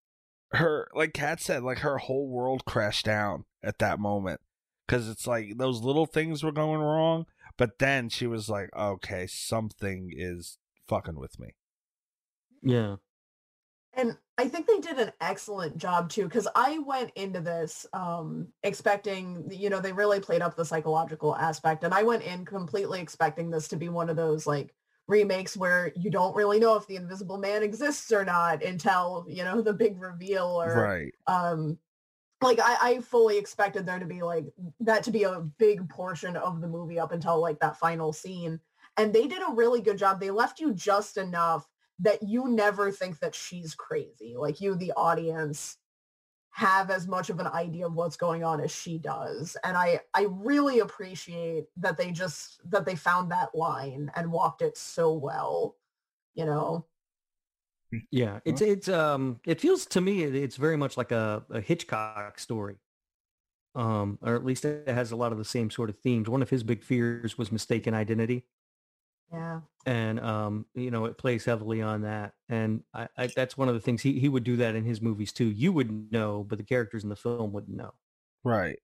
Her, 0.52 0.88
like 0.94 1.12
Kat 1.12 1.40
said, 1.40 1.62
like 1.62 1.78
her 1.78 1.98
whole 1.98 2.28
world 2.28 2.64
crashed 2.64 3.04
down 3.04 3.44
at 3.62 3.78
that 3.80 3.98
moment. 3.98 4.40
Cause 4.86 5.06
it's 5.08 5.26
like 5.26 5.58
those 5.58 5.82
little 5.82 6.06
things 6.06 6.42
were 6.42 6.52
going 6.52 6.80
wrong. 6.80 7.26
But 7.58 7.78
then 7.78 8.08
she 8.08 8.26
was 8.26 8.48
like, 8.48 8.70
okay, 8.74 9.26
something 9.26 10.10
is 10.16 10.56
fucking 10.88 11.18
with 11.18 11.38
me. 11.38 11.54
Yeah, 12.62 12.96
And 13.92 14.16
I 14.36 14.48
think 14.48 14.66
they 14.66 14.78
did 14.80 14.98
an 14.98 15.12
excellent 15.20 15.76
job 15.76 16.08
too, 16.10 16.24
because 16.24 16.48
I 16.54 16.78
went 16.78 17.10
into 17.16 17.40
this 17.40 17.86
um, 17.92 18.48
expecting, 18.62 19.48
you 19.50 19.70
know, 19.70 19.80
they 19.80 19.92
really 19.92 20.20
played 20.20 20.42
up 20.42 20.56
the 20.56 20.64
psychological 20.64 21.36
aspect, 21.36 21.84
and 21.84 21.92
I 21.94 22.02
went 22.02 22.22
in 22.22 22.44
completely 22.44 23.00
expecting 23.00 23.50
this 23.50 23.68
to 23.68 23.76
be 23.76 23.88
one 23.88 24.08
of 24.10 24.16
those 24.16 24.46
like 24.46 24.74
remakes 25.08 25.56
where 25.56 25.90
you 25.96 26.10
don't 26.10 26.36
really 26.36 26.60
know 26.60 26.76
if 26.76 26.86
the 26.86 26.96
Invisible 26.96 27.38
Man 27.38 27.62
exists 27.62 28.12
or 28.12 28.24
not 28.24 28.62
until 28.62 29.24
you 29.28 29.42
know 29.42 29.60
the 29.60 29.72
big 29.72 30.00
reveal 30.00 30.44
or 30.44 30.74
Right. 30.74 31.14
um 31.26 31.78
like 32.40 32.60
I, 32.60 32.76
I 32.80 33.00
fully 33.00 33.38
expected 33.38 33.84
there 33.84 33.98
to 33.98 34.06
be 34.06 34.22
like 34.22 34.44
that 34.80 35.02
to 35.04 35.10
be 35.10 35.24
a 35.24 35.40
big 35.40 35.88
portion 35.88 36.36
of 36.36 36.60
the 36.60 36.68
movie 36.68 37.00
up 37.00 37.12
until 37.12 37.40
like 37.40 37.58
that 37.60 37.78
final 37.78 38.12
scene. 38.12 38.60
And 38.96 39.12
they 39.12 39.26
did 39.26 39.42
a 39.42 39.52
really 39.52 39.80
good 39.80 39.98
job. 39.98 40.20
They 40.20 40.30
left 40.30 40.60
you 40.60 40.72
just 40.72 41.16
enough 41.16 41.66
that 42.00 42.22
you 42.22 42.46
never 42.48 42.92
think 42.92 43.18
that 43.20 43.34
she's 43.34 43.74
crazy. 43.74 44.36
Like 44.36 44.60
you 44.60 44.76
the 44.76 44.92
audience 44.92 45.78
have 46.58 46.90
as 46.90 47.06
much 47.06 47.30
of 47.30 47.38
an 47.38 47.46
idea 47.46 47.86
of 47.86 47.94
what's 47.94 48.16
going 48.16 48.42
on 48.42 48.60
as 48.60 48.72
she 48.72 48.98
does 48.98 49.56
and 49.62 49.76
i 49.76 50.00
i 50.14 50.26
really 50.28 50.80
appreciate 50.80 51.66
that 51.76 51.96
they 51.96 52.10
just 52.10 52.60
that 52.68 52.84
they 52.84 52.96
found 52.96 53.30
that 53.30 53.54
line 53.54 54.10
and 54.16 54.30
walked 54.30 54.60
it 54.60 54.76
so 54.76 55.12
well 55.12 55.76
you 56.34 56.44
know 56.44 56.84
yeah. 58.10 58.40
It's 58.44 58.60
it's 58.60 58.88
um 58.88 59.40
it 59.46 59.60
feels 59.60 59.86
to 59.86 60.00
me 60.00 60.22
it's 60.22 60.56
very 60.56 60.76
much 60.76 60.96
like 60.96 61.12
a, 61.12 61.44
a 61.50 61.60
Hitchcock 61.60 62.38
story, 62.38 62.76
um, 63.74 64.18
or 64.22 64.34
at 64.34 64.44
least 64.44 64.64
it 64.64 64.88
has 64.88 65.10
a 65.10 65.16
lot 65.16 65.32
of 65.32 65.38
the 65.38 65.44
same 65.44 65.70
sort 65.70 65.90
of 65.90 65.98
themes. 65.98 66.28
One 66.28 66.42
of 66.42 66.50
his 66.50 66.62
big 66.62 66.82
fears 66.82 67.38
was 67.38 67.50
mistaken 67.50 67.94
identity. 67.94 68.44
Yeah 69.32 69.60
and 69.86 70.20
um, 70.20 70.66
you 70.74 70.90
know 70.90 71.04
it 71.06 71.18
plays 71.18 71.44
heavily 71.44 71.80
on 71.82 72.02
that 72.02 72.34
and 72.48 72.82
I, 72.94 73.08
I 73.16 73.26
that's 73.28 73.56
one 73.56 73.68
of 73.68 73.74
the 73.74 73.80
things 73.80 74.02
he, 74.02 74.18
he 74.20 74.28
would 74.28 74.44
do 74.44 74.56
that 74.56 74.74
in 74.74 74.84
his 74.84 75.00
movies 75.00 75.32
too 75.32 75.46
you 75.46 75.72
would 75.72 76.12
know 76.12 76.44
but 76.44 76.58
the 76.58 76.64
characters 76.64 77.02
in 77.04 77.10
the 77.10 77.16
film 77.16 77.52
wouldn't 77.52 77.76
know 77.76 77.94
Right. 78.44 78.80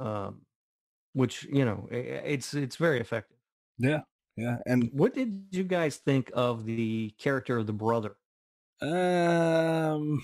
um, 0.00 0.46
which 1.14 1.44
you 1.44 1.64
know 1.64 1.88
i- 1.92 1.96
i- 1.96 1.98
it's 2.34 2.54
it's 2.54 2.76
very 2.76 3.00
effective 3.00 3.38
Yeah. 3.78 4.02
Yeah. 4.36 4.58
And 4.66 4.90
what 4.92 5.14
did 5.14 5.48
you 5.52 5.64
guys 5.64 5.96
think 5.98 6.30
of 6.34 6.64
the 6.66 7.14
character 7.18 7.58
of 7.58 7.66
the 7.66 7.72
brother 7.72 8.16
um 8.82 10.22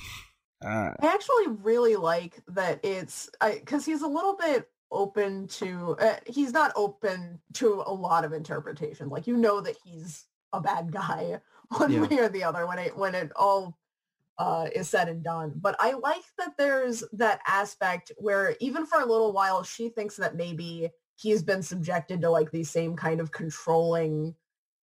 uh, 0.64 0.94
I 1.02 1.06
actually 1.06 1.48
really 1.48 1.96
like 1.96 2.42
that 2.48 2.80
it's 2.84 3.30
because 3.42 3.84
he's 3.86 4.02
a 4.02 4.06
little 4.06 4.36
bit 4.36 4.70
open 4.92 5.46
to 5.48 5.96
uh, 6.00 6.16
he's 6.26 6.52
not 6.52 6.72
open 6.76 7.40
to 7.54 7.82
a 7.86 7.92
lot 7.92 8.24
of 8.24 8.32
interpretation. 8.32 9.08
Like 9.08 9.26
you 9.26 9.36
know 9.36 9.60
that 9.60 9.76
he's 9.84 10.24
a 10.52 10.60
bad 10.60 10.92
guy 10.92 11.40
one 11.68 11.92
Yeah. 11.92 12.06
way 12.06 12.18
or 12.18 12.28
the 12.28 12.44
other 12.44 12.66
when 12.66 12.78
it 12.78 12.96
when 12.96 13.14
it 13.14 13.30
all 13.36 13.78
uh, 14.38 14.68
is 14.74 14.88
said 14.88 15.08
and 15.08 15.22
done. 15.22 15.52
But 15.56 15.76
I 15.78 15.92
like 15.92 16.24
that 16.38 16.54
there's 16.56 17.04
that 17.12 17.40
aspect 17.46 18.10
where 18.16 18.56
even 18.60 18.86
for 18.86 19.00
a 19.00 19.06
little 19.06 19.32
while 19.32 19.62
she 19.62 19.90
thinks 19.90 20.16
that 20.16 20.34
maybe 20.36 20.90
he's 21.16 21.42
been 21.42 21.62
subjected 21.62 22.22
to 22.22 22.30
like 22.30 22.50
these 22.50 22.70
same 22.70 22.96
kind 22.96 23.20
of 23.20 23.30
controlling 23.32 24.34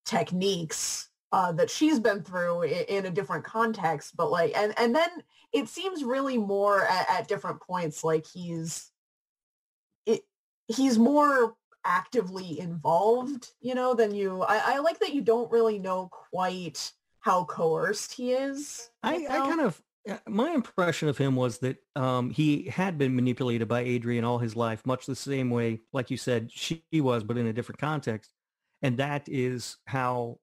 techniques 0.05 1.09
uh, 1.31 1.51
that 1.53 1.69
she's 1.69 1.99
been 1.99 2.23
through 2.23 2.61
in, 2.63 2.85
in 2.85 3.05
a 3.07 3.11
different 3.11 3.43
context. 3.43 4.15
But 4.15 4.31
like, 4.31 4.55
and 4.55 4.73
and 4.77 4.95
then 4.95 5.09
it 5.51 5.67
seems 5.67 6.03
really 6.03 6.37
more 6.37 6.85
at, 6.85 7.09
at 7.09 7.27
different 7.27 7.61
points 7.61 8.03
like 8.03 8.25
he's 8.25 8.91
he's 10.67 10.99
more 10.99 11.55
actively 11.85 12.59
involved, 12.59 13.49
you 13.61 13.73
know, 13.73 13.93
than 13.93 14.13
you. 14.13 14.41
I, 14.41 14.75
I 14.75 14.79
like 14.79 14.99
that 14.99 15.13
you 15.13 15.21
don't 15.21 15.51
really 15.51 15.79
know 15.79 16.09
quite 16.31 16.91
how 17.19 17.45
coerced 17.45 18.13
he 18.13 18.33
is. 18.33 18.89
I, 19.03 19.25
I 19.29 19.39
kind 19.39 19.61
of 19.61 19.81
uh, 20.09 20.17
my 20.27 20.51
impression 20.51 21.09
of 21.09 21.17
him 21.17 21.35
was 21.35 21.59
that 21.59 21.77
um, 21.95 22.29
he 22.29 22.63
had 22.63 22.97
been 22.97 23.15
manipulated 23.15 23.67
by 23.67 23.81
Adrian 23.81 24.23
all 24.23 24.37
his 24.37 24.55
life, 24.55 24.85
much 24.85 25.05
the 25.05 25.15
same 25.15 25.49
way, 25.49 25.81
like 25.91 26.09
you 26.09 26.17
said, 26.17 26.49
she 26.51 26.83
was, 26.93 27.23
but 27.23 27.37
in 27.37 27.47
a 27.47 27.53
different 27.53 27.79
context. 27.79 28.31
And 28.81 28.97
that 28.97 29.27
is 29.27 29.77
how, 29.85 30.39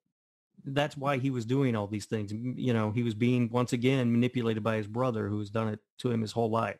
that's 0.64 0.96
why 0.96 1.18
he 1.18 1.30
was 1.30 1.46
doing 1.46 1.76
all 1.76 1.86
these 1.86 2.06
things. 2.06 2.32
You 2.32 2.72
know, 2.72 2.90
he 2.90 3.02
was 3.02 3.14
being 3.14 3.48
once 3.50 3.72
again 3.72 4.12
manipulated 4.12 4.62
by 4.62 4.76
his 4.76 4.86
brother, 4.86 5.28
who 5.28 5.38
has 5.38 5.50
done 5.50 5.68
it 5.68 5.80
to 5.98 6.10
him 6.10 6.20
his 6.20 6.32
whole 6.32 6.50
life. 6.50 6.78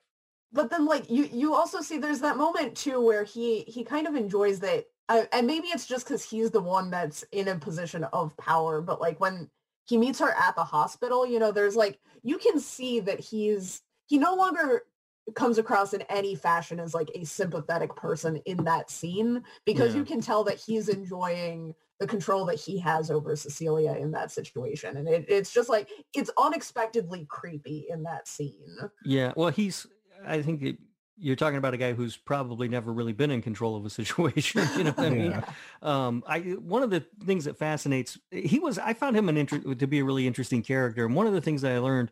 But 0.55 0.71
then 0.71 0.87
like 0.87 1.11
you 1.11 1.25
you 1.25 1.55
also 1.55 1.81
see 1.83 1.99
there's 1.99 2.21
that 2.21 2.37
moment 2.39 2.75
too 2.77 3.01
where 3.01 3.25
he 3.25 3.61
he 3.63 3.85
kind 3.85 4.07
of 4.07 4.15
enjoys 4.15 4.61
that 4.61 4.85
uh, 5.11 5.25
and 5.33 5.47
maybe 5.47 5.67
it's 5.69 5.85
just 5.87 6.07
because 6.07 6.23
he's 6.25 6.51
the 6.51 6.61
one 6.61 6.91
that's 6.91 7.25
in 7.33 7.49
a 7.49 7.57
position 7.57 8.05
of 8.05 8.35
power 8.39 8.81
but 8.81 9.01
like 9.01 9.21
when 9.21 9.51
he 9.85 9.99
meets 9.99 10.19
her 10.21 10.31
at 10.41 10.57
the 10.57 10.65
hospital 10.65 11.27
you 11.27 11.39
know 11.39 11.53
there's 11.53 11.77
like 11.77 11.99
you 12.23 12.39
can 12.39 12.59
see 12.59 13.01
that 13.01 13.21
he's 13.21 13.83
he 14.07 14.17
no 14.17 14.35
longer 14.35 14.83
comes 15.35 15.59
across 15.59 15.93
in 15.95 16.03
any 16.03 16.35
fashion 16.35 16.79
as 16.79 16.95
like 16.95 17.11
a 17.15 17.25
sympathetic 17.25 17.95
person 17.97 18.37
in 18.47 18.63
that 18.65 18.91
scene 18.91 19.43
because 19.65 19.93
Yeah. 19.95 20.01
you 20.01 20.05
can 20.07 20.21
tell 20.21 20.45
that 20.45 20.59
he's 20.59 20.89
enjoying 20.89 21.75
the 22.01 22.07
control 22.07 22.45
that 22.47 22.57
he 22.61 22.79
has 22.81 23.11
over 23.11 23.35
Cecilia 23.37 23.93
in 23.93 24.11
that 24.13 24.31
situation 24.31 24.97
and 24.99 25.09
it, 25.09 25.25
it's 25.29 25.53
just 25.53 25.69
like 25.69 25.89
it's 26.15 26.31
unexpectedly 26.39 27.25
creepy 27.29 27.87
in 27.89 28.03
that 28.03 28.29
scene 28.29 28.77
Yeah. 29.05 29.33
Well, 29.37 29.51
he's, 29.51 29.87
I 30.27 30.43
think 30.43 30.63
it, 30.63 30.79
you're 31.17 31.37
talking 31.37 31.59
about 31.59 31.75
a 31.75 31.77
guy 31.77 31.93
who's 31.93 32.17
probably 32.17 32.69
never 32.69 32.93
really 32.93 33.13
been 33.13 33.31
in 33.31 33.43
control 33.43 33.77
of 33.77 33.85
a 33.85 33.91
situation. 34.01 34.69
You 34.77 34.85
know 34.85 34.91
what 34.91 35.07
I 35.07 35.11
mean? 35.11 35.31
Yeah. 35.31 35.45
Um, 35.83 36.25
I 36.27 36.41
one 36.41 36.83
of 36.83 36.91
the 36.91 37.05
things 37.25 37.45
that 37.45 37.59
fascinates 37.59 38.19
he 38.31 38.59
was 38.59 38.79
I 38.79 38.95
found 38.95 39.17
him 39.17 39.29
an 39.29 39.37
inter- 39.37 39.75
to 39.75 39.87
be 39.87 40.01
a 40.01 40.05
really 40.05 40.27
interesting 40.27 40.63
character, 40.63 41.05
and 41.05 41.15
one 41.15 41.27
of 41.27 41.33
the 41.33 41.41
things 41.41 41.63
that 41.63 41.73
I 41.73 41.79
learned 41.79 42.11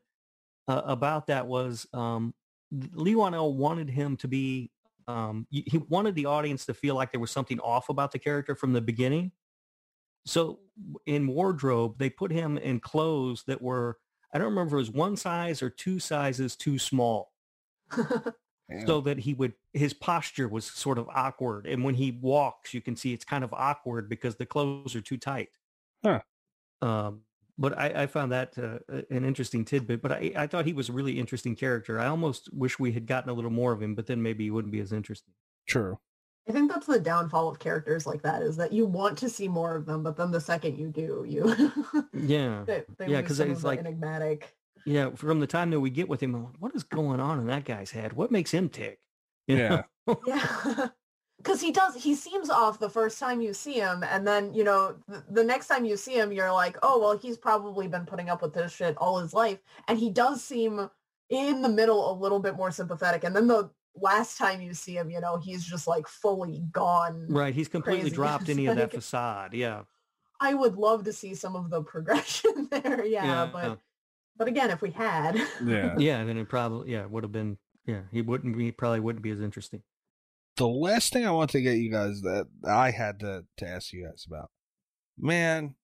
uh, 0.69 0.83
about 0.85 1.27
that 1.27 1.47
was 1.47 1.87
um, 1.93 2.35
Leigh 2.71 3.15
Whannell 3.15 3.55
wanted 3.55 3.91
him 3.91 4.17
to 4.19 4.29
be 4.29 4.71
um, 5.09 5.47
he 5.51 5.79
wanted 5.89 6.15
the 6.15 6.27
audience 6.27 6.67
to 6.67 6.75
feel 6.75 6.95
like 6.95 7.11
there 7.11 7.21
was 7.21 7.31
something 7.31 7.59
off 7.61 7.89
about 7.89 8.13
the 8.13 8.19
character 8.19 8.55
from 8.55 8.73
the 8.73 8.81
beginning. 8.81 9.33
So 10.25 10.61
in 11.07 11.27
wardrobe, 11.27 11.99
they 11.99 12.09
put 12.09 12.31
him 12.31 12.57
in 12.57 12.79
clothes 12.79 13.43
that 13.49 13.61
were 13.61 13.99
I 14.33 14.39
don't 14.39 14.49
remember 14.49 14.69
if 14.69 14.73
it 14.75 14.77
was 14.77 14.91
one 14.91 15.17
size 15.17 15.63
or 15.63 15.69
two 15.69 15.99
sizes 15.99 16.57
too 16.57 16.79
small 16.79 17.32
yeah. 18.69 18.87
so 18.87 19.01
that 19.01 19.19
he 19.19 19.35
would 19.35 19.55
his 19.73 19.93
posture 19.93 20.49
was 20.49 20.65
sort 20.65 20.99
of 20.99 21.09
awkward 21.09 21.67
and 21.67 21.85
when 21.85 21.95
he 21.95 22.11
walks 22.23 22.73
you 22.75 22.81
can 22.81 22.97
see 22.97 23.13
it's 23.13 23.25
kind 23.25 23.45
of 23.45 23.53
awkward 23.53 24.09
because 24.09 24.37
the 24.37 24.47
clothes 24.47 24.95
are 24.95 25.01
too 25.01 25.17
tight 25.19 25.49
Huh. 26.05 26.21
um 26.81 27.21
but 27.59 27.79
I, 27.79 28.03
I 28.05 28.07
found 28.07 28.33
that 28.33 28.57
uh, 28.59 28.79
an 29.11 29.25
interesting 29.25 29.65
tidbit 29.65 30.01
but 30.03 30.13
I, 30.13 30.33
I 30.37 30.47
thought 30.47 30.65
he 30.67 30.73
was 30.73 30.89
a 30.89 30.93
really 30.93 31.19
interesting 31.19 31.55
character 31.55 32.01
i 32.01 32.07
almost 32.07 32.53
wish 32.53 32.79
we 32.79 32.93
had 32.93 33.07
gotten 33.07 33.31
a 33.31 33.35
little 33.35 33.51
more 33.51 33.73
of 33.73 33.83
him 33.83 33.95
but 33.95 34.07
then 34.07 34.23
maybe 34.23 34.45
he 34.45 34.51
wouldn't 34.51 34.73
be 34.73 34.81
as 34.81 34.93
interesting 34.93 35.35
True. 35.69 35.99
I 36.49 36.51
think 36.53 36.73
that's 36.73 36.87
the 36.89 36.99
downfall 36.99 37.49
of 37.49 37.61
characters 37.61 38.05
like 38.05 38.23
that 38.23 38.43
is 38.43 38.57
that 38.57 38.73
you 38.73 38.85
want 38.85 39.17
to 39.19 39.29
see 39.31 39.47
more 39.47 39.77
of 39.77 39.87
them, 39.87 40.03
but 40.03 40.17
then 40.17 40.33
the 40.33 40.41
second 40.41 40.77
you 40.77 40.89
do, 40.89 41.25
you 41.29 41.71
yeah 42.13 42.65
they, 42.67 42.83
they 42.99 43.07
Yeah, 43.07 43.19
lose 43.19 43.29
'cause 43.29 43.37
some 43.37 43.53
it's 43.53 43.61
the 43.61 43.69
like- 43.69 43.79
enigmatic. 43.79 44.57
Yeah 44.87 45.11
from 45.15 45.41
the 45.41 45.47
time 45.47 45.71
that 45.71 45.81
we 45.81 45.91
get 45.91 46.09
with 46.09 46.23
him 46.23 46.35
I'm 46.35 46.45
like, 46.45 46.55
what 46.59 46.75
is 46.75 46.83
going 46.83 47.21
on 47.21 47.39
in 47.39 47.47
that 47.47 47.65
guy's 47.65 47.91
head 47.91 48.13
what 48.13 48.31
makes 48.31 48.53
him 48.53 48.69
tick 48.69 48.99
You 49.49 49.57
know? 49.57 49.85
Yeah. 50.07 50.15
Yeah. 50.27 50.89
Because 51.39 51.61
he 51.61 51.73
does, 51.73 51.97
he 51.97 52.15
seems 52.15 52.51
off 52.51 52.79
the 52.79 52.89
first 52.89 53.19
time 53.19 53.41
you 53.41 53.53
see 53.53 53.73
him. 53.73 54.05
And 54.05 54.25
then, 54.25 54.55
you 54.55 54.63
know, 54.63 54.95
th- 55.11 55.25
the 55.29 55.43
next 55.43 55.67
time 55.67 55.85
you 55.85 55.97
see 55.97 56.15
him, 56.15 56.31
you're 56.31 56.53
like, 56.53 56.77
oh, 56.85 57.01
well, 57.01 57.19
he's 57.19 57.37
probably 57.37 57.89
been 57.89 58.07
putting 58.07 58.31
up 58.31 58.43
with 58.43 58.55
this 58.55 58.73
shit 58.73 58.97
all 58.99 59.19
his 59.19 59.35
life. 59.35 59.59
And 59.89 59.99
he 59.99 60.09
does 60.09 60.45
seem 60.45 60.89
in 61.31 61.61
the 61.61 61.69
middle 61.69 62.13
a 62.13 62.15
little 62.15 62.39
bit 62.39 62.55
more 62.55 62.71
sympathetic. 62.71 63.25
And 63.25 63.35
then 63.35 63.49
the 63.49 63.71
last 63.97 64.39
time 64.39 64.61
you 64.61 64.73
see 64.73 64.97
him, 64.97 65.11
you 65.11 65.21
know, 65.21 65.37
he's 65.37 65.65
just 65.65 65.89
like 65.89 66.07
fully 66.07 66.63
gone. 66.71 67.27
right 67.29 67.55
he's 67.55 67.69
completely 67.69 68.03
Crazy. 68.03 68.15
dropped 68.23 68.43
It's 68.43 68.51
any 68.51 68.67
of 68.67 68.77
that 68.77 68.93
facade 68.93 69.53
yeah 69.53 69.83
I 70.41 70.55
would 70.55 70.77
love 70.77 71.05
to 71.05 71.13
see 71.13 71.35
some 71.35 71.55
of 71.55 71.71
the 71.71 71.83
progression 71.83 72.69
there. 72.71 73.05
Yeah. 73.05 73.25
Yeah, 73.25 73.51
but 73.53 73.65
uh, 73.65 73.77
But 74.37 74.49
again, 74.49 74.71
if 74.71 74.81
we 74.83 74.91
had, 74.91 75.37
Yeah. 75.65 75.95
Yeah, 75.99 76.25
then 76.25 76.37
it 76.39 76.49
probably 76.49 76.91
yeah 76.93 77.07
would 77.07 77.23
have 77.25 77.33
been 77.33 77.59
yeah 77.87 78.03
he 78.13 78.23
wouldn't 78.23 78.57
be 78.57 78.73
probably 78.73 79.01
wouldn't 79.01 79.23
be 79.23 79.31
as 79.31 79.41
interesting. 79.41 79.83
the 80.57 80.69
last 80.69 81.13
thing 81.13 81.27
I 81.27 81.31
want 81.33 81.51
to 81.51 81.61
get 81.61 81.79
you 81.79 81.91
guys 81.91 82.21
that 82.23 82.47
I 82.67 82.91
had 82.91 83.21
to 83.21 83.45
to 83.59 83.67
ask 83.69 83.93
you 83.93 84.07
guys 84.07 84.25
about, 84.27 84.51
man, 85.19 85.75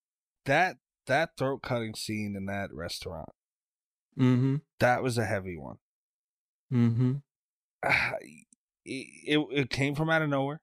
that 0.46 0.76
that 1.06 1.36
throat 1.38 1.62
cutting 1.62 1.94
scene 1.94 2.34
in 2.36 2.46
that 2.46 2.72
restaurant, 2.72 3.30
Mm-hmm. 4.18 4.56
that 4.80 5.02
was 5.02 5.16
a 5.18 5.24
heavy 5.24 5.56
one. 5.56 5.76
Mm-hmm. 6.72 7.12
It, 8.90 9.06
it 9.36 9.46
it 9.52 9.70
came 9.70 9.94
from 9.94 10.08
out 10.08 10.22
of 10.22 10.30
nowhere. 10.30 10.62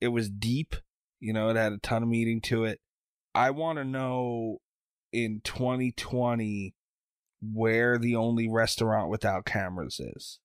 It 0.00 0.08
was 0.08 0.30
deep, 0.30 0.76
you 1.18 1.32
know. 1.32 1.48
It 1.48 1.56
had 1.56 1.72
a 1.72 1.78
ton 1.78 2.04
of 2.04 2.08
meaning 2.08 2.40
to 2.42 2.62
it. 2.64 2.78
I 3.34 3.50
want 3.50 3.78
to 3.78 3.84
know 3.84 4.58
in 5.12 5.40
2020 5.42 6.74
where 7.40 7.98
the 7.98 8.16
only 8.16 8.48
restaurant 8.48 9.10
without 9.10 9.44
cameras 9.44 10.00
is. 10.00 10.38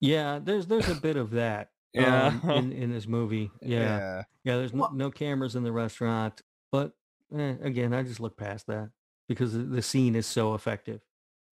Yeah, 0.00 0.38
there's 0.42 0.66
there's 0.66 0.88
a 0.88 0.94
bit 0.94 1.16
of 1.16 1.30
that 1.32 1.70
Yeah. 1.94 2.38
um, 2.42 2.50
in 2.50 2.72
in 2.72 2.92
this 2.92 3.06
movie. 3.06 3.50
Yeah, 3.62 4.22
yeah. 4.44 4.56
there's 4.56 4.74
no, 4.74 4.88
no 4.92 5.10
cameras 5.10 5.56
in 5.56 5.62
the 5.62 5.72
restaurant, 5.72 6.42
but 6.72 6.92
eh, 7.36 7.54
again, 7.62 7.94
I 7.94 8.02
just 8.02 8.20
look 8.20 8.36
past 8.36 8.66
that 8.66 8.90
because 9.28 9.52
the- 9.52 9.60
the 9.62 9.82
scene 9.82 10.14
is 10.16 10.26
so 10.26 10.54
effective. 10.54 11.00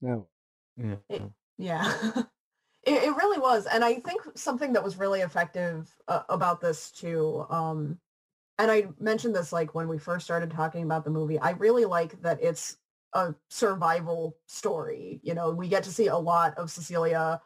No. 0.00 0.26
Yeah. 0.76 0.96
It- 1.08 1.22
yeah. 1.58 1.92
it, 2.84 3.04
it 3.04 3.16
really 3.16 3.38
was. 3.38 3.66
And 3.66 3.84
I 3.84 3.94
think 4.00 4.22
something 4.34 4.72
that 4.72 4.82
was 4.82 4.96
really 4.96 5.20
effective 5.20 5.94
uh, 6.08 6.22
about 6.28 6.60
this 6.60 6.90
too, 6.90 7.46
um, 7.50 7.98
and 8.58 8.70
I 8.70 8.88
mentioned 8.98 9.34
this 9.34 9.52
like 9.52 9.74
when 9.74 9.88
we 9.88 9.96
first 9.98 10.24
started 10.24 10.50
talking 10.50 10.82
about 10.82 11.04
the 11.04 11.10
movie, 11.10 11.38
I 11.38 11.50
really 11.52 11.84
like 11.84 12.20
that 12.22 12.42
it's 12.42 12.76
a 13.14 13.34
survival 13.48 14.36
story. 14.46 15.20
You 15.22 15.34
know, 15.34 15.50
we 15.50 15.68
get 15.68 15.84
to 15.84 15.92
see 15.92 16.06
a 16.06 16.16
lot 16.16 16.56
of 16.58 16.70
Cecilia 16.70 17.40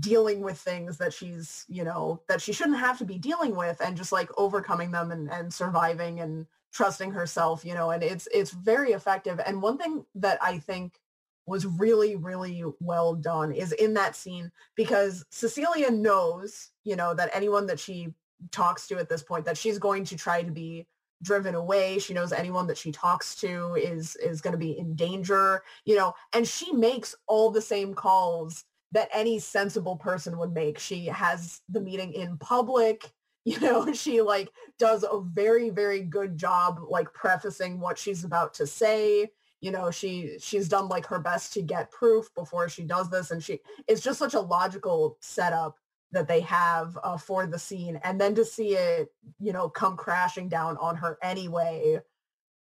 dealing 0.00 0.40
with 0.40 0.58
things 0.58 0.98
that 0.98 1.12
she's, 1.12 1.64
you 1.68 1.84
know, 1.84 2.22
that 2.28 2.42
she 2.42 2.52
shouldn't 2.52 2.78
have 2.78 2.98
to 2.98 3.04
be 3.04 3.18
dealing 3.18 3.54
with 3.54 3.80
and 3.80 3.96
just 3.96 4.12
like 4.12 4.30
overcoming 4.36 4.90
them 4.90 5.12
and, 5.12 5.30
and 5.30 5.52
surviving 5.52 6.20
and 6.20 6.46
trusting 6.72 7.12
herself, 7.12 7.64
you 7.64 7.74
know, 7.74 7.90
and 7.90 8.02
it's 8.02 8.26
it's 8.32 8.50
very 8.50 8.92
effective. 8.92 9.40
And 9.44 9.62
one 9.62 9.78
thing 9.78 10.04
that 10.16 10.38
I 10.42 10.58
think 10.58 10.98
was 11.46 11.66
really, 11.66 12.16
really 12.16 12.64
well 12.80 13.14
done 13.14 13.52
is 13.52 13.72
in 13.72 13.94
that 13.94 14.16
scene 14.16 14.50
because 14.76 15.24
Cecilia 15.30 15.90
knows, 15.90 16.70
you 16.84 16.96
know, 16.96 17.14
that 17.14 17.30
anyone 17.34 17.66
that 17.66 17.80
she 17.80 18.14
talks 18.50 18.86
to 18.88 18.98
at 18.98 19.08
this 19.08 19.22
point, 19.22 19.44
that 19.44 19.58
she's 19.58 19.78
going 19.78 20.04
to 20.04 20.16
try 20.16 20.42
to 20.42 20.50
be 20.50 20.86
driven 21.22 21.54
away. 21.54 21.98
She 21.98 22.14
knows 22.14 22.32
anyone 22.32 22.66
that 22.66 22.78
she 22.78 22.92
talks 22.92 23.34
to 23.36 23.74
is 23.74 24.16
is 24.16 24.40
going 24.40 24.52
to 24.52 24.58
be 24.58 24.78
in 24.78 24.94
danger, 24.94 25.62
you 25.84 25.96
know, 25.96 26.14
and 26.32 26.46
she 26.46 26.72
makes 26.72 27.14
all 27.26 27.50
the 27.50 27.62
same 27.62 27.94
calls 27.94 28.64
that 28.92 29.08
any 29.12 29.38
sensible 29.38 29.96
person 29.96 30.36
would 30.38 30.52
make. 30.52 30.78
She 30.78 31.06
has 31.06 31.60
the 31.68 31.80
meeting 31.80 32.12
in 32.12 32.36
public. 32.38 33.10
You 33.44 33.58
know, 33.58 33.92
she 33.92 34.22
like 34.22 34.52
does 34.78 35.02
a 35.02 35.20
very, 35.20 35.68
very 35.68 36.02
good 36.02 36.38
job 36.38 36.78
like 36.88 37.12
prefacing 37.12 37.80
what 37.80 37.98
she's 37.98 38.22
about 38.22 38.54
to 38.54 38.68
say 38.68 39.32
you 39.62 39.70
know 39.70 39.90
she 39.90 40.36
she's 40.38 40.68
done 40.68 40.88
like 40.88 41.06
her 41.06 41.18
best 41.18 41.54
to 41.54 41.62
get 41.62 41.90
proof 41.90 42.32
before 42.34 42.68
she 42.68 42.82
does 42.82 43.08
this 43.08 43.30
and 43.30 43.42
she 43.42 43.60
it's 43.88 44.02
just 44.02 44.18
such 44.18 44.34
a 44.34 44.40
logical 44.40 45.16
setup 45.20 45.78
that 46.12 46.28
they 46.28 46.40
have 46.40 46.96
uh, 47.02 47.16
for 47.16 47.46
the 47.46 47.58
scene 47.58 48.00
and 48.04 48.20
then 48.20 48.34
to 48.34 48.44
see 48.44 48.74
it 48.74 49.12
you 49.40 49.52
know 49.52 49.68
come 49.68 49.96
crashing 49.96 50.48
down 50.48 50.76
on 50.78 50.96
her 50.96 51.18
anyway 51.22 51.98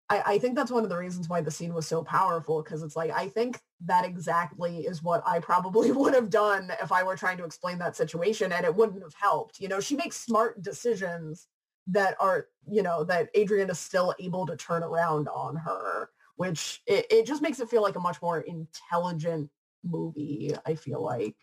I, 0.08 0.22
I 0.26 0.38
think 0.38 0.56
that's 0.56 0.70
one 0.70 0.82
of 0.82 0.90
the 0.90 0.96
reasons 0.96 1.28
why 1.28 1.40
the 1.40 1.50
scene 1.50 1.72
was 1.72 1.86
so 1.86 2.04
powerful 2.04 2.62
because 2.62 2.82
it's 2.82 2.96
like 2.96 3.10
i 3.10 3.28
think 3.28 3.60
that 3.86 4.04
exactly 4.04 4.80
is 4.80 5.02
what 5.02 5.22
i 5.26 5.38
probably 5.38 5.90
would 5.92 6.14
have 6.14 6.30
done 6.30 6.70
if 6.82 6.92
i 6.92 7.02
were 7.02 7.16
trying 7.16 7.38
to 7.38 7.44
explain 7.44 7.78
that 7.78 7.96
situation 7.96 8.52
and 8.52 8.64
it 8.64 8.74
wouldn't 8.74 9.02
have 9.02 9.14
helped 9.14 9.60
you 9.60 9.68
know? 9.68 9.80
She 9.80 9.96
makes 9.96 10.16
smart 10.16 10.62
decisions 10.62 11.48
that 11.86 12.16
are 12.20 12.48
you 12.68 12.82
know 12.82 13.04
that 13.04 13.30
adrian 13.34 13.70
is 13.70 13.78
still 13.78 14.14
able 14.20 14.46
to 14.46 14.56
turn 14.56 14.82
around 14.82 15.28
on 15.28 15.56
her 15.56 16.10
which 16.36 16.82
it, 16.86 17.06
it 17.10 17.26
just 17.26 17.42
makes 17.42 17.60
it 17.60 17.68
feel 17.68 17.82
like 17.82 17.96
a 17.96 18.00
much 18.00 18.20
more 18.20 18.40
intelligent 18.40 19.50
movie 19.82 20.54
i 20.66 20.74
feel 20.74 21.02
like 21.02 21.36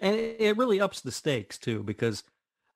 and 0.00 0.16
it, 0.16 0.36
it 0.40 0.56
really 0.56 0.80
ups 0.80 1.00
the 1.00 1.12
stakes 1.12 1.58
too 1.58 1.82
because 1.82 2.24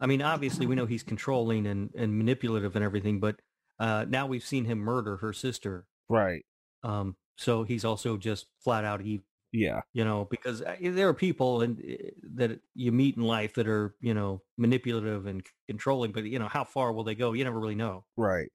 i 0.00 0.06
mean 0.06 0.22
obviously 0.22 0.66
we 0.66 0.74
know 0.74 0.86
he's 0.86 1.02
controlling 1.02 1.66
and, 1.66 1.90
and 1.96 2.16
manipulative 2.16 2.76
and 2.76 2.84
everything 2.84 3.20
but 3.20 3.36
uh, 3.80 4.04
now 4.08 4.26
we've 4.26 4.44
seen 4.44 4.64
him 4.64 4.78
murder 4.78 5.16
her 5.16 5.32
sister 5.32 5.86
Right. 6.08 6.44
um, 6.82 7.16
so 7.36 7.64
he's 7.64 7.84
also 7.84 8.16
just 8.16 8.46
flat 8.62 8.84
out 8.84 9.02
evil 9.02 9.24
Yeah. 9.52 9.80
you 9.92 10.04
know 10.04 10.26
because 10.30 10.62
uh, 10.62 10.76
there 10.80 11.08
are 11.08 11.14
people 11.14 11.62
and 11.62 11.78
uh, 11.80 12.10
that 12.34 12.60
you 12.74 12.92
meet 12.92 13.16
in 13.16 13.22
life 13.24 13.54
that 13.54 13.66
are 13.68 13.94
you 14.00 14.14
know 14.14 14.42
manipulative 14.58 15.26
and 15.26 15.44
controlling 15.68 16.12
but 16.12 16.24
you 16.24 16.38
know 16.38 16.48
how 16.48 16.64
far 16.64 16.92
will 16.92 17.04
they 17.04 17.14
go 17.14 17.32
you 17.32 17.44
never 17.44 17.58
really 17.60 17.74
know 17.74 18.04
Right. 18.16 18.48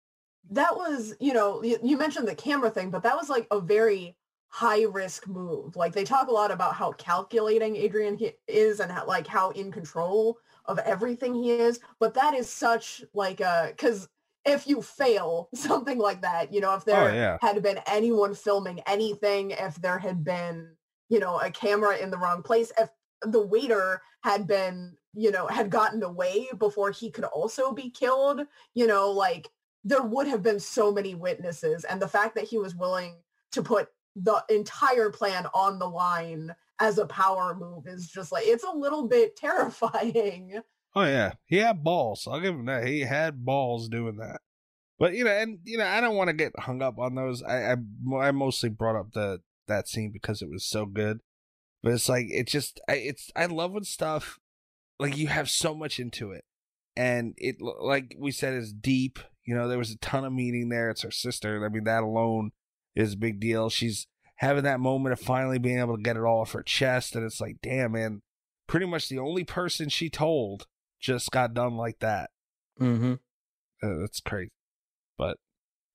that 0.52 0.76
was 0.76 1.14
you 1.20 1.34
know 1.34 1.62
you, 1.64 1.78
you 1.84 1.98
mentioned 1.98 2.28
the 2.28 2.36
camera 2.36 2.70
thing 2.70 2.90
but 2.92 3.04
that 3.04 3.16
was 3.16 3.30
like 3.30 3.48
a 3.52 3.60
very 3.60 4.16
high 4.50 4.84
risk 4.84 5.28
move 5.28 5.76
like 5.76 5.94
they 5.94 6.04
talk 6.04 6.28
a 6.28 6.32
lot 6.32 6.52
about 6.52 6.74
how 6.74 6.92
calculating 6.94 7.76
adrian 7.76 8.18
is 8.48 8.80
and 8.80 8.92
how, 8.92 9.06
like 9.06 9.28
how 9.28 9.52
in 9.52 9.72
control 9.72 10.38
of 10.66 10.80
everything 10.80 11.34
he 11.34 11.52
is 11.52 11.80
but 12.00 12.14
that 12.14 12.34
is 12.34 12.50
such 12.50 13.04
like 13.14 13.40
a 13.40 13.68
because 13.70 14.08
if 14.46 14.68
you 14.68 14.82
fail 14.82 15.50
something 15.56 16.00
like 16.00 16.22
that 16.22 16.52
you 16.52 16.62
know 16.62 16.74
if 16.74 16.82
oh, 16.82 16.92
there 16.92 17.12
Oh, 17.12 17.14
yeah. 17.14 17.38
had 17.42 17.62
been 17.62 17.80
anyone 17.86 18.34
filming 18.34 18.82
anything 18.88 19.52
if 19.52 19.76
there 19.76 20.00
had 20.00 20.24
been 20.24 20.76
you 21.10 21.20
know 21.20 21.40
a 21.40 21.52
camera 21.52 21.98
in 21.98 22.10
the 22.10 22.18
wrong 22.18 22.42
place 22.42 22.72
if 22.80 22.90
the 23.22 23.46
waiter 23.46 24.02
had 24.24 24.48
been 24.48 24.96
you 25.14 25.32
know 25.32 25.46
had 25.48 25.70
gotten 25.70 26.02
away 26.02 26.48
before 26.58 26.92
he 26.92 27.12
could 27.12 27.26
also 27.26 27.72
be 27.72 27.90
killed 27.90 28.42
you 28.74 28.88
know 28.88 29.12
like 29.12 29.50
there 29.84 30.02
would 30.04 30.28
have 30.28 30.44
been 30.44 30.60
so 30.60 30.92
many 30.92 31.16
witnesses 31.16 31.84
and 31.84 32.02
the 32.02 32.08
fact 32.08 32.36
that 32.36 32.44
he 32.44 32.58
was 32.58 32.76
willing 32.76 33.16
to 33.52 33.62
put 33.64 33.90
the 34.16 34.44
entire 34.50 35.10
plan 35.10 35.46
on 35.54 35.80
the 35.80 35.88
line 35.88 36.54
as 36.80 36.98
a 36.98 37.06
power 37.06 37.56
move 37.56 37.88
is 37.88 38.10
just 38.10 38.32
like 38.32 38.46
it's 38.46 38.64
a 38.64 38.76
little 38.76 39.08
bit 39.08 39.36
terrifying 39.38 40.62
Oh 40.96 41.04
yeah, 41.04 41.34
he 41.46 41.58
had 41.58 41.84
balls. 41.84 42.28
I'll 42.30 42.40
give 42.40 42.56
him 42.56 42.66
that. 42.66 42.88
He 42.88 43.02
had 43.02 43.46
balls 43.46 43.90
doing 43.90 44.18
that. 44.18 44.42
But 44.98 45.14
you 45.14 45.24
know, 45.24 45.32
and 45.32 45.60
you 45.64 45.78
know, 45.78 45.86
I 45.86 46.02
don't 46.02 46.16
want 46.16 46.30
to 46.30 46.34
get 46.34 46.58
hung 46.60 46.82
up 46.82 46.98
on 47.00 47.16
those. 47.16 47.44
I, 47.44 47.74
I 47.74 47.76
I 48.18 48.32
mostly 48.32 48.70
brought 48.70 49.00
up 49.00 49.14
the 49.14 49.40
that 49.68 49.88
scene 49.88 50.12
because 50.12 50.42
it 50.42 50.50
was 50.50 50.66
so 50.66 50.86
good. 50.86 51.20
But 51.84 51.94
it's 51.94 52.10
like 52.10 52.26
it 52.30 52.48
just 52.48 52.82
I 52.90 52.96
it's 52.96 53.32
I 53.36 53.46
love 53.46 53.72
when 53.72 53.84
stuff 53.84 54.40
like 55.00 55.16
you 55.16 55.28
have 55.28 55.50
so 55.50 55.76
much 55.76 56.00
into 56.00 56.32
it, 56.32 56.44
and 56.98 57.34
it 57.38 57.58
like 57.62 58.16
we 58.20 58.32
said 58.32 58.56
is 58.56 58.74
deep. 58.74 59.20
You 59.46 59.56
know, 59.56 59.68
there 59.68 59.78
was 59.78 59.92
a 59.92 59.98
ton 60.00 60.26
of 60.26 60.34
meaning 60.34 60.70
there. 60.70 60.90
It's 60.90 61.04
her 61.04 61.12
sister. 61.12 61.64
I 61.64 61.70
mean, 61.70 61.86
that 61.86 62.04
alone 62.04 62.52
is 62.96 63.14
a 63.14 63.18
big 63.18 63.40
deal. 63.40 63.70
She's 63.70 64.08
having 64.36 64.64
that 64.64 64.80
moment 64.80 65.14
of 65.14 65.20
finally 65.20 65.60
being 65.60 65.80
able 65.80 65.98
to 65.98 66.04
get 66.04 66.18
it 66.18 66.24
all 66.24 66.42
off 66.42 66.54
her 66.54 66.64
chest, 66.64 67.16
and 67.16 67.26
it's 67.26 67.42
like, 67.42 67.58
damn, 67.62 67.94
man. 67.94 68.22
Pretty 68.68 68.86
much 68.86 69.10
the 69.10 69.18
only 69.18 69.44
person 69.44 69.90
she 69.90 70.12
told 70.12 70.68
just 71.00 71.32
got 71.32 71.56
done 71.56 71.76
like 71.76 72.00
that. 72.00 72.30
mm-hmm. 72.80 73.14
Uh, 73.82 74.00
that's 74.02 74.20
crazy. 74.20 74.52
But 75.18 75.38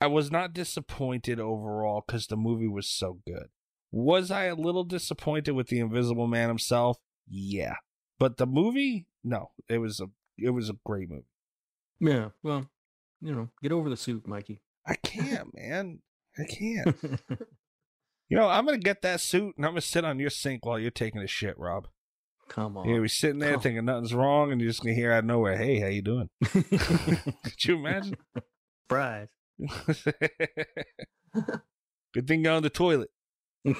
I 0.00 0.08
was 0.08 0.32
not 0.32 0.52
disappointed 0.52 1.38
overall 1.38 2.02
because 2.04 2.26
the 2.26 2.36
movie 2.36 2.66
was 2.66 2.88
so 2.88 3.20
good. 3.24 3.46
Was 3.92 4.32
I 4.32 4.46
a 4.46 4.56
little 4.56 4.82
disappointed 4.82 5.52
with 5.52 5.68
the 5.68 5.78
Invisible 5.78 6.26
Man 6.26 6.48
himself? 6.48 6.98
Yeah. 7.28 7.76
But 8.18 8.38
the 8.38 8.46
movie, 8.46 9.06
no, 9.22 9.52
it 9.68 9.78
was 9.78 10.00
a 10.00 10.06
it 10.36 10.50
was 10.50 10.68
a 10.68 10.74
great 10.84 11.08
movie. 11.08 11.28
yeah 12.00 12.30
well 12.42 12.68
you 13.20 13.32
know 13.32 13.48
get 13.62 13.70
over 13.70 13.88
the 13.88 13.96
suit 13.96 14.26
mikey 14.26 14.60
I 14.86 14.96
can't, 14.96 15.54
man. 15.54 16.00
I 16.38 16.44
can't. 16.44 16.96
You 18.28 18.36
know, 18.38 18.48
I'm 18.48 18.64
gonna 18.64 18.78
get 18.78 19.02
that 19.02 19.20
suit 19.20 19.54
and 19.56 19.64
I'm 19.66 19.72
gonna 19.72 19.80
sit 19.82 20.04
on 20.04 20.18
your 20.18 20.30
sink 20.30 20.64
while 20.66 20.78
you're 20.78 20.90
taking 20.90 21.20
a 21.20 21.26
shit, 21.26 21.58
Rob. 21.58 21.88
come 22.48 22.76
on 22.76 22.88
You're 22.88 23.02
be 23.02 23.08
sitting 23.08 23.38
there 23.38 23.52
Come- 23.52 23.60
thinking 23.60 23.84
nothing's 23.84 24.14
wrong, 24.14 24.50
and 24.50 24.60
you're 24.60 24.70
just 24.70 24.82
gonna 24.82 24.94
hear 24.94 25.12
out 25.12 25.20
of 25.20 25.24
nowhere, 25.26 25.56
"Hey, 25.56 25.78
how 25.80 25.86
you 25.88 26.02
doing?" 26.02 26.30
Could 26.44 27.64
you 27.64 27.76
imagine? 27.76 28.16
Surprise. 28.88 29.28
Good 32.12 32.26
thing 32.28 32.44
you're 32.44 32.52
on 32.54 32.62
the 32.62 32.70
toilet. 32.70 33.10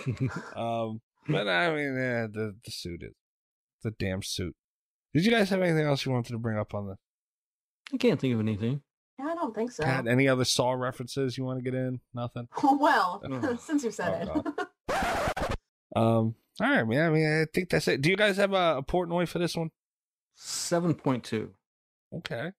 Um, 0.57 1.01
but 1.29 1.49
I 1.49 1.75
mean, 1.75 1.95
yeah, 1.97 2.27
the 2.31 2.55
the 2.65 2.71
suit 2.71 3.03
is 3.03 3.13
the 3.83 3.91
damn 3.99 4.23
suit. 4.23 4.55
Did 5.15 5.25
you 5.25 5.31
guys 5.33 5.49
have 5.51 5.63
anything 5.63 5.87
else 5.87 6.05
you 6.05 6.13
wanted 6.13 6.33
to 6.33 6.39
bring 6.39 6.59
up 6.59 6.75
on 6.75 6.87
the 6.87 6.97
I 7.93 7.97
can't 7.99 8.21
think 8.21 8.35
of 8.35 8.41
anything. 8.41 8.83
Yeah 9.19 9.27
i 9.27 9.35
don't 9.35 9.55
think 9.55 9.71
so 9.73 9.85
Pat? 9.85 10.07
Any 10.07 10.29
other 10.29 10.45
Saw 10.45 10.73
references 10.73 11.37
you 11.39 11.45
want 11.45 11.59
to 11.59 11.63
get 11.65 11.75
in? 11.75 12.01
Nothing. 12.15 12.49
well 12.63 13.23
Oh. 13.25 13.57
since 13.61 13.85
you 13.85 13.91
said 13.91 14.29
Oh, 14.35 14.43
it 14.89 15.57
Um. 15.97 16.35
All 16.61 16.69
right, 16.71 16.85
man. 16.87 17.07
I 17.07 17.11
mean, 17.11 17.27
I 17.43 17.47
think 17.53 17.69
that's 17.71 17.87
it. 17.89 18.01
Do 18.01 18.11
you 18.11 18.17
guys 18.17 18.37
have 18.37 18.53
a, 18.53 18.77
a 18.79 18.83
Portnoy 18.83 19.29
for 19.29 19.39
this 19.39 19.57
one? 19.57 19.71
Seven 20.35 20.95
point 20.95 21.23
two. 21.25 21.51
Okay. 22.13 22.51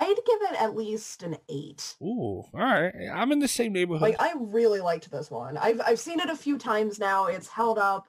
I'd 0.00 0.16
give 0.26 0.42
it 0.50 0.60
at 0.60 0.74
least 0.74 1.22
an 1.22 1.36
eight. 1.48 1.94
Ooh, 2.02 2.42
all 2.52 2.60
right. 2.60 2.92
I'm 3.12 3.30
in 3.30 3.38
the 3.38 3.46
same 3.46 3.72
neighborhood. 3.72 4.02
Like 4.02 4.20
I 4.20 4.32
really 4.36 4.80
liked 4.80 5.08
this 5.12 5.30
one. 5.30 5.56
I've 5.56 5.80
I've 5.80 6.00
seen 6.00 6.18
it 6.18 6.28
a 6.28 6.34
few 6.36 6.58
times 6.58 6.98
now. 6.98 7.26
It's 7.26 7.46
held 7.48 7.78
up. 7.78 8.06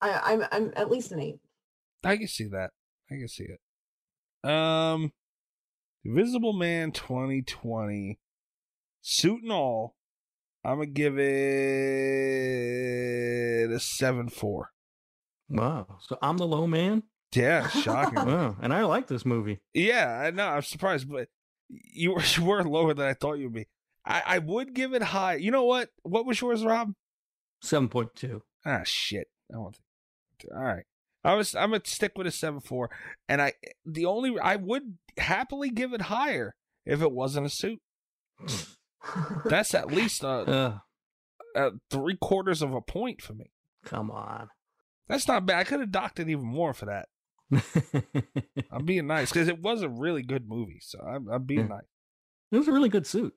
I, 0.00 0.32
I'm 0.32 0.44
I'm 0.50 0.72
at 0.76 0.90
least 0.90 1.12
an 1.12 1.20
eight. 1.20 1.38
I 2.02 2.16
can 2.16 2.26
see 2.28 2.48
that. 2.48 2.70
I 3.10 3.14
can 3.14 3.28
see 3.28 3.44
it. 3.44 4.48
Um, 4.50 5.12
Invisible 6.10 6.52
Man 6.52 6.92
2020, 6.92 8.20
suit 9.02 9.42
and 9.42 9.50
all. 9.50 9.96
I'm 10.64 10.76
gonna 10.76 10.86
give 10.86 11.18
it 11.18 11.24
a 13.72 13.80
seven 13.80 14.28
four. 14.28 14.70
Wow. 15.48 15.98
So 16.02 16.16
I'm 16.22 16.36
the 16.36 16.46
low 16.46 16.68
man. 16.68 17.02
Yeah, 17.34 17.66
shocking. 17.70 18.24
Wow. 18.24 18.56
And 18.62 18.72
I 18.72 18.84
like 18.84 19.08
this 19.08 19.26
movie. 19.26 19.60
yeah, 19.74 20.20
I 20.24 20.30
know. 20.30 20.46
I'm 20.46 20.62
surprised, 20.62 21.10
but 21.10 21.26
you 21.68 22.12
were 22.12 22.22
you 22.36 22.44
were 22.44 22.62
lower 22.62 22.94
than 22.94 23.08
I 23.08 23.14
thought 23.14 23.38
you'd 23.40 23.52
be. 23.52 23.66
I, 24.04 24.22
I 24.26 24.38
would 24.38 24.74
give 24.74 24.94
it 24.94 25.02
high. 25.02 25.34
You 25.34 25.50
know 25.50 25.64
what? 25.64 25.88
What 26.04 26.24
was 26.24 26.40
yours, 26.40 26.64
Rob? 26.64 26.92
Seven 27.62 27.88
point 27.88 28.10
two. 28.14 28.42
Ah, 28.64 28.82
shit. 28.84 29.26
I 29.52 29.58
won't. 29.58 29.80
All 30.54 30.62
right. 30.62 30.84
I 31.26 31.34
was. 31.34 31.54
I'm 31.54 31.70
gonna 31.70 31.82
stick 31.84 32.12
with 32.16 32.26
a 32.26 32.30
seven 32.30 32.60
four, 32.60 32.90
and 33.28 33.42
I. 33.42 33.52
The 33.84 34.06
only 34.06 34.38
I 34.38 34.56
would 34.56 34.96
happily 35.18 35.70
give 35.70 35.92
it 35.92 36.02
higher 36.02 36.54
if 36.84 37.02
it 37.02 37.10
wasn't 37.12 37.46
a 37.46 37.50
suit. 37.50 37.80
That's 39.44 39.74
at 39.74 39.88
least 39.88 40.22
a, 40.24 40.80
a 41.54 41.70
three 41.90 42.16
quarters 42.16 42.62
of 42.62 42.74
a 42.74 42.80
point 42.80 43.22
for 43.22 43.34
me. 43.34 43.50
come 43.84 44.10
on. 44.10 44.48
That's 45.08 45.28
not 45.28 45.46
bad. 45.46 45.58
I 45.58 45.64
could 45.64 45.80
have 45.80 45.92
docked 45.92 46.18
it 46.18 46.28
even 46.28 46.44
more 46.44 46.74
for 46.74 46.86
that. 46.86 47.08
I'm 48.72 48.84
being 48.84 49.06
nice 49.06 49.30
because 49.30 49.46
it 49.48 49.62
was 49.62 49.82
a 49.82 49.88
really 49.88 50.22
good 50.22 50.48
movie. 50.48 50.80
So 50.80 50.98
I'm, 51.00 51.28
I'm 51.28 51.44
being 51.44 51.60
Yeah. 51.60 51.66
nice. 51.76 51.84
It 52.50 52.58
was 52.58 52.66
a 52.68 52.72
really 52.72 52.88
good 52.88 53.06
suit. 53.06 53.34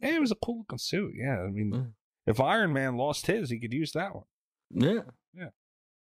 Yeah, 0.00 0.16
it 0.16 0.20
was 0.20 0.30
a 0.32 0.34
cool 0.36 0.58
looking 0.58 0.78
suit. 0.78 1.12
Yeah, 1.16 1.40
I 1.40 1.46
mean, 1.50 1.70
Mm. 1.72 1.92
if 2.26 2.38
Iron 2.40 2.72
Man 2.74 2.96
lost 2.96 3.26
his, 3.26 3.48
he 3.50 3.58
could 3.58 3.72
use 3.72 3.92
that 3.92 4.14
one. 4.14 4.24
Yeah, 4.70 5.00
yeah. 5.34 5.48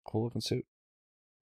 Cool 0.05 0.25
looking 0.25 0.41
suit. 0.41 0.67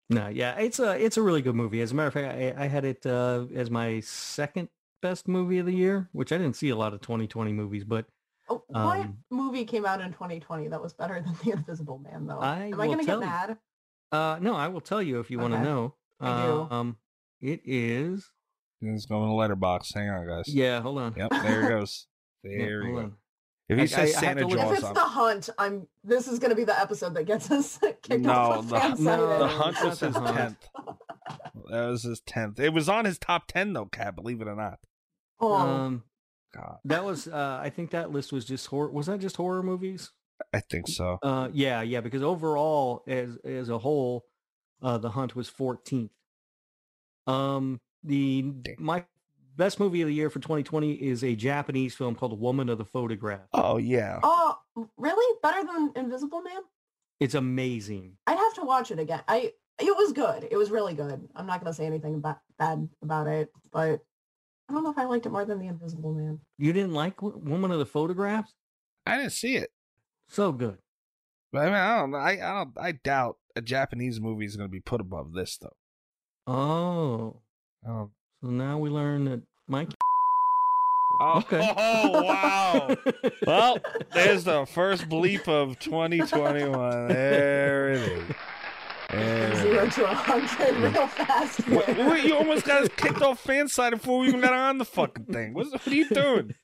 No, 0.09 0.29
yeah, 0.29 0.57
it's 0.59 0.79
a 0.79 0.93
it's 1.05 1.17
a 1.17 1.23
really 1.23 1.43
good 1.43 1.55
movie. 1.57 1.81
As 1.81 1.91
a 1.91 1.95
matter 1.95 2.09
of 2.09 2.15
fact, 2.15 2.29
I, 2.59 2.65
I 2.65 2.67
had 2.69 2.85
it 2.85 3.05
uh, 3.05 3.47
as 3.55 3.71
my 3.71 4.01
second 4.01 4.69
best 5.03 5.27
movie 5.27 5.59
of 5.59 5.67
the 5.67 5.75
year, 5.75 6.09
which 6.13 6.31
I 6.33 6.39
didn't 6.39 6.55
see 6.57 6.69
a 6.69 6.77
lot 6.77 6.95
of 6.95 7.01
2020 7.01 7.53
movies, 7.53 7.85
but 7.85 8.07
Oh, 8.49 8.63
what 8.69 9.01
Um, 9.01 9.19
movie 9.31 9.65
came 9.65 9.85
out 9.85 10.01
in 10.01 10.13
2020 10.13 10.69
that 10.69 10.81
was 10.81 10.93
better 10.93 11.21
than 11.25 11.35
The 11.45 11.51
Invisible 11.51 11.99
Man 11.99 12.27
though? 12.29 12.39
I 12.39 12.67
Am 12.67 12.75
I 12.81 12.87
will 12.87 12.95
gonna 12.95 13.05
tell 13.05 13.19
get 13.21 13.27
you. 13.27 13.31
mad? 13.33 13.59
uh, 14.13 14.39
no, 14.41 14.55
I 14.55 14.69
will 14.69 14.81
tell 14.81 15.03
you 15.03 15.19
if 15.19 15.31
you 15.31 15.39
want 15.41 15.55
to 15.55 15.61
know. 15.63 15.95
I 16.21 16.47
do. 16.47 16.69
Um, 16.71 16.97
it 17.41 17.61
is. 17.65 18.31
It's 18.81 19.07
going 19.07 19.29
to 19.29 19.35
Letterboxd. 19.35 19.93
Hang 19.95 20.09
on, 20.11 20.27
guys. 20.29 20.45
Yeah, 20.47 20.81
hold 20.81 20.99
on. 20.99 21.15
Yep, 21.17 21.31
there 21.31 21.63
it 21.67 21.69
goes. 21.69 22.07
Yeah, 22.45 22.59
There 22.59 22.83
you 22.83 22.95
hold 22.95 22.95
go. 22.97 23.03
on. 23.03 23.13
If 23.69 23.79
he 23.79 23.83
I- 23.83 23.87
says 23.87 23.99
I- 23.99 24.03
I 24.03 24.07
have 24.07 24.21
Santa 24.21 24.41
to 24.43 24.47
look- 24.47 24.59
If 24.61 24.73
it's 24.79 24.85
I'm- 24.85 24.95
the 24.95 25.01
hunt, 25.01 25.49
I'm. 25.59 25.89
This 26.05 26.29
is 26.29 26.39
gonna 26.39 26.55
be 26.55 26.65
the 26.65 26.79
episode 26.79 27.15
that 27.15 27.25
gets 27.25 27.51
us 27.51 27.79
kicked 28.03 28.21
no, 28.21 28.31
off 28.33 28.59
of 28.59 28.69
the, 28.69 28.79
fan 28.81 29.05
no, 29.05 29.39
the 29.41 29.49
hunt 29.49 29.77
was 29.85 30.01
his 30.01 30.15
tenth. 30.15 30.69
That 31.71 31.87
was 31.89 32.03
his 32.05 32.21
tenth. 32.21 32.61
It 32.61 32.73
was 32.73 32.89
on 32.89 33.05
his 33.05 33.19
top 33.19 33.49
ten 33.49 33.73
though, 33.73 33.87
Kat. 33.87 34.15
Believe 34.15 34.41
it 34.41 34.47
or 34.49 34.55
not. 34.55 34.79
Oh, 35.41 35.53
Um, 35.55 36.05
God, 36.55 36.79
that 36.85 37.05
was. 37.05 37.27
Uh, 37.27 37.59
I 37.61 37.71
think 37.71 37.91
that 37.91 38.11
list 38.13 38.33
was 38.33 38.45
just 38.45 38.67
horror. 38.69 38.91
Was 38.91 39.07
that 39.07 39.19
just 39.19 39.37
horror 39.37 39.63
movies? 39.65 40.13
I 40.55 40.61
think 40.61 40.87
so. 40.87 41.19
Uh, 41.23 41.49
yeah, 41.53 41.83
yeah. 41.83 42.01
Because 42.01 42.23
overall, 42.23 43.03
as 43.09 43.37
as 43.45 43.69
a 43.69 43.79
whole, 43.79 44.25
uh, 44.81 44.97
the 44.99 45.11
hunt 45.11 45.35
was 45.35 45.51
14th. 45.51 46.11
Um, 47.27 47.81
the 48.05 48.43
Damn. 48.43 48.77
my 48.79 49.05
best 49.57 49.81
movie 49.81 50.03
of 50.03 50.09
the 50.09 50.15
year 50.15 50.31
for 50.31 50.39
2020 50.39 50.93
is 50.93 51.25
a 51.25 51.35
Japanese 51.35 51.95
film 51.95 52.15
called 52.15 52.39
Woman 52.39 52.69
of 52.69 52.79
the 52.79 52.85
Photograph. 52.85 53.49
Oh 53.53 53.77
yeah. 53.79 54.21
oh, 54.23 54.57
really? 54.97 55.39
Better 55.43 55.65
than 55.65 55.93
Invisible 55.97 56.43
Man? 56.43 56.61
It's 57.21 57.35
amazing. 57.35 58.13
I'd 58.27 58.39
have 58.39 58.55
to 58.55 58.63
watch 58.63 58.91
it 58.91 58.99
again. 58.99 59.23
I. 59.29 59.53
It 59.79 59.95
was 59.95 60.13
good. 60.15 60.49
It 60.51 60.57
was 60.57 60.71
really 60.71 60.95
good. 60.95 61.29
I'm 61.37 61.47
not 61.47 61.61
gonna 61.61 61.75
say 61.75 61.85
anything 61.85 62.15
about, 62.15 62.39
bad 62.59 62.89
about 63.03 63.27
it, 63.27 63.51
but 63.71 64.01
I 64.69 64.73
don't 64.73 64.85
know 64.85 64.91
if 64.91 64.99
I 64.99 65.05
liked 65.05 65.27
it 65.27 65.33
more 65.33 65.45
than 65.45 65.59
The 65.59 65.67
Invisible 65.67 66.15
Man. 66.15 66.41
You 66.57 66.73
didn't 66.73 66.95
like 66.95 67.21
Woman 67.21 67.71
of 67.71 67.79
the 67.79 67.87
Photographs? 67.87 68.55
I 69.05 69.19
didn't 69.19 69.33
see 69.33 69.57
it. 69.57 69.71
So 70.29 70.51
good. 70.53 70.79
But 71.53 71.63
I 71.63 71.65
mean, 71.67 71.75
I 71.75 71.97
don't. 71.99 72.15
I 72.15 72.31
I 72.31 72.65
don't. 72.65 72.79
I 72.79 72.93
doubt 72.93 73.37
a 73.55 73.63
Japanese 73.63 74.21
movie 74.21 74.45
is 74.45 74.57
going 74.57 74.69
to 74.69 74.73
be 74.73 74.81
put 74.81 75.01
above 75.01 75.33
this 75.33 75.59
though. 75.59 75.77
Oh, 76.47 77.41
I 77.85 77.89
don't. 77.89 78.11
So 78.43 78.49
now 78.51 78.79
we 78.79 78.91
learn 78.91 79.25
that 79.27 79.43
Mike. 79.69 79.89
Oh, 81.19 81.39
Okay. 81.39 81.73
oh 81.79 82.23
wow. 82.23 82.95
well, 83.47 83.79
there's 84.13 84.45
the 84.45 84.67
first 84.67 85.09
bleep 85.09 85.49
of 85.49 85.79
2021. 85.79 87.09
There 87.09 87.91
it 87.91 88.01
is. 88.01 88.35
There 89.11 89.47
it 89.47 89.53
is. 89.55 89.59
Zero 89.61 89.89
to 89.89 90.05
a 90.05 90.15
hundred 90.15 90.77
real 90.93 91.07
fast. 91.07 91.67
Wait, 91.69 91.87
there. 91.87 92.11
wait, 92.11 92.25
you 92.25 92.37
almost 92.37 92.67
got 92.67 92.83
us 92.83 92.89
kicked 92.97 93.23
off 93.23 93.43
Fansided 93.43 93.93
before 93.93 94.19
we 94.19 94.29
even 94.29 94.41
got 94.43 94.53
on 94.53 94.77
the 94.79 94.85
fucking 94.85 95.27
thing. 95.27 95.55
What's, 95.55 95.71
what 95.71 95.87
are 95.87 95.95
you 95.95 96.09
doing? 96.11 96.55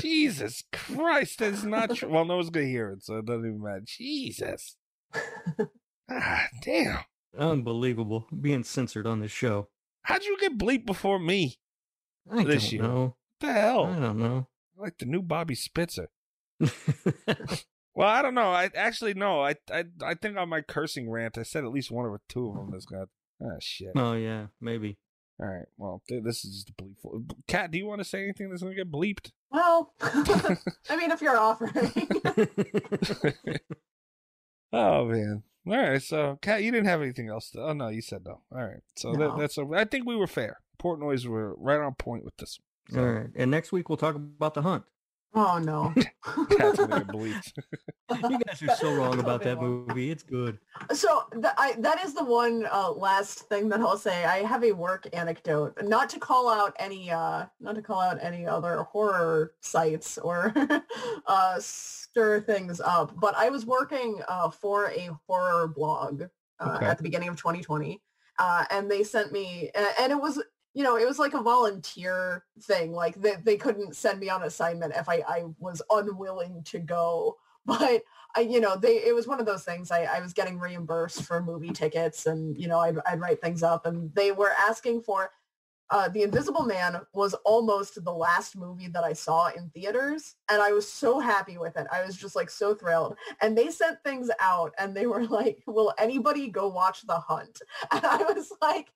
Jesus 0.00 0.64
Christ, 0.72 1.38
that's 1.38 1.62
not 1.62 1.94
true. 1.94 2.08
Well, 2.08 2.24
no 2.24 2.36
one's 2.36 2.50
gonna 2.50 2.66
hear 2.66 2.90
it, 2.92 3.04
so 3.04 3.18
it 3.18 3.26
doesn't 3.26 3.44
even 3.46 3.62
matter. 3.62 3.82
Jesus. 3.86 4.76
Ah, 6.12 6.48
damn. 6.64 6.98
Unbelievable. 7.38 8.26
Being 8.40 8.64
censored 8.64 9.06
on 9.06 9.20
this 9.20 9.30
show. 9.30 9.68
How'd 10.02 10.24
you 10.24 10.36
get 10.40 10.58
bleeped 10.58 10.86
before 10.86 11.18
me? 11.18 11.58
I 12.30 12.44
This 12.44 12.64
don't 12.64 12.72
year. 12.72 12.82
know. 12.82 13.02
What 13.38 13.46
the 13.48 13.52
hell? 13.52 13.84
I 13.86 13.98
don't 14.00 14.18
know. 14.18 14.48
like 14.76 14.98
the 14.98 15.06
new 15.06 15.22
Bobby 15.22 15.54
Spitzer. 15.54 16.08
Well, 17.92 18.08
I 18.08 18.22
don't 18.22 18.34
know. 18.34 18.50
I 18.52 18.70
actually 18.76 19.14
no. 19.14 19.42
I 19.42 19.56
I 19.70 19.84
I 20.02 20.14
think 20.14 20.38
on 20.38 20.48
my 20.48 20.60
cursing 20.62 21.10
rant, 21.10 21.36
I 21.36 21.42
said 21.42 21.64
at 21.64 21.72
least 21.72 21.90
one 21.90 22.06
or 22.06 22.20
two 22.28 22.48
of 22.48 22.54
them 22.54 22.70
that's 22.70 22.86
got. 22.86 23.08
Ah, 23.42 23.56
shit. 23.58 23.90
oh 23.96 24.12
yeah, 24.14 24.46
maybe. 24.60 24.96
All 25.40 25.48
right. 25.48 25.66
Well, 25.76 26.00
th- 26.08 26.22
this 26.22 26.44
is 26.44 26.54
just 26.64 26.70
a 26.70 26.72
bleep. 26.82 27.32
Kat, 27.48 27.72
do 27.72 27.78
you 27.78 27.86
want 27.86 27.98
to 28.00 28.04
say 28.04 28.22
anything 28.22 28.48
that's 28.48 28.62
gonna 28.62 28.76
get 28.76 28.90
bleeped? 28.92 29.32
Well, 29.50 29.92
I 30.00 30.96
mean, 30.96 31.10
if 31.10 31.20
you're 31.20 31.36
offering. 31.36 31.72
Oh 34.72 35.04
man. 35.06 35.42
All 35.66 35.76
right. 35.76 36.02
So, 36.02 36.38
Kat, 36.42 36.62
you 36.62 36.70
didn't 36.72 36.86
have 36.86 37.02
anything 37.02 37.28
else. 37.28 37.50
To, 37.50 37.60
oh 37.62 37.72
no, 37.72 37.88
you 37.88 38.02
said 38.02 38.24
no. 38.24 38.40
All 38.52 38.64
right. 38.64 38.82
So 38.96 39.12
that, 39.14 39.36
that's. 39.38 39.58
A, 39.58 39.66
I 39.74 39.84
think 39.84 40.06
we 40.06 40.16
were 40.16 40.26
fair. 40.26 40.60
Portnoy's 40.82 41.26
were 41.26 41.54
right 41.56 41.80
on 41.80 41.94
point 41.94 42.24
with 42.24 42.36
this. 42.38 42.58
one. 42.90 43.04
All 43.04 43.10
right. 43.10 43.30
And 43.36 43.50
next 43.50 43.70
week 43.72 43.88
we'll 43.88 43.98
talk 43.98 44.14
about 44.14 44.54
the 44.54 44.62
hunt. 44.62 44.84
Oh 45.32 45.58
no. 45.58 45.92
Kat's 46.50 46.78
gonna 46.78 46.98
get 46.98 47.06
bleeped. 47.08 47.52
You 48.28 48.38
guys 48.44 48.60
are 48.62 48.74
so 48.76 48.92
wrong 48.94 49.20
about 49.20 49.42
that 49.44 49.60
movie. 49.60 50.10
It's 50.10 50.24
good. 50.24 50.58
So 50.92 51.24
th- 51.32 51.54
I, 51.56 51.74
that 51.78 52.04
is 52.04 52.14
the 52.14 52.24
one 52.24 52.66
uh, 52.70 52.90
last 52.90 53.48
thing 53.48 53.68
that 53.68 53.80
I'll 53.80 53.96
say. 53.96 54.24
I 54.24 54.38
have 54.38 54.64
a 54.64 54.72
work 54.72 55.06
anecdote, 55.12 55.78
not 55.84 56.10
to 56.10 56.18
call 56.18 56.48
out 56.50 56.74
any, 56.80 57.10
uh, 57.12 57.46
not 57.60 57.76
to 57.76 57.82
call 57.82 58.00
out 58.00 58.18
any 58.20 58.44
other 58.46 58.82
horror 58.82 59.52
sites 59.60 60.18
or 60.18 60.52
uh, 61.28 61.56
stir 61.60 62.40
things 62.40 62.80
up, 62.80 63.12
but 63.20 63.36
I 63.36 63.48
was 63.50 63.64
working 63.64 64.20
uh, 64.26 64.50
for 64.50 64.90
a 64.90 65.10
horror 65.28 65.68
blog 65.68 66.22
uh, 66.58 66.72
Okay. 66.76 66.86
at 66.86 66.96
the 66.96 67.04
beginning 67.04 67.28
of 67.28 67.36
2020, 67.36 68.02
uh, 68.40 68.64
and 68.70 68.90
they 68.90 69.04
sent 69.04 69.30
me, 69.30 69.70
and, 69.76 69.86
and 70.00 70.12
it 70.12 70.20
was, 70.20 70.42
you 70.74 70.84
know, 70.84 70.96
it 70.96 71.06
was 71.06 71.18
like 71.18 71.34
a 71.34 71.42
volunteer 71.42 72.44
thing. 72.62 72.92
Like 72.92 73.20
they, 73.20 73.36
they 73.42 73.56
couldn't 73.56 73.96
send 73.96 74.20
me 74.20 74.28
on 74.28 74.42
assignment 74.42 74.94
if 74.96 75.08
I, 75.08 75.22
I 75.26 75.44
was 75.58 75.82
unwilling 75.90 76.62
to 76.64 76.78
go, 76.78 77.36
but 77.66 78.02
I, 78.36 78.40
you 78.40 78.60
know, 78.60 78.76
they, 78.76 78.96
it 79.04 79.14
was 79.14 79.26
one 79.26 79.40
of 79.40 79.46
those 79.46 79.64
things. 79.64 79.90
I, 79.90 80.04
I 80.04 80.20
was 80.20 80.32
getting 80.32 80.58
reimbursed 80.58 81.24
for 81.24 81.42
movie 81.42 81.70
tickets 81.70 82.26
and, 82.26 82.56
you 82.56 82.68
know, 82.68 82.78
I'd, 82.78 82.96
I'd 83.04 83.20
write 83.20 83.40
things 83.40 83.62
up 83.62 83.86
and 83.86 84.14
they 84.14 84.32
were 84.32 84.52
asking 84.68 85.02
for, 85.02 85.30
uh, 85.90 86.08
The 86.08 86.22
Invisible 86.22 86.62
Man 86.64 87.00
was 87.12 87.34
almost 87.44 88.02
the 88.04 88.12
last 88.12 88.56
movie 88.56 88.86
that 88.88 89.02
I 89.02 89.12
saw 89.12 89.48
in 89.48 89.70
theaters. 89.70 90.36
And 90.48 90.62
I 90.62 90.72
was 90.72 90.90
so 90.90 91.18
happy 91.18 91.58
with 91.58 91.76
it. 91.76 91.86
I 91.92 92.04
was 92.04 92.16
just 92.16 92.36
like 92.36 92.48
so 92.48 92.74
thrilled. 92.74 93.16
And 93.40 93.58
they 93.58 93.70
sent 93.70 94.02
things 94.04 94.30
out 94.40 94.72
and 94.78 94.96
they 94.96 95.06
were 95.06 95.24
like, 95.26 95.62
will 95.66 95.92
anybody 95.98 96.48
go 96.48 96.68
watch 96.68 97.06
The 97.06 97.18
Hunt? 97.18 97.60
And 97.92 98.04
I 98.04 98.18
was 98.18 98.52
like, 98.62 98.92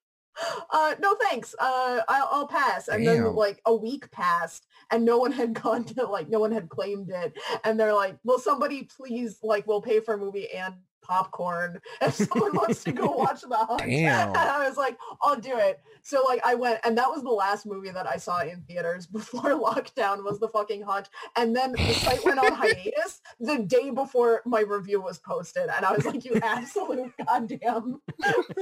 uh, 0.70 0.94
no 1.00 1.14
thanks. 1.14 1.54
Uh, 1.58 2.00
I'll, 2.08 2.28
I'll 2.32 2.48
pass. 2.48 2.88
And 2.88 3.04
Damn. 3.04 3.24
then 3.24 3.34
like 3.34 3.60
a 3.66 3.74
week 3.74 4.10
passed 4.10 4.66
and 4.90 5.04
no 5.04 5.18
one 5.18 5.32
had 5.32 5.54
gone 5.62 5.84
to 5.84 6.06
like, 6.06 6.28
no 6.28 6.40
one 6.40 6.52
had 6.52 6.68
claimed 6.68 7.10
it 7.10 7.34
and 7.64 7.78
they're 7.78 7.94
like, 7.94 8.16
"Will 8.24 8.38
somebody 8.38 8.84
please 8.84 9.38
like 9.42 9.66
we'll 9.66 9.82
pay 9.82 10.00
for 10.00 10.14
a 10.14 10.18
movie 10.18 10.50
and 10.50 10.74
popcorn 11.02 11.80
if 12.00 12.14
someone 12.14 12.54
wants 12.54 12.82
to 12.84 12.92
go 12.92 13.06
watch 13.10 13.42
the 13.42 13.56
hunt?" 13.56 13.80
Damn. 13.80 14.28
And 14.28 14.36
I 14.36 14.66
was 14.66 14.76
like, 14.76 14.98
"I'll 15.22 15.38
do 15.38 15.56
it." 15.56 15.80
So 16.02 16.22
like 16.24 16.40
I 16.44 16.54
went, 16.54 16.80
and 16.84 16.96
that 16.98 17.08
was 17.08 17.22
the 17.22 17.30
last 17.30 17.66
movie 17.66 17.90
that 17.90 18.06
I 18.06 18.16
saw 18.16 18.40
in 18.40 18.62
theaters 18.62 19.06
before 19.06 19.42
lockdown 19.50 20.24
was 20.24 20.38
the 20.40 20.48
fucking 20.48 20.82
hunt. 20.82 21.08
And 21.36 21.54
then 21.54 21.72
the 21.72 21.92
site 21.94 22.24
went 22.24 22.38
on 22.38 22.52
hiatus 22.52 23.20
the 23.40 23.58
day 23.58 23.90
before 23.90 24.42
my 24.44 24.60
review 24.60 25.00
was 25.00 25.18
posted, 25.18 25.68
and 25.68 25.84
I 25.84 25.92
was 25.92 26.04
like, 26.04 26.24
"You 26.24 26.38
absolute 26.42 27.12
goddamn 27.26 28.00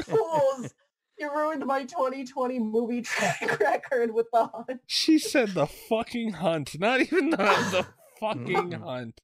fools." 0.05 0.75
You 1.63 1.69
ruined 1.69 1.91
my 1.91 2.09
2020 2.11 2.59
movie 2.59 3.03
track 3.03 3.61
record 3.61 4.15
with 4.15 4.27
the 4.33 4.47
hunt. 4.47 4.81
She 4.87 5.19
said 5.19 5.51
the 5.51 5.67
fucking 5.67 6.33
hunt, 6.35 6.79
not 6.79 7.01
even 7.01 7.31
the, 7.31 7.37
the 7.37 7.87
fucking 8.21 8.73
hunt. 8.73 9.21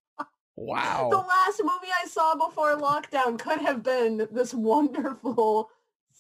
Wow. 0.57 1.09
The 1.11 1.19
last 1.19 1.61
movie 1.63 1.93
I 2.03 2.09
saw 2.09 2.35
before 2.35 2.77
lockdown 2.77 3.39
could 3.39 3.61
have 3.61 3.83
been 3.83 4.27
this 4.33 4.53
wonderful 4.53 5.71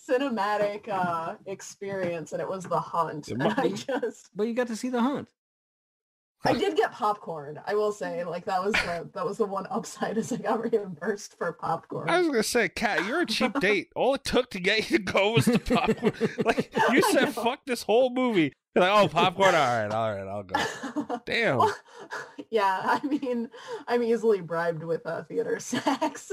cinematic 0.09 0.89
uh, 0.89 1.35
experience, 1.47 2.32
and 2.32 2.40
it 2.40 2.49
was 2.49 2.65
The 2.65 2.78
Hunt. 2.78 3.28
It 3.28 3.32
And 3.32 3.43
I 3.43 3.70
just, 3.70 4.31
But 4.35 4.47
you 4.47 4.55
got 4.55 4.69
to 4.69 4.77
see 4.77 4.90
the 4.90 5.01
hunt. 5.01 5.28
I 6.44 6.52
did 6.52 6.77
get 6.77 6.93
popcorn. 6.93 7.60
I 7.66 7.74
will 7.74 7.90
say, 7.90 8.24
like 8.24 8.44
that 8.44 8.65
was 8.65 8.73
the 8.73 9.09
that 9.12 9.24
was 9.24 9.39
the 9.39 9.44
one 9.44 9.66
upside 9.70 10.16
is 10.16 10.32
I 10.32 10.36
got 10.36 10.62
reimbursed 10.73 11.36
for 11.36 11.52
popcorn. 11.52 12.09
I 12.09 12.19
was 12.19 12.28
gonna 12.28 12.43
say, 12.43 12.69
Kat, 12.69 13.05
you're 13.06 13.23
a 13.23 13.27
cheap 13.27 13.55
date. 13.60 13.89
All 13.97 14.15
it 14.15 14.24
took 14.24 14.51
to 14.51 14.60
get 14.60 14.90
you 14.90 14.98
to 14.98 15.02
go 15.02 15.32
was 15.32 15.47
the 15.47 15.59
popcorn. 15.59 16.12
like 16.44 16.73
you 16.93 17.02
said, 17.02 17.35
fuck 17.35 17.60
this 17.66 17.82
whole 17.82 18.10
movie. 18.10 18.55
You're 18.74 18.85
like, 18.85 18.93
oh, 18.93 19.09
popcorn. 19.12 19.55
All 19.55 19.82
right, 19.82 19.90
all 19.90 20.15
right, 20.15 20.28
I'll 20.28 20.43
go. 20.43 21.20
Damn. 21.27 21.59
Well, 21.59 21.74
yeah, 22.51 22.81
I 23.03 23.07
mean, 23.07 23.49
I'm 23.86 24.03
easily 24.03 24.40
bribed 24.40 24.82
with 24.85 25.05
uh, 25.07 25.24
theater 25.24 25.59
snacks. 25.59 26.31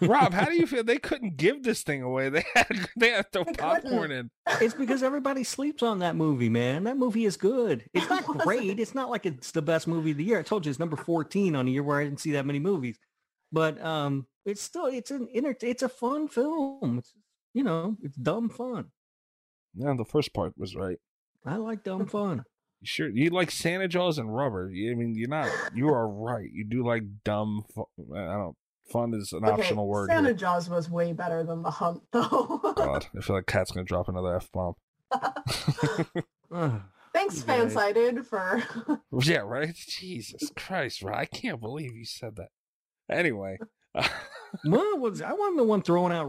Rob, 0.00 0.32
how 0.32 0.46
do 0.46 0.56
you 0.56 0.66
feel? 0.66 0.84
They 0.84 0.98
couldn't 0.98 1.36
give 1.36 1.62
this 1.62 1.82
thing 1.82 2.02
away. 2.02 2.28
They 2.30 2.44
had 2.54 2.88
they 2.96 3.10
had 3.10 3.32
to 3.32 3.44
throw 3.44 3.52
popcorn 3.54 4.10
in. 4.10 4.30
It's 4.60 4.74
because 4.74 5.02
everybody 5.02 5.44
sleeps 5.44 5.82
on 5.82 6.00
that 6.00 6.16
movie, 6.16 6.48
man. 6.48 6.84
That 6.84 6.96
movie 6.96 7.24
is 7.24 7.36
good. 7.36 7.84
It's 7.94 8.08
not 8.08 8.24
great. 8.24 8.78
It's 8.80 8.94
not 8.94 9.10
like 9.10 9.26
it's 9.26 9.50
the 9.52 9.62
best 9.62 9.86
movie 9.86 10.12
of 10.12 10.16
the 10.16 10.24
year. 10.24 10.38
I 10.38 10.42
told 10.42 10.66
you 10.66 10.70
it's 10.70 10.78
number 10.78 10.96
14 10.96 11.54
on 11.54 11.68
a 11.68 11.70
year 11.70 11.82
where 11.82 12.00
I 12.00 12.04
didn't 12.04 12.20
see 12.20 12.32
that 12.32 12.46
many 12.46 12.58
movies. 12.58 12.98
But 13.52 13.80
um 13.84 14.26
it's 14.44 14.62
still 14.62 14.86
it's 14.86 15.10
an 15.10 15.28
inter- 15.32 15.56
it's 15.62 15.82
a 15.82 15.88
fun 15.88 16.28
film. 16.28 16.98
It's 16.98 17.12
you 17.52 17.62
know, 17.62 17.96
it's 18.02 18.16
dumb 18.16 18.48
fun. 18.48 18.86
Yeah, 19.76 19.94
the 19.96 20.04
first 20.04 20.34
part 20.34 20.54
was 20.56 20.74
right. 20.74 20.98
I 21.44 21.56
like 21.56 21.84
dumb 21.84 22.06
fun. 22.06 22.44
Sure, 22.82 23.08
you 23.08 23.30
like 23.30 23.50
Santa 23.50 23.88
Jaws 23.88 24.18
and 24.18 24.34
rubber. 24.34 24.70
You- 24.70 24.92
I 24.92 24.94
mean, 24.94 25.14
you're 25.16 25.28
not. 25.28 25.48
You 25.74 25.88
are 25.88 26.06
right. 26.08 26.48
You 26.52 26.64
do 26.64 26.86
like 26.86 27.02
dumb. 27.24 27.64
Fu- 27.74 27.88
I 28.14 28.34
don't. 28.34 28.56
Fun 28.92 29.14
is 29.14 29.32
an 29.32 29.44
Okay, 29.46 29.52
optional 29.62 29.86
word. 29.88 30.10
Santa 30.10 30.28
here. 30.28 30.34
Jaws 30.36 30.68
was 30.68 30.90
way 30.90 31.14
better 31.14 31.42
than 31.42 31.62
The 31.62 31.70
Hunt, 31.70 32.02
though. 32.12 32.60
God, 32.76 33.06
I 33.16 33.20
feel 33.22 33.36
like 33.36 33.46
Kat's 33.46 33.70
gonna 33.70 33.84
drop 33.84 34.08
another 34.08 34.36
f 34.36 34.50
bomb. 34.52 34.74
Thanks, 37.14 37.38
You. 37.38 37.44
Fansided, 37.44 38.26
for 38.26 38.62
yeah, 39.22 39.38
right. 39.38 39.74
Jesus 39.74 40.50
Christ, 40.56 41.02
Rob, 41.02 41.16
I 41.16 41.24
can't 41.26 41.60
believe 41.60 41.94
you 41.96 42.04
said 42.04 42.36
that. 42.36 42.48
Anyway, 43.08 43.58
what 44.64 45.00
was 45.00 45.22
I 45.22 45.32
wasn't 45.32 45.58
the 45.58 45.64
one 45.64 45.82
throwing 45.82 46.12
out 46.12 46.26
I- 46.26 46.28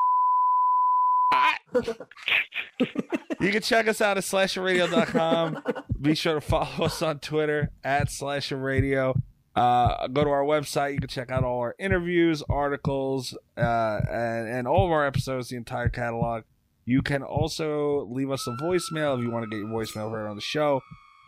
you 1.74 3.52
can 3.52 3.62
check 3.62 3.88
us 3.88 4.02
out 4.02 4.18
at 4.18 4.24
slasherradio.com. 4.24 5.64
Be 6.02 6.16
sure 6.16 6.36
to 6.36 6.42
follow 6.42 6.86
us 6.86 7.02
on 7.02 7.20
Twitter 7.20 7.72
at 7.84 8.08
slasherradio. 8.08 9.20
Uh, 9.56 10.08
go 10.08 10.24
to 10.24 10.30
our 10.30 10.44
website. 10.44 10.94
You 10.94 11.00
can 11.00 11.08
check 11.08 11.32
out 11.32 11.44
all 11.44 11.60
our 11.60 11.76
interviews, 11.80 12.44
articles, 12.50 13.38
uh, 13.58 14.00
and, 14.10 14.50
and 14.50 14.68
all 14.68 14.86
of 14.86 14.92
our 14.92 15.06
episodes, 15.06 15.50
the 15.50 15.56
entire 15.56 15.90
catalog. 15.90 16.44
You 16.86 17.02
can 17.02 17.24
also 17.24 18.06
leave 18.12 18.30
us 18.30 18.46
a 18.48 18.52
voicemail 18.52 19.18
if 19.18 19.24
you 19.24 19.32
want 19.32 19.44
to 19.44 19.50
get 19.50 19.58
your 19.58 19.70
voicemail 19.70 20.12
heard 20.12 20.28
on 20.28 20.36
the 20.36 20.42
show. 20.42 20.82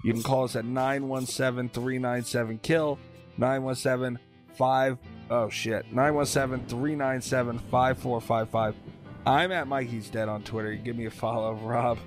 You 0.04 0.14
can 0.14 0.22
call 0.22 0.44
us 0.44 0.56
at 0.56 0.66
917 0.66 1.70
397 1.70 2.60
KILL, 2.60 3.00
917 3.38 4.20
5. 4.58 4.98
Oh 5.30 5.50
shit. 5.50 5.86
917 5.92 6.68
397 6.68 7.60
5455. 7.60 8.76
I'm 9.28 9.52
at 9.52 9.68
Mikey's 9.68 10.10
Dead 10.10 10.30
on 10.30 10.44
Twitter. 10.44 10.74
Give 10.76 10.96
me 10.96 11.06
a 11.06 11.12
follow, 11.12 11.54
Rob. 11.64 11.98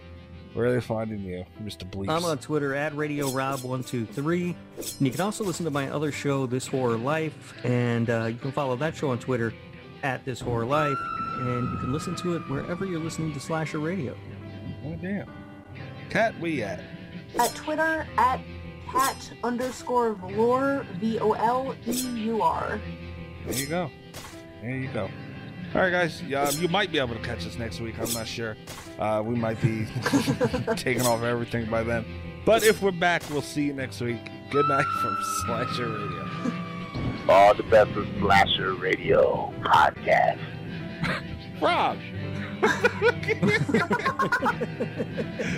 Where 0.54 0.66
are 0.66 0.72
they 0.72 0.80
finding 0.80 1.20
you, 1.20 1.44
Mr. 1.62 1.88
Bleeps? 1.88 2.08
I'm 2.08 2.24
on 2.24 2.38
Twitter 2.38 2.74
at 2.74 2.96
Radio 2.96 3.28
Rob123. 3.28 4.54
And 4.76 5.06
you 5.06 5.12
can 5.12 5.20
also 5.20 5.44
listen 5.44 5.64
to 5.64 5.70
my 5.70 5.88
other 5.90 6.10
show, 6.10 6.46
This 6.46 6.66
Horror 6.66 6.96
Life, 6.96 7.54
and 7.64 8.10
uh, 8.10 8.24
you 8.24 8.34
can 8.38 8.50
follow 8.50 8.74
that 8.76 8.96
show 8.96 9.10
on 9.10 9.20
Twitter 9.20 9.54
at 10.02 10.24
This 10.24 10.40
Horror 10.40 10.64
Life, 10.64 10.98
and 11.36 11.70
you 11.70 11.78
can 11.78 11.92
listen 11.92 12.16
to 12.16 12.34
it 12.34 12.40
wherever 12.48 12.84
you're 12.84 12.98
listening 12.98 13.32
to 13.34 13.38
Slasher 13.38 13.78
Radio. 13.78 14.16
Oh, 14.84 14.96
damn. 15.00 15.30
Kat, 16.08 16.38
we 16.40 16.64
at? 16.64 16.80
at 17.38 17.54
Twitter 17.54 18.06
at 18.18 18.40
cat 18.90 19.32
underscore 19.44 20.14
voleur 20.16 20.84
V 20.96 21.20
O 21.20 21.32
L 21.32 21.76
E 21.86 21.92
U 21.92 22.42
R. 22.42 22.80
There 23.46 23.54
you 23.56 23.66
go. 23.66 23.90
There 24.62 24.76
you 24.76 24.88
go. 24.88 25.08
All 25.72 25.80
right, 25.82 25.90
guys. 25.90 26.20
Yeah, 26.22 26.50
you 26.50 26.66
might 26.68 26.90
be 26.90 26.98
able 26.98 27.14
to 27.14 27.22
catch 27.22 27.46
us 27.46 27.56
next 27.56 27.80
week. 27.80 27.94
I'm 28.00 28.12
not 28.12 28.26
sure. 28.26 28.56
Uh, 28.98 29.22
we 29.24 29.36
might 29.36 29.60
be 29.62 29.86
taking 30.76 31.06
off 31.06 31.22
everything 31.22 31.70
by 31.70 31.84
then. 31.84 32.04
But 32.44 32.64
if 32.64 32.82
we're 32.82 32.90
back, 32.90 33.22
we'll 33.30 33.40
see 33.40 33.64
you 33.66 33.72
next 33.72 34.00
week. 34.00 34.18
Good 34.50 34.66
night 34.66 34.84
from 35.00 35.16
Slasher 35.46 35.88
Radio. 35.88 36.52
All 37.28 37.54
the 37.54 37.62
best 37.64 37.90
of 37.92 38.08
Slasher 38.18 38.74
Radio 38.74 39.54
podcast. 39.60 40.40
Rob! 41.60 41.98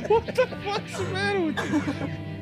what 0.08 0.26
the 0.26 0.46
fuck's 0.64 0.98
the 0.98 1.04
matter 1.04 1.40
with 1.40 1.58
you? 1.72 2.41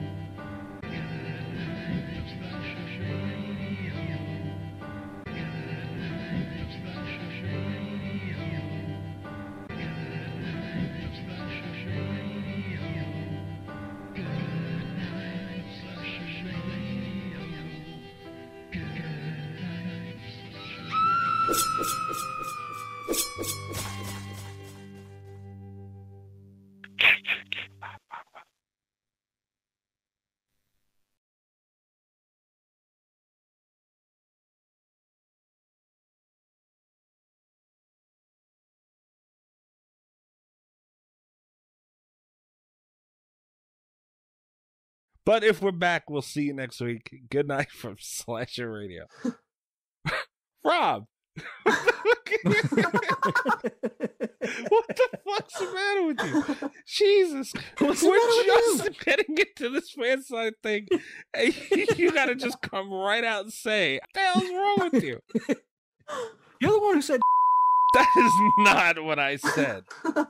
But 45.26 45.44
if 45.44 45.60
we're 45.60 45.72
back, 45.72 46.08
we'll 46.08 46.22
see 46.22 46.44
you 46.44 46.54
next 46.54 46.80
week. 46.80 47.10
Good 47.30 47.46
night 47.46 47.70
from 47.70 47.96
Slasher 48.00 48.70
Radio. 48.70 49.06
Rob! 50.64 51.04
what 51.62 51.76
the 54.88 55.08
fuck's 55.24 55.58
the 55.58 55.72
matter 55.72 56.06
with 56.06 56.20
you? 56.24 56.70
Jesus. 56.86 57.52
What's 57.78 58.02
We're 58.02 58.16
just 58.16 59.00
getting 59.04 59.36
into 59.38 59.70
this 59.70 59.94
Fansided 59.94 60.54
thing. 60.62 60.88
And 61.34 61.54
you 61.96 62.12
gotta 62.12 62.34
just 62.34 62.60
come 62.62 62.92
right 62.92 63.24
out 63.24 63.44
and 63.44 63.52
say, 63.52 64.00
what 64.00 64.08
the 64.14 64.20
hell's 64.20 64.50
wrong 64.50 64.90
with 64.92 65.04
you? 65.04 65.20
You're 66.60 66.72
the 66.72 66.80
one 66.80 66.94
who 66.96 67.02
said 67.02 67.20
That 67.94 68.10
is 68.18 68.64
not 68.64 69.04
what 69.04 69.18
I 69.18 69.36
said. 69.36 69.84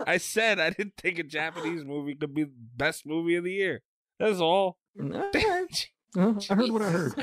I 0.06 0.18
said 0.18 0.60
I 0.60 0.70
didn't 0.70 0.94
think 1.00 1.18
a 1.18 1.24
Japanese 1.24 1.84
movie 1.84 2.14
could 2.14 2.34
be 2.34 2.44
the 2.44 2.52
best 2.76 3.06
movie 3.06 3.36
of 3.36 3.44
the 3.44 3.52
year. 3.52 3.82
That's 4.20 4.38
all. 4.38 4.76
All 5.01 5.09
right. 5.34 5.88
Well, 6.14 6.38
I 6.51 6.55
heard 6.55 6.70
what 6.70 6.82
I 6.82 6.90
heard. 6.90 7.14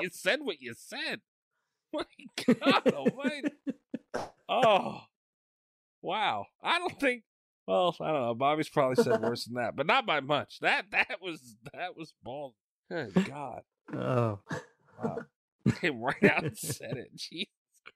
you 0.00 0.08
said 0.12 0.40
what 0.42 0.60
you 0.60 0.74
said. 0.76 1.20
My 1.92 2.04
God 2.44 2.92
almighty. 2.92 3.50
Oh. 4.48 5.00
Wow. 6.02 6.46
I 6.62 6.78
don't 6.78 6.98
think 6.98 7.22
well, 7.66 7.96
I 8.00 8.12
don't 8.12 8.22
know. 8.22 8.34
Bobby's 8.34 8.68
probably 8.68 9.02
said 9.02 9.20
worse 9.20 9.44
than 9.44 9.54
that, 9.54 9.74
but 9.76 9.86
not 9.86 10.06
by 10.06 10.20
much. 10.20 10.60
That 10.60 10.86
that 10.92 11.18
was 11.20 11.56
that 11.74 11.96
was 11.96 12.12
bald. 12.22 12.54
Good 12.90 13.12
God. 13.26 13.62
Oh. 13.92 14.38
Wow. 15.02 15.16
Came 15.80 16.00
right 16.00 16.24
out 16.24 16.44
and 16.44 16.56
said 16.56 16.96
it. 16.96 17.14
Jesus 17.16 17.46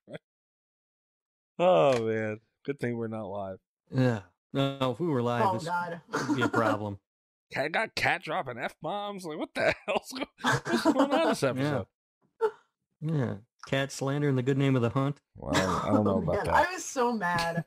Christ. 0.07 0.23
Oh 1.59 2.05
man. 2.07 2.41
Good 2.65 2.79
thing 2.81 2.97
we're 2.97 3.07
not 3.09 3.27
live. 3.27 3.59
Yeah. 3.95 4.21
No, 4.53 4.91
if 4.93 5.01
we 5.01 5.07
were 5.07 5.23
live, 5.23 5.45
Oh 5.47 5.53
this 5.55 5.65
God. 5.65 6.01
would 6.29 6.37
be 6.37 6.43
a 6.43 6.49
problem. 6.49 6.99
I 7.57 7.69
got 7.69 7.95
Kat 7.95 8.23
dropping 8.23 8.59
f 8.59 8.75
bombs. 8.81 9.25
Like 9.25 9.39
what 9.39 9.55
the 9.55 9.75
hell's 9.87 10.13
what's 10.43 10.83
going 10.85 11.11
on 11.13 11.29
this 11.29 11.43
episode? 11.43 11.87
Yeah. 13.01 13.35
Kat 13.67 13.93
slander 13.93 14.29
in 14.29 14.37
the 14.37 14.43
good 14.43 14.59
name 14.59 14.77
of 14.77 14.83
the 14.83 14.91
hunt. 14.91 15.21
Well, 15.37 15.55
I 15.55 15.89
don't 15.91 16.05
know 16.05 16.15
Oh, 16.15 16.19
about 16.23 16.35
man, 16.37 16.45
that. 16.47 16.55
I 16.55 16.73
was 16.73 16.85
so 16.85 17.13
mad. 17.13 17.65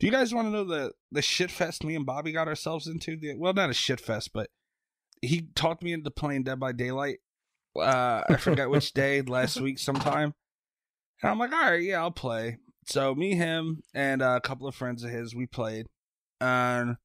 Do 0.00 0.06
you 0.06 0.12
guys 0.12 0.34
want 0.34 0.48
to 0.48 0.50
know 0.52 0.64
the 0.64 0.92
the 1.12 1.22
shit 1.22 1.50
fest 1.50 1.84
me 1.84 1.94
and 1.94 2.04
Bobby 2.04 2.32
got 2.32 2.48
ourselves 2.48 2.86
into? 2.86 3.16
The 3.16 3.36
well, 3.36 3.52
not 3.54 3.70
a 3.70 3.74
shit 3.74 4.00
fest, 4.00 4.30
but 4.34 4.50
he 5.22 5.48
talked 5.54 5.82
me 5.82 5.92
into 5.92 6.10
playing 6.10 6.44
Dead 6.44 6.60
by 6.60 6.72
Daylight. 6.72 7.18
Uh, 7.76 8.22
I 8.28 8.36
forgot 8.36 8.70
which 8.70 8.92
day 8.94 9.22
last 9.22 9.60
week 9.60 9.78
sometime, 9.78 10.34
and 11.22 11.30
I'm 11.30 11.38
like, 11.38 11.52
all 11.52 11.70
right, 11.70 11.82
yeah, 11.82 12.00
I'll 12.00 12.10
play. 12.10 12.58
So 12.86 13.14
me, 13.14 13.34
him, 13.34 13.82
and 13.94 14.22
a 14.22 14.40
couple 14.40 14.68
of 14.68 14.74
friends 14.74 15.02
of 15.02 15.10
his, 15.10 15.34
we 15.34 15.46
played, 15.46 15.86
and 16.40 16.96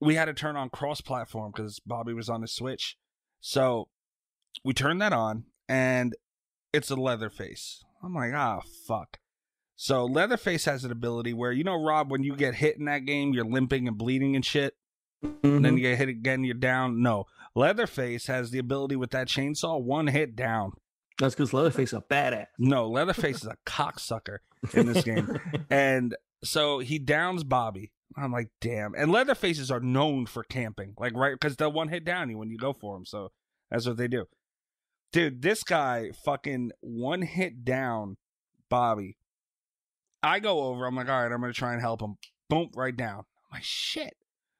we 0.00 0.14
had 0.14 0.26
to 0.26 0.34
turn 0.34 0.56
on 0.56 0.70
cross-platform 0.70 1.52
because 1.54 1.80
Bobby 1.80 2.12
was 2.12 2.28
on 2.28 2.40
the 2.40 2.48
Switch. 2.48 2.96
So 3.40 3.88
we 4.64 4.72
turned 4.72 5.02
that 5.02 5.12
on, 5.12 5.44
and 5.68 6.14
it's 6.72 6.90
a 6.90 6.96
Leatherface. 6.96 7.84
I'm 8.02 8.14
like, 8.14 8.32
ah, 8.34 8.60
fuck. 8.86 9.18
So 9.76 10.04
Leatherface 10.06 10.64
has 10.64 10.84
an 10.84 10.92
ability 10.92 11.34
where 11.34 11.52
you 11.52 11.64
know, 11.64 11.82
Rob, 11.82 12.10
when 12.10 12.22
you 12.22 12.34
get 12.34 12.54
hit 12.54 12.78
in 12.78 12.86
that 12.86 13.04
game, 13.04 13.32
you're 13.32 13.44
limping 13.44 13.86
and 13.86 13.98
bleeding 13.98 14.34
and 14.34 14.44
shit. 14.44 14.74
And 15.22 15.64
then 15.64 15.76
you 15.76 15.82
get 15.82 15.98
hit 15.98 16.08
again, 16.08 16.44
you're 16.44 16.54
down. 16.54 17.02
No, 17.02 17.26
Leatherface 17.54 18.26
has 18.26 18.50
the 18.50 18.58
ability 18.58 18.96
with 18.96 19.10
that 19.10 19.28
chainsaw, 19.28 19.80
one 19.80 20.06
hit 20.08 20.36
down. 20.36 20.72
That's 21.18 21.34
because 21.34 21.54
Leatherface 21.54 21.90
is 21.90 21.98
a 21.98 22.02
badass. 22.02 22.46
No, 22.58 22.88
Leatherface 22.88 23.42
is 23.42 23.46
a 23.46 23.56
cocksucker 23.66 24.38
in 24.74 24.86
this 24.86 25.04
game, 25.04 25.40
and 25.70 26.14
so 26.44 26.78
he 26.78 26.98
downs 26.98 27.44
Bobby. 27.44 27.92
I'm 28.16 28.32
like, 28.32 28.48
damn. 28.60 28.94
And 28.94 29.10
Leatherfaces 29.10 29.70
are 29.70 29.80
known 29.80 30.26
for 30.26 30.42
camping, 30.42 30.94
like 30.98 31.14
right 31.14 31.34
because 31.38 31.56
they'll 31.56 31.72
one 31.72 31.88
hit 31.88 32.04
down 32.04 32.30
you 32.30 32.38
when 32.38 32.50
you 32.50 32.58
go 32.58 32.72
for 32.72 32.94
them. 32.96 33.04
So 33.04 33.32
that's 33.70 33.86
what 33.86 33.96
they 33.96 34.08
do. 34.08 34.26
Dude, 35.12 35.42
this 35.42 35.62
guy 35.62 36.10
fucking 36.24 36.72
one 36.80 37.22
hit 37.22 37.64
down 37.64 38.16
Bobby. 38.68 39.16
I 40.22 40.40
go 40.40 40.64
over. 40.64 40.86
I'm 40.86 40.96
like, 40.96 41.08
all 41.08 41.22
right, 41.22 41.32
I'm 41.32 41.40
gonna 41.40 41.52
try 41.52 41.72
and 41.72 41.80
help 41.80 42.00
him. 42.00 42.16
Boom, 42.48 42.70
right 42.74 42.96
down. 42.96 43.20
I'm 43.20 43.54
like, 43.56 43.64
shit. 43.64 44.14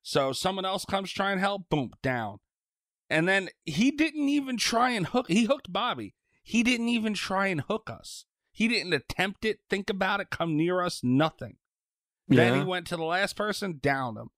So 0.09 0.33
someone 0.33 0.65
else 0.65 0.85
comes 0.85 1.11
try 1.11 1.33
and 1.33 1.41
help. 1.41 1.69
Boom, 1.69 1.91
down. 2.01 2.39
And 3.11 3.27
then 3.27 3.49
he 3.65 3.91
didn't 3.91 4.29
even 4.29 4.57
try 4.57 4.91
and 4.91 5.05
hook. 5.05 5.27
He 5.27 5.47
hooked 5.47 5.73
Bobby. 5.73 6.15
He 6.45 6.63
didn't 6.63 6.91
even 6.91 7.13
try 7.13 7.49
and 7.49 7.63
hook 7.63 7.91
us. 7.91 8.25
He 8.53 8.69
didn't 8.69 8.93
attempt 8.93 9.45
it, 9.45 9.59
think 9.69 9.91
about 9.91 10.21
it, 10.21 10.31
come 10.31 10.57
near 10.57 10.81
us, 10.81 11.01
nothing. 11.03 11.57
Then 12.29 12.55
he 12.57 12.65
went 12.65 12.87
to 12.87 12.97
the 12.97 13.03
last 13.03 13.35
person, 13.35 13.81
downed 13.83 14.17
him. 14.17 14.29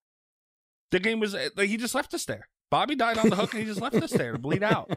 The 0.90 1.00
game 1.00 1.20
was 1.20 1.34
like 1.34 1.68
he 1.68 1.76
just 1.76 1.94
left 1.94 2.14
us 2.14 2.24
there. 2.24 2.48
Bobby 2.70 2.96
died 2.96 3.18
on 3.18 3.28
the 3.28 3.36
hook 3.36 3.52
and 3.52 3.60
he 3.60 3.68
just 3.68 3.82
left 3.82 3.96
us 3.96 4.12
there 4.12 4.32
to 4.32 4.38
bleed 4.38 4.62
out. 4.62 4.90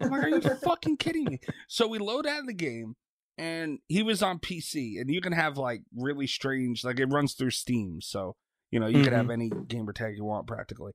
I'm 0.00 0.10
like, 0.10 0.22
are 0.22 0.28
you 0.30 0.40
fucking 0.64 0.96
kidding 0.96 1.24
me? 1.24 1.40
So 1.68 1.86
we 1.86 1.98
load 1.98 2.26
out 2.26 2.40
of 2.40 2.46
the 2.46 2.54
game 2.54 2.96
and 3.36 3.80
he 3.86 4.02
was 4.02 4.22
on 4.22 4.38
PC 4.38 4.98
and 4.98 5.10
you 5.10 5.20
can 5.20 5.32
have 5.32 5.58
like 5.58 5.82
really 5.94 6.26
strange, 6.26 6.84
like 6.84 7.00
it 7.00 7.12
runs 7.12 7.34
through 7.34 7.50
Steam. 7.50 8.00
So, 8.00 8.36
you 8.70 8.80
know, 8.80 8.86
you 8.86 9.02
can 9.04 9.12
have 9.12 9.26
Mhm. 9.26 9.32
any 9.32 9.50
gamer 9.68 9.92
tag 9.92 10.16
you 10.16 10.24
want 10.24 10.46
practically. 10.46 10.92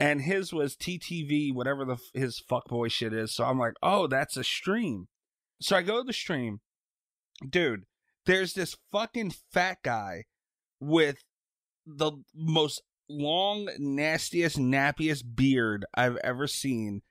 And 0.00 0.22
his 0.22 0.52
was 0.52 0.76
TTV, 0.76 1.52
whatever 1.52 1.84
the 1.84 1.96
his 2.14 2.42
fuckboy 2.50 2.90
shit 2.90 3.12
is. 3.12 3.34
So 3.34 3.44
I'm 3.44 3.58
like, 3.58 3.74
oh, 3.82 4.06
that's 4.06 4.36
a 4.36 4.44
stream. 4.44 5.06
So 5.60 5.76
I 5.76 5.82
go 5.82 5.98
to 5.98 6.04
the 6.04 6.12
stream. 6.12 6.60
Dude, 7.48 7.84
there's 8.26 8.54
this 8.54 8.76
fucking 8.92 9.32
fat 9.52 9.78
guy 9.84 10.24
with 10.80 11.18
the 11.86 12.12
most 12.34 12.82
long, 13.08 13.68
nastiest, 13.78 14.56
nappiest 14.58 15.34
beard 15.36 15.84
I've 15.94 16.16
ever 16.24 16.46
seen. 16.46 17.02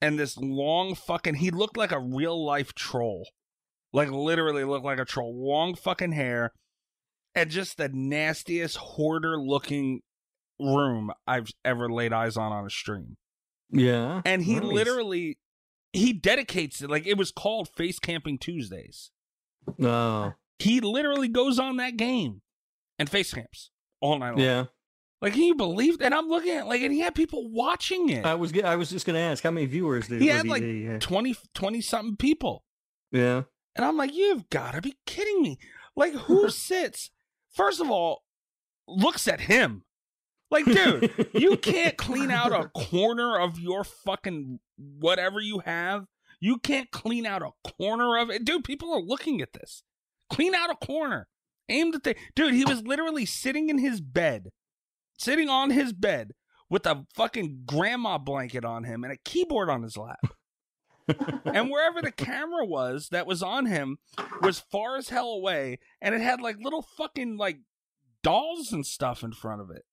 And 0.00 0.18
this 0.18 0.36
long 0.36 0.94
fucking 0.96 1.36
he 1.36 1.50
looked 1.50 1.76
like 1.76 1.92
a 1.92 2.00
real 2.00 2.44
life 2.44 2.74
troll. 2.74 3.28
Like 3.92 4.10
literally 4.10 4.64
looked 4.64 4.84
like 4.84 4.98
a 4.98 5.04
troll. 5.04 5.32
Long 5.46 5.74
fucking 5.76 6.12
hair. 6.12 6.52
And 7.34 7.50
just 7.50 7.76
the 7.78 7.88
nastiest 7.88 8.76
hoarder 8.76 9.38
looking 9.38 10.02
room 10.60 11.10
I've 11.26 11.50
ever 11.64 11.90
laid 11.90 12.12
eyes 12.12 12.36
on 12.36 12.52
on 12.52 12.66
a 12.66 12.70
stream. 12.70 13.16
Yeah. 13.70 14.20
And 14.24 14.42
he 14.42 14.56
Nice. 14.56 14.64
literally 14.64 15.38
he 15.94 16.12
dedicates 16.12 16.80
it 16.82 16.90
like 16.90 17.06
it 17.06 17.16
was 17.18 17.30
called 17.30 17.68
Face 17.68 17.98
Camping 17.98 18.38
Tuesdays. 18.38 19.10
Oh. 19.82 20.32
He 20.58 20.80
literally 20.80 21.28
goes 21.28 21.58
on 21.58 21.76
that 21.78 21.96
game 21.96 22.42
and 22.98 23.08
face 23.08 23.32
camps 23.32 23.70
all 24.00 24.18
night 24.18 24.30
long. 24.36 24.40
Yeah. 24.40 24.64
Like 25.20 25.32
can 25.34 25.42
you 25.42 25.54
believe 25.54 26.00
and 26.00 26.14
I'm 26.14 26.28
looking 26.28 26.52
at 26.52 26.66
like 26.66 26.82
and 26.82 26.92
he 26.92 27.00
had 27.00 27.14
people 27.14 27.50
watching 27.50 28.08
it. 28.10 28.26
I 28.26 28.34
was 28.34 28.52
I 28.62 28.76
was 28.76 28.90
just 28.90 29.06
gonna 29.06 29.18
ask 29.20 29.42
how 29.42 29.50
many 29.50 29.66
viewers 29.66 30.08
did 30.08 30.20
he 30.20 30.28
had 30.28 30.46
like 30.46 30.62
yeah. 30.62 30.96
Uh, 30.96 30.98
20 30.98 31.34
20 31.54 31.80
something 31.80 32.16
people. 32.16 32.64
yeah. 33.10 33.42
And 33.74 33.86
I'm 33.86 33.96
like, 33.96 34.14
you've 34.14 34.50
got 34.50 34.72
to 34.72 34.82
be 34.82 34.96
kidding 35.06 35.40
me. 35.40 35.56
Like, 35.96 36.12
who 36.12 36.50
sits, 36.50 37.10
first 37.52 37.80
of 37.80 37.90
all, 37.90 38.22
looks 38.86 39.28
at 39.28 39.42
him? 39.42 39.84
Like, 40.50 40.66
dude, 40.66 41.30
you 41.32 41.56
can't 41.62 41.96
clean 41.96 42.30
out 42.30 42.52
a 42.52 42.68
corner 42.68 43.38
of 43.40 43.58
your 43.58 43.84
fucking 43.84 44.60
whatever 44.76 45.40
you 45.40 45.60
have. 45.60 46.04
You 46.40 46.58
can't 46.58 46.90
clean 46.90 47.24
out 47.24 47.42
a 47.42 47.70
corner 47.78 48.18
of 48.18 48.28
it. 48.28 48.44
Dude, 48.44 48.64
people 48.64 48.92
are 48.92 49.00
looking 49.00 49.40
at 49.40 49.52
this. 49.52 49.82
Clean 50.28 50.54
out 50.54 50.70
a 50.70 50.86
corner. 50.86 51.28
Aim 51.68 51.92
the 51.92 52.00
thing. 52.00 52.16
Dude, 52.34 52.54
he 52.54 52.64
was 52.64 52.82
literally 52.82 53.24
sitting 53.24 53.68
in 53.68 53.78
his 53.78 54.00
bed, 54.00 54.50
sitting 55.18 55.48
on 55.48 55.70
his 55.70 55.92
bed 55.92 56.32
with 56.68 56.86
a 56.86 57.06
fucking 57.14 57.62
grandma 57.64 58.18
blanket 58.18 58.64
on 58.64 58.84
him 58.84 59.04
and 59.04 59.12
a 59.12 59.18
keyboard 59.24 59.70
on 59.70 59.82
his 59.82 59.96
lap 59.96 60.18
and 61.44 61.70
wherever 61.70 62.00
the 62.02 62.12
camera 62.12 62.64
was 62.64 63.08
that 63.10 63.26
was 63.26 63.42
on 63.42 63.66
him 63.66 63.98
was 64.40 64.58
far 64.60 64.96
as 64.96 65.08
hell 65.08 65.30
away 65.30 65.78
and 66.00 66.14
it 66.14 66.20
had 66.20 66.40
like 66.40 66.56
little 66.62 66.82
fucking 66.82 67.36
like 67.36 67.58
dolls 68.22 68.72
and 68.72 68.86
stuff 68.86 69.22
in 69.22 69.32
front 69.32 69.60
of 69.60 69.70
it 69.70 69.84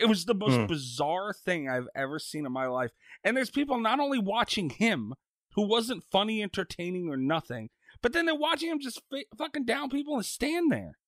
it 0.00 0.08
was 0.08 0.24
the 0.24 0.34
most 0.34 0.56
Hmm. 0.56 0.66
bizarre 0.66 1.32
thing 1.32 1.68
i've 1.68 1.88
ever 1.94 2.18
seen 2.18 2.46
in 2.46 2.52
my 2.52 2.66
life 2.66 2.90
and 3.22 3.36
there's 3.36 3.50
people 3.50 3.78
not 3.78 4.00
only 4.00 4.18
watching 4.18 4.70
him 4.70 5.14
who 5.54 5.62
wasn't 5.68 6.02
funny 6.10 6.42
entertaining 6.42 7.08
or 7.08 7.16
nothing 7.16 7.68
but 8.02 8.12
then 8.12 8.26
they're 8.26 8.34
watching 8.34 8.70
him 8.70 8.80
just 8.80 9.02
fa- 9.10 9.24
fucking 9.36 9.64
down 9.64 9.90
people 9.90 10.14
and 10.16 10.24
stand 10.24 10.72
there 10.72 10.98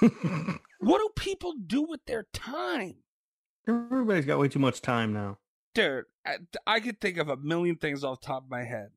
what 0.80 0.98
do 0.98 1.08
people 1.16 1.54
do 1.66 1.82
with 1.82 2.00
their 2.06 2.26
time 2.32 2.96
Everybody's 3.68 4.24
got 4.26 4.40
way 4.40 4.48
too 4.48 4.58
much 4.58 4.80
time 4.82 5.12
now. 5.12 5.38
Dude 5.74 6.04
I, 6.26 6.36
I 6.66 6.80
could 6.80 7.00
think 7.00 7.18
of 7.18 7.28
a 7.28 7.36
million 7.36 7.76
things 7.76 8.04
off 8.04 8.20
the 8.20 8.26
top 8.26 8.44
of 8.44 8.50
my 8.50 8.64
head 8.64 8.90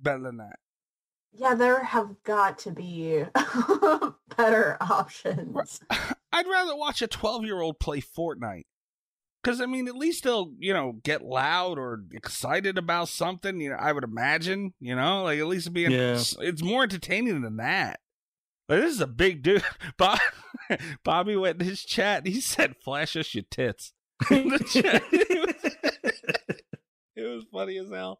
better 0.00 0.22
than 0.22 0.36
that 0.38 0.58
Yeah, 1.32 1.54
there 1.54 1.82
have 1.82 2.22
got 2.24 2.58
to 2.60 2.70
be 2.70 3.24
better 4.36 4.76
options. 4.80 5.80
I'd 6.32 6.46
rather 6.46 6.76
watch 6.76 7.02
a 7.02 7.06
12 7.06 7.44
year 7.44 7.60
old 7.60 7.78
play 7.80 8.00
Fortnite. 8.00 8.64
Because, 9.42 9.60
I 9.60 9.66
mean, 9.66 9.88
at 9.88 9.94
least 9.96 10.24
they'll, 10.24 10.52
you 10.58 10.72
know, 10.72 10.94
get 11.04 11.22
loud 11.22 11.78
or 11.78 12.00
excited 12.12 12.78
about 12.78 13.08
something, 13.08 13.60
you 13.60 13.70
know, 13.70 13.76
I 13.76 13.92
would 13.92 14.02
imagine, 14.04 14.72
you 14.80 14.96
know, 14.96 15.24
like 15.24 15.38
at 15.38 15.46
least 15.46 15.70
being, 15.72 15.90
Yeah. 15.90 16.18
it's 16.40 16.62
more 16.62 16.82
entertaining 16.84 17.42
than 17.42 17.56
that. 17.58 18.00
But 18.66 18.80
this 18.80 18.94
is 18.94 19.00
a 19.02 19.06
big 19.06 19.42
dude. 19.42 19.62
Bob, 19.98 20.18
Bobby 21.04 21.36
went 21.36 21.60
in 21.60 21.68
his 21.68 21.84
chat. 21.84 22.26
He 22.26 22.40
said, 22.40 22.76
"Flash 22.82 23.14
us 23.16 23.34
your 23.34 23.44
tits." 23.50 23.92
In 24.30 24.48
the 24.48 24.58
chat. 24.60 25.02
it, 27.16 27.22
was, 27.22 27.44
funny 27.52 27.78
as 27.78 27.90
hell. 27.90 28.18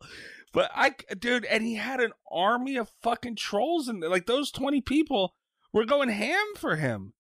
But 0.53 0.71
I, 0.75 0.95
dude, 1.19 1.45
and 1.45 1.65
he 1.65 1.75
had 1.75 2.01
an 2.01 2.13
army 2.31 2.77
of 2.77 2.93
fucking 3.03 3.37
trolls, 3.37 3.89
in 3.89 4.01
there. 4.01 4.11
like 4.11 4.27
those 4.27 4.51
twenty 4.51 4.81
people 4.81 5.35
were 5.73 5.85
going 5.85 6.09
ham 6.09 6.55
for 6.57 6.77
him. 6.77 7.15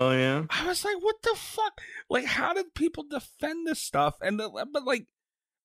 Oh 0.00 0.10
yeah. 0.10 0.44
I 0.50 0.66
was 0.66 0.84
like, 0.84 0.96
what 1.00 1.22
the 1.22 1.34
fuck? 1.36 1.80
Like, 2.08 2.24
how 2.24 2.52
did 2.52 2.74
people 2.74 3.04
defend 3.08 3.66
this 3.66 3.80
stuff? 3.80 4.16
And 4.20 4.40
the, 4.40 4.48
but 4.72 4.84
like, 4.84 5.06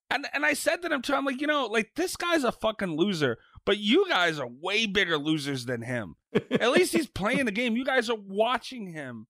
and 0.09 0.27
and 0.33 0.45
I 0.45 0.53
said 0.53 0.81
to 0.81 0.89
them 0.89 1.01
too, 1.01 1.15
I'm 1.15 1.25
like, 1.25 1.41
you 1.41 1.47
know, 1.47 1.65
like 1.65 1.91
this 1.95 2.15
guy's 2.15 2.43
a 2.43 2.51
fucking 2.51 2.95
loser, 2.95 3.37
but 3.65 3.77
you 3.77 4.07
guys 4.07 4.39
are 4.39 4.47
way 4.47 4.85
bigger 4.85 5.17
losers 5.17 5.65
than 5.65 5.81
him. 5.81 6.15
At 6.51 6.71
least 6.71 6.93
he's 6.93 7.07
playing 7.07 7.45
the 7.45 7.51
game. 7.51 7.75
You 7.75 7.85
guys 7.85 8.09
are 8.09 8.17
watching 8.17 8.87
him 8.87 9.27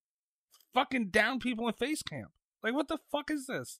fucking 0.74 1.10
down 1.10 1.40
people 1.40 1.68
in 1.68 1.74
face 1.74 2.02
camp. 2.02 2.32
Like, 2.64 2.74
what 2.74 2.88
the 2.88 3.00
fuck 3.12 3.32
is 3.32 3.48
this? 3.48 3.80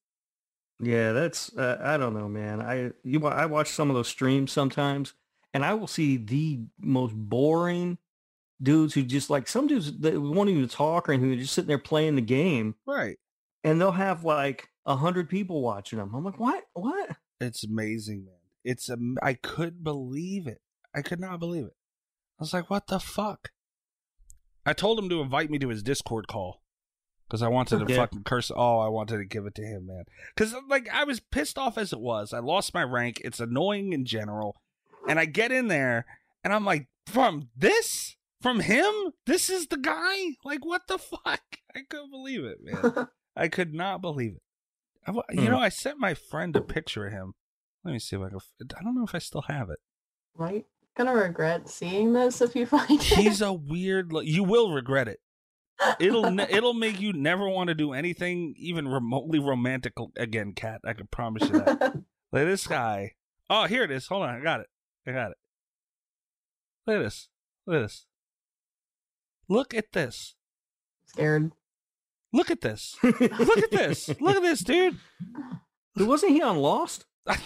Yeah, 0.82 1.12
that's 1.12 1.56
uh, 1.58 1.78
I 1.82 1.98
don't 1.98 2.14
know, 2.14 2.30
man. 2.30 2.62
I 2.62 2.92
you 3.04 3.20
wa- 3.20 3.30
I 3.32 3.46
watch 3.48 3.70
some 3.70 3.90
of 3.90 3.96
those 3.96 4.08
streams 4.08 4.52
sometimes, 4.52 5.14
and 5.54 5.66
I 5.66 5.74
will 5.74 5.88
see 5.88 6.18
the 6.18 6.62
most 6.80 7.14
boring 7.16 7.98
dudes 8.62 8.94
who 8.94 9.04
just 9.04 9.30
like 9.30 9.48
some 9.48 9.68
dudes 9.68 10.00
that 10.00 10.20
won't 10.22 10.50
even 10.50 10.68
talk 10.70 11.10
or 11.10 11.14
anything. 11.14 11.32
They're 11.32 11.40
just 11.42 11.54
sitting 11.54 11.68
there 11.68 11.78
playing 11.78 12.16
the 12.16 12.22
game, 12.22 12.76
Right. 12.86 13.18
and 13.64 13.80
they'll 13.82 13.92
have 13.92 14.24
like 14.24 14.70
a 14.86 14.96
hundred 14.96 15.30
people 15.30 15.62
watching 15.62 16.00
them. 16.00 16.14
I'm 16.16 16.24
like, 16.24 16.40
what? 16.40 16.64
What? 16.74 17.10
It's 17.42 17.64
amazing, 17.66 18.26
man. 18.26 18.36
It's 18.64 18.90
am- 18.90 19.18
I 19.22 19.34
couldn't 19.34 19.84
believe 19.84 20.48
it. 20.48 20.62
I 20.96 21.02
could 21.02 21.20
not 21.20 21.40
believe 21.40 21.66
it. 21.66 21.76
I 22.40 22.44
was 22.44 22.54
like, 22.54 22.70
what 22.70 22.88
the 22.88 23.00
fuck? 23.00 23.50
I 24.66 24.74
told 24.74 24.98
him 25.00 25.10
to 25.10 25.22
invite 25.22 25.50
me 25.50 25.60
to 25.60 25.70
his 25.70 25.84
Discord 25.84 26.28
call 26.28 26.62
because 27.30 27.42
I 27.44 27.48
wanted 27.48 27.86
to 27.86 27.94
Yeah. 27.94 27.98
fucking 28.00 28.24
curse. 28.24 28.52
Oh, 28.56 28.80
I 28.80 28.88
wanted 28.90 29.18
to 29.20 29.26
give 29.26 29.46
it 29.46 29.56
to 29.56 29.62
him, 29.64 29.86
man. 29.88 30.06
Because 30.36 30.56
like 30.68 30.90
I 30.92 31.04
was 31.04 31.20
pissed 31.20 31.58
off 31.58 31.78
as 31.78 31.94
it 31.94 32.00
was. 32.00 32.34
I 32.34 32.40
lost 32.40 32.74
my 32.74 32.84
rank. 32.84 33.22
It's 33.24 33.40
annoying 33.40 33.94
in 33.94 34.04
general, 34.06 34.56
and 35.08 35.20
I 35.20 35.26
get 35.26 35.52
in 35.52 35.68
there 35.68 36.06
and 36.44 36.54
I'm 36.54 36.66
like, 36.66 36.88
from 37.06 37.50
this, 37.56 38.16
from 38.42 38.62
him, 38.62 38.94
this 39.26 39.50
is 39.50 39.68
the 39.68 39.78
guy. 39.78 40.36
Like, 40.44 40.66
what 40.66 40.88
the 40.88 40.98
fuck? 40.98 41.22
I 41.76 41.82
couldn't 41.90 42.12
believe 42.12 42.44
it, 42.44 42.58
man. 42.62 43.08
I 43.36 43.48
could 43.48 43.74
not 43.74 44.02
believe 44.02 44.36
it. 44.36 44.42
I 45.08 45.12
you 45.34 45.42
Hmm. 45.42 45.46
know, 45.52 45.60
I 45.60 45.70
sent 45.70 45.98
my 46.00 46.14
friend 46.14 46.56
a 46.56 46.62
picture 46.62 47.06
of 47.08 47.14
him. 47.14 47.34
Let 47.84 47.94
me 47.94 48.00
see 48.00 48.16
if 48.16 48.22
I 48.22 48.30
can. 48.30 48.40
I 48.78 48.84
don't 48.84 48.96
know 48.96 49.06
if 49.06 49.16
I 49.16 49.20
still 49.20 49.44
have 49.44 49.70
it. 49.70 49.80
Right? 50.36 50.66
Gonna 50.98 51.14
regret 51.16 51.70
seeing 51.70 52.12
this 52.14 52.42
if 52.42 52.56
you 52.56 52.66
find 52.66 52.90
it. 52.92 53.02
He's 53.04 53.42
a 53.42 53.54
weird. 53.54 54.12
lo- 54.12 54.20
You 54.22 54.44
will 54.44 54.72
regret 54.74 55.08
it. 55.08 55.20
It'll 56.00 56.32
ne- 56.32 56.48
it'll 56.50 56.74
make 56.74 57.00
you 57.00 57.14
never 57.14 57.48
want 57.48 57.70
to 57.70 57.76
do 57.76 57.94
anything 57.94 58.54
even 58.58 58.88
remotely 58.88 59.40
romantic 59.40 59.94
again, 60.18 60.54
Kat. 60.54 60.82
I 60.86 60.94
can 60.94 61.08
promise 61.08 61.44
you 61.50 61.60
that. 61.60 61.80
Look 62.32 62.42
at 62.42 62.46
this 62.46 62.68
guy. 62.68 63.14
Oh, 63.50 63.66
here 63.66 63.84
it 63.84 63.92
is. 63.92 64.08
Hold 64.08 64.24
on, 64.24 64.36
I 64.36 64.40
got 64.42 64.60
it. 64.62 64.68
I 65.08 65.12
got 65.12 65.32
it. 65.32 65.38
Look 66.86 66.98
at 66.98 67.04
this. 67.04 67.30
Look 67.66 67.76
at 67.78 67.82
this. 67.82 68.06
Look 69.48 69.74
at 69.74 69.92
this. 69.92 70.36
Scared. 71.08 71.52
Look 72.32 72.52
at 72.52 72.62
this. 72.62 72.96
Look 73.04 73.22
at 73.22 73.72
this. 73.72 74.10
Look 74.20 74.36
at 74.36 74.44
this, 74.44 74.60
dude. 74.62 74.98
Wasn't 75.96 76.32
he 76.32 76.42
on 76.42 76.58
Lost? 76.58 77.06
I 77.28 77.38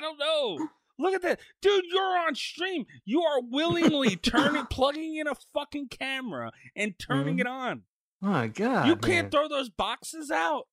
don't 0.00 0.18
know. 0.18 0.68
Look 0.98 1.14
at 1.14 1.22
that. 1.22 1.40
Dude, 1.62 1.84
you're 1.92 2.18
on 2.18 2.34
stream. 2.34 2.84
You 3.04 3.22
are 3.22 3.40
willingly 3.40 4.16
turning 4.22 4.66
plugging 4.66 5.16
in 5.16 5.26
a 5.28 5.34
fucking 5.54 5.88
camera 5.88 6.50
and 6.74 6.94
turning 6.98 7.36
Mhm. 7.36 7.40
it 7.40 7.46
on. 7.46 7.82
Oh 8.22 8.26
my 8.28 8.48
God. 8.48 8.88
you 8.88 8.96
can't 8.96 9.26
man. 9.26 9.30
throw 9.30 9.48
those 9.48 9.70
boxes 9.70 10.30
out. 10.30 10.64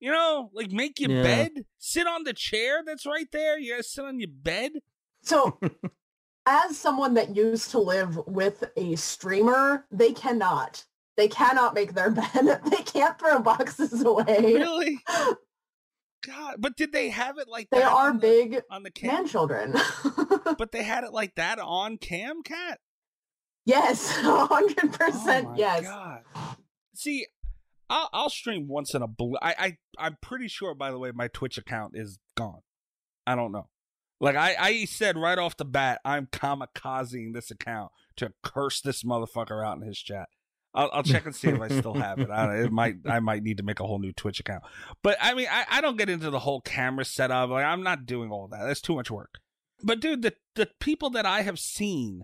You 0.00 0.10
know, 0.10 0.50
like 0.52 0.70
make 0.72 0.98
your 1.00 1.10
Yeah. 1.10 1.22
bed, 1.22 1.50
sit 1.78 2.06
on 2.06 2.24
the 2.24 2.32
chair 2.32 2.82
that's 2.84 3.06
right 3.06 3.28
there. 3.32 3.58
You 3.58 3.72
gotta 3.72 3.82
sit 3.82 4.04
on 4.04 4.18
your 4.20 4.28
bed. 4.30 4.72
So, 5.22 5.58
as 6.46 6.76
someone 6.76 7.14
that 7.14 7.34
used 7.36 7.70
to 7.70 7.78
live 7.78 8.16
with 8.26 8.64
a 8.76 8.96
streamer, 8.96 9.86
they 9.90 10.12
cannot. 10.12 10.84
They 11.16 11.28
cannot 11.28 11.74
make 11.74 11.94
their 11.94 12.10
bed. 12.10 12.60
They 12.70 12.82
can't 12.82 13.18
throw 13.18 13.38
boxes 13.40 14.02
away. 14.04 14.40
Really? 14.54 14.98
God, 16.26 16.56
but 16.58 16.76
did 16.76 16.92
they 16.92 17.10
have 17.10 17.38
it 17.38 17.48
like 17.48 17.68
that 17.70 17.76
They 17.76 17.82
that 17.82 17.92
are 17.92 18.08
on 18.08 18.16
the, 18.16 18.20
big 18.20 18.62
on 18.70 18.82
the 18.82 18.90
cam? 18.90 19.08
man 19.14 19.26
children. 19.28 19.74
But 20.58 20.72
they 20.72 20.82
had 20.82 21.04
it 21.04 21.12
like 21.12 21.34
that 21.36 21.58
on 21.58 21.96
cam, 21.98 22.42
Kat. 22.42 22.78
yes, 23.64 24.10
hundred 24.20 24.92
Oh 24.92 24.96
percent. 24.98 25.50
my 25.50 25.56
Yes. 25.58 25.82
God. 25.82 26.20
See, 26.94 27.26
I'll, 27.90 28.08
I'll 28.12 28.30
stream 28.30 28.68
once 28.68 28.94
in 28.94 29.02
a 29.02 29.06
blue. 29.08 29.36
I, 29.42 29.54
I 29.58 29.76
I'm 29.98 30.16
pretty 30.22 30.48
sure. 30.48 30.74
By 30.74 30.90
the 30.90 30.98
way, 30.98 31.10
my 31.12 31.28
Twitch 31.28 31.58
account 31.58 31.92
is 31.96 32.18
gone. 32.36 32.60
I 33.26 33.34
don't 33.34 33.52
know. 33.52 33.68
Like 34.20 34.36
I, 34.36 34.54
I 34.58 34.84
said 34.84 35.16
right 35.18 35.38
off 35.38 35.56
the 35.56 35.64
bat, 35.64 36.00
I'm 36.04 36.26
kamikazing 36.26 37.34
this 37.34 37.50
account 37.50 37.90
to 38.16 38.32
curse 38.42 38.80
this 38.80 39.02
motherfucker 39.02 39.66
out 39.66 39.76
in 39.76 39.82
his 39.82 39.98
chat. 39.98 40.28
I'll, 40.74 40.90
I'll 40.92 41.02
check 41.02 41.24
and 41.24 41.34
see 41.34 41.48
if 41.48 41.60
I 41.60 41.68
still 41.78 41.94
have 41.94 42.18
it. 42.18 42.30
I 42.30 42.62
it 42.62 42.72
might 42.72 42.96
I 43.06 43.20
might 43.20 43.42
need 43.42 43.58
to 43.58 43.62
make 43.62 43.80
a 43.80 43.86
whole 43.86 43.98
new 43.98 44.12
Twitch 44.12 44.40
account. 44.40 44.64
But 45.02 45.16
I 45.20 45.34
mean, 45.34 45.46
I, 45.50 45.64
I 45.70 45.80
don't 45.80 45.96
get 45.96 46.08
into 46.08 46.30
the 46.30 46.40
whole 46.40 46.60
camera 46.60 47.04
setup. 47.04 47.50
Like 47.50 47.64
I'm 47.64 47.82
not 47.82 48.06
doing 48.06 48.30
all 48.30 48.48
that. 48.48 48.64
That's 48.64 48.80
too 48.80 48.94
much 48.96 49.10
work. 49.10 49.38
But 49.82 50.00
dude, 50.00 50.22
the 50.22 50.34
the 50.54 50.68
people 50.80 51.10
that 51.10 51.26
I 51.26 51.42
have 51.42 51.58
seen 51.58 52.22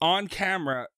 on 0.00 0.28
camera 0.28 0.88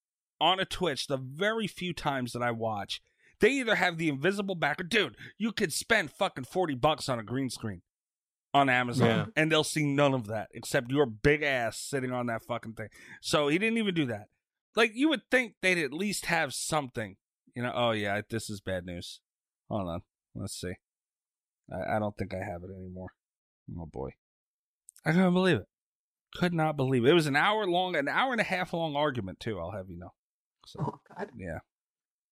on 0.41 0.59
a 0.59 0.65
Twitch, 0.65 1.07
the 1.07 1.17
very 1.17 1.67
few 1.67 1.93
times 1.93 2.33
that 2.33 2.41
I 2.41 2.51
watch, 2.51 3.01
they 3.39 3.49
either 3.51 3.75
have 3.75 3.97
the 3.97 4.09
invisible 4.09 4.55
backer. 4.55 4.83
Dude, 4.83 5.15
you 5.37 5.51
could 5.51 5.71
spend 5.71 6.11
fucking 6.11 6.43
40 6.45 6.75
bucks 6.75 7.07
on 7.07 7.19
a 7.19 7.23
green 7.23 7.49
screen 7.49 7.81
on 8.53 8.69
Amazon 8.69 9.07
Yeah. 9.07 9.25
and 9.35 9.51
they'll 9.51 9.63
see 9.65 9.85
none 9.85 10.13
of 10.13 10.27
that 10.27 10.47
except 10.53 10.89
your 10.89 11.05
big 11.05 11.43
ass 11.43 11.77
sitting 11.77 12.11
on 12.11 12.27
that 12.27 12.41
fucking 12.43 12.73
thing. 12.73 12.87
So 13.21 13.47
he 13.49 13.57
didn't 13.57 13.77
even 13.77 13.93
do 13.93 14.05
that. 14.07 14.27
Like 14.75 14.91
you 14.95 15.09
would 15.09 15.21
think 15.31 15.53
they'd 15.61 15.83
at 15.83 15.93
least 15.93 16.25
have 16.25 16.53
something. 16.53 17.15
You 17.55 17.63
know, 17.63 17.71
oh 17.73 17.91
yeah, 17.91 18.21
this 18.29 18.49
is 18.49 18.59
bad 18.61 18.85
news. 18.85 19.21
Hold 19.69 19.89
on. 19.89 20.01
Let's 20.35 20.59
see. 20.59 20.73
I, 21.71 21.95
I 21.95 21.99
don't 21.99 22.17
think 22.17 22.33
I 22.33 22.39
have 22.39 22.63
it 22.63 22.69
anymore. 22.75 23.09
Oh 23.79 23.85
boy. 23.85 24.09
I 25.05 25.11
couldn't 25.11 25.33
believe 25.33 25.57
it. 25.57 25.67
Could 26.35 26.53
not 26.53 26.75
believe 26.75 27.05
it. 27.05 27.09
It 27.09 27.13
was 27.13 27.27
an 27.27 27.35
hour 27.37 27.65
long, 27.65 27.95
an 27.95 28.07
hour 28.09 28.31
and 28.33 28.41
a 28.41 28.45
half 28.45 28.73
long 28.73 28.95
argument 28.95 29.39
too, 29.39 29.59
I'll 29.59 29.71
have 29.71 29.89
you 29.89 29.97
know. 29.97 30.13
So 30.65 30.79
Oh 30.81 30.99
God. 31.15 31.29
yeah. 31.37 31.59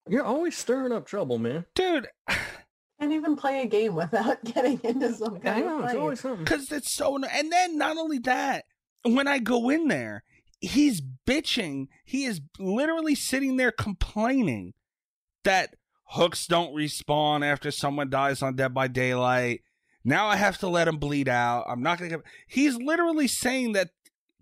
You're 0.09 0.25
always 0.25 0.57
stirring 0.57 0.91
up 0.91 1.05
trouble, 1.07 1.37
man. 1.37 1.65
Dude, 1.75 2.07
Can't 2.99 3.13
even 3.13 3.35
play 3.35 3.61
a 3.61 3.65
game 3.65 3.95
without 3.95 4.43
getting 4.53 4.79
into 4.83 5.13
some 5.13 5.39
kind 5.39 5.47
I 5.47 5.51
kind 5.61 5.65
know 5.65 5.77
of 5.79 5.83
it's 5.85 5.93
fight. 5.93 5.99
always 6.01 6.19
something. 6.19 6.43
Because 6.43 6.71
it's 6.71 6.91
so. 6.91 7.15
And 7.17 7.51
then 7.51 7.77
not 7.77 7.97
only 7.97 8.19
that, 8.19 8.65
when 9.03 9.27
I 9.27 9.39
go 9.39 9.69
in 9.69 9.87
there, 9.87 10.23
he's 10.63 11.01
bitching. 11.27 11.87
He 12.05 12.23
is 12.25 12.41
literally 12.57 13.15
sitting 13.15 13.57
there 13.57 13.71
complaining 13.71 14.73
that 15.43 15.75
hooks 16.05 16.47
don't 16.47 16.73
respawn 16.75 17.45
after 17.45 17.69
someone 17.71 18.09
dies 18.09 18.41
on 18.41 18.55
Dead 18.55 18.73
by 18.73 18.87
Daylight. 18.87 19.61
Now 20.05 20.27
I 20.27 20.35
have 20.37 20.57
to 20.59 20.67
let 20.67 20.87
him 20.87 20.97
bleed 20.97 21.27
out. 21.29 21.65
I'm 21.67 21.81
not 21.81 21.97
gonna 21.97 22.09
get. 22.09 22.21
He's 22.47 22.75
literally 22.77 23.27
saying 23.27 23.73
that 23.73 23.89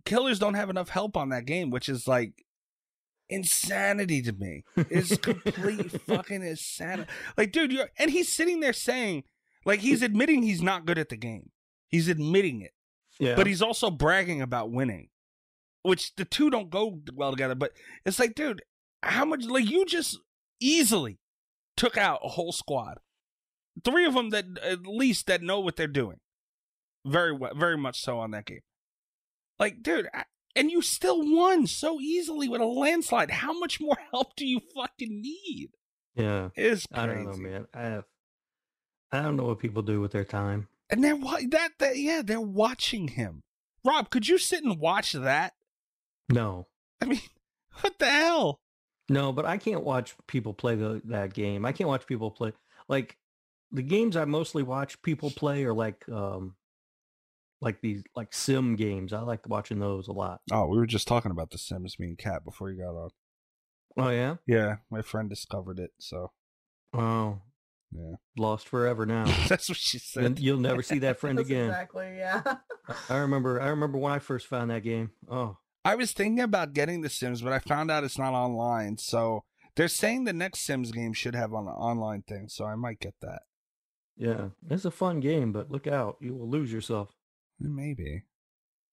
killers 0.05 0.39
don't 0.39 0.53
have 0.55 0.69
enough 0.69 0.89
help 0.89 1.15
on 1.17 1.29
that 1.29 1.45
game, 1.45 1.69
which 1.69 1.89
is 1.89 2.07
like 2.07 2.45
insanity 3.29 4.21
to 4.23 4.33
me. 4.33 4.63
It's 4.75 5.15
complete 5.21 5.91
fucking 6.01 6.43
insanity. 6.43 7.09
Like, 7.37 7.51
dude, 7.51 7.71
you're 7.71 7.89
and 7.97 8.11
he's 8.11 8.31
sitting 8.31 8.59
there 8.59 8.73
saying, 8.73 9.23
like, 9.65 9.79
he's 9.79 10.01
admitting 10.01 10.43
he's 10.43 10.61
not 10.61 10.85
good 10.85 10.97
at 10.97 11.09
the 11.09 11.17
game. 11.17 11.49
He's 11.87 12.07
admitting 12.07 12.61
it, 12.61 12.71
Yeah. 13.19 13.35
but 13.35 13.47
he's 13.47 13.61
also 13.61 13.89
bragging 13.91 14.41
about 14.41 14.71
winning, 14.71 15.09
which 15.83 16.15
the 16.15 16.25
two 16.25 16.49
don't 16.49 16.69
go 16.69 16.99
well 17.13 17.31
together. 17.31 17.55
But 17.55 17.71
it's 18.05 18.19
like, 18.19 18.35
dude, 18.35 18.61
how 19.03 19.25
much? 19.25 19.45
Like, 19.45 19.69
you 19.69 19.85
just 19.85 20.19
easily 20.59 21.19
took 21.77 21.97
out 21.97 22.21
a 22.23 22.29
whole 22.29 22.51
squad, 22.51 22.99
three 23.83 24.05
of 24.05 24.13
them 24.13 24.29
that 24.31 24.45
at 24.63 24.85
least 24.85 25.27
that 25.27 25.41
know 25.41 25.59
what 25.59 25.75
they're 25.75 25.87
doing, 25.87 26.17
very 27.05 27.33
well, 27.33 27.53
very 27.55 27.77
much 27.77 28.01
so 28.01 28.19
on 28.19 28.31
that 28.31 28.45
game. 28.45 28.61
Like, 29.59 29.83
dude, 29.83 30.07
I, 30.13 30.23
and 30.55 30.71
you 30.71 30.81
still 30.81 31.21
won 31.21 31.67
so 31.67 31.99
easily 31.99 32.49
with 32.49 32.61
a 32.61 32.65
landslide. 32.65 33.31
How 33.31 33.57
much 33.57 33.79
more 33.79 33.97
help 34.11 34.35
do 34.35 34.45
you 34.45 34.59
fucking 34.75 35.21
need? 35.21 35.69
yeah. 36.15 36.49
It's 36.55 36.85
I 36.93 37.05
don't 37.05 37.25
know, 37.25 37.37
man. 37.37 37.67
I 37.73 37.81
have. 37.83 38.03
I 39.11 39.21
don't 39.21 39.35
know 39.35 39.45
what 39.45 39.59
people 39.59 39.81
do 39.81 39.99
with 39.99 40.11
their 40.11 40.23
time. 40.23 40.67
And 40.89 41.03
they're 41.03 41.17
that, 41.17 41.71
that 41.79 41.97
yeah, 41.97 42.21
they're 42.23 42.41
watching 42.41 43.09
him. 43.09 43.41
Rob, 43.83 44.09
could 44.09 44.27
you 44.27 44.37
sit 44.37 44.63
and 44.63 44.79
watch 44.79 45.13
that? 45.13 45.53
No, 46.31 46.67
I 47.01 47.05
mean, 47.05 47.21
what 47.81 47.97
the 47.99 48.09
hell? 48.09 48.59
no, 49.09 49.31
but 49.31 49.45
I 49.45 49.57
can't 49.57 49.83
watch 49.83 50.15
people 50.27 50.53
play 50.53 50.75
the, 50.75 51.01
that 51.05 51.33
game. 51.33 51.65
I 51.65 51.71
can't 51.71 51.89
watch 51.89 52.07
people 52.07 52.31
play 52.31 52.53
like 52.87 53.17
the 53.71 53.81
games 53.81 54.15
I 54.15 54.25
mostly 54.25 54.63
watch 54.63 55.01
people 55.01 55.31
play 55.31 55.63
are 55.63 55.73
like 55.73 56.07
um 56.09 56.55
like 57.61 57.81
these 57.81 58.03
like 58.15 58.33
sim 58.33 58.75
games. 58.75 59.13
I 59.13 59.19
like 59.21 59.47
watching 59.47 59.79
those 59.79 60.07
a 60.07 60.13
lot. 60.13 60.41
Oh, 60.51 60.67
we 60.67 60.77
were 60.77 60.87
just 60.87 61.07
talking 61.07 61.31
about 61.31 61.51
the 61.51 61.57
Sims, 61.57 61.99
me 61.99 62.07
and 62.07 62.17
Kat, 62.17 62.43
before 62.43 62.71
you 62.71 62.81
got 62.81 62.95
on. 62.95 63.09
Oh 63.97 64.09
yeah. 64.09 64.35
Yeah, 64.47 64.77
my 64.89 65.01
friend 65.01 65.29
discovered 65.29 65.79
it, 65.79 65.91
so 65.99 66.31
Oh, 66.93 67.41
yeah, 67.91 68.15
lost 68.37 68.67
forever 68.67 69.05
now. 69.05 69.25
that's 69.47 69.69
what 69.69 69.77
she 69.77 69.99
said. 69.99 70.23
And 70.23 70.39
you'll 70.39 70.59
never 70.59 70.81
see 70.81 70.99
that 70.99 71.19
friend 71.19 71.37
That's 71.37 71.49
again. 71.49 71.67
Exactly. 71.67 72.17
Yeah. 72.17 72.41
I 73.09 73.17
remember. 73.17 73.61
I 73.61 73.67
remember 73.67 73.97
when 73.97 74.11
I 74.11 74.19
first 74.19 74.47
found 74.47 74.71
that 74.71 74.83
game. 74.83 75.11
Oh, 75.29 75.57
I 75.83 75.95
was 75.95 76.11
thinking 76.13 76.39
about 76.41 76.73
getting 76.73 77.01
the 77.01 77.09
Sims, 77.09 77.41
but 77.41 77.53
I 77.53 77.59
found 77.59 77.89
out 77.89 78.03
it's 78.03 78.17
not 78.19 78.33
online. 78.33 78.97
So 78.97 79.43
they're 79.75 79.87
saying 79.87 80.25
the 80.25 80.33
next 80.33 80.61
Sims 80.61 80.91
game 80.91 81.13
should 81.13 81.35
have 81.35 81.51
an 81.53 81.65
online 81.67 82.21
thing, 82.23 82.47
so 82.49 82.65
I 82.65 82.75
might 82.75 82.99
get 82.99 83.15
that. 83.21 83.41
yeah, 84.17 84.49
it's 84.69 84.85
a 84.85 84.91
fun 84.91 85.19
game, 85.19 85.51
but 85.51 85.71
look 85.71 85.87
out, 85.87 86.17
you 86.21 86.35
will 86.35 86.49
lose 86.49 86.71
yourself. 86.71 87.09
Maybe. 87.59 88.23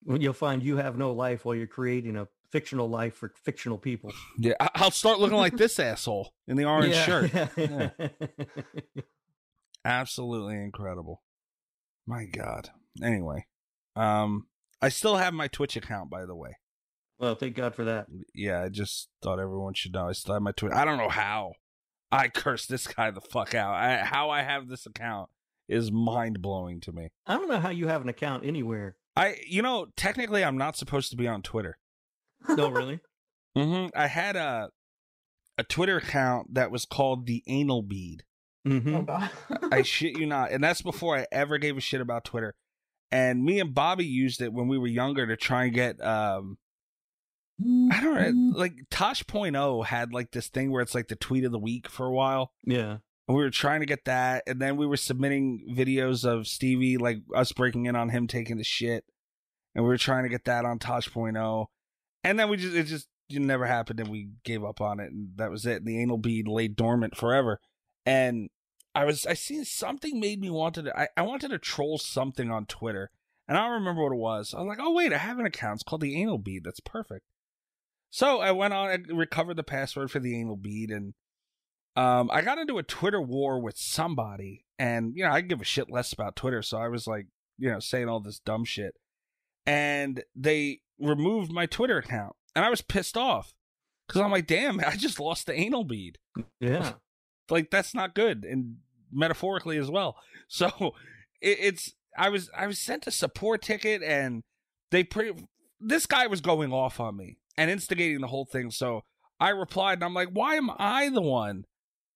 When 0.03 0.21
You'll 0.21 0.33
find 0.33 0.63
you 0.63 0.77
have 0.77 0.97
no 0.97 1.11
life 1.11 1.43
while 1.45 1.55
you're 1.55 1.67
creating 1.67 2.15
a 2.15 2.27
fictional 2.51 2.89
life 2.89 3.13
for 3.15 3.33
fictional 3.43 3.77
people. 3.77 4.11
Yeah, 4.39 4.53
I'll 4.75 4.91
start 4.91 5.19
looking 5.19 5.37
like 5.37 5.57
this 5.57 5.77
asshole 5.79 6.33
in 6.47 6.55
the 6.57 6.65
orange 6.65 6.93
Yeah. 6.95 7.05
shirt. 7.05 7.31
Yeah. 7.57 7.89
Absolutely 9.85 10.55
incredible. 10.55 11.21
My 12.07 12.25
God. 12.25 12.69
Anyway, 13.03 13.45
um, 13.95 14.47
I 14.81 14.89
still 14.89 15.17
have 15.17 15.33
my 15.33 15.47
Twitch 15.47 15.75
account, 15.77 16.09
by 16.09 16.25
the 16.25 16.35
way. 16.35 16.57
Well, 17.19 17.35
thank 17.35 17.55
God 17.55 17.75
for 17.75 17.83
that. 17.85 18.07
Yeah, 18.33 18.63
I 18.63 18.69
just 18.69 19.09
thought 19.21 19.39
everyone 19.39 19.73
should 19.73 19.93
know. 19.93 20.07
I 20.07 20.13
still 20.13 20.33
have 20.33 20.41
my 20.41 20.51
Twitter. 20.51 20.75
I 20.75 20.85
don't 20.85 20.97
know 20.97 21.09
how. 21.09 21.53
I 22.11 22.27
cursed 22.33 22.69
this 22.69 22.87
guy 22.87 23.11
the 23.11 23.21
fuck 23.21 23.53
out. 23.53 23.73
I, 23.73 23.97
how 23.97 24.29
I 24.29 24.41
have 24.41 24.67
this 24.67 24.85
account 24.85 25.29
is 25.67 25.91
mind 25.91 26.41
blowing 26.41 26.79
to 26.81 26.91
me. 26.91 27.09
I 27.27 27.35
don't 27.35 27.49
know 27.49 27.59
how 27.59 27.69
you 27.69 27.87
have 27.87 28.01
an 28.01 28.09
account 28.09 28.45
anywhere. 28.45 28.95
I, 29.15 29.35
you 29.47 29.61
know, 29.61 29.87
technically, 29.95 30.43
I'm 30.43 30.57
not 30.57 30.77
supposed 30.77 31.11
to 31.11 31.17
be 31.17 31.27
on 31.27 31.41
Twitter. 31.41 31.77
No, 32.47 32.69
really? 32.71 32.99
hmm 33.55 33.87
I 33.95 34.07
had 34.07 34.35
a 34.35 34.69
a 35.57 35.63
Twitter 35.63 35.97
account 35.97 36.53
that 36.53 36.71
was 36.71 36.85
called 36.85 37.25
the 37.25 37.43
Anal 37.47 37.81
Bead. 37.81 38.23
hmm 38.65 38.95
Oh 38.95 39.01
God. 39.01 39.29
I 39.71 39.81
shit 39.83 40.17
you 40.17 40.25
not. 40.25 40.51
And 40.51 40.63
that's 40.63 40.81
before 40.81 41.17
I 41.17 41.25
ever 41.33 41.57
gave 41.57 41.75
a 41.75 41.81
shit 41.81 41.99
about 41.99 42.23
Twitter. 42.23 42.55
And 43.11 43.43
me 43.43 43.59
and 43.59 43.73
Bobby 43.73 44.05
used 44.05 44.41
it 44.41 44.53
when 44.53 44.67
we 44.69 44.77
were 44.77 44.87
younger 44.87 45.27
to 45.27 45.35
try 45.35 45.65
and 45.65 45.73
get 45.73 46.01
um 46.01 46.57
I 47.61 48.01
don't 48.01 48.15
know, 48.15 48.21
mm-hmm. 48.21 48.51
like 48.57 48.73
Tosh.0 48.89 49.85
had 49.85 50.13
like 50.13 50.31
this 50.31 50.47
thing 50.47 50.71
where 50.71 50.81
it's 50.81 50.95
like 50.95 51.09
the 51.09 51.15
tweet 51.15 51.43
of 51.43 51.51
the 51.51 51.59
week 51.59 51.89
for 51.89 52.05
a 52.05 52.13
while. 52.13 52.53
Yeah. 52.63 52.97
And 53.27 53.37
we 53.37 53.43
were 53.43 53.49
trying 53.49 53.81
to 53.81 53.85
get 53.85 54.05
that, 54.05 54.43
and 54.47 54.61
then 54.61 54.77
we 54.77 54.87
were 54.87 54.97
submitting 54.97 55.75
videos 55.75 56.25
of 56.25 56.47
Stevie, 56.47 56.97
like 56.97 57.17
us 57.35 57.51
breaking 57.51 57.85
in 57.85 57.95
on 57.95 58.09
him 58.09 58.27
taking 58.27 58.57
the 58.57 58.63
shit, 58.63 59.03
and 59.75 59.83
we 59.83 59.89
were 59.89 59.97
trying 59.97 60.23
to 60.23 60.29
get 60.29 60.45
that 60.45 60.65
on 60.65 60.79
Tosh.0, 60.79 61.65
and 62.23 62.39
then 62.39 62.49
we 62.49 62.57
just 62.57 62.75
it 62.75 62.85
just 62.85 63.07
it 63.29 63.39
never 63.39 63.65
happened, 63.65 63.99
and 63.99 64.09
we 64.09 64.29
gave 64.43 64.63
up 64.63 64.81
on 64.81 64.99
it, 64.99 65.11
and 65.11 65.29
that 65.35 65.51
was 65.51 65.65
it. 65.65 65.77
And 65.77 65.85
the 65.85 66.01
anal 66.01 66.17
bead 66.17 66.47
lay 66.47 66.69
dormant 66.69 67.15
forever, 67.15 67.59
and 68.05 68.49
I 68.95 69.05
was 69.05 69.25
I 69.25 69.33
seen 69.33 69.65
something 69.65 70.19
made 70.19 70.41
me 70.41 70.49
wanted 70.49 70.85
to 70.85 70.99
I, 70.99 71.09
I 71.15 71.21
wanted 71.21 71.49
to 71.49 71.59
troll 71.59 71.97
something 71.97 72.49
on 72.49 72.65
Twitter, 72.65 73.11
and 73.47 73.57
I 73.57 73.65
don't 73.65 73.73
remember 73.73 74.03
what 74.03 74.13
it 74.13 74.19
was. 74.19 74.53
I 74.53 74.61
was 74.61 74.67
like, 74.67 74.79
oh 74.81 74.93
wait, 74.93 75.13
I 75.13 75.17
have 75.17 75.37
an 75.37 75.45
account. 75.45 75.75
It's 75.75 75.83
called 75.83 76.01
the 76.01 76.19
anal 76.19 76.39
bead. 76.39 76.63
That's 76.63 76.79
perfect. 76.79 77.25
So 78.11 78.39
I 78.39 78.51
went 78.51 78.73
on, 78.73 78.89
and 78.89 79.17
recovered 79.17 79.55
the 79.55 79.63
password 79.63 80.11
for 80.11 80.19
the 80.19 80.39
anal 80.39 80.57
bead, 80.57 80.89
and 80.89 81.13
um, 81.95 82.29
I 82.31 82.41
got 82.41 82.57
into 82.57 82.77
a 82.77 82.83
Twitter 82.83 83.21
war 83.21 83.59
with 83.59 83.77
somebody, 83.77 84.65
and 84.77 85.13
you 85.15 85.23
know 85.23 85.31
I 85.31 85.41
give 85.41 85.61
a 85.61 85.65
shit 85.65 85.91
less 85.91 86.13
about 86.13 86.35
Twitter, 86.35 86.61
so 86.61 86.77
I 86.77 86.87
was 86.87 87.07
like, 87.07 87.27
you 87.57 87.69
know, 87.69 87.79
saying 87.79 88.09
all 88.09 88.19
this 88.19 88.39
dumb 88.39 88.65
shit, 88.65 88.95
and 89.65 90.23
they 90.35 90.81
removed 90.99 91.51
my 91.51 91.65
Twitter 91.65 91.97
account, 91.97 92.35
and 92.55 92.65
I 92.65 92.69
was 92.69 92.81
pissed 92.81 93.17
off 93.17 93.53
because 94.07 94.21
I'm 94.21 94.31
like, 94.31 94.47
damn, 94.47 94.79
I 94.85 94.95
just 94.95 95.19
lost 95.19 95.45
the 95.45 95.53
anal 95.53 95.83
bead. 95.83 96.17
Yeah. 96.59 96.93
like 97.49 97.69
that's 97.69 97.93
not 97.93 98.15
good, 98.15 98.43
and 98.43 98.77
metaphorically 99.11 99.77
as 99.77 99.89
well. 99.89 100.17
So 100.51 100.95
it, 101.41 101.59
it's 101.59 101.93
I 102.17 102.29
was 102.29 102.49
I 102.57 102.65
was 102.65 102.79
sent 102.79 103.05
a 103.05 103.11
support 103.11 103.61
ticket, 103.61 104.01
and 104.01 104.41
they 104.89 105.03
pretty 105.03 105.45
this 105.79 106.07
guy 106.07 106.25
was 106.25 106.41
going 106.41 106.73
off 106.73 106.99
on 106.99 107.17
me 107.17 107.37
and 107.59 107.69
instigating 107.69 108.21
the 108.21 108.27
whole 108.27 108.45
thing. 108.45 108.71
So 108.71 109.03
I 109.37 109.49
replied, 109.49 109.95
and 109.95 110.05
I'm 110.05 110.13
like, 110.13 110.29
why 110.31 110.55
am 110.55 110.71
I 110.79 111.09
the 111.09 111.21
one? 111.21 111.65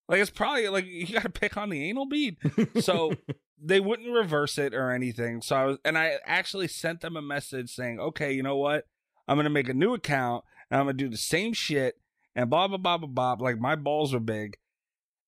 Like 0.08 0.22
it's 0.22 0.32
probably 0.32 0.70
like 0.70 0.86
you 0.86 1.06
got 1.08 1.24
to 1.24 1.30
pick 1.30 1.58
on 1.58 1.70
the 1.70 1.90
anal 1.90 2.06
bead. 2.06 2.38
So 2.80 3.14
they 3.62 3.82
wouldn't 3.82 4.14
reverse 4.14 4.58
it 4.58 4.74
or 4.74 4.92
anything. 4.92 5.42
So 5.42 5.56
I 5.56 5.66
was, 5.66 5.78
and 5.84 5.98
I 5.98 6.18
actually 6.26 6.70
sent 6.70 7.02
them 7.02 7.18
a 7.18 7.22
message 7.22 7.76
saying, 7.76 8.00
okay, 8.00 8.32
you 8.32 8.42
know 8.42 8.56
what? 8.56 8.86
I'm 9.28 9.38
gonna 9.38 9.50
make 9.50 9.70
a 9.70 9.74
new 9.74 9.94
account 9.94 10.44
and 10.70 10.80
I'm 10.80 10.86
gonna 10.86 10.98
do 10.98 11.10
the 11.10 11.18
same 11.18 11.54
shit 11.54 11.96
and 12.36 12.50
blah 12.50 12.68
blah 12.68 12.78
blah 12.78 12.98
blah 12.98 13.36
blah. 13.36 13.46
Like 13.46 13.60
my 13.60 13.76
balls 13.76 14.14
were 14.14 14.20
big, 14.20 14.58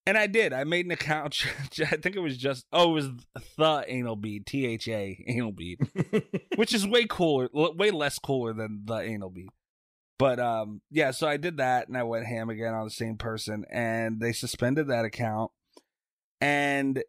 and 0.05 0.17
I 0.17 0.27
did. 0.27 0.53
I 0.53 0.63
made 0.63 0.85
an 0.85 0.91
account. 0.91 1.45
I 1.79 1.97
think 1.97 2.15
it 2.15 2.21
was 2.21 2.37
just 2.37 2.65
oh, 2.71 2.91
it 2.91 2.93
was 2.93 3.09
the 3.57 3.85
anal 3.87 4.15
bead, 4.15 4.45
T 4.45 4.65
H 4.65 4.87
A 4.87 5.23
anal 5.27 5.51
bead, 5.51 5.79
which 6.55 6.73
is 6.73 6.87
way 6.87 7.05
cooler, 7.05 7.49
way 7.53 7.91
less 7.91 8.17
cooler 8.19 8.53
than 8.53 8.83
the 8.85 8.97
anal 8.97 9.29
bead. 9.29 9.49
But 10.17 10.39
um, 10.39 10.81
yeah, 10.89 11.11
so 11.11 11.27
I 11.27 11.37
did 11.37 11.57
that, 11.57 11.87
and 11.87 11.97
I 11.97 12.03
went 12.03 12.25
ham 12.25 12.49
again 12.49 12.73
on 12.73 12.85
the 12.85 12.91
same 12.91 13.17
person, 13.17 13.65
and 13.69 14.21
they 14.21 14.31
suspended 14.31 14.87
that 14.87 15.03
account, 15.03 15.51
and 16.39 17.03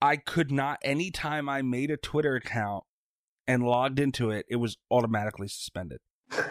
I 0.00 0.16
could 0.16 0.50
not. 0.50 0.78
Anytime 0.82 1.48
I 1.48 1.62
made 1.62 1.90
a 1.90 1.98
Twitter 1.98 2.36
account 2.36 2.84
and 3.46 3.64
logged 3.64 4.00
into 4.00 4.30
it, 4.30 4.46
it 4.48 4.56
was 4.56 4.78
automatically 4.90 5.48
suspended. 5.48 5.98
so 6.30 6.42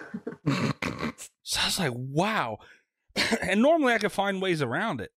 I 0.47 1.65
was 1.65 1.79
like, 1.79 1.93
wow. 1.95 2.57
and 3.41 3.61
normally 3.61 3.93
I 3.93 3.97
could 3.97 4.11
find 4.11 4.41
ways 4.41 4.61
around 4.61 5.01
it. 5.01 5.11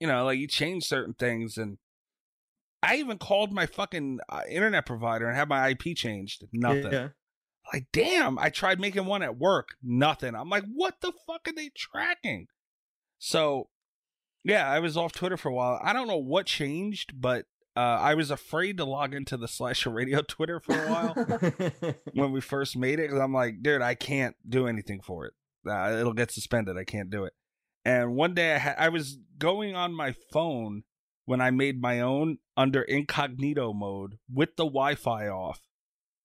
You 0.00 0.06
know, 0.06 0.26
like 0.26 0.38
you 0.38 0.46
change 0.46 0.84
certain 0.84 1.14
things, 1.14 1.56
and 1.56 1.78
I 2.82 2.96
even 2.96 3.16
called 3.16 3.52
my 3.52 3.64
fucking 3.64 4.18
uh, 4.28 4.42
internet 4.50 4.84
provider 4.84 5.26
and 5.26 5.36
had 5.36 5.48
my 5.48 5.70
IP 5.70 5.96
changed. 5.96 6.44
Nothing. 6.52 6.92
Yeah. 6.92 7.08
Like, 7.72 7.86
damn, 7.92 8.38
I 8.38 8.50
tried 8.50 8.80
making 8.80 9.06
one 9.06 9.22
at 9.22 9.38
work. 9.38 9.70
Nothing. 9.82 10.34
I'm 10.34 10.48
like, 10.48 10.64
what 10.72 11.00
the 11.00 11.12
fuck 11.26 11.48
are 11.48 11.52
they 11.52 11.70
tracking? 11.76 12.46
So, 13.18 13.68
yeah, 14.44 14.68
I 14.70 14.78
was 14.78 14.96
off 14.96 15.12
Twitter 15.12 15.36
for 15.36 15.48
a 15.48 15.54
while. 15.54 15.80
I 15.82 15.92
don't 15.92 16.06
know 16.06 16.16
what 16.16 16.46
changed, 16.46 17.20
but 17.20 17.46
uh, 17.76 17.80
I 17.80 18.14
was 18.14 18.30
afraid 18.30 18.76
to 18.78 18.84
log 18.84 19.14
into 19.14 19.36
the 19.36 19.48
Slasher 19.48 19.90
Radio 19.90 20.22
Twitter 20.28 20.60
for 20.60 20.74
a 20.74 20.88
while 20.88 21.14
when 22.14 22.32
we 22.32 22.40
first 22.40 22.76
made 22.76 22.98
it. 22.98 23.10
Cause 23.10 23.20
I'm 23.20 23.34
like, 23.34 23.62
dude, 23.62 23.82
I 23.82 23.94
can't 23.94 24.36
do 24.48 24.66
anything 24.66 25.00
for 25.02 25.26
it. 25.26 25.34
Uh, 25.68 25.96
it'll 25.98 26.12
get 26.12 26.30
suspended. 26.30 26.76
I 26.78 26.84
can't 26.84 27.10
do 27.10 27.24
it. 27.24 27.32
And 27.84 28.14
one 28.14 28.34
day 28.34 28.54
I, 28.54 28.58
ha- 28.58 28.74
I 28.78 28.88
was 28.88 29.18
going 29.38 29.74
on 29.74 29.92
my 29.92 30.14
phone 30.32 30.84
when 31.24 31.40
I 31.40 31.50
made 31.50 31.80
my 31.80 32.00
own 32.00 32.38
under 32.56 32.82
incognito 32.82 33.72
mode 33.72 34.18
with 34.32 34.56
the 34.56 34.64
Wi 34.64 34.94
Fi 34.94 35.28
off. 35.28 35.60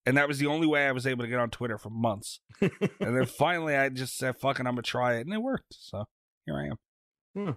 And 0.05 0.17
that 0.17 0.27
was 0.27 0.39
the 0.39 0.47
only 0.47 0.67
way 0.67 0.87
I 0.87 0.91
was 0.91 1.05
able 1.05 1.23
to 1.23 1.29
get 1.29 1.39
on 1.39 1.49
Twitter 1.51 1.77
for 1.77 1.89
months. 1.91 2.39
and 2.61 2.71
then 2.99 3.25
finally 3.25 3.75
I 3.75 3.89
just 3.89 4.17
said, 4.17 4.37
fucking, 4.37 4.65
I'm 4.65 4.73
going 4.75 4.83
to 4.83 4.89
try 4.89 5.15
it. 5.15 5.21
And 5.27 5.33
it 5.33 5.41
worked. 5.41 5.75
So 5.79 6.05
here 6.45 6.57
I 6.57 6.65
am. 6.67 6.77
Hmm. 7.35 7.51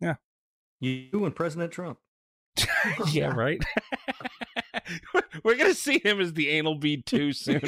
Yeah. 0.00 0.14
You 0.80 1.24
and 1.24 1.34
President 1.34 1.72
Trump. 1.72 1.98
yeah, 3.12 3.28
right. 3.28 3.62
We're 5.44 5.56
gonna 5.56 5.74
see 5.74 6.00
him 6.00 6.20
as 6.20 6.32
the 6.32 6.48
anal 6.48 6.74
bead 6.74 7.06
too 7.06 7.32
soon, 7.32 7.60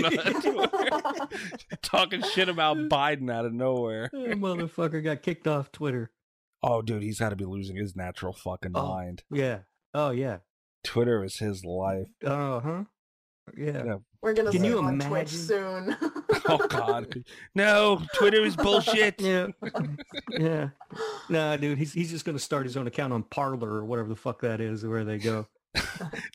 talking 1.82 2.22
shit 2.22 2.48
about 2.48 2.76
Biden 2.76 3.30
out 3.30 3.44
of 3.44 3.52
nowhere. 3.52 4.10
That 4.12 4.38
motherfucker 4.38 5.02
got 5.02 5.22
kicked 5.22 5.46
off 5.46 5.70
Twitter. 5.72 6.10
Oh, 6.62 6.82
dude, 6.82 7.02
he's 7.02 7.18
got 7.18 7.30
to 7.30 7.36
be 7.36 7.44
losing 7.44 7.76
his 7.76 7.94
natural 7.96 8.32
fucking 8.32 8.72
Oh. 8.74 8.88
mind. 8.88 9.22
Yeah. 9.30 9.60
Oh 9.94 10.10
yeah. 10.10 10.38
Twitter 10.84 11.22
is 11.24 11.36
his 11.38 11.64
life. 11.64 12.08
Uh 12.24 12.60
huh. 12.60 12.84
Yeah. 13.56 13.84
Yeah. 13.84 13.96
We're 14.22 14.34
gonna 14.34 14.50
Can 14.50 14.60
see 14.60 14.66
you 14.66 14.78
him 14.78 14.86
on 14.86 14.98
Twitch 14.98 15.32
imagine? 15.34 15.38
soon. 15.38 15.96
Oh 16.46 16.66
God, 16.68 17.22
no, 17.54 18.02
Twitter 18.16 18.42
is 18.42 18.56
bullshit. 18.56 19.20
Yeah. 19.20 19.48
yeah. 20.38 20.68
Nah, 21.28 21.56
dude, 21.56 21.78
he's 21.78 21.92
he's 21.92 22.10
just 22.10 22.24
gonna 22.24 22.38
start 22.38 22.64
his 22.66 22.76
own 22.76 22.86
account 22.86 23.12
on 23.12 23.22
Parler 23.24 23.68
or 23.70 23.84
whatever 23.84 24.08
the 24.08 24.16
fuck 24.16 24.40
that 24.40 24.60
is, 24.60 24.84
where 24.84 25.04
they 25.04 25.18
go. 25.18 25.46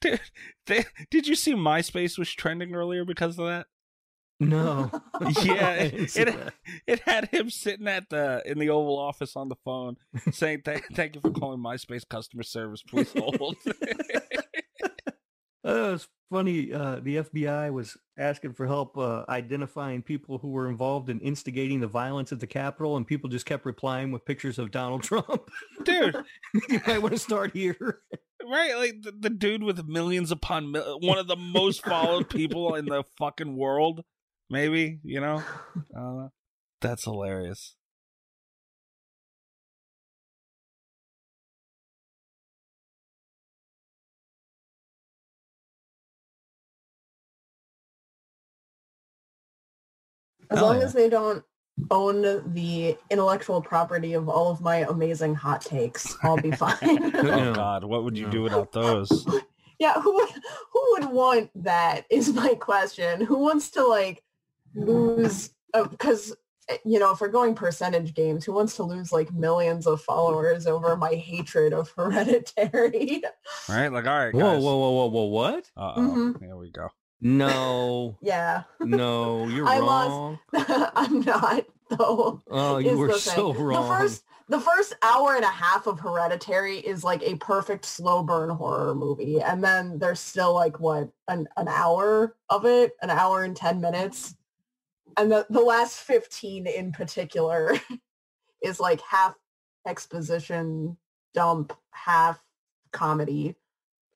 Dude, 0.01 0.19
they, 0.67 0.85
did 1.11 1.27
you 1.27 1.35
see 1.35 1.53
MySpace 1.53 2.17
was 2.17 2.31
trending 2.31 2.73
earlier 2.75 3.03
because 3.03 3.37
of 3.39 3.45
that? 3.47 3.67
No. 4.39 4.91
Yeah, 5.43 5.71
it, 5.73 6.15
it, 6.17 6.35
it 6.87 6.99
had 7.01 7.29
him 7.29 7.49
sitting 7.49 7.87
at 7.87 8.09
the 8.09 8.41
in 8.45 8.59
the 8.59 8.69
Oval 8.69 8.97
Office 8.97 9.35
on 9.35 9.49
the 9.49 9.55
phone 9.65 9.97
saying, 10.31 10.61
"Thank, 10.65 10.85
thank 10.93 11.15
you 11.15 11.21
for 11.21 11.31
calling 11.31 11.59
MySpace 11.59 12.07
customer 12.07 12.43
service. 12.43 12.83
Please 12.83 13.11
hold." 13.17 13.55
Oh, 15.67 15.93
it's 15.95 16.07
funny. 16.31 16.71
Uh, 16.73 16.99
the 17.01 17.17
FBI 17.17 17.71
was 17.71 17.97
asking 18.17 18.53
for 18.53 18.65
help 18.67 18.97
uh, 18.97 19.23
identifying 19.29 20.01
people 20.01 20.37
who 20.37 20.49
were 20.49 20.69
involved 20.69 21.09
in 21.09 21.19
instigating 21.19 21.79
the 21.79 21.87
violence 21.87 22.31
at 22.31 22.39
the 22.39 22.47
Capitol, 22.47 22.97
and 22.97 23.05
people 23.07 23.29
just 23.29 23.45
kept 23.45 23.65
replying 23.65 24.11
with 24.11 24.25
pictures 24.25 24.59
of 24.59 24.71
Donald 24.71 25.03
Trump. 25.09 25.49
Dude, 25.83 26.15
you 26.69 26.81
might 26.87 27.01
want 27.01 27.13
to 27.13 27.19
start 27.19 27.51
here. 27.53 28.01
right? 28.43 28.75
Like 28.75 29.01
the, 29.01 29.11
the 29.19 29.29
dude 29.29 29.63
with 29.63 29.85
millions 29.87 30.31
upon 30.31 30.71
mil- 30.71 30.99
one 31.01 31.17
of 31.17 31.27
the 31.27 31.35
most 31.35 31.83
followed 31.83 32.29
people 32.29 32.75
in 32.75 32.85
the 32.85 33.03
fucking 33.17 33.55
world. 33.55 34.03
Maybe 34.49 34.99
you 35.03 35.21
know, 35.21 35.43
I 35.95 35.99
don't 35.99 36.17
know. 36.17 36.31
That's 36.81 37.05
hilarious. 37.05 37.75
As 50.51 50.59
Hell 50.59 50.67
long 50.67 50.77
yeah. 50.79 50.85
as 50.85 50.93
they 50.93 51.09
don't 51.09 51.43
own 51.91 52.53
the 52.53 52.97
intellectual 53.09 53.61
property 53.61 54.13
of 54.13 54.27
all 54.29 54.49
of 54.51 54.61
my 54.61 54.77
amazing 54.89 55.35
hot 55.35 55.61
takes, 55.61 56.15
I'll 56.23 56.37
be 56.37 56.51
fine. 56.51 56.75
Oh 57.15 57.53
God, 57.53 57.83
what 57.83 58.03
would 58.03 58.17
you 58.17 58.29
do 58.29 58.41
without 58.41 58.71
those? 58.71 59.25
yeah, 59.79 59.99
who 60.01 60.13
would 60.15 60.29
who 60.73 60.87
would 60.91 61.05
want 61.11 61.51
that 61.63 62.05
is 62.09 62.33
my 62.33 62.55
question. 62.55 63.21
Who 63.21 63.39
wants 63.39 63.69
to 63.71 63.83
like 63.85 64.23
lose 64.75 65.51
because 65.91 66.35
you 66.83 66.97
know, 66.97 67.11
if 67.11 67.21
we're 67.21 67.27
going 67.27 67.53
percentage 67.53 68.15
games, 68.15 68.43
who 68.43 68.51
wants 68.51 68.75
to 68.77 68.83
lose 68.83 69.11
like 69.11 69.31
millions 69.31 69.85
of 69.85 70.01
followers 70.01 70.65
over 70.65 70.95
my 70.97 71.13
hatred 71.13 71.73
of 71.73 71.91
hereditary? 71.95 73.21
Right? 73.69 73.89
Like, 73.89 74.07
all 74.07 74.17
right, 74.17 74.33
Whoa, 74.33 74.41
guys. 74.55 74.63
whoa, 74.63 74.77
whoa, 74.77 74.89
whoa, 74.91 75.05
whoa! 75.07 75.23
whoa, 75.23 75.25
What? 75.25 75.71
Uh 75.77 75.93
oh, 75.97 76.01
Mhm. 76.01 76.39
here 76.39 76.55
we 76.55 76.71
go. 76.71 76.89
No, 77.21 78.17
yeah. 78.21 78.63
no, 78.79 79.47
you're 79.47 79.67
I 79.69 79.79
wrong. 79.79 80.39
lost 80.53 80.91
I'm 80.95 81.21
not 81.21 81.65
though. 81.89 82.41
Oh, 82.49 82.77
you 82.77 82.97
were 82.97 83.13
so 83.13 83.53
thing. 83.53 83.63
wrong. 83.63 83.81
The 83.81 83.95
first 83.95 84.23
the 84.47 84.59
first 84.59 84.95
hour 85.01 85.35
and 85.35 85.43
a 85.43 85.49
half 85.49 85.87
of 85.87 85.99
Hereditary 85.99 86.77
is 86.77 87.03
like 87.03 87.23
a 87.23 87.35
perfect 87.35 87.83
slow 87.83 88.21
burn 88.21 88.49
horror 88.51 88.93
movie. 88.93 89.41
And 89.41 89.63
then 89.63 89.97
there's 89.97 90.19
still 90.19 90.53
like 90.53 90.79
what, 90.79 91.09
an, 91.27 91.47
an 91.57 91.67
hour 91.67 92.35
of 92.49 92.65
it, 92.65 92.93
an 93.01 93.09
hour 93.09 93.43
and 93.43 93.55
ten 93.55 93.81
minutes. 93.81 94.35
And 95.17 95.31
the, 95.31 95.47
the 95.49 95.61
last 95.61 95.97
15 96.01 96.67
in 96.67 96.91
particular 96.91 97.73
is 98.61 98.79
like 98.79 99.01
half 99.01 99.33
exposition 99.87 100.97
dump, 101.33 101.73
half 101.91 102.39
comedy. 102.91 103.55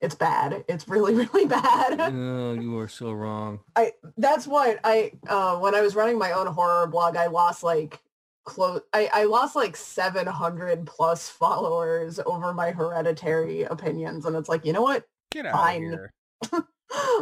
It's 0.00 0.14
bad. 0.14 0.64
It's 0.68 0.88
really, 0.88 1.14
really 1.32 1.46
bad. 1.46 2.00
Oh, 2.00 2.52
you 2.52 2.78
are 2.78 2.88
so 2.88 3.12
wrong. 3.12 3.60
I 3.76 3.92
that's 4.16 4.46
what 4.46 4.80
I 4.84 5.12
uh 5.28 5.58
when 5.58 5.74
I 5.74 5.80
was 5.80 5.94
running 5.94 6.18
my 6.18 6.32
own 6.32 6.46
horror 6.46 6.86
blog, 6.86 7.16
I 7.16 7.26
lost 7.26 7.62
like 7.62 8.00
close. 8.44 8.80
I, 8.92 9.10
I 9.12 9.24
lost 9.24 9.56
like 9.56 9.76
700 9.76 10.86
plus 10.86 11.28
followers 11.28 12.18
over 12.26 12.52
my 12.52 12.70
hereditary 12.70 13.64
opinions. 13.64 14.24
And 14.24 14.34
it's 14.36 14.48
like, 14.48 14.64
you 14.64 14.72
know 14.72 14.82
what? 14.82 15.04
Get 15.30 15.46
out 15.46 15.52
Fine. 15.52 15.84
of 15.84 15.90
here. 15.90 16.12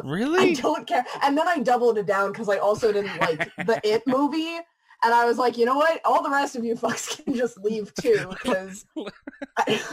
Really? 0.03 0.53
I 0.53 0.55
don't 0.55 0.87
care. 0.87 1.05
And 1.23 1.37
then 1.37 1.47
I 1.47 1.59
doubled 1.59 1.99
it 1.99 2.07
down 2.07 2.33
because 2.33 2.49
I 2.49 2.57
also 2.57 2.91
didn't 2.91 3.21
like 3.21 3.55
the 3.67 3.79
It 3.85 4.03
movie. 4.07 4.57
And 5.05 5.15
I 5.15 5.27
was 5.27 5.37
like, 5.37 5.59
you 5.59 5.67
know 5.67 5.77
what? 5.77 6.01
All 6.07 6.23
the 6.23 6.31
rest 6.31 6.57
of 6.57 6.65
you 6.65 6.75
fucks 6.75 7.23
can 7.23 7.35
just 7.35 7.59
leave 7.59 7.93
too. 8.01 8.27
Because 8.31 8.87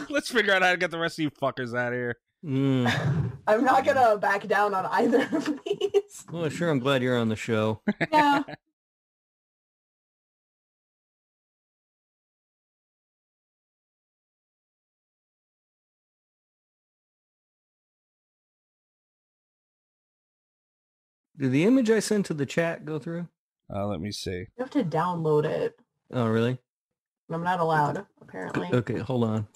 Let's 0.08 0.30
figure 0.30 0.54
out 0.54 0.62
how 0.62 0.70
to 0.70 0.76
get 0.78 0.90
the 0.90 0.98
rest 0.98 1.18
of 1.18 1.24
you 1.24 1.30
fuckers 1.30 1.76
out 1.78 1.92
of 1.92 1.98
here. 1.98 2.16
Mm. 2.46 3.32
I'm 3.48 3.64
not 3.64 3.84
going 3.84 3.96
to 3.96 4.18
back 4.18 4.46
down 4.46 4.72
on 4.72 4.86
either 4.86 5.28
of 5.32 5.58
these. 5.66 6.24
Well, 6.30 6.48
sure. 6.48 6.70
I'm 6.70 6.78
glad 6.78 7.02
you're 7.02 7.18
on 7.18 7.28
the 7.28 7.34
show. 7.34 7.80
Yeah. 8.12 8.44
Did 21.38 21.52
the 21.52 21.64
image 21.64 21.90
I 21.90 21.98
sent 21.98 22.26
to 22.26 22.34
the 22.34 22.46
chat 22.46 22.86
go 22.86 22.98
through? 22.98 23.28
Uh, 23.74 23.86
let 23.86 24.00
me 24.00 24.10
see. 24.12 24.30
You 24.30 24.46
have 24.60 24.70
to 24.70 24.84
download 24.84 25.44
it. 25.44 25.78
Oh, 26.12 26.28
really? 26.28 26.58
I'm 27.28 27.42
not 27.42 27.58
allowed, 27.60 28.06
apparently. 28.22 28.68
Okay, 28.72 28.98
hold 28.98 29.24
on. 29.24 29.48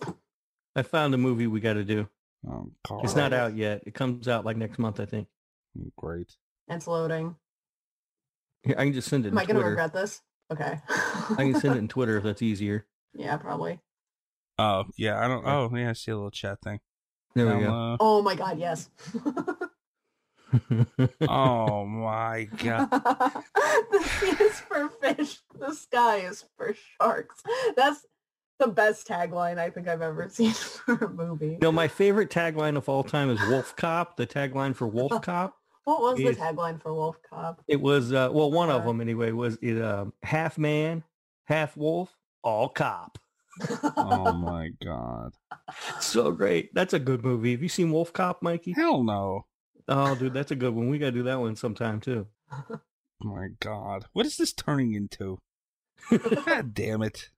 I 0.74 0.82
found 0.82 1.14
a 1.14 1.18
movie 1.18 1.46
we 1.46 1.60
got 1.60 1.74
to 1.74 1.84
do. 1.84 2.08
Um, 2.48 2.72
It's 3.02 3.14
not 3.16 3.32
out 3.32 3.54
yet. 3.56 3.82
It 3.86 3.94
comes 3.94 4.28
out 4.28 4.44
like 4.44 4.56
next 4.56 4.78
month, 4.78 4.98
I 5.00 5.04
think. 5.06 5.28
Great. 5.96 6.32
It's 6.68 6.86
loading. 6.86 7.36
Here, 8.62 8.74
I 8.78 8.84
can 8.84 8.92
just 8.92 9.08
send 9.08 9.24
it 9.26 9.28
Am 9.28 9.34
in 9.34 9.38
I 9.38 9.44
going 9.44 9.56
to 9.62 9.64
regret 9.64 9.92
this? 9.92 10.20
Okay. 10.52 10.78
I 10.88 11.34
can 11.36 11.54
send 11.60 11.74
it 11.76 11.78
in 11.78 11.88
Twitter 11.94 12.16
if 12.18 12.24
that's 12.24 12.42
easier. 12.42 12.86
yeah, 13.14 13.36
probably. 13.36 13.78
Oh 14.58 14.84
yeah, 14.98 15.18
I 15.24 15.28
don't. 15.28 15.46
Oh 15.46 15.70
yeah, 15.74 15.90
I 15.90 15.92
see 15.94 16.10
a 16.10 16.16
little 16.16 16.30
chat 16.30 16.58
thing. 16.62 16.80
There 17.34 17.46
we 17.46 17.62
go. 17.64 17.70
Download. 17.70 17.96
Oh 18.00 18.22
my 18.22 18.34
god, 18.34 18.58
yes. 18.58 18.90
Oh 21.28 21.86
my 21.86 22.48
god. 22.58 22.90
the 23.90 24.02
sea 24.18 24.44
is 24.44 24.58
for 24.60 24.88
fish. 24.88 25.38
The 25.58 25.72
sky 25.74 26.16
is 26.16 26.44
for 26.56 26.74
sharks. 27.00 27.40
That's 27.76 28.04
the 28.60 28.68
best 28.68 29.08
tagline 29.08 29.58
I 29.58 29.70
think 29.70 29.88
I've 29.88 30.02
ever 30.02 30.28
seen 30.28 30.52
for 30.52 30.94
a 30.94 31.08
movie. 31.08 31.58
No, 31.60 31.72
my 31.72 31.88
favorite 31.88 32.30
tagline 32.30 32.76
of 32.76 32.88
all 32.88 33.02
time 33.02 33.30
is 33.30 33.40
Wolf 33.48 33.74
Cop. 33.74 34.16
The 34.16 34.26
tagline 34.26 34.76
for 34.76 34.86
Wolf 34.86 35.22
Cop. 35.22 35.56
What 35.84 36.00
was 36.02 36.16
the 36.18 36.40
tagline 36.40 36.80
for 36.80 36.94
Wolf 36.94 37.16
Cop? 37.28 37.62
It 37.66 37.80
was 37.80 38.12
uh, 38.12 38.28
well, 38.30 38.52
one 38.52 38.70
of 38.70 38.84
them 38.84 39.00
anyway. 39.00 39.32
Was 39.32 39.58
it 39.62 39.82
um, 39.82 40.12
half 40.22 40.58
man, 40.58 41.02
half 41.44 41.76
wolf, 41.76 42.14
all 42.42 42.68
cop? 42.68 43.18
Oh 43.96 44.32
my 44.32 44.70
god. 44.82 45.34
So 46.00 46.30
great. 46.30 46.72
That's 46.74 46.94
a 46.94 46.98
good 46.98 47.24
movie. 47.24 47.50
Have 47.52 47.62
you 47.62 47.68
seen 47.68 47.90
Wolf 47.90 48.12
Cop, 48.12 48.42
Mikey? 48.42 48.72
Hell 48.72 49.02
no. 49.02 49.46
Oh, 49.88 50.14
dude, 50.14 50.34
that's 50.34 50.52
a 50.52 50.56
good 50.56 50.74
one. 50.74 50.88
We 50.88 50.98
gotta 50.98 51.12
do 51.12 51.24
that 51.24 51.40
one 51.40 51.56
sometime 51.56 52.00
too. 52.00 52.28
My 53.20 53.48
god. 53.58 54.06
What 54.12 54.26
is 54.26 54.36
this 54.36 54.52
turning 54.52 54.94
into? 54.94 55.38
god 56.46 56.72
damn 56.74 57.02
it. 57.02 57.30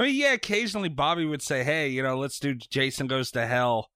I 0.00 0.04
mean, 0.04 0.14
yeah, 0.14 0.32
occasionally 0.32 0.88
Bobby 0.88 1.26
would 1.26 1.42
say, 1.42 1.62
"Hey, 1.62 1.88
you 1.88 2.02
know, 2.02 2.18
let's 2.18 2.38
do 2.38 2.54
Jason 2.54 3.06
Goes 3.06 3.30
to 3.32 3.46
Hell." 3.46 3.90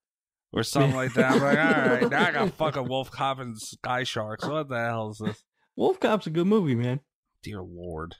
Or 0.53 0.63
something 0.63 0.95
like 0.95 1.13
that. 1.15 1.31
I'm 1.33 1.41
like, 1.41 1.57
all 1.57 1.89
right, 1.95 2.09
now 2.09 2.27
I 2.27 2.31
got 2.31 2.53
fucking 2.53 2.87
Wolf 2.87 3.11
Cop 3.11 3.39
and 3.39 3.59
Sky 3.59 4.03
Sharks. 4.03 4.47
What 4.47 4.69
the 4.69 4.77
hell 4.77 5.09
is 5.09 5.17
this? 5.17 5.43
Wolf 5.75 5.99
Cop's 5.99 6.27
a 6.27 6.29
good 6.29 6.47
movie, 6.47 6.75
man. 6.75 7.01
Dear 7.43 7.61
Lord. 7.61 8.15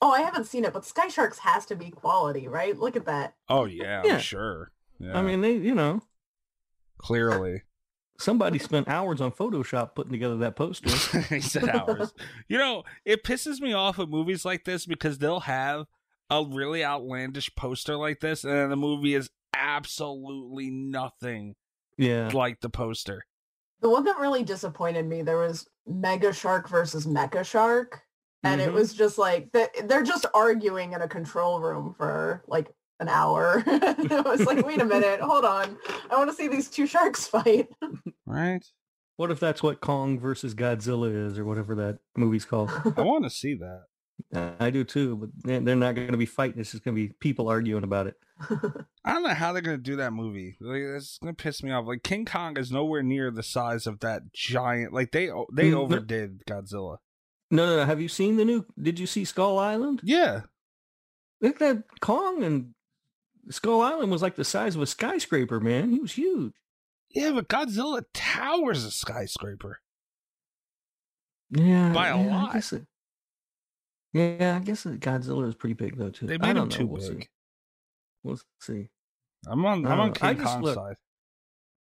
Oh, 0.00 0.12
I 0.12 0.20
haven't 0.20 0.44
seen 0.44 0.64
it, 0.64 0.72
but 0.72 0.84
Sky 0.84 1.08
Sharks 1.08 1.38
has 1.40 1.66
to 1.66 1.74
be 1.74 1.90
quality, 1.90 2.46
right? 2.46 2.78
Look 2.78 2.94
at 2.94 3.06
that. 3.06 3.34
Oh 3.48 3.64
yeah, 3.64 4.02
Yeah. 4.04 4.14
I'm 4.14 4.20
sure. 4.20 4.70
Yeah, 5.00 5.18
I 5.18 5.22
mean, 5.22 5.40
they, 5.40 5.52
you 5.56 5.74
know, 5.74 6.02
clearly. 6.98 7.62
somebody 8.20 8.58
spent 8.60 8.86
hours 8.86 9.20
on 9.20 9.32
Photoshop 9.32 9.94
putting 9.96 10.12
together 10.12 10.36
that 10.36 10.54
poster. 10.54 10.90
he 11.34 11.40
said 11.40 11.68
hours. 11.68 12.12
You 12.48 12.58
know, 12.58 12.84
it 13.04 13.24
pisses 13.24 13.60
me 13.60 13.72
off 13.72 13.98
at 13.98 14.08
movies 14.08 14.44
like 14.44 14.64
this 14.64 14.86
because 14.86 15.18
they'll 15.18 15.40
have 15.40 15.86
a 16.30 16.44
really 16.44 16.84
outlandish 16.84 17.54
poster 17.54 17.96
like 17.96 18.20
this, 18.20 18.44
and 18.44 18.52
then 18.52 18.70
the 18.70 18.76
movie 18.76 19.14
is 19.14 19.30
absolutely 19.54 20.70
nothing 20.70 21.54
yeah. 21.96 22.30
like 22.32 22.60
the 22.60 22.68
poster. 22.70 23.24
The 23.80 23.88
one 23.88 24.04
that 24.04 24.18
really 24.18 24.42
disappointed 24.42 25.06
me, 25.06 25.22
there 25.22 25.38
was 25.38 25.66
Mega 25.86 26.32
Shark 26.32 26.68
versus 26.68 27.06
Mecha 27.06 27.44
Shark. 27.44 28.02
And 28.44 28.60
it 28.60 28.70
Mhm. 28.70 28.74
was 28.74 28.94
just 28.94 29.18
like, 29.18 29.50
they're 29.52 30.04
just 30.04 30.26
arguing 30.32 30.92
in 30.92 31.02
a 31.02 31.08
control 31.08 31.60
room 31.60 31.92
for 31.96 32.44
like 32.46 32.70
an 33.00 33.08
hour. 33.08 33.62
it 33.66 34.24
was 34.24 34.44
like, 34.46 34.64
wait 34.64 34.80
a 34.80 34.84
minute, 34.84 35.20
hold 35.20 35.44
on. 35.44 35.76
I 36.10 36.16
want 36.16 36.30
to 36.30 36.36
see 36.36 36.46
these 36.46 36.68
two 36.70 36.86
sharks 36.86 37.26
fight. 37.26 37.68
Right? 38.26 38.64
What 39.16 39.32
if 39.32 39.40
that's 39.40 39.60
what 39.62 39.80
Kong 39.80 40.20
versus 40.20 40.54
Godzilla 40.54 41.12
is, 41.26 41.36
or 41.36 41.44
whatever 41.44 41.74
that 41.76 41.98
movie's 42.16 42.44
called? 42.44 42.70
I 42.96 43.00
want 43.02 43.24
to 43.24 43.30
see 43.30 43.54
that. 43.54 43.84
Uh, 44.34 44.50
I 44.60 44.70
do 44.70 44.84
too, 44.84 45.16
but 45.16 45.30
they're 45.44 45.60
they're 45.60 45.76
not 45.76 45.94
going 45.94 46.10
to 46.12 46.16
be 46.18 46.26
fighting. 46.26 46.60
It's 46.60 46.72
just 46.72 46.84
going 46.84 46.96
to 46.96 47.00
be 47.08 47.12
people 47.20 47.48
arguing 47.48 47.84
about 47.84 48.06
it. 48.08 48.14
I 49.04 49.12
don't 49.14 49.22
know 49.24 49.30
how 49.34 49.52
they're 49.52 49.62
gonna 49.62 49.78
do 49.78 49.96
that 49.96 50.12
movie. 50.12 50.56
Like, 50.60 50.80
it's 50.80 51.18
gonna 51.18 51.34
piss 51.34 51.60
me 51.62 51.72
off. 51.72 51.86
Like 51.88 52.04
King 52.04 52.24
Kong 52.24 52.56
is 52.56 52.70
nowhere 52.70 53.02
near 53.02 53.32
the 53.32 53.42
size 53.42 53.86
of 53.88 53.98
that 54.00 54.32
giant. 54.32 54.92
Like 54.92 55.10
they 55.10 55.26
they 55.52 55.64
Mm, 55.64 55.70
no- 55.72 55.80
overdid 55.82 56.44
Godzilla. 56.46 56.98
No, 57.50 57.66
no, 57.66 57.76
no. 57.78 57.84
Have 57.84 58.00
you 58.00 58.06
seen 58.08 58.36
the 58.36 58.44
new? 58.44 58.64
Did 58.80 59.00
you 59.00 59.06
see 59.08 59.24
Skull 59.24 59.58
Island? 59.58 60.00
Yeah, 60.04 60.42
Look 61.40 61.54
at 61.54 61.58
that 61.60 61.84
Kong 62.00 62.44
and 62.44 62.74
Skull 63.50 63.80
Island 63.80 64.12
was 64.12 64.22
like 64.22 64.36
the 64.36 64.44
size 64.44 64.76
of 64.76 64.82
a 64.82 64.86
skyscraper, 64.86 65.58
man. 65.58 65.90
He 65.90 65.98
was 65.98 66.12
huge. 66.12 66.52
yeah, 67.10 67.32
but 67.32 67.48
Godzilla 67.48 68.04
towers 68.14 68.84
a 68.84 68.90
skyscraper. 68.92 69.80
Yeah, 71.50 71.92
By 71.92 72.08
a 72.08 72.18
yeah, 72.24 72.34
lot. 72.36 72.62
I 74.14 74.18
guess 74.18 74.26
it, 74.36 74.40
yeah, 74.40 74.56
I 74.56 74.58
guess 74.60 74.84
Godzilla 74.84 75.48
is 75.48 75.54
pretty 75.54 75.74
big 75.74 75.96
though 75.96 76.10
too. 76.10 76.26
They 76.26 76.34
I 76.34 76.38
made 76.38 76.48
him 76.50 76.56
don't 76.56 76.70
know. 76.72 76.76
too 76.76 76.86
We'll 76.86 77.00
big. 77.08 77.22
See. 77.22 77.28
We'll 78.22 78.40
see. 78.60 78.88
I'm 79.46 79.64
on. 79.66 79.86
I 79.86 79.92
I'm 79.92 80.00
on 80.00 80.08
know. 80.08 80.14
I 80.22 80.34
King 80.34 80.42
just 80.42 80.52
Kong's 80.54 80.64
look- 80.64 80.74
side. 80.76 80.96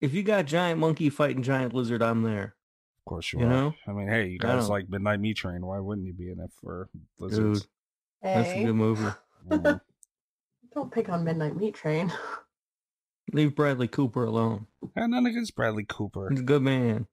If 0.00 0.12
you 0.12 0.22
got 0.22 0.44
giant 0.44 0.78
monkey 0.78 1.08
fighting 1.08 1.42
giant 1.42 1.72
lizard, 1.72 2.02
I'm 2.02 2.22
there. 2.22 2.54
Of 2.98 3.04
course 3.08 3.32
you, 3.32 3.40
You 3.40 3.46
are. 3.46 3.48
know? 3.48 3.74
I 3.86 3.92
mean, 3.92 4.08
hey, 4.08 4.26
you 4.26 4.38
guys 4.38 4.68
like 4.68 4.90
Midnight 4.90 5.20
Meat 5.20 5.36
Train. 5.38 5.64
Why 5.64 5.78
wouldn't 5.78 6.06
you 6.06 6.12
be 6.12 6.30
in 6.30 6.38
it 6.38 6.50
for 6.60 6.90
lizards? 7.18 7.60
Dude, 7.62 7.68
that's 8.22 8.50
a 8.50 8.64
good 8.64 8.74
movie. 8.74 9.08
Mm. 9.48 9.80
don't 10.74 10.92
pick 10.92 11.08
on 11.08 11.24
Midnight 11.24 11.56
Meat 11.56 11.74
Train. 11.74 12.12
Leave 13.32 13.56
Bradley 13.56 13.88
Cooper 13.88 14.24
alone. 14.24 14.66
and 14.94 15.12
none 15.12 15.24
against 15.26 15.56
Bradley 15.56 15.84
Cooper. 15.88 16.28
He's 16.30 16.40
a 16.40 16.44
good 16.44 16.62
man. 16.62 17.06